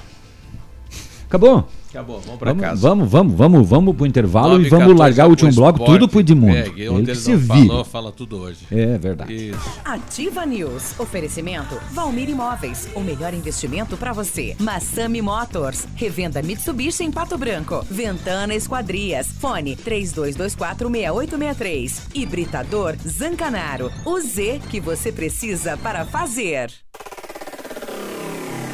Acabou? 1.26 1.68
Acabou, 1.98 2.22
vamos 2.22 2.38
pra 2.38 2.52
Vamos, 2.52 2.64
casa. 2.64 2.88
vamos, 2.88 3.10
vamos, 3.10 3.34
vamos, 3.36 3.68
vamos 3.68 3.95
pro 3.95 4.06
intervalo 4.06 4.49
Nove 4.49 4.68
e 4.68 4.69
vamos 4.69 4.86
14 4.86 4.99
largar 4.99 5.26
o 5.26 5.32
último 5.32 5.52
bloco 5.52 5.84
tudo 5.84 6.07
pro 6.07 6.19
Edmundo. 6.19 6.56
É, 6.56 6.68
ele 6.68 6.86
ele 6.86 7.15
se 7.15 7.36
vire. 7.36 7.68
falou, 7.68 7.84
fala 7.84 8.11
tudo 8.11 8.38
hoje. 8.38 8.60
É 8.69 8.99
verdade. 8.99 9.34
Isso. 9.34 9.60
Ativa 9.84 10.45
News. 10.45 10.94
Oferecimento 10.99 11.76
Valmir 11.91 12.30
Imóveis. 12.30 12.88
O 12.94 12.99
melhor 12.99 13.34
investimento 13.34 13.98
para 13.98 14.14
você. 14.14 14.56
Massami 14.60 15.24
Motors. 15.24 15.88
Revenda 15.95 16.44
Mitsubishi 16.44 17.03
em 17.03 17.11
Pato 17.11 17.36
Branco. 17.36 17.84
Ventana 17.90 18.53
Esquadrias. 18.53 19.30
Fone 19.40 19.76
32246863. 19.78 22.10
Hibridador 22.14 22.95
Zancanaro. 23.07 23.91
O 24.06 24.19
Z 24.19 24.60
que 24.69 24.80
você 24.80 25.11
precisa 25.11 25.76
para 25.78 26.06
fazer. 26.06 26.69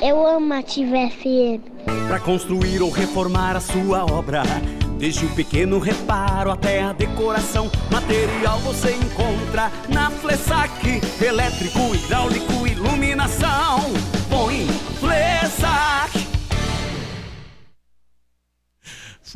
Eu 0.00 0.26
amo 0.26 0.52
Ativa 0.52 1.08
FM. 1.08 1.62
Para 2.06 2.20
construir 2.20 2.82
ou 2.82 2.90
reformar 2.90 3.56
a 3.56 3.60
sua 3.60 4.04
obra. 4.04 4.42
Desde 4.98 5.24
o 5.24 5.28
pequeno 5.30 5.78
reparo 5.78 6.50
até 6.50 6.82
a 6.82 6.92
decoração, 6.92 7.70
material 7.90 8.58
você 8.58 8.92
encontra 8.92 9.70
na 9.88 10.10
Flessac. 10.10 11.00
Elétrico, 11.22 11.94
hidráulico, 11.94 12.66
iluminação. 12.66 13.80
Põe 14.28 14.66
Flessac. 15.00 16.25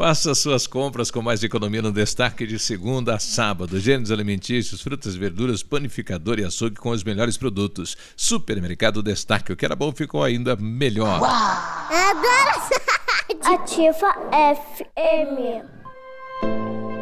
Faça 0.01 0.35
suas 0.35 0.66
compras 0.66 1.10
com 1.10 1.20
mais 1.20 1.44
economia 1.44 1.82
no 1.82 1.93
destaque 1.93 2.47
de 2.47 2.59
segunda 2.59 3.16
a 3.16 3.18
sábado. 3.18 3.78
Gêneros 3.78 4.10
alimentícios, 4.10 4.81
frutas, 4.81 5.14
verduras, 5.14 5.62
panificador 5.62 6.39
e 6.39 6.44
açougue 6.44 6.77
com 6.77 6.89
os 6.89 7.05
melhores 7.05 7.36
produtos. 7.36 7.98
Supermercado 8.16 9.02
Destaque. 9.02 9.52
O 9.52 9.56
que 9.59 9.62
era 9.62 9.77
bom 9.77 9.93
ficou 9.93 10.24
ainda 10.24 10.56
melhor. 10.56 11.22
Agora 11.22 12.55
Ativa 13.44 14.14
FM. 14.32 15.80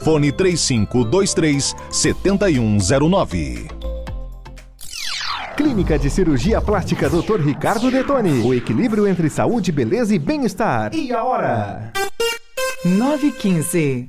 fone 0.00 0.32
3523 0.32 1.74
7109. 1.90 3.68
Clínica 5.56 5.98
de 5.98 6.08
Cirurgia 6.08 6.60
Plástica 6.60 7.08
Dr. 7.08 7.40
Ricardo 7.40 7.90
Detoni. 7.90 8.42
O 8.42 8.54
equilíbrio 8.54 9.06
entre 9.06 9.28
saúde, 9.28 9.70
beleza 9.70 10.14
e 10.14 10.18
bem-estar. 10.18 10.94
E 10.94 11.12
a 11.12 11.22
hora? 11.22 11.92
915. 12.84 14.08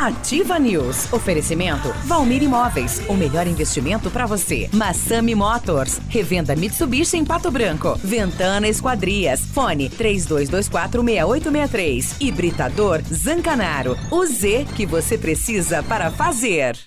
Ativa 0.00 0.58
News. 0.58 1.12
Oferecimento 1.12 1.92
Valmir 2.06 2.42
Imóveis. 2.42 3.02
O 3.06 3.12
melhor 3.12 3.46
investimento 3.46 4.10
para 4.10 4.24
você. 4.24 4.70
Massami 4.72 5.34
Motors. 5.34 6.00
Revenda 6.08 6.56
Mitsubishi 6.56 7.18
em 7.18 7.24
Pato 7.24 7.50
Branco. 7.50 8.00
Ventana 8.02 8.66
Esquadrias. 8.66 9.42
Fone 9.52 9.90
32246863. 9.90 12.14
Hibridador 12.18 13.02
Zancanaro. 13.12 13.94
O 14.10 14.24
Z 14.24 14.66
que 14.74 14.86
você 14.86 15.18
precisa 15.18 15.82
para 15.82 16.10
fazer. 16.10 16.78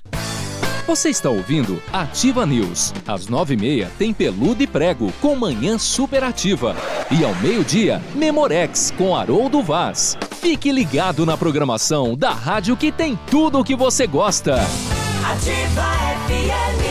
Você 0.87 1.09
está 1.09 1.29
ouvindo 1.29 1.79
Ativa 1.93 2.47
News. 2.47 2.95
Às 3.05 3.27
nove 3.27 3.53
e 3.53 3.57
meia 3.57 3.91
tem 3.99 4.11
Peludo 4.11 4.63
e 4.63 4.67
Prego 4.67 5.13
com 5.21 5.35
Manhã 5.35 5.77
Superativa. 5.77 6.75
E 7.11 7.23
ao 7.23 7.35
meio-dia, 7.35 8.01
Memorex 8.15 8.91
com 8.97 9.15
Haroldo 9.15 9.61
Vaz. 9.61 10.17
Fique 10.43 10.71
ligado 10.73 11.25
na 11.25 11.37
programação 11.37 12.17
da 12.17 12.31
rádio 12.31 12.75
que 12.75 12.91
tem 12.91 13.17
tudo 13.31 13.59
o 13.59 13.63
que 13.63 13.77
você 13.77 14.05
gosta. 14.05 14.55
Ativa 14.55 15.85
FM. 16.27 16.83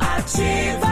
Ativa. 0.00 0.88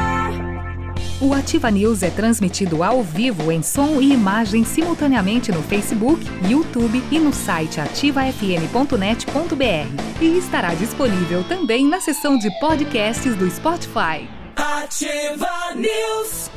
O 1.20 1.34
Ativa 1.34 1.68
News 1.72 2.04
é 2.04 2.10
transmitido 2.10 2.84
ao 2.84 3.02
vivo 3.02 3.50
em 3.50 3.64
som 3.64 4.00
e 4.00 4.12
imagem 4.12 4.64
simultaneamente 4.64 5.50
no 5.50 5.60
Facebook, 5.64 6.24
YouTube 6.48 7.02
e 7.10 7.18
no 7.18 7.32
site 7.32 7.80
ativafm.net.br. 7.80 10.22
E 10.22 10.38
estará 10.38 10.72
disponível 10.72 11.42
também 11.42 11.84
na 11.84 12.00
seção 12.00 12.38
de 12.38 12.48
podcasts 12.60 13.34
do 13.34 13.50
Spotify. 13.50 14.30
Ativa 14.54 15.74
News. 15.74 16.54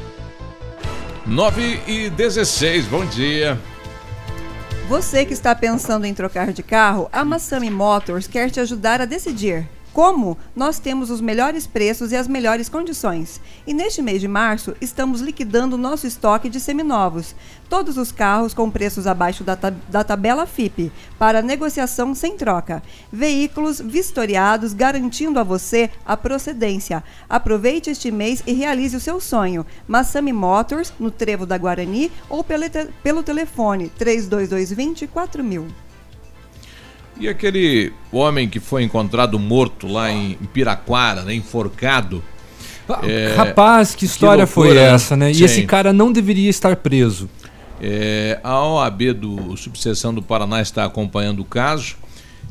9 1.29 1.81
e 1.85 2.09
16, 2.09 2.87
bom 2.87 3.05
dia. 3.05 3.55
Você 4.87 5.23
que 5.23 5.33
está 5.33 5.53
pensando 5.53 6.05
em 6.05 6.13
trocar 6.13 6.51
de 6.51 6.63
carro, 6.63 7.07
a 7.11 7.23
Massami 7.23 7.69
Motors 7.69 8.25
quer 8.25 8.49
te 8.49 8.59
ajudar 8.59 8.99
a 8.99 9.05
decidir. 9.05 9.69
Como? 9.93 10.37
Nós 10.55 10.79
temos 10.79 11.09
os 11.09 11.19
melhores 11.19 11.65
preços 11.65 12.11
e 12.11 12.15
as 12.15 12.27
melhores 12.27 12.69
condições. 12.69 13.41
E 13.65 13.73
neste 13.73 14.01
mês 14.01 14.21
de 14.21 14.27
março, 14.27 14.75
estamos 14.79 15.19
liquidando 15.19 15.77
nosso 15.77 16.05
estoque 16.05 16.47
de 16.47 16.59
seminovos. 16.59 17.35
Todos 17.67 17.97
os 17.97 18.11
carros 18.11 18.53
com 18.53 18.69
preços 18.69 19.07
abaixo 19.07 19.43
da, 19.43 19.55
ta- 19.55 19.73
da 19.89 20.03
tabela 20.03 20.45
FIP, 20.45 20.91
para 21.17 21.41
negociação 21.41 22.13
sem 22.13 22.37
troca. 22.37 22.83
Veículos 23.11 23.79
vistoriados, 23.81 24.73
garantindo 24.73 25.39
a 25.39 25.43
você 25.43 25.89
a 26.05 26.15
procedência. 26.15 27.03
Aproveite 27.27 27.89
este 27.89 28.11
mês 28.11 28.43
e 28.45 28.53
realize 28.53 28.95
o 28.95 28.99
seu 29.01 29.19
sonho. 29.19 29.65
Massami 29.87 30.31
Motors, 30.31 30.93
no 30.99 31.09
Trevo 31.09 31.45
da 31.47 31.57
Guarani, 31.57 32.11
ou 32.29 32.43
pelo, 32.43 32.69
te- 32.69 32.87
pelo 33.03 33.23
telefone 33.23 33.89
32220 33.97 35.07
4000. 35.07 35.88
E 37.19 37.27
aquele 37.27 37.91
homem 38.11 38.47
que 38.47 38.59
foi 38.59 38.83
encontrado 38.83 39.37
morto 39.37 39.87
lá 39.87 40.09
em 40.09 40.35
Piraquara, 40.53 41.23
né, 41.23 41.33
enforcado. 41.33 42.23
é, 43.03 43.35
Rapaz, 43.35 43.93
que 43.93 44.05
história 44.05 44.47
foi 44.47 44.67
loucura, 44.67 44.87
né? 44.89 44.95
essa, 44.95 45.17
né? 45.17 45.31
E 45.31 45.35
Sim. 45.35 45.43
esse 45.43 45.63
cara 45.63 45.91
não 45.91 46.11
deveria 46.11 46.49
estar 46.49 46.75
preso. 46.77 47.29
É, 47.81 48.39
a 48.43 48.63
OAB 48.63 49.13
do 49.13 49.55
Subseção 49.57 50.13
do 50.13 50.21
Paraná 50.21 50.61
está 50.61 50.85
acompanhando 50.85 51.41
o 51.41 51.45
caso. 51.45 51.95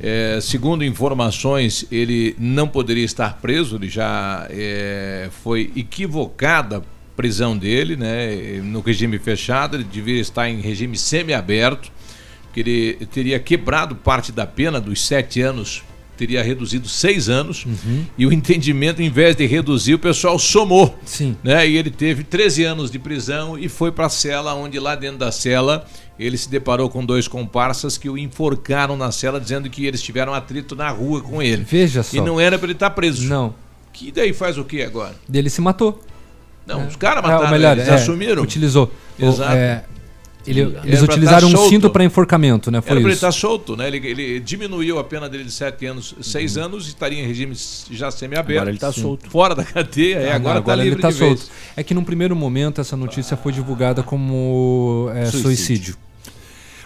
É, 0.01 0.39
segundo 0.41 0.85
informações, 0.85 1.85
ele 1.91 2.37
não 2.39 2.69
poderia 2.69 3.05
estar 3.05 3.39
preso, 3.39 3.77
ele 3.77 3.89
já 3.89 4.47
é, 4.49 5.29
foi 5.43 5.73
equivocada 5.75 6.79
a 6.79 6.83
prisão 7.17 7.57
dele, 7.59 7.97
né, 7.97 8.61
no 8.63 8.81
regime 8.81 9.19
fechado, 9.19 9.77
ele 9.77 9.85
devia 9.85 10.21
estar 10.21 10.49
em 10.49 10.61
regime 10.61 10.97
semiaberto, 10.97 11.91
porque 12.49 12.61
ele 12.61 13.07
teria 13.13 13.39
quebrado 13.39 13.95
parte 13.95 14.33
da 14.33 14.47
pena 14.47 14.81
dos 14.81 15.01
sete 15.07 15.41
anos, 15.41 15.83
teria 16.17 16.43
reduzido 16.43 16.89
seis 16.89 17.29
anos, 17.29 17.65
e 18.19 18.27
o 18.27 18.33
entendimento, 18.33 19.01
em 19.01 19.09
vez 19.09 19.37
de 19.37 19.47
reduzir, 19.47 19.95
o 19.95 19.99
pessoal 20.01 20.37
somou. 20.39 20.99
Sim. 21.05 21.37
Né? 21.45 21.69
E 21.69 21.77
ele 21.77 21.91
teve 21.91 22.25
13 22.25 22.65
anos 22.65 22.91
de 22.91 22.99
prisão 22.99 23.57
e 23.57 23.69
foi 23.69 23.93
para 23.93 24.07
a 24.07 24.11
cela, 24.11 24.53
onde 24.55 24.81
lá 24.81 24.97
dentro 24.97 25.19
da 25.19 25.31
cela 25.31 25.87
ele 26.19 26.37
se 26.37 26.51
deparou 26.51 26.91
com 26.91 27.05
dois 27.07 27.29
comparsas 27.29 27.97
que 27.97 28.11
o 28.11 28.19
enforcaram 28.19 28.97
na 28.97 29.13
cela, 29.13 29.41
dizendo 29.41 29.71
que 29.71 29.87
eles 29.87 30.03
tiveram 30.03 30.35
atrito 30.35 30.75
na 30.75 30.91
rua 30.91 31.21
com 31.21 31.41
ele. 31.41 31.63
Veja 31.63 32.03
só. 32.03 32.17
E 32.17 32.21
não 32.21 32.41
era 32.41 32.59
para 32.59 32.67
ele 32.67 32.73
estar 32.73 32.91
preso. 32.91 33.25
Não. 33.29 33.55
Que 33.93 34.11
daí 34.11 34.33
faz 34.33 34.59
o 34.59 34.65
que 34.65 34.83
agora? 34.83 35.15
Ele 35.33 35.49
se 35.49 35.61
matou. 35.61 36.03
Não, 36.67 36.87
os 36.89 36.97
caras 36.97 37.19
É, 37.23 37.27
mataram, 37.29 37.45
ou 37.45 37.51
melhor, 37.53 37.77
eles 37.79 37.89
é, 37.89 37.95
assumiram. 37.95 38.43
Utilizou. 38.43 38.93
O- 39.19 39.25
Exato. 39.27 39.53
é, 39.55 39.85
ele- 40.47 40.61
Era 40.63 40.87
eles 40.87 41.03
utilizaram 41.03 41.41
tá 41.49 41.55
um 41.55 41.59
solto. 41.59 41.69
cinto 41.71 41.91
para 41.91 42.05
enforcamento, 42.05 42.71
né? 42.71 42.79
Era 42.79 42.83
Foi 42.83 42.91
para 42.97 43.01
ele 43.01 43.09
isso. 43.09 43.17
estar 43.27 43.33
solto, 43.33 43.77
né? 43.77 43.87
Ele, 43.89 43.99
ele 44.07 44.41
diminuiu 44.41 44.99
a 44.99 45.05
pena 45.05 45.29
dele 45.29 45.45
de 45.45 45.51
7 45.51 45.85
anos, 45.87 46.15
6 46.21 46.57
Uhum. 46.57 46.65
anos 46.65 46.87
e 46.87 46.89
estaria 46.89 47.23
em 47.23 47.27
regime 47.27 47.55
já 47.91 48.11
semiaberto. 48.11 48.53
Agora 48.61 48.71
ele 48.71 48.79
tá 48.79 48.93
Sim. 48.93 49.03
solto. 49.03 49.29
Fora 49.31 49.55
da 49.55 49.65
cadeia, 49.65 50.17
é, 50.17 50.33
Ah, 50.33 50.37
agora, 50.37 50.59
está 50.61 50.75
livre 50.75 50.95
ele 50.95 51.03
tá 51.03 51.09
vez. 51.11 51.19
solto. 51.41 51.53
É 51.77 51.83
que 51.83 51.93
num 51.95 52.05
primeiro 52.05 52.35
momento 52.35 52.81
essa 52.81 52.97
notícia 52.97 53.37
foi 53.37 53.53
divulgada 53.53 54.03
como 54.03 55.11
é, 55.15 55.27
Suicídio. 55.27 55.43
suicídio. 55.43 55.97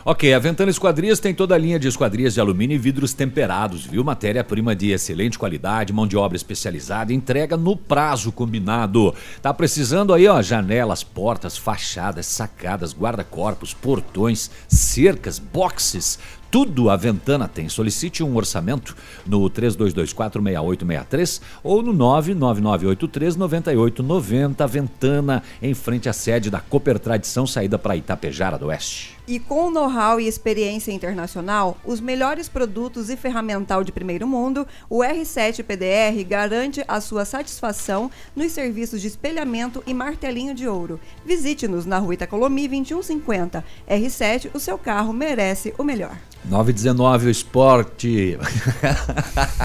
Ok, 0.04 0.34
a 0.34 0.38
Ventana 0.40 0.68
Esquadrias 0.68 1.20
tem 1.20 1.32
toda 1.32 1.54
a 1.54 1.58
linha 1.58 1.78
de 1.78 1.86
esquadrias 1.86 2.34
de 2.34 2.40
alumínio 2.40 2.74
e 2.74 2.78
vidros 2.78 3.12
temperados, 3.12 3.86
viu? 3.86 4.02
Matéria-prima 4.02 4.74
de 4.74 4.90
excelente 4.90 5.38
qualidade, 5.38 5.92
mão 5.92 6.08
de 6.08 6.16
obra 6.16 6.34
especializada, 6.36 7.12
entrega 7.12 7.56
no 7.56 7.76
prazo 7.76 8.32
combinado. 8.32 9.14
Tá 9.40 9.54
precisando 9.54 10.12
aí, 10.12 10.26
ó, 10.26 10.42
janelas, 10.42 11.04
portas, 11.04 11.56
fachadas, 11.56 12.26
sacadas, 12.26 12.92
guarda-corpos, 12.92 13.72
portões, 13.74 14.50
cercas, 14.66 15.38
boxes. 15.38 16.18
Tudo 16.52 16.88
a 16.90 16.96
Ventana 16.96 17.48
tem. 17.48 17.66
Solicite 17.66 18.22
um 18.22 18.36
orçamento 18.36 18.94
no 19.26 19.40
32246863 19.48 21.40
ou 21.64 21.82
no 21.82 21.94
999839890 21.94 24.68
Ventana, 24.68 25.42
em 25.62 25.72
frente 25.72 26.10
à 26.10 26.12
sede 26.12 26.50
da 26.50 26.60
Cooper 26.60 26.98
Tradição, 26.98 27.46
saída 27.46 27.78
para 27.78 27.96
Itapejara 27.96 28.58
do 28.58 28.66
Oeste. 28.66 29.16
E 29.26 29.38
com 29.38 29.70
know-how 29.70 30.20
e 30.20 30.28
experiência 30.28 30.92
internacional, 30.92 31.78
os 31.86 32.00
melhores 32.00 32.50
produtos 32.50 33.08
e 33.08 33.16
ferramental 33.16 33.82
de 33.82 33.90
primeiro 33.90 34.26
mundo, 34.26 34.66
o 34.90 34.98
R7 34.98 35.62
PDR 35.62 36.22
garante 36.28 36.84
a 36.86 37.00
sua 37.00 37.24
satisfação 37.24 38.10
nos 38.36 38.52
serviços 38.52 39.00
de 39.00 39.06
espelhamento 39.06 39.82
e 39.86 39.94
martelinho 39.94 40.54
de 40.54 40.68
ouro. 40.68 41.00
Visite-nos 41.24 41.86
na 41.86 41.98
rua 41.98 42.12
Itacolomi 42.12 42.68
2150. 42.68 43.64
R7, 43.88 44.50
o 44.52 44.60
seu 44.60 44.76
carro 44.76 45.14
merece 45.14 45.72
o 45.78 45.84
melhor. 45.84 46.14
919 46.44 47.26
o 47.26 47.30
esporte. 47.30 48.38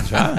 Já? 0.09 0.33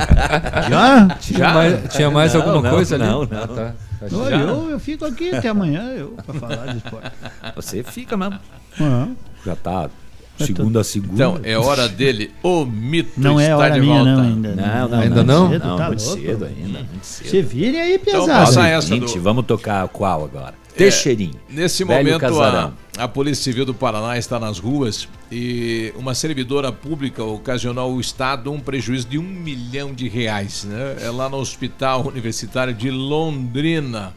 Já? 0.69 1.09
Tinha 1.21 1.53
mais- 1.55 1.93
tinha 1.95 2.11
mais 2.11 2.35
Não, 2.35 2.41
alguma 2.43 2.63
não, 2.63 2.71
coisa 2.71 2.95
ali? 2.95 3.05
Não, 3.05 3.23
Ah, 3.23 3.27
não. 3.47 3.55
tá. 3.55 3.75
Não, 4.11 4.31
Já? 4.31 4.37
eu, 4.37 4.71
eu 4.71 4.79
fico 4.81 5.05
aqui 5.05 5.35
até 5.35 5.49
amanhã 5.49 5.83
eu, 5.97 6.15
pra 6.25 6.35
falar 6.35 6.67
de 6.67 6.77
esporte. 6.79 7.11
Você 7.57 7.83
fica 7.83 8.17
mesmo. 8.17 8.39
Aham. 8.81 9.17
Já 9.45 9.57
tá 9.57 9.91
segunda 10.39 10.81
a 10.81 10.85
segunda. 10.85 11.15
Então, 11.15 11.41
é 11.43 11.59
hora 11.59 11.89
dele. 11.89 12.31
O 12.45 12.65
mito 12.65 13.11
Não 13.17 13.41
é 13.41 13.45
está 13.45 13.57
hora 13.57 13.75
de 13.75 13.81
minha, 13.81 13.95
volta. 14.05 14.11
não, 14.13 14.23
ainda. 14.23 14.55
Não, 14.55 14.89
não, 14.89 14.99
Ainda 15.01 15.25
não? 15.25 15.43
não? 15.45 15.51
Cedo, 15.51 15.65
Não, 15.65 15.71
não 15.71 15.77
tá 15.77 15.87
muito 15.89 16.05
louco. 16.05 16.23
cedo 16.23 16.45
ainda, 16.45 16.79
muito 16.79 17.03
cedo. 17.05 17.29
Se 17.29 17.43
virem 17.43 17.81
aí, 17.81 17.95
Então, 17.97 18.21
pesado. 18.27 18.45
passa 18.47 18.69
essa 18.69 18.87
Seguinte, 18.87 19.15
do- 19.15 19.23
vamos 19.23 19.45
tocar 19.47 19.89
qual 19.89 20.25
agora? 20.25 20.55
Teixeirinho. 20.79 21.41
Nesse 21.49 21.85
Velho 21.85 21.99
momento, 21.99 22.25
a, 22.25 22.29
Casarão. 22.29 22.75
a 22.97 23.09
Polícia 23.09 23.43
Civil 23.43 23.67
do 23.67 23.75
Paraná 23.75 24.17
está 24.17 24.39
nas 24.39 24.59
ruas 24.59 25.09
e 25.31 25.93
uma 25.97 26.15
servidora 26.15 26.71
pública 26.71 27.23
ocasionou 27.25 27.93
ao 27.93 28.01
Estado 28.01 28.53
um 28.53 28.61
prejuízo 28.61 29.09
de 29.09 29.19
um 29.19 29.25
milhão 29.25 29.93
de 29.93 30.09
reais. 30.09 30.65
Né? 30.65 30.97
É 31.03 31.11
lá 31.11 31.29
no 31.29 31.37
Hospital 31.37 32.07
Universitário 32.07 32.73
de 32.73 32.91
Londrina. 32.91 34.15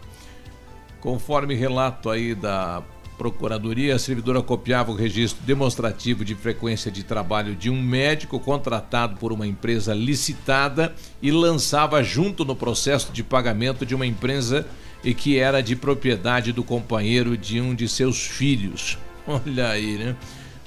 Conforme 1.00 1.56
relato 1.56 2.12
aí 2.12 2.36
da 2.36 2.84
Procuradoria, 3.18 3.96
a 3.96 4.00
servidora 4.00 4.42
copiava 4.42 4.92
o 4.92 4.96
registro 4.96 5.44
demonstrativo 5.44 6.26
de 6.26 6.34
frequência 6.34 6.92
de 6.92 7.04
trabalho 7.04 7.56
de 7.56 7.70
um 7.70 7.80
médico 7.80 8.40
contratado 8.40 9.18
por 9.18 9.32
uma 9.32 9.46
empresa 9.46 9.94
licitada 9.94 10.94
e 11.22 11.32
lançava 11.32 12.02
junto 12.04 12.44
no 12.44 12.56
processo 12.56 13.12
de 13.12 13.24
pagamento 13.24 13.86
de 13.86 13.94
uma 13.94 14.08
empresa 14.08 14.66
e 15.04 15.14
que 15.14 15.38
era 15.38 15.62
de 15.62 15.76
propriedade 15.76 16.52
do 16.52 16.64
companheiro 16.64 17.38
de 17.38 17.60
um 17.60 17.74
de 17.74 17.88
seus 17.88 18.26
filhos. 18.26 18.98
Olha 19.28 19.70
aí, 19.70 19.98
né? 19.98 20.16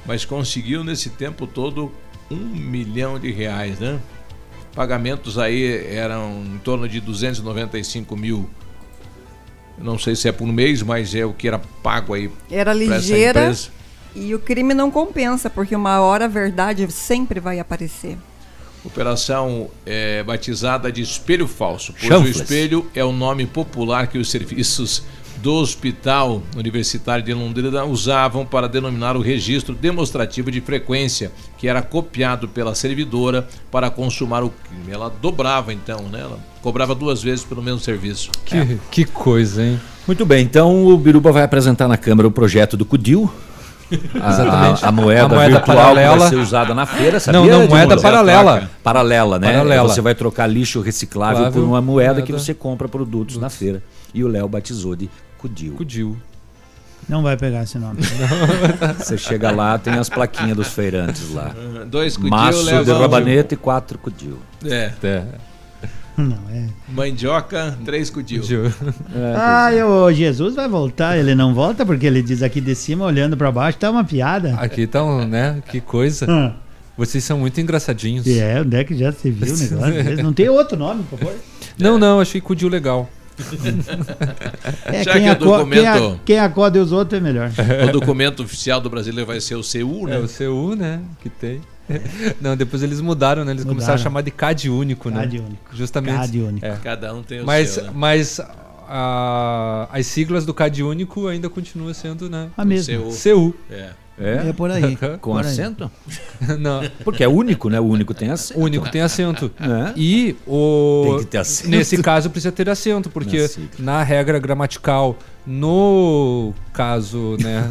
Mas 0.07 0.25
conseguiu 0.25 0.85
nesse 0.85 1.11
tempo 1.11 1.47
todo 1.47 1.93
um 2.31 2.37
milhão 2.37 3.19
de 3.19 3.31
reais, 3.31 3.79
né? 3.79 4.01
Pagamentos 4.75 5.39
aí 5.39 5.87
eram 5.87 6.43
em 6.45 6.59
torno 6.59 6.89
de 6.89 7.01
295 7.01 8.17
mil. 8.17 8.51
Não 9.79 9.99
sei 9.99 10.15
se 10.17 10.29
é 10.29 10.33
por 10.33 10.47
mês, 10.47 10.83
mas 10.83 11.15
é 11.15 11.25
o 11.25 11.33
que 11.33 11.49
era 11.49 11.61
pago 11.83 12.15
aí. 12.15 12.31
Era 12.51 12.73
ligeira 12.73 13.41
empresa. 13.41 13.71
e 14.15 14.35
o 14.35 14.39
crime 14.39 14.75
não 14.75 14.91
compensa, 14.91 15.49
porque 15.49 15.75
uma 15.75 16.01
hora 16.01 16.25
a 16.25 16.29
verdade 16.29 16.91
sempre 16.91 17.41
vai 17.41 17.59
aparecer. 17.59 18.19
Operação 18.85 19.71
é, 19.87 20.23
batizada 20.23 20.93
de 20.93 21.01
espelho 21.01 21.49
falso, 21.49 21.93
pois 21.93 22.07
Chanfles. 22.07 22.37
o 22.37 22.43
espelho 22.43 22.87
é 22.95 23.03
o 23.05 23.13
nome 23.13 23.47
popular 23.47 24.07
que 24.07 24.19
os 24.19 24.31
serviços 24.31 25.03
do 25.45 25.53
Hospital 25.55 26.43
Universitário 26.57 27.25
de 27.25 27.35
Londrina 27.35 27.85
usavam 27.85 28.47
para 28.47 28.69
denominar 28.69 29.17
o 29.17 29.21
registro 29.21 29.75
demonstrativo 29.75 30.51
de 30.51 30.61
frequência, 30.61 31.33
que 31.59 31.69
era 31.69 31.83
copiado 31.83 32.49
pela 32.49 32.75
servidora 32.75 33.47
para 33.71 33.91
consumar 33.91 34.43
o 34.43 34.51
crime. 34.51 34.93
Ela 34.93 35.13
dobrava 35.21 35.73
então, 35.73 36.03
né? 36.11 36.21
Ela 36.21 36.39
cobrava 36.63 36.95
duas 36.95 37.23
vezes 37.23 37.45
pelo 37.45 37.63
mesmo 37.63 37.81
serviço. 37.81 38.31
Que, 38.45 38.79
que 38.91 39.05
coisa, 39.05 39.63
hein? 39.63 39.81
Muito 40.07 40.25
bem, 40.25 40.45
então 40.45 40.87
o 40.87 40.97
Biruba 40.97 41.33
vai 41.33 41.43
apresentar 41.43 41.89
na 41.89 41.97
Câmara 41.97 42.29
o 42.29 42.31
projeto 42.31 42.77
do 42.77 42.85
CUDIL. 42.85 43.31
A, 44.21 44.31
Exatamente. 44.31 44.85
a- 44.85 44.89
a 44.89 44.93
moeda, 44.93 45.25
A 45.25 45.29
moeda 45.29 45.57
virtual 45.57 45.77
paralela. 45.77 46.13
que 46.15 46.19
vai 46.21 46.29
ser 46.29 46.37
usada 46.37 46.75
na 46.75 46.87
feira, 46.87 47.21
sabia? 47.21 47.41
Não, 47.41 47.47
não, 47.61 47.69
moeda 47.69 48.01
paralela. 48.01 48.71
Paralela, 48.83 49.39
né? 49.39 49.53
Paralela. 49.53 49.89
Você 49.89 50.01
vai 50.01 50.15
trocar 50.15 50.47
lixo 50.47 50.81
reciclável 50.81 51.39
Claro, 51.39 51.53
por 51.53 51.63
uma 51.63 51.81
moeda, 51.83 52.23
que 52.23 52.33
moeda. 52.33 52.45
você 52.45 52.55
compra 52.55 52.89
produtos 52.89 53.37
na 53.37 53.51
feira. 53.51 53.83
E 54.13 54.23
o 54.25 54.29
Léo 54.29 54.49
batizou 54.49 54.95
de 54.97 55.11
CUDIL. 55.39 55.75
CUDIL. 55.75 56.17
Não 57.09 57.23
vai 57.23 57.37
pegar 57.37 57.63
esse 57.65 57.79
nome. 57.79 57.99
Você 58.99 59.19
chega 59.19 59.51
lá, 59.51 59.77
tem 59.77 59.93
as 59.95 60.09
plaquinhas 60.09 60.57
dos 60.57 60.69
feirantes 60.69 61.33
lá. 61.35 61.51
Dois 61.87 62.17
CUDIL 62.17 62.31
Maço 62.31 62.85
de 62.85 62.93
rabanete 62.93 63.53
e 63.55 63.57
quatro 63.59 63.99
CUDIL. 63.99 64.39
É. 64.65 64.93
Não, 66.17 66.39
é. 66.51 66.67
Mandioca, 66.89 67.77
três 67.85 68.09
cudil. 68.11 68.43
Ah, 69.37 69.71
o 69.87 70.13
Jesus 70.13 70.55
vai 70.55 70.69
voltar, 70.69 71.19
ele 71.19 71.35
não 71.35 71.53
volta 71.55 71.85
porque 71.85 72.07
ele 72.07 72.23
diz 72.23 72.43
aqui 72.43 72.61
de 72.61 72.75
cima, 72.75 73.05
olhando 73.05 73.37
pra 73.37 73.51
baixo, 73.51 73.79
tá 73.79 73.91
uma 73.91 74.05
piada. 74.05 74.55
Aqui 74.55 74.87
tá 74.87 75.03
um, 75.05 75.27
né? 75.27 75.63
Que 75.71 75.81
coisa. 75.81 76.27
Ah. 76.29 76.53
Vocês 76.97 77.25
são 77.25 77.39
muito 77.39 77.61
engraçadinhos. 77.61 78.25
É, 78.27 78.61
onde 78.61 78.77
é 78.77 78.85
que 78.85 78.97
já 78.97 79.11
se 79.11 79.29
viu 79.31 79.53
o 79.53 79.59
negócio? 79.59 80.23
Não 80.23 80.33
tem 80.33 80.49
outro 80.49 80.77
nome, 80.79 81.03
por 81.11 81.19
favor. 81.19 81.35
Não, 81.77 81.99
não, 81.99 82.21
achei 82.21 82.41
CUDIL 82.41 82.69
legal. 82.69 83.11
É, 84.85 85.03
Já 85.03 85.13
quem, 85.15 85.23
que 85.23 85.45
o 85.45 85.55
aco- 85.55 85.69
quem, 85.71 85.87
a- 85.87 85.95
documento- 85.99 86.21
quem 86.25 86.39
acorda 86.39 86.81
os 86.81 86.93
outros 86.93 87.19
é 87.19 87.21
melhor. 87.23 87.51
O 87.89 87.93
documento 87.93 88.45
oficial 88.45 88.81
do 88.81 88.89
brasileiro 88.89 89.27
vai 89.27 89.41
ser 89.41 89.57
o 89.57 89.61
CU, 89.63 90.07
né? 90.07 90.17
É 90.17 90.19
o 90.21 90.29
CU, 90.29 90.77
né? 90.77 91.01
Que 91.21 91.29
tem. 91.29 91.61
Não, 92.41 92.57
depois 92.57 92.83
eles 92.83 93.01
mudaram, 93.01 93.45
né? 93.45 93.53
Eles 93.53 93.65
começaram 93.65 93.95
a 93.95 93.97
Mudaram. 93.97 94.03
chamar 94.03 94.21
de 94.23 94.31
CAD 94.31 94.71
único, 94.71 95.11
né? 95.11 95.21
CAD 95.21 95.39
único. 95.39 95.77
Justamente. 95.77 96.17
CAD 96.17 96.41
único. 96.43 96.67
É. 96.67 96.77
Cada 96.83 97.15
um 97.15 97.23
tem 97.23 97.41
o 97.41 97.47
mas, 97.47 97.71
seu, 97.71 97.85
né? 97.85 97.91
Mas 97.95 98.41
a- 98.89 99.89
as 99.93 100.07
siglas 100.07 100.45
do 100.47 100.55
CAD 100.55 100.83
único 100.83 101.27
ainda 101.29 101.49
continuam 101.49 101.93
sendo, 101.95 102.29
né? 102.31 102.49
A 102.57 102.65
mesma. 102.65 102.95
CU. 103.23 103.55
É. 103.71 103.91
É? 104.17 104.49
É 104.49 104.53
por 104.53 104.71
aí. 104.71 104.97
Com 105.21 105.33
por 105.33 105.45
aí. 105.45 105.51
acento? 105.51 105.91
Não. 106.61 106.83
Porque 107.03 107.25
é 107.25 107.29
único, 107.29 107.69
né? 107.69 107.81
O 107.81 107.85
único 107.85 108.15
tem 108.15 108.31
acento. 108.31 108.61
O 108.61 108.63
único 108.63 108.89
tem 108.91 109.01
acento. 109.03 109.51
É. 109.61 109.93
E 109.97 110.37
o. 110.47 111.05
Tem 111.09 111.19
que 111.19 111.25
ter 111.27 111.39
acento. 111.39 111.69
Nesse 111.71 111.97
caso 112.03 112.31
precisa 112.31 112.53
ter 112.53 112.69
acento, 112.71 113.11
porque 113.11 113.51
Na 113.79 113.95
na 113.95 114.03
regra 114.03 114.39
gramatical, 114.39 115.17
no 115.47 116.53
caso, 116.73 117.37
né? 117.41 117.69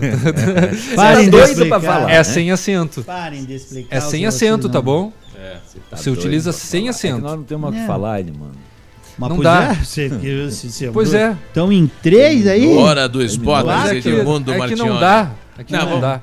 Parem 0.96 1.26
de 1.26 1.30
doido 1.32 1.50
explicar. 1.52 1.80
pra 1.80 1.94
falar, 1.94 2.10
é 2.12 2.18
né? 2.18 2.24
sem 2.24 2.52
acento. 2.52 3.04
Parem 3.04 3.46
de 3.46 3.54
explicar. 3.56 3.96
É 3.96 4.00
sem 4.02 4.22
que 4.22 4.26
acento, 4.26 4.68
tá 4.70 4.82
bom? 4.82 5.12
É. 5.38 5.58
Tá 5.90 5.98
Você 5.98 6.10
utiliza 6.10 6.52
sem 6.52 6.82
falar. 6.82 6.90
acento. 6.92 7.16
É 7.16 7.20
que 7.20 7.24
nós 7.24 7.36
não 7.38 7.44
temos 7.44 7.70
o 7.70 7.74
que 7.74 7.80
É. 7.80 7.88
falar, 7.88 8.20
Edmundo. 8.20 8.52
Mas 9.18 9.30
Não 9.30 9.36
pois 9.38 9.44
dá. 9.48 9.64
é, 9.64 9.74
você- 9.76 10.10
que- 10.10 10.52
se- 10.52 10.72
se- 10.72 10.88
Pois 10.88 11.14
é. 11.14 11.38
Estão 11.48 11.72
em 11.72 11.86
três 12.02 12.48
aí? 12.48 12.76
Hora 12.76 13.08
do 13.08 13.22
esporte, 13.24 13.64
Claro 13.66 14.02
que- 14.02 14.10
Edmundo 14.10 14.52
é 14.52 14.68
que 14.68 14.76
não 14.76 15.00
dá. 15.00 15.32
É 15.58 15.64
que 15.64 15.72
Não, 15.72 15.88
não, 15.90 16.00
dá. 16.02 16.22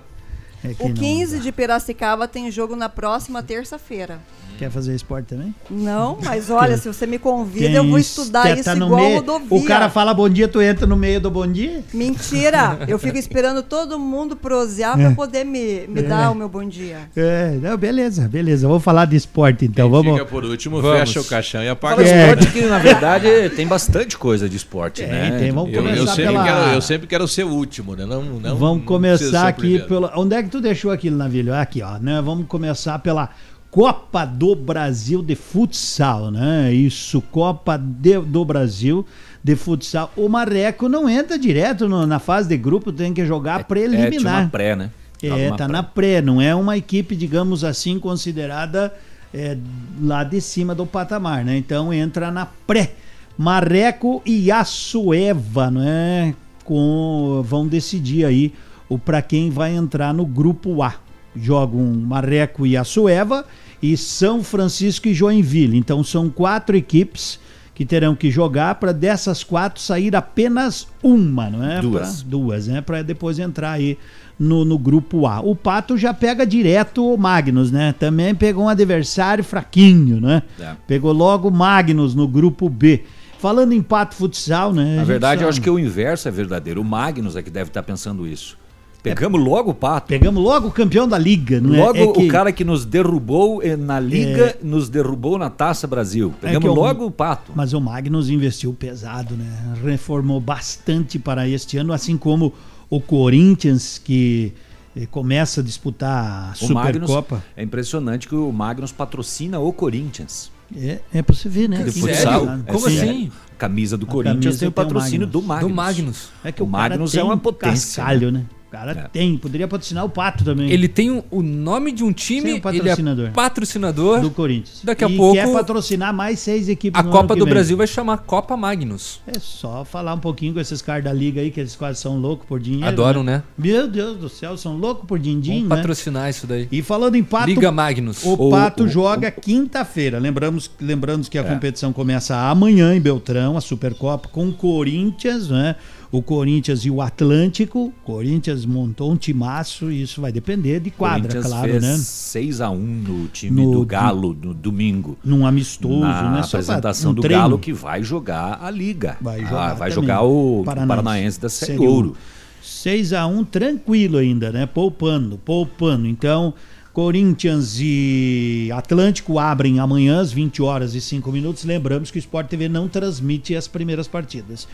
É 0.64 0.74
O 0.78 0.88
não 0.88 0.94
15 0.94 1.36
dá. 1.36 1.42
de 1.42 1.52
Piracicaba 1.52 2.28
tem 2.28 2.50
jogo 2.50 2.76
na 2.76 2.88
próxima 2.88 3.42
terça-feira. 3.42 4.20
Quer 4.60 4.70
fazer 4.70 4.94
esporte 4.94 5.24
também? 5.28 5.54
Não, 5.70 6.18
mas 6.22 6.50
olha, 6.50 6.76
se 6.76 6.86
você 6.86 7.06
me 7.06 7.18
convida, 7.18 7.64
Tem 7.64 7.74
eu 7.76 7.82
vou 7.88 7.98
estudar 7.98 8.52
isso 8.54 8.64
tá 8.64 8.76
igual 8.76 8.90
meio- 9.00 9.16
rodovia. 9.16 9.46
O 9.58 9.64
cara 9.64 9.88
fala 9.88 10.12
bom 10.12 10.28
dia, 10.28 10.46
tu 10.48 10.60
entra 10.60 10.86
no 10.86 10.96
meio 10.98 11.18
do 11.18 11.30
bom 11.30 11.46
dia? 11.50 11.82
Mentira! 11.94 12.78
Eu 12.86 12.98
fico 12.98 13.16
esperando 13.18 13.62
todo 13.62 13.98
mundo 13.98 14.36
prosear 14.36 15.00
É. 15.00 15.06
pra 15.06 15.14
poder 15.14 15.44
me, 15.44 15.86
me 15.88 16.00
É. 16.00 16.02
dar 16.02 16.30
o 16.30 16.34
meu 16.34 16.46
bom 16.46 16.62
dia. 16.62 16.98
É, 17.16 17.58
não, 17.62 17.74
beleza, 17.78 18.28
beleza. 18.28 18.68
Vamos 18.68 18.84
falar 18.84 19.06
de 19.06 19.16
esporte 19.16 19.64
então. 19.64 19.86
Quem 19.90 19.96
Vamos. 20.02 20.12
fica 20.12 20.26
por 20.26 20.44
último, 20.44 20.82
Vamos. 20.82 20.98
fecha 20.98 21.20
o 21.22 21.24
caixão 21.24 21.62
e 21.62 21.68
apaga 21.70 21.96
Fala 21.96 22.06
o 22.06 22.10
É. 22.10 22.28
esporte 22.28 22.52
que, 22.52 22.66
na 22.66 22.78
verdade, 22.78 23.26
tem 23.56 23.66
bastante 23.66 24.18
coisa 24.18 24.46
de 24.46 24.58
esporte, 24.58 25.00
Tem, 25.00 25.10
né? 25.10 25.38
tem, 25.38 25.50
vamos 25.52 25.72
Eu, 25.72 25.80
eu 25.80 25.84
começar 25.90 26.06
sempre 26.16 26.32
pela- 26.32 26.44
quero, 26.44 26.74
eu 26.74 26.82
sempre 26.82 27.06
quero 27.06 27.26
ser 27.26 27.44
o 27.44 27.48
último, 27.50 27.96
né? 27.96 28.04
Não, 28.04 28.22
não, 28.22 28.56
Vamos 28.56 28.78
não 28.80 28.84
começar 28.84 29.46
o 29.46 29.48
aqui 29.48 29.78
pela. 29.88 30.12
Onde 30.16 30.34
é 30.36 30.42
que 30.42 30.50
tu 30.50 30.60
deixou 30.60 30.90
aquilo, 30.90 31.16
Navilho? 31.16 31.54
Aqui, 31.54 31.80
ó. 31.80 31.98
Né? 31.98 32.20
Vamos 32.22 32.46
começar 32.46 32.98
pela 32.98 33.30
Copa 33.70 34.24
do 34.24 34.54
Brasil 34.56 35.22
de 35.22 35.36
Futsal, 35.36 36.30
né? 36.30 36.72
Isso, 36.72 37.20
Copa 37.30 37.76
de- 37.78 38.18
do 38.20 38.44
Brasil 38.44 39.06
de 39.44 39.54
Futsal. 39.54 40.12
O 40.16 40.28
Marreco 40.28 40.88
não 40.88 41.08
entra 41.08 41.38
direto 41.38 41.88
no- 41.88 42.04
na 42.06 42.18
fase 42.18 42.48
de 42.48 42.56
grupo, 42.56 42.90
tem 42.92 43.14
que 43.14 43.24
jogar 43.24 43.60
É, 43.60 43.62
preliminar. 43.62 44.42
uma 44.42 44.48
pré, 44.50 44.74
né? 44.74 44.90
É, 45.22 45.50
tá 45.50 45.56
pré. 45.56 45.68
na 45.68 45.82
pré, 45.82 46.20
não 46.22 46.40
é 46.40 46.54
uma 46.54 46.76
equipe, 46.76 47.14
digamos 47.14 47.62
assim, 47.62 47.98
considerada 47.98 48.92
é, 49.32 49.56
lá 50.02 50.24
de 50.24 50.40
cima 50.40 50.74
do 50.74 50.84
patamar, 50.84 51.44
né? 51.44 51.56
Então 51.56 51.92
entra 51.94 52.32
na 52.32 52.46
pré. 52.46 52.94
Marreco 53.38 54.20
e 54.26 54.50
Açueva, 54.50 55.70
né? 55.70 56.34
Com, 56.64 57.40
vão 57.44 57.66
decidir 57.68 58.24
aí 58.24 58.52
o 58.88 58.98
para 58.98 59.22
quem 59.22 59.48
vai 59.48 59.74
entrar 59.76 60.12
no 60.12 60.26
grupo 60.26 60.82
A. 60.82 60.94
Jogam 61.36 61.84
Marreco 61.94 62.66
e 62.66 62.76
Açueva 62.76 63.44
e 63.82 63.96
São 63.96 64.42
Francisco 64.42 65.08
e 65.08 65.14
Joinville. 65.14 65.76
Então 65.76 66.02
são 66.04 66.28
quatro 66.28 66.76
equipes 66.76 67.38
que 67.74 67.86
terão 67.86 68.14
que 68.14 68.30
jogar 68.30 68.74
para 68.74 68.92
dessas 68.92 69.42
quatro 69.42 69.80
sair 69.80 70.14
apenas 70.14 70.86
uma, 71.02 71.48
não 71.48 71.64
é? 71.64 71.80
Duas. 71.80 72.22
Pra- 72.22 72.30
duas, 72.30 72.66
né? 72.66 72.80
Para 72.82 73.00
depois 73.02 73.38
entrar 73.38 73.70
aí 73.72 73.96
no, 74.38 74.64
no 74.66 74.76
grupo 74.78 75.26
A. 75.26 75.40
O 75.40 75.56
Pato 75.56 75.96
já 75.96 76.12
pega 76.12 76.44
direto 76.46 77.06
o 77.06 77.16
Magnus, 77.16 77.70
né? 77.70 77.94
Também 77.98 78.34
pegou 78.34 78.64
um 78.64 78.68
adversário 78.68 79.42
fraquinho, 79.42 80.20
né? 80.20 80.42
É. 80.60 80.74
Pegou 80.86 81.12
logo 81.12 81.48
o 81.48 81.50
Magnus 81.50 82.14
no 82.14 82.28
grupo 82.28 82.68
B. 82.68 83.04
Falando 83.38 83.72
em 83.72 83.80
Pato 83.80 84.14
Futsal, 84.14 84.74
né? 84.74 84.96
Na 84.96 85.04
verdade, 85.04 85.36
eu 85.40 85.46
sabe- 85.46 85.48
acho 85.50 85.60
que 85.62 85.70
o 85.70 85.78
inverso 85.78 86.28
é 86.28 86.30
verdadeiro. 86.30 86.82
O 86.82 86.84
Magnus 86.84 87.34
é 87.36 87.42
que 87.42 87.48
deve 87.50 87.68
estar 87.70 87.82
pensando 87.82 88.26
isso. 88.26 88.58
Pegamos 89.02 89.40
logo 89.42 89.70
o 89.70 89.74
Pato. 89.74 90.08
Pegamos 90.08 90.42
logo 90.42 90.68
o 90.68 90.70
campeão 90.70 91.08
da 91.08 91.16
liga, 91.16 91.60
não 91.60 91.74
é? 91.74 91.78
Logo 91.78 91.98
É 91.98 92.06
que- 92.12 92.26
o 92.26 92.28
cara 92.28 92.52
que 92.52 92.64
nos 92.64 92.84
derrubou 92.84 93.62
eh, 93.62 93.76
na 93.76 93.98
Liga, 93.98 94.56
nos 94.62 94.88
derrubou 94.88 95.38
na 95.38 95.48
Taça 95.48 95.86
Brasil. 95.86 96.34
É 96.42 96.46
Pegamos 96.48 96.70
o- 96.70 96.74
logo 96.74 97.06
o 97.06 97.10
Pato. 97.10 97.52
Mas 97.54 97.72
o 97.72 97.80
Magnus 97.80 98.28
investiu 98.28 98.72
pesado, 98.74 99.34
né? 99.34 99.74
Reformou 99.84 100.40
bastante 100.40 101.18
para 101.18 101.48
este 101.48 101.78
ano, 101.78 101.92
assim 101.92 102.16
como 102.18 102.52
o 102.90 103.00
Corinthians, 103.00 103.98
que 104.02 104.52
eh, 104.96 105.06
começa 105.10 105.60
a 105.60 105.64
disputar 105.64 106.52
a 106.60 106.64
O 106.64 106.74
Magnus, 106.74 107.08
Supercopa. 107.08 107.44
é 107.56 107.62
impressionante 107.62 108.26
que 108.28 108.34
o 108.34 108.50
Magnus 108.52 108.90
patrocina 108.92 109.58
o 109.60 109.72
Corinthians. 109.72 110.50
É, 110.76 111.00
é 111.14 111.22
pra 111.22 111.34
você 111.34 111.48
ver, 111.48 111.68
né? 111.68 111.78
De 111.82 111.92
Que 111.92 112.00
futsal. 112.00 112.46
É 112.66 112.72
Como 112.72 112.86
assim? 112.86 113.30
A 113.52 113.54
camisa 113.56 113.96
do 113.96 114.06
A 114.06 114.08
Corinthians 114.08 114.44
camisa 114.44 114.58
tem 114.58 114.68
o 114.68 114.70
tem 114.72 114.82
o 114.82 114.86
patrocínio 114.86 115.26
Magnus. 115.26 115.32
do 115.32 115.42
Magnus. 115.48 115.68
Do 115.70 115.74
Magnus. 115.74 116.28
É 116.44 116.52
que 116.52 116.62
o 116.62 116.66
o 116.66 116.68
Magnus 116.68 117.14
é 117.14 117.22
uma 117.22 117.34
um 117.34 117.38
potência. 117.38 118.02
cascalho, 118.02 118.30
né? 118.30 118.44
O 118.50 118.59
cara 118.70 119.10
tem, 119.12 119.36
poderia 119.36 119.66
patrocinar 119.66 120.04
o 120.04 120.08
Pato 120.08 120.44
também. 120.44 120.70
Ele 120.70 120.86
tem 120.88 121.10
um- 121.10 121.22
o 121.30 121.42
nome 121.42 121.92
de 121.92 122.04
um 122.04 122.12
time, 122.12 122.52
o 122.52 122.54
ele 122.54 122.60
patrocinador. 122.60 123.26
é 123.26 123.30
patrocinador 123.30 124.20
do 124.20 124.30
Corinthians. 124.30 124.80
Daqui 124.84 125.04
a 125.04 125.08
e 125.08 125.16
pouco 125.16 125.34
quer 125.34 125.52
patrocinar 125.52 126.14
mais 126.14 126.38
seis 126.38 126.68
equipes 126.68 126.98
a 126.98 127.02
Copa 127.04 127.34
do 127.34 127.44
vem. 127.44 127.52
Brasil 127.54 127.76
vai 127.76 127.86
chamar 127.86 128.18
Copa 128.18 128.56
Magnus. 128.56 129.20
É 129.26 129.38
só 129.38 129.84
falar 129.84 130.14
um 130.14 130.18
pouquinho 130.18 130.54
com 130.54 130.60
esses 130.60 130.80
caras 130.80 131.04
da 131.04 131.12
liga 131.12 131.40
aí, 131.40 131.50
que 131.50 131.60
eles 131.60 131.74
quase 131.76 132.00
são 132.00 132.18
loucos 132.18 132.46
por 132.46 132.60
dinheiro. 132.60 132.86
Adoram, 132.86 133.22
né? 133.22 133.42
Meu 133.58 133.88
Deus 133.88 134.16
do 134.18 134.28
céu, 134.28 134.56
são 134.56 134.76
loucos 134.76 135.06
por 135.06 135.18
din-din, 135.18 135.54
Vamos 135.62 135.68
né? 135.70 135.76
patrocinar 135.76 136.30
isso 136.30 136.46
daí. 136.46 136.68
E 136.70 136.82
falando 136.82 137.16
em 137.16 137.24
Pato, 137.24 137.46
Liga 137.48 137.70
Magnus. 137.72 138.24
o 138.24 138.32
O- 138.34 138.50
Pato 138.50 138.84
o- 138.84 138.88
joga 138.88 139.30
quinta-feira. 139.30 140.18
Lembramos, 140.18 140.70
lembramos 140.80 141.28
que 141.28 141.38
a 141.38 141.42
É. 141.42 141.44
competição 141.44 141.92
começa 141.92 142.36
amanhã 142.36 142.94
em 142.94 143.00
Beltrão, 143.00 143.56
a 143.56 143.60
Supercopa, 143.60 144.28
com 144.28 144.48
o 144.48 144.52
Corinthians, 144.52 145.48
né? 145.48 145.76
O 146.12 146.20
Corinthians 146.20 146.84
e 146.84 146.90
o 146.90 147.00
Atlântico. 147.00 147.86
O 147.86 147.92
Corinthians 148.04 148.66
montou 148.66 149.12
um 149.12 149.16
timaço 149.16 149.92
e 149.92 150.02
isso 150.02 150.20
vai 150.20 150.32
depender 150.32 150.80
de 150.80 150.90
quadra, 150.90 151.40
claro, 151.40 151.70
fez 151.70 151.82
né? 151.82 151.94
6x1 151.96 152.74
no 152.76 153.28
time 153.28 153.62
No- 153.64 153.70
do 153.72 153.86
Galo 153.86 154.36
no 154.42 154.52
domingo. 154.52 155.16
Num 155.24 155.46
amistoso, 155.46 156.00
na 156.00 156.30
né? 156.32 156.40
Apresentação 156.40 157.12
um 157.12 157.14
do 157.14 157.22
treino. 157.22 157.40
Galo 157.42 157.58
que 157.60 157.72
vai 157.72 158.02
jogar 158.02 158.58
a 158.60 158.70
Liga. 158.70 159.16
Vai 159.20 159.40
Ah, 159.40 159.44
jogar, 159.44 159.74
vai 159.74 159.90
também. 159.90 159.92
jogar 160.08 160.22
o 160.22 160.62
Paranaense, 160.64 161.38
da 161.40 161.48
Série 161.48 161.78
Ouro. 161.78 162.16
6 162.60 163.12
a 163.12 163.26
1 163.26 163.44
tranquilo 163.44 164.18
ainda, 164.18 164.50
né? 164.50 164.66
Poupando, 164.66 165.38
poupando. 165.38 166.06
Então, 166.08 166.52
Corinthians 166.92 167.78
e 167.80 168.68
Atlântico 168.74 169.38
abrem 169.38 169.78
amanhã 169.78 170.20
às 170.20 170.32
20 170.32 170.60
horas 170.60 170.94
e 170.94 171.00
5 171.00 171.30
minutos. 171.30 171.64
Lembramos 171.64 172.10
que 172.10 172.18
o 172.18 172.20
Sport 172.20 172.48
TV 172.48 172.68
não 172.68 172.88
transmite 172.88 173.54
as 173.54 173.68
primeiras 173.68 174.08
partidas. 174.08 174.66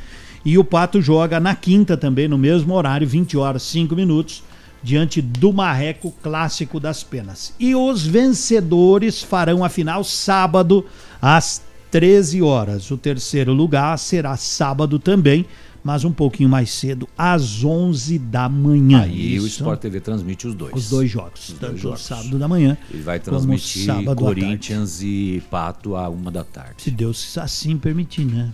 E 0.47 0.57
o 0.57 0.62
Pato 0.62 1.02
joga 1.02 1.41
na 1.41 1.57
quinta 1.57 1.97
também, 1.97 2.28
no 2.28 2.39
mesmo 2.39 2.73
horário, 2.73 3.05
20 3.05 3.36
horas 3.36 3.65
e 3.65 3.66
5 3.66 3.97
minutos, 3.97 4.44
diante 4.81 5.20
do 5.20 5.52
Marreco 5.52 6.15
Clássico 6.23 6.78
das 6.78 7.02
Penas. 7.02 7.52
E 7.58 7.75
os 7.75 8.07
vencedores 8.07 9.20
farão 9.20 9.65
a 9.65 9.68
final 9.68 10.05
sábado 10.05 10.86
às 11.20 11.62
13 11.91 12.42
horas. 12.42 12.92
O 12.92 12.97
terceiro 12.97 13.52
lugar 13.52 13.99
será 13.99 14.36
sábado 14.36 15.00
também, 15.00 15.44
mas 15.83 16.05
um 16.05 16.12
pouquinho 16.12 16.49
mais 16.49 16.70
cedo, 16.70 17.08
às 17.18 17.65
11 17.65 18.16
da 18.16 18.49
manhã. 18.49 19.02
Aí 19.02 19.41
o 19.41 19.47
Isso. 19.49 19.58
Sport 19.62 19.81
TV 19.81 19.99
transmite 19.99 20.47
os 20.47 20.55
dois. 20.55 20.73
Os 20.73 20.89
dois 20.89 21.10
jogos, 21.10 21.49
Os 21.49 21.55
tanto 21.58 21.70
dois 21.73 21.81
jogos. 21.81 22.02
sábado 22.02 22.39
da 22.39 22.47
manhã 22.47 22.78
Ele 22.89 23.02
vai 23.02 23.18
transmitir 23.18 23.84
sábado 23.86 24.10
à 24.10 24.15
tarde. 24.15 24.41
Corinthians 24.42 25.02
e 25.02 25.42
Pato 25.50 25.97
a 25.97 26.08
uma 26.08 26.31
da 26.31 26.44
tarde. 26.44 26.84
Se 26.84 26.91
Deus 26.92 27.36
assim 27.36 27.76
permitir, 27.76 28.25
né? 28.25 28.52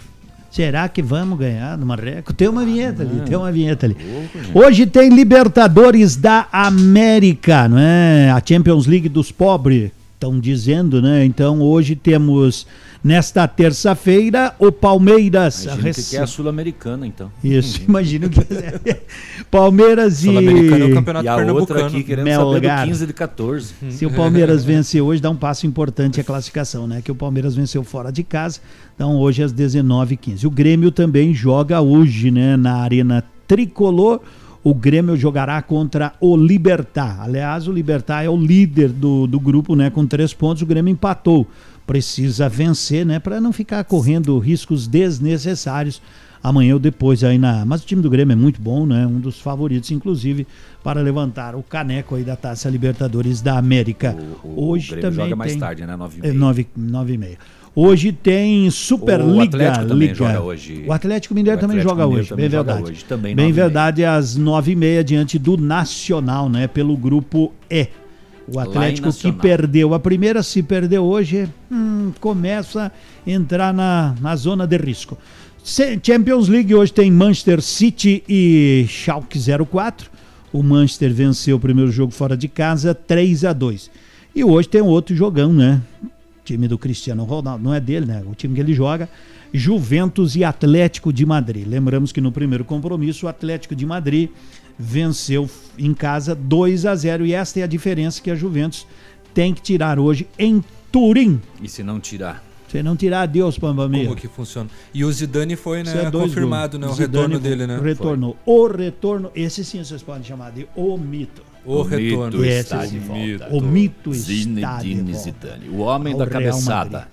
Será 0.53 0.87
que 0.87 1.01
vamos 1.03 1.39
ganhar 1.39 1.79
no 1.79 1.87
Marreco? 1.87 2.33
Tem 2.35 2.47
uma 2.47 2.63
vinheta 2.65 3.03
ali, 3.03 3.21
Ah, 3.21 3.25
tem 3.25 3.37
uma 3.39 3.51
vinheta 3.51 3.87
ali. 3.87 3.97
Hoje 4.53 4.85
tem 4.85 5.09
Libertadores 5.09 6.15
da 6.15 6.47
América, 6.53 7.67
não 7.69 7.79
é? 7.79 8.31
A 8.31 8.43
Champions 8.47 8.87
League 8.87 9.09
dos 9.09 9.33
pobres, 9.33 9.91
estão 10.15 10.39
dizendo, 10.39 11.01
né? 11.01 11.25
Então 11.25 11.61
hoje 11.63 11.97
temos, 11.97 12.67
nesta 13.03 13.49
terça-feira, 13.49 14.55
o 14.59 14.71
Palmeiras. 14.71 15.67
A 15.67 15.71
gente 15.73 15.83
rece- 15.83 16.17
quer 16.17 16.23
a 16.23 16.27
Sul-Americana, 16.27 17.07
então. 17.07 17.33
Isso, 17.43 17.81
imagino 17.89 18.29
que 18.29 18.41
Palmeiras 19.53 20.21
e 20.21 20.25
Sul-Americana 20.25 20.85
é 20.87 20.89
o 20.89 20.95
campeonato 20.95 21.27
E 21.27 21.29
a 21.29 21.35
outra 21.37 21.45
pernambucano. 21.47 21.87
aqui 21.87 22.03
querendo 22.03 22.31
saber 22.31 22.61
do 22.61 22.85
15 22.87 23.07
de 23.07 23.13
14. 23.13 23.75
Se 23.91 24.07
o 24.07 24.11
Palmeiras 24.11 24.65
vencer 24.65 25.03
hoje, 25.03 25.21
dá 25.21 25.29
um 25.29 25.37
passo 25.37 25.67
importante 25.67 26.19
à 26.19 26.25
classificação, 26.25 26.87
né? 26.87 27.03
Que 27.03 27.13
o 27.13 27.15
Palmeiras 27.15 27.55
venceu 27.55 27.85
fora 27.85 28.11
de 28.11 28.23
casa. 28.23 28.61
Então 28.95 29.19
hoje 29.19 29.43
às 29.43 29.53
19h15. 29.53 30.47
O 30.47 30.51
Grêmio 30.51 30.91
também 30.91 31.35
joga 31.35 31.83
hoje, 31.83 32.31
né? 32.31 32.57
Na 32.57 32.77
Arena 32.77 33.23
Tricolor. 33.47 34.21
O 34.65 34.75
Grêmio 34.75 35.19
jogará 35.19 35.61
contra 35.61 36.15
o 36.19 36.35
Libertar. 36.35 37.21
Aliás, 37.21 37.69
o 37.69 37.73
Libertar 37.73 38.23
é 38.25 38.31
o 38.31 38.37
líder 38.39 38.89
do, 38.89 39.27
do 39.27 39.39
grupo, 39.39 39.77
né? 39.77 39.91
Com 39.91 40.07
três 40.07 40.33
pontos. 40.33 40.63
O 40.63 40.67
Grêmio 40.67 40.91
empatou. 40.91 41.47
Precisa 41.87 42.49
vencer, 42.49 43.05
né? 43.05 43.19
Para 43.19 43.39
não 43.39 43.53
ficar 43.53 43.85
correndo 43.85 44.39
riscos 44.39 44.87
desnecessários 44.87 46.01
amanhã 46.43 46.75
ou 46.75 46.79
depois 46.81 47.23
aí 47.25 47.39
na. 47.39 47.65
Mas 47.65 47.83
o 47.83 47.87
time 47.87 48.03
do 48.03 48.11
Grêmio 48.11 48.33
é 48.33 48.37
muito 48.37 48.61
bom, 48.61 48.85
né? 48.87 49.07
Um 49.07 49.21
dos 49.21 49.41
favoritos, 49.41 49.91
inclusive, 49.91 50.47
para 50.83 51.01
levantar 51.01 51.55
o 51.55 51.63
caneco 51.63 52.15
aí 52.17 52.25
da 52.25 52.37
Taça 52.37 52.69
Libertadores 52.69 53.41
da 53.41 53.57
América. 53.59 54.17
O 54.45 54.71
Hoje 54.71 54.89
Grêmio 54.91 55.03
também 55.11 55.25
joga 55.27 55.37
mais 55.37 55.53
tem- 55.53 55.61
tarde, 55.61 55.87
né? 55.87 55.97
9 55.97 56.21
É, 56.23 56.33
nove, 56.33 56.67
nove 56.77 57.13
e 57.15 57.19
meia. 57.19 57.39
Hoje 57.75 58.13
tem 58.13 58.69
Superliga. 58.71 59.33
O 59.33 59.41
Atlético 59.41 59.87
também 59.87 60.09
Liga. 60.09 60.15
joga 60.15 60.41
hoje. 60.43 60.85
O 60.87 60.93
Atlético 60.93 61.35
Mineiro 61.35 61.57
O 61.57 61.61
também 61.61 61.81
joga 61.81 62.03
Mineiro 62.03 62.21
hoje, 62.21 62.29
também 62.29 62.45
bem 62.49 62.51
joga 62.59 62.73
verdade. 62.75 62.93
hoje, 62.93 63.05
também 63.07 63.35
bem 63.35 63.49
e 63.49 63.53
verdade, 63.53 64.05
às 64.05 64.37
nove 64.37 64.73
e 64.73 64.77
meia 64.77 65.03
diante 65.03 65.39
do 65.39 65.57
Nacional, 65.57 66.51
né? 66.51 66.67
Pelo 66.67 66.95
grupo 66.97 67.51
E. 67.71 67.89
O 68.47 68.59
Atlético 68.59 69.11
que 69.13 69.33
perdeu 69.33 69.95
a 69.95 70.01
primeira, 70.01 70.43
se 70.43 70.63
perdeu 70.63 71.03
hoje, 71.05 71.49
hum, 71.71 72.13
começa 72.21 72.93
a 73.27 73.31
entrar 73.31 73.73
na, 73.73 74.15
na 74.21 74.37
zona 74.37 74.67
de 74.67 74.77
risco. 74.77 75.17
Champions 75.65 76.49
League 76.49 76.75
hoje 76.75 76.93
tem 76.93 77.11
Manchester 77.11 77.63
City 77.63 78.25
e 78.29 78.85
Schalke 78.89 79.39
04. 79.39 80.11
O 80.53 80.63
Manchester 80.63 81.15
venceu 81.15 81.57
o 81.57 81.61
primeiro 81.61 81.91
jogo 81.91 82.13
fora 82.13 82.37
de 82.37 82.49
casa, 82.49 82.93
3 82.95 83.45
a 83.45 83.53
2 83.53 83.91
E 84.35 84.45
hoje 84.45 84.69
tem 84.69 84.83
outro 84.83 85.15
jogão, 85.15 85.53
né? 85.53 85.81
Time 86.45 86.67
do 86.67 86.77
Cristiano 86.77 87.23
Ronaldo, 87.25 87.63
não 87.63 87.73
é 87.73 87.79
dele, 87.79 88.07
né? 88.07 88.23
O 88.27 88.35
time 88.35 88.55
que 88.57 88.61
ele 88.61 88.75
joga, 88.75 89.09
Juventus 89.55 90.35
e 90.35 90.43
Atlético 90.43 91.13
de 91.13 91.25
Madrid. 91.25 91.67
Lembramos 91.67 92.11
que 92.11 92.21
no 92.21 92.33
primeiro 92.33 92.65
compromisso, 92.65 93.27
o 93.27 93.29
Atlético 93.29 93.77
de 93.77 93.87
Madrid 93.87 94.31
venceu 94.77 95.49
em 95.79 95.95
casa 95.95 96.35
2 96.35 96.87
a 96.87 96.95
0 96.95 97.25
e 97.25 97.35
esta 97.35 97.61
é 97.61 97.63
a 97.63 97.69
diferença 97.69 98.21
que 98.21 98.31
a 98.31 98.35
Juventus 98.35 98.85
tem 99.33 99.55
que 99.55 99.63
tirar 99.63 99.99
hoje 99.99 100.27
em 100.37 100.63
Turim. 100.91 101.41
E 101.63 101.69
se 101.69 101.85
não 101.85 102.01
tirar? 102.01 102.52
Se 102.73 102.83
não 102.83 102.97
tirar, 102.97 103.23
adeus, 103.23 103.59
Pamba 103.59 103.87
Meia. 103.87 104.05
Como 104.07 104.17
que 104.17 104.27
funciona? 104.27 104.71
E 104.95 105.05
o 105.05 105.13
Zidane 105.13 105.57
foi, 105.57 105.83
né, 105.83 106.07
é 106.07 106.11
confirmado, 106.11 106.79
gols. 106.79 106.89
né, 106.89 106.93
o 106.93 106.97
Zidane 106.97 107.13
retorno 107.35 107.39
dele, 107.39 107.67
né? 107.67 107.79
Retornou. 107.79 108.37
O 108.47 108.67
retorno, 108.67 109.31
esse 109.35 109.63
sim 109.63 109.85
vocês 109.85 110.03
podem 110.03 110.25
chamar 110.25 110.53
de 110.53 110.67
o 110.75 110.97
mito. 110.97 111.43
O 111.67 111.83
retorno. 111.83 112.39
mito 112.39 112.45
está 112.47 112.87
de 112.87 112.99
volta. 112.99 113.49
O 113.55 113.61
mito 113.61 114.11
está 114.13 114.33
de 114.33 114.43
Zinedine 114.43 115.13
volta. 115.13 115.19
Zidane, 115.19 115.69
o 115.69 115.79
homem 115.81 116.15
Ao 116.15 116.19
da 116.21 116.25
Real 116.25 116.33
cabeçada. 116.51 116.91
Madrid. 116.91 117.13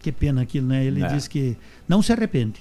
Que 0.00 0.10
pena 0.12 0.42
aquilo, 0.42 0.66
né? 0.66 0.84
Ele 0.84 1.02
É. 1.02 1.06
disse 1.06 1.30
que 1.30 1.56
não 1.88 2.02
se 2.02 2.12
arrepende. 2.12 2.60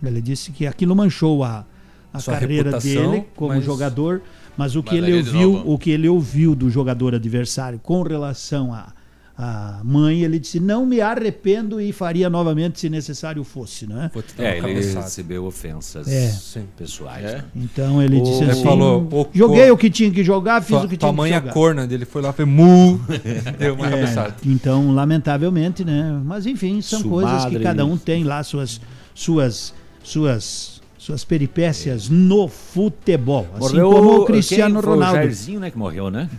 Ele 0.00 0.22
disse 0.22 0.52
que 0.52 0.66
aquilo 0.68 0.94
manchou 0.94 1.42
a, 1.42 1.64
a 2.12 2.20
Sua 2.20 2.34
carreira 2.34 2.78
dele 2.78 3.24
como 3.34 3.52
mas- 3.52 3.64
jogador, 3.64 4.22
mas 4.56 4.76
o 4.76 4.82
que 4.82 4.94
Mas 5.00 5.08
ele 5.08 5.16
ouviu, 5.18 5.62
o 5.66 5.76
que 5.76 5.90
ele 5.90 6.08
ouviu 6.08 6.54
do 6.54 6.70
jogador 6.70 7.16
adversário 7.16 7.80
com 7.82 8.02
relação 8.02 8.72
à 8.72 8.92
à 9.36 9.80
mãe, 9.82 10.22
ele 10.22 10.38
disse: 10.38 10.60
"Não 10.60 10.86
me 10.86 11.00
arrependo 11.00 11.80
e 11.80 11.92
faria 11.92 12.30
novamente 12.30 12.78
se 12.78 12.88
necessário 12.88 13.42
fosse", 13.42 13.86
né? 13.86 14.10
É, 14.38 14.58
ele 14.58 14.74
recebeu 14.94 15.44
ofensas 15.44 16.06
É. 16.08 16.62
pessoais. 16.76 17.24
É. 17.24 17.32
né? 17.38 17.44
Então 17.56 18.00
ele 18.02 18.20
O- 18.20 18.22
disse 18.22 18.42
Ele 18.42 18.50
assim: 18.52 18.62
falou, 18.62 19.08
o 19.10 19.26
"Joguei 19.34 19.70
o 19.70 19.76
que 19.76 19.90
tinha 19.90 20.10
que 20.10 20.22
jogar, 20.22 20.60
fiz 20.62 20.68
Tua, 20.76 20.84
o 20.84 20.88
que 20.88 20.96
tua 20.96 21.08
tinha 21.08 21.16
mãe 21.16 21.30
que 21.30 21.36
é 21.36 21.40
jogar". 21.40 21.52
corna 21.52 21.86
dele, 21.86 22.04
foi 22.04 22.22
lá, 22.22 22.32
foi 22.32 22.44
mu, 22.44 23.00
deu 23.58 23.74
uma 23.74 23.86
É, 23.86 23.90
cabeçada. 23.90 24.34
Então, 24.46 24.92
lamentavelmente, 24.92 25.84
né? 25.84 26.20
Mas 26.24 26.46
enfim, 26.46 26.80
são 26.80 27.00
Su 27.00 27.08
coisas 27.08 27.44
que 27.44 27.50
madre. 27.52 27.62
cada 27.64 27.84
um 27.84 27.96
tem 27.96 28.22
lá 28.24 28.42
suas 28.44 28.80
suas 29.14 29.74
suas 30.02 30.80
suas 30.96 31.22
peripécias 31.24 32.08
no 32.08 32.48
futebol, 32.48 33.46
assim 33.54 33.76
Morreu 33.76 33.90
como 33.90 34.20
o 34.20 34.24
Cristiano 34.24 34.74
quem 34.76 34.82
foi 34.82 34.90
Ronaldo. 34.94 35.12
O 35.18 35.20
Jairzinho, 35.22 35.60
né, 35.60 35.70
que 35.70 35.76
morreu, 35.76 36.10
né? 36.10 36.30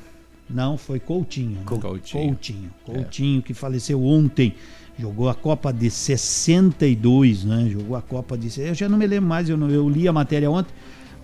Não, 0.49 0.77
foi 0.77 0.99
Coutinho. 0.99 1.51
né? 1.51 1.61
Coutinho. 1.65 1.99
Coutinho. 2.27 2.72
Coutinho, 2.85 3.41
que 3.41 3.53
faleceu 3.53 4.03
ontem. 4.03 4.53
Jogou 4.98 5.27
a 5.27 5.33
Copa 5.35 5.74
de 5.74 5.90
62, 5.90 7.43
né? 7.43 7.67
Jogou 7.69 7.98
a 7.98 8.01
Copa 8.01 8.38
de. 8.38 8.61
Eu 8.61 8.74
já 8.74 8.88
não 8.88 8.98
me 8.98 9.06
lembro 9.06 9.27
mais, 9.27 9.49
eu, 9.49 9.57
não- 9.57 9.69
eu 9.69 9.90
li 9.90 10.07
a 10.07 10.14
matéria 10.14 10.49
ontem, 10.49 10.74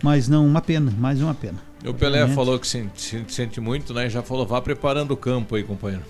mas 0.03 0.27
não, 0.27 0.45
uma 0.45 0.61
pena, 0.61 0.91
mais 0.97 1.21
uma 1.21 1.33
pena. 1.33 1.57
O 1.85 1.93
Pelé 1.93 2.17
Realmente. 2.17 2.35
falou 2.35 2.59
que 2.59 2.67
sente, 2.67 3.01
sente- 3.01 3.33
sente 3.33 3.61
muito, 3.61 3.93
né? 3.93 4.09
Já 4.09 4.21
falou, 4.21 4.45
vá 4.45 4.61
preparando 4.61 5.11
o 5.11 5.17
campo 5.17 5.55
aí, 5.55 5.63
companheiro. 5.63 6.03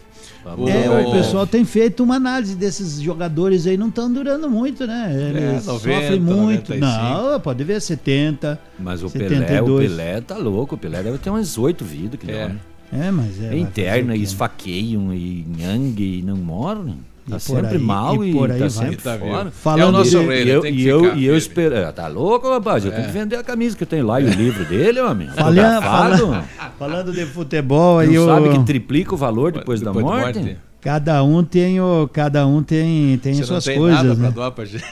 É, 0.43 0.89
o 1.07 1.11
pessoal 1.11 1.45
tem 1.45 1.63
feito 1.63 2.03
uma 2.03 2.15
análise 2.15 2.55
desses 2.55 2.99
jogadores 2.99 3.67
aí, 3.67 3.77
não 3.77 3.89
estão 3.89 4.11
durando 4.11 4.49
muito, 4.49 4.87
né? 4.87 5.11
Eles 5.13 5.33
90, 5.33 5.61
sofrem 5.61 6.19
muito. 6.19 6.71
95. 6.73 6.79
Não, 6.79 7.39
pode 7.39 7.63
ver 7.63 7.79
70. 7.79 8.59
Mas 8.79 9.03
o 9.03 9.09
Pelé, 9.09 9.25
o 9.27 9.29
72. 9.29 9.89
Pelé 9.91 10.21
tá 10.21 10.37
louco. 10.37 10.73
O 10.75 10.77
Pelé 10.79 11.03
deve 11.03 11.19
ter 11.19 11.29
umas 11.29 11.57
oito 11.59 11.85
vidas, 11.85 12.19
que 12.19 12.29
É. 12.31 12.55
É, 12.91 13.09
mas 13.11 13.41
é. 13.41 13.53
É 13.53 13.57
interna, 13.57 14.15
e 14.15 14.21
esfaqueiam, 14.23 15.13
e 15.13 15.45
nhangue, 15.57 16.19
e 16.19 16.21
não 16.21 16.35
morrem. 16.35 16.97
Tá 17.29 17.37
E 17.37 17.39
sempre 17.39 17.77
aí- 17.77 17.77
mal 17.77 18.23
e 18.25 18.31
e, 18.31 18.33
por 18.33 18.51
aí 18.51 18.59
tá 18.59 18.69
sempre 18.69 18.95
Tá 18.97 19.17
fora. 19.17 19.45
É 19.45 19.47
o 19.47 19.51
Falando 19.51 19.91
nosso 19.91 20.19
de- 20.19 20.25
rei, 20.25 20.43
e 20.43 20.49
eu, 20.49 20.65
e 20.65 20.87
eu, 20.87 20.99
ficar 21.03 21.17
e 21.17 21.25
eu 21.25 21.37
espero. 21.37 21.75
é, 21.75 21.91
Tá 21.91 22.07
louco, 22.07 22.49
rapaz? 22.49 22.83
Eu 22.83 22.91
É. 22.91 22.95
tenho 22.95 23.07
que 23.07 23.13
vender 23.13 23.35
a 23.37 23.43
camisa 23.43 23.77
que 23.77 23.83
eu 23.83 23.87
tenho 23.87 24.05
lá 24.07 24.19
e 24.19 24.25
o 24.25 24.29
livro 24.29 24.65
dele, 24.65 24.99
homem. 24.99 25.29
Falando, 25.29 25.81
falando, 25.83 26.43
falando 26.79 27.11
de 27.13 27.25
futebol, 27.27 27.99
aí 27.99 28.13
Não 28.15 28.23
o. 28.23 28.25
sabe 28.25 28.49
que 28.57 28.63
triplica 28.65 29.13
o 29.13 29.17
valor 29.17 29.51
depois, 29.51 29.79
da 29.81 29.91
Depois 29.91 30.05
da 30.05 30.11
morte? 30.23 30.39
morte? 30.39 30.57
Cada 30.81 31.23
um 31.23 31.43
tem 31.43 31.79
o, 31.79 32.09
cada 32.11 32.47
um 32.47 32.63
tem, 32.63 33.15
tem 33.19 33.35
Você 33.35 33.43
suas 33.43 33.63
não 33.67 33.71
tem 33.73 33.79
coisas, 33.79 34.01
nada 34.01 34.15
pra 34.15 34.23
né? 34.25 34.31
doar 34.31 34.51
pra 34.51 34.65
gente. 34.65 34.83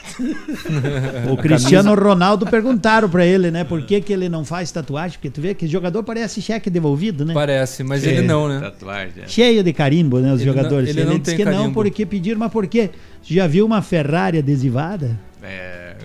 O 1.32 1.36
Cristiano 1.36 1.94
Ronaldo 1.94 2.46
perguntaram 2.46 3.08
pra 3.08 3.26
ele, 3.26 3.50
né, 3.50 3.64
por 3.64 3.82
que, 3.82 4.00
que 4.00 4.12
ele 4.12 4.28
não 4.28 4.44
faz 4.44 4.70
tatuagem? 4.70 5.18
Porque 5.18 5.30
tu 5.30 5.40
vê 5.40 5.52
que 5.52 5.66
jogador 5.66 6.02
parece 6.04 6.40
cheque 6.40 6.70
devolvido, 6.70 7.24
né? 7.24 7.34
Parece, 7.34 7.82
mas 7.82 8.06
É. 8.06 8.10
ele 8.10 8.22
não, 8.22 8.48
né? 8.48 8.60
Tatuagem. 8.60 9.24
é. 9.24 9.28
Cheio 9.28 9.64
de 9.64 9.72
carimbo, 9.72 10.20
né, 10.20 10.32
os 10.32 10.40
Ele 10.40 10.50
não- 10.50 10.56
jogadores. 10.56 10.88
ele 10.90 11.04
não 11.04 11.18
disse 11.18 11.22
tem 11.22 11.36
que 11.36 11.44
não 11.44 11.52
carimbo. 11.58 11.74
porque 11.74 12.06
pediram, 12.06 12.38
mas 12.38 12.52
por 12.52 12.66
quê? 12.68 12.90
Você 13.22 13.34
já 13.34 13.46
viu 13.48 13.66
uma 13.66 13.82
Ferrari 13.82 14.38
adesivada? 14.38 15.18
É, 15.42 15.96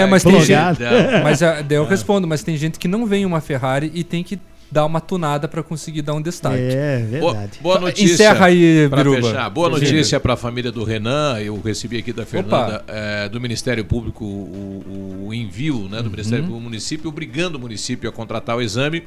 É, 0.00 0.06
mas 0.06 0.22
tem 0.24 0.40
gente. 0.40 0.78
Mas 1.22 1.42
ah, 1.42 1.60
daí 1.62 1.76
eu 1.76 1.84
respondo, 1.84 2.26
mas 2.26 2.42
tem 2.42 2.56
gente 2.56 2.78
que 2.78 2.88
não 2.88 3.04
vem 3.06 3.24
uma 3.26 3.40
Ferrari 3.40 3.90
e 3.94 4.02
tem 4.02 4.22
que 4.24 4.38
dar 4.74 4.84
uma 4.84 5.00
tunada 5.00 5.46
pra 5.46 5.62
conseguir 5.62 6.02
dar 6.02 6.14
um 6.14 6.20
destaque. 6.20 6.56
É, 6.58 7.18
Boa, 7.20 7.32
boa 7.60 7.74
Então, 7.76 7.80
notícia. 7.82 8.14
Encerra 8.14 8.46
aí, 8.46 8.88
Biruba. 8.88 9.28
fechar. 9.28 9.48
Boa 9.48 9.68
notícia 9.68 10.18
para 10.18 10.34
a 10.34 10.36
família 10.36 10.72
do 10.72 10.82
Renan. 10.82 11.38
Eu 11.38 11.60
recebi 11.60 11.96
aqui 11.98 12.12
da 12.12 12.26
Fernanda, 12.26 12.84
eh, 12.88 13.28
do 13.28 13.40
Ministério 13.40 13.84
Público, 13.84 14.24
o, 14.24 15.26
o 15.28 15.32
envio 15.34 15.88
né, 15.88 16.02
do 16.02 16.10
Ministério 16.10 16.40
Uhum. 16.44 16.50
Público 16.50 16.60
do 16.64 16.70
município, 16.70 17.08
obrigando 17.08 17.56
o 17.56 17.60
município 17.60 18.10
a 18.10 18.12
contratar 18.12 18.56
o 18.56 18.60
exame. 18.60 19.04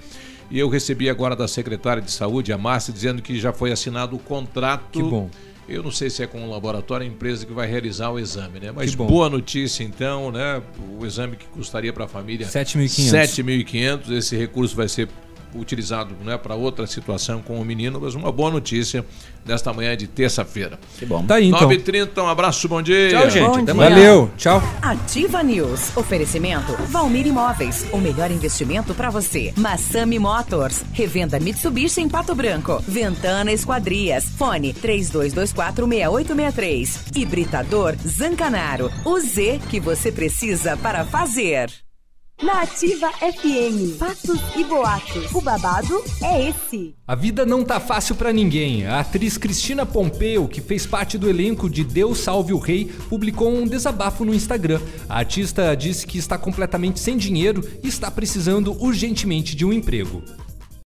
E 0.49 0.57
eu 0.57 0.69
recebi 0.69 1.09
agora 1.09 1.35
da 1.35 1.49
secretária 1.49 2.01
de 2.01 2.11
Saúde, 2.11 2.53
a 2.53 2.57
Márcia, 2.57 2.93
dizendo 2.93 3.21
que 3.21 3.37
já 3.37 3.51
foi 3.51 3.69
assinado 3.73 4.15
o 4.15 4.19
contrato. 4.19 4.83
Que 4.91 5.03
bom. 5.03 5.29
Eu 5.67 5.83
não 5.83 5.91
sei 5.91 6.09
se 6.09 6.23
é 6.23 6.27
com 6.27 6.41
o 6.47 6.49
laboratório, 6.49 7.05
a 7.05 7.09
empresa 7.09 7.45
que 7.45 7.51
vai 7.51 7.67
realizar 7.67 8.09
o 8.09 8.17
exame, 8.17 8.57
né? 8.61 8.71
Mas 8.73 8.95
boa 8.95 9.29
notícia, 9.29 9.83
então, 9.83 10.31
né? 10.31 10.61
O 10.97 11.05
exame 11.05 11.35
que 11.35 11.45
custaria 11.47 11.91
para 11.91 12.05
a 12.05 12.07
família 12.07 12.47
7.500. 12.47 13.11
7.500. 14.05 14.11
Esse 14.17 14.37
recurso 14.37 14.73
vai 14.73 14.87
ser 14.87 15.09
utilizado 15.55 16.13
né, 16.23 16.37
para 16.37 16.55
outra 16.55 16.87
situação 16.87 17.41
com 17.41 17.59
o 17.59 17.65
menino, 17.65 17.99
mas 18.01 18.15
uma 18.15 18.31
boa 18.31 18.51
notícia 18.51 19.05
nesta 19.45 19.73
manhã 19.73 19.95
de 19.95 20.07
terça-feira. 20.07 20.79
Que 20.97 21.05
bom. 21.05 21.25
Tá 21.25 21.35
aí, 21.35 21.47
então. 21.47 21.69
9h30, 21.69 22.21
um 22.21 22.27
abraço, 22.27 22.67
bom 22.67 22.81
dia. 22.81 23.09
Tchau, 23.09 23.29
gente. 23.29 23.47
Bom 23.47 23.63
dia. 23.63 23.73
Valeu, 23.73 24.29
tchau. 24.37 24.61
Ativa 24.81 25.41
News. 25.41 25.95
Oferecimento 25.95 26.73
Valmir 26.89 27.27
Imóveis. 27.27 27.85
O 27.91 27.97
melhor 27.97 28.29
investimento 28.31 28.93
para 28.93 29.09
você. 29.09 29.53
Massami 29.55 30.19
Motors. 30.19 30.83
Revenda 30.91 31.39
Mitsubishi 31.39 32.01
em 32.01 32.09
Pato 32.09 32.35
Branco. 32.35 32.83
Ventana 32.87 33.51
Esquadrias. 33.51 34.25
Fone 34.37 34.73
32246863. 34.73 37.15
Hibridador 37.15 37.95
Zancanaro. 38.05 38.91
O 39.05 39.19
Z 39.19 39.59
que 39.69 39.79
você 39.79 40.11
precisa 40.11 40.75
para 40.77 41.05
fazer. 41.05 41.86
Na 42.41 42.61
Ativa 42.61 43.09
FM, 43.13 43.97
fatos 43.97 44.39
e 44.55 44.63
boatos. 44.63 45.33
O 45.33 45.41
babado 45.41 46.03
é 46.21 46.49
esse. 46.49 46.93
A 47.07 47.15
vida 47.15 47.47
não 47.47 47.63
tá 47.63 47.79
fácil 47.79 48.13
pra 48.13 48.31
ninguém. 48.31 48.85
A 48.85 48.99
atriz 48.99 49.39
Cristina 49.39 49.87
Pompeu, 49.87 50.47
que 50.47 50.61
fez 50.61 50.85
parte 50.85 51.17
do 51.17 51.27
elenco 51.27 51.67
de 51.67 51.83
Deus 51.83 52.19
Salve 52.19 52.53
o 52.53 52.59
Rei, 52.59 52.91
publicou 53.09 53.51
um 53.51 53.65
desabafo 53.65 54.23
no 54.23 54.35
Instagram. 54.35 54.79
A 55.09 55.17
artista 55.17 55.75
disse 55.75 56.05
que 56.05 56.19
está 56.19 56.37
completamente 56.37 56.99
sem 56.99 57.17
dinheiro 57.17 57.67
e 57.83 57.87
está 57.87 58.11
precisando 58.11 58.71
urgentemente 58.79 59.55
de 59.55 59.65
um 59.65 59.73
emprego. 59.73 60.21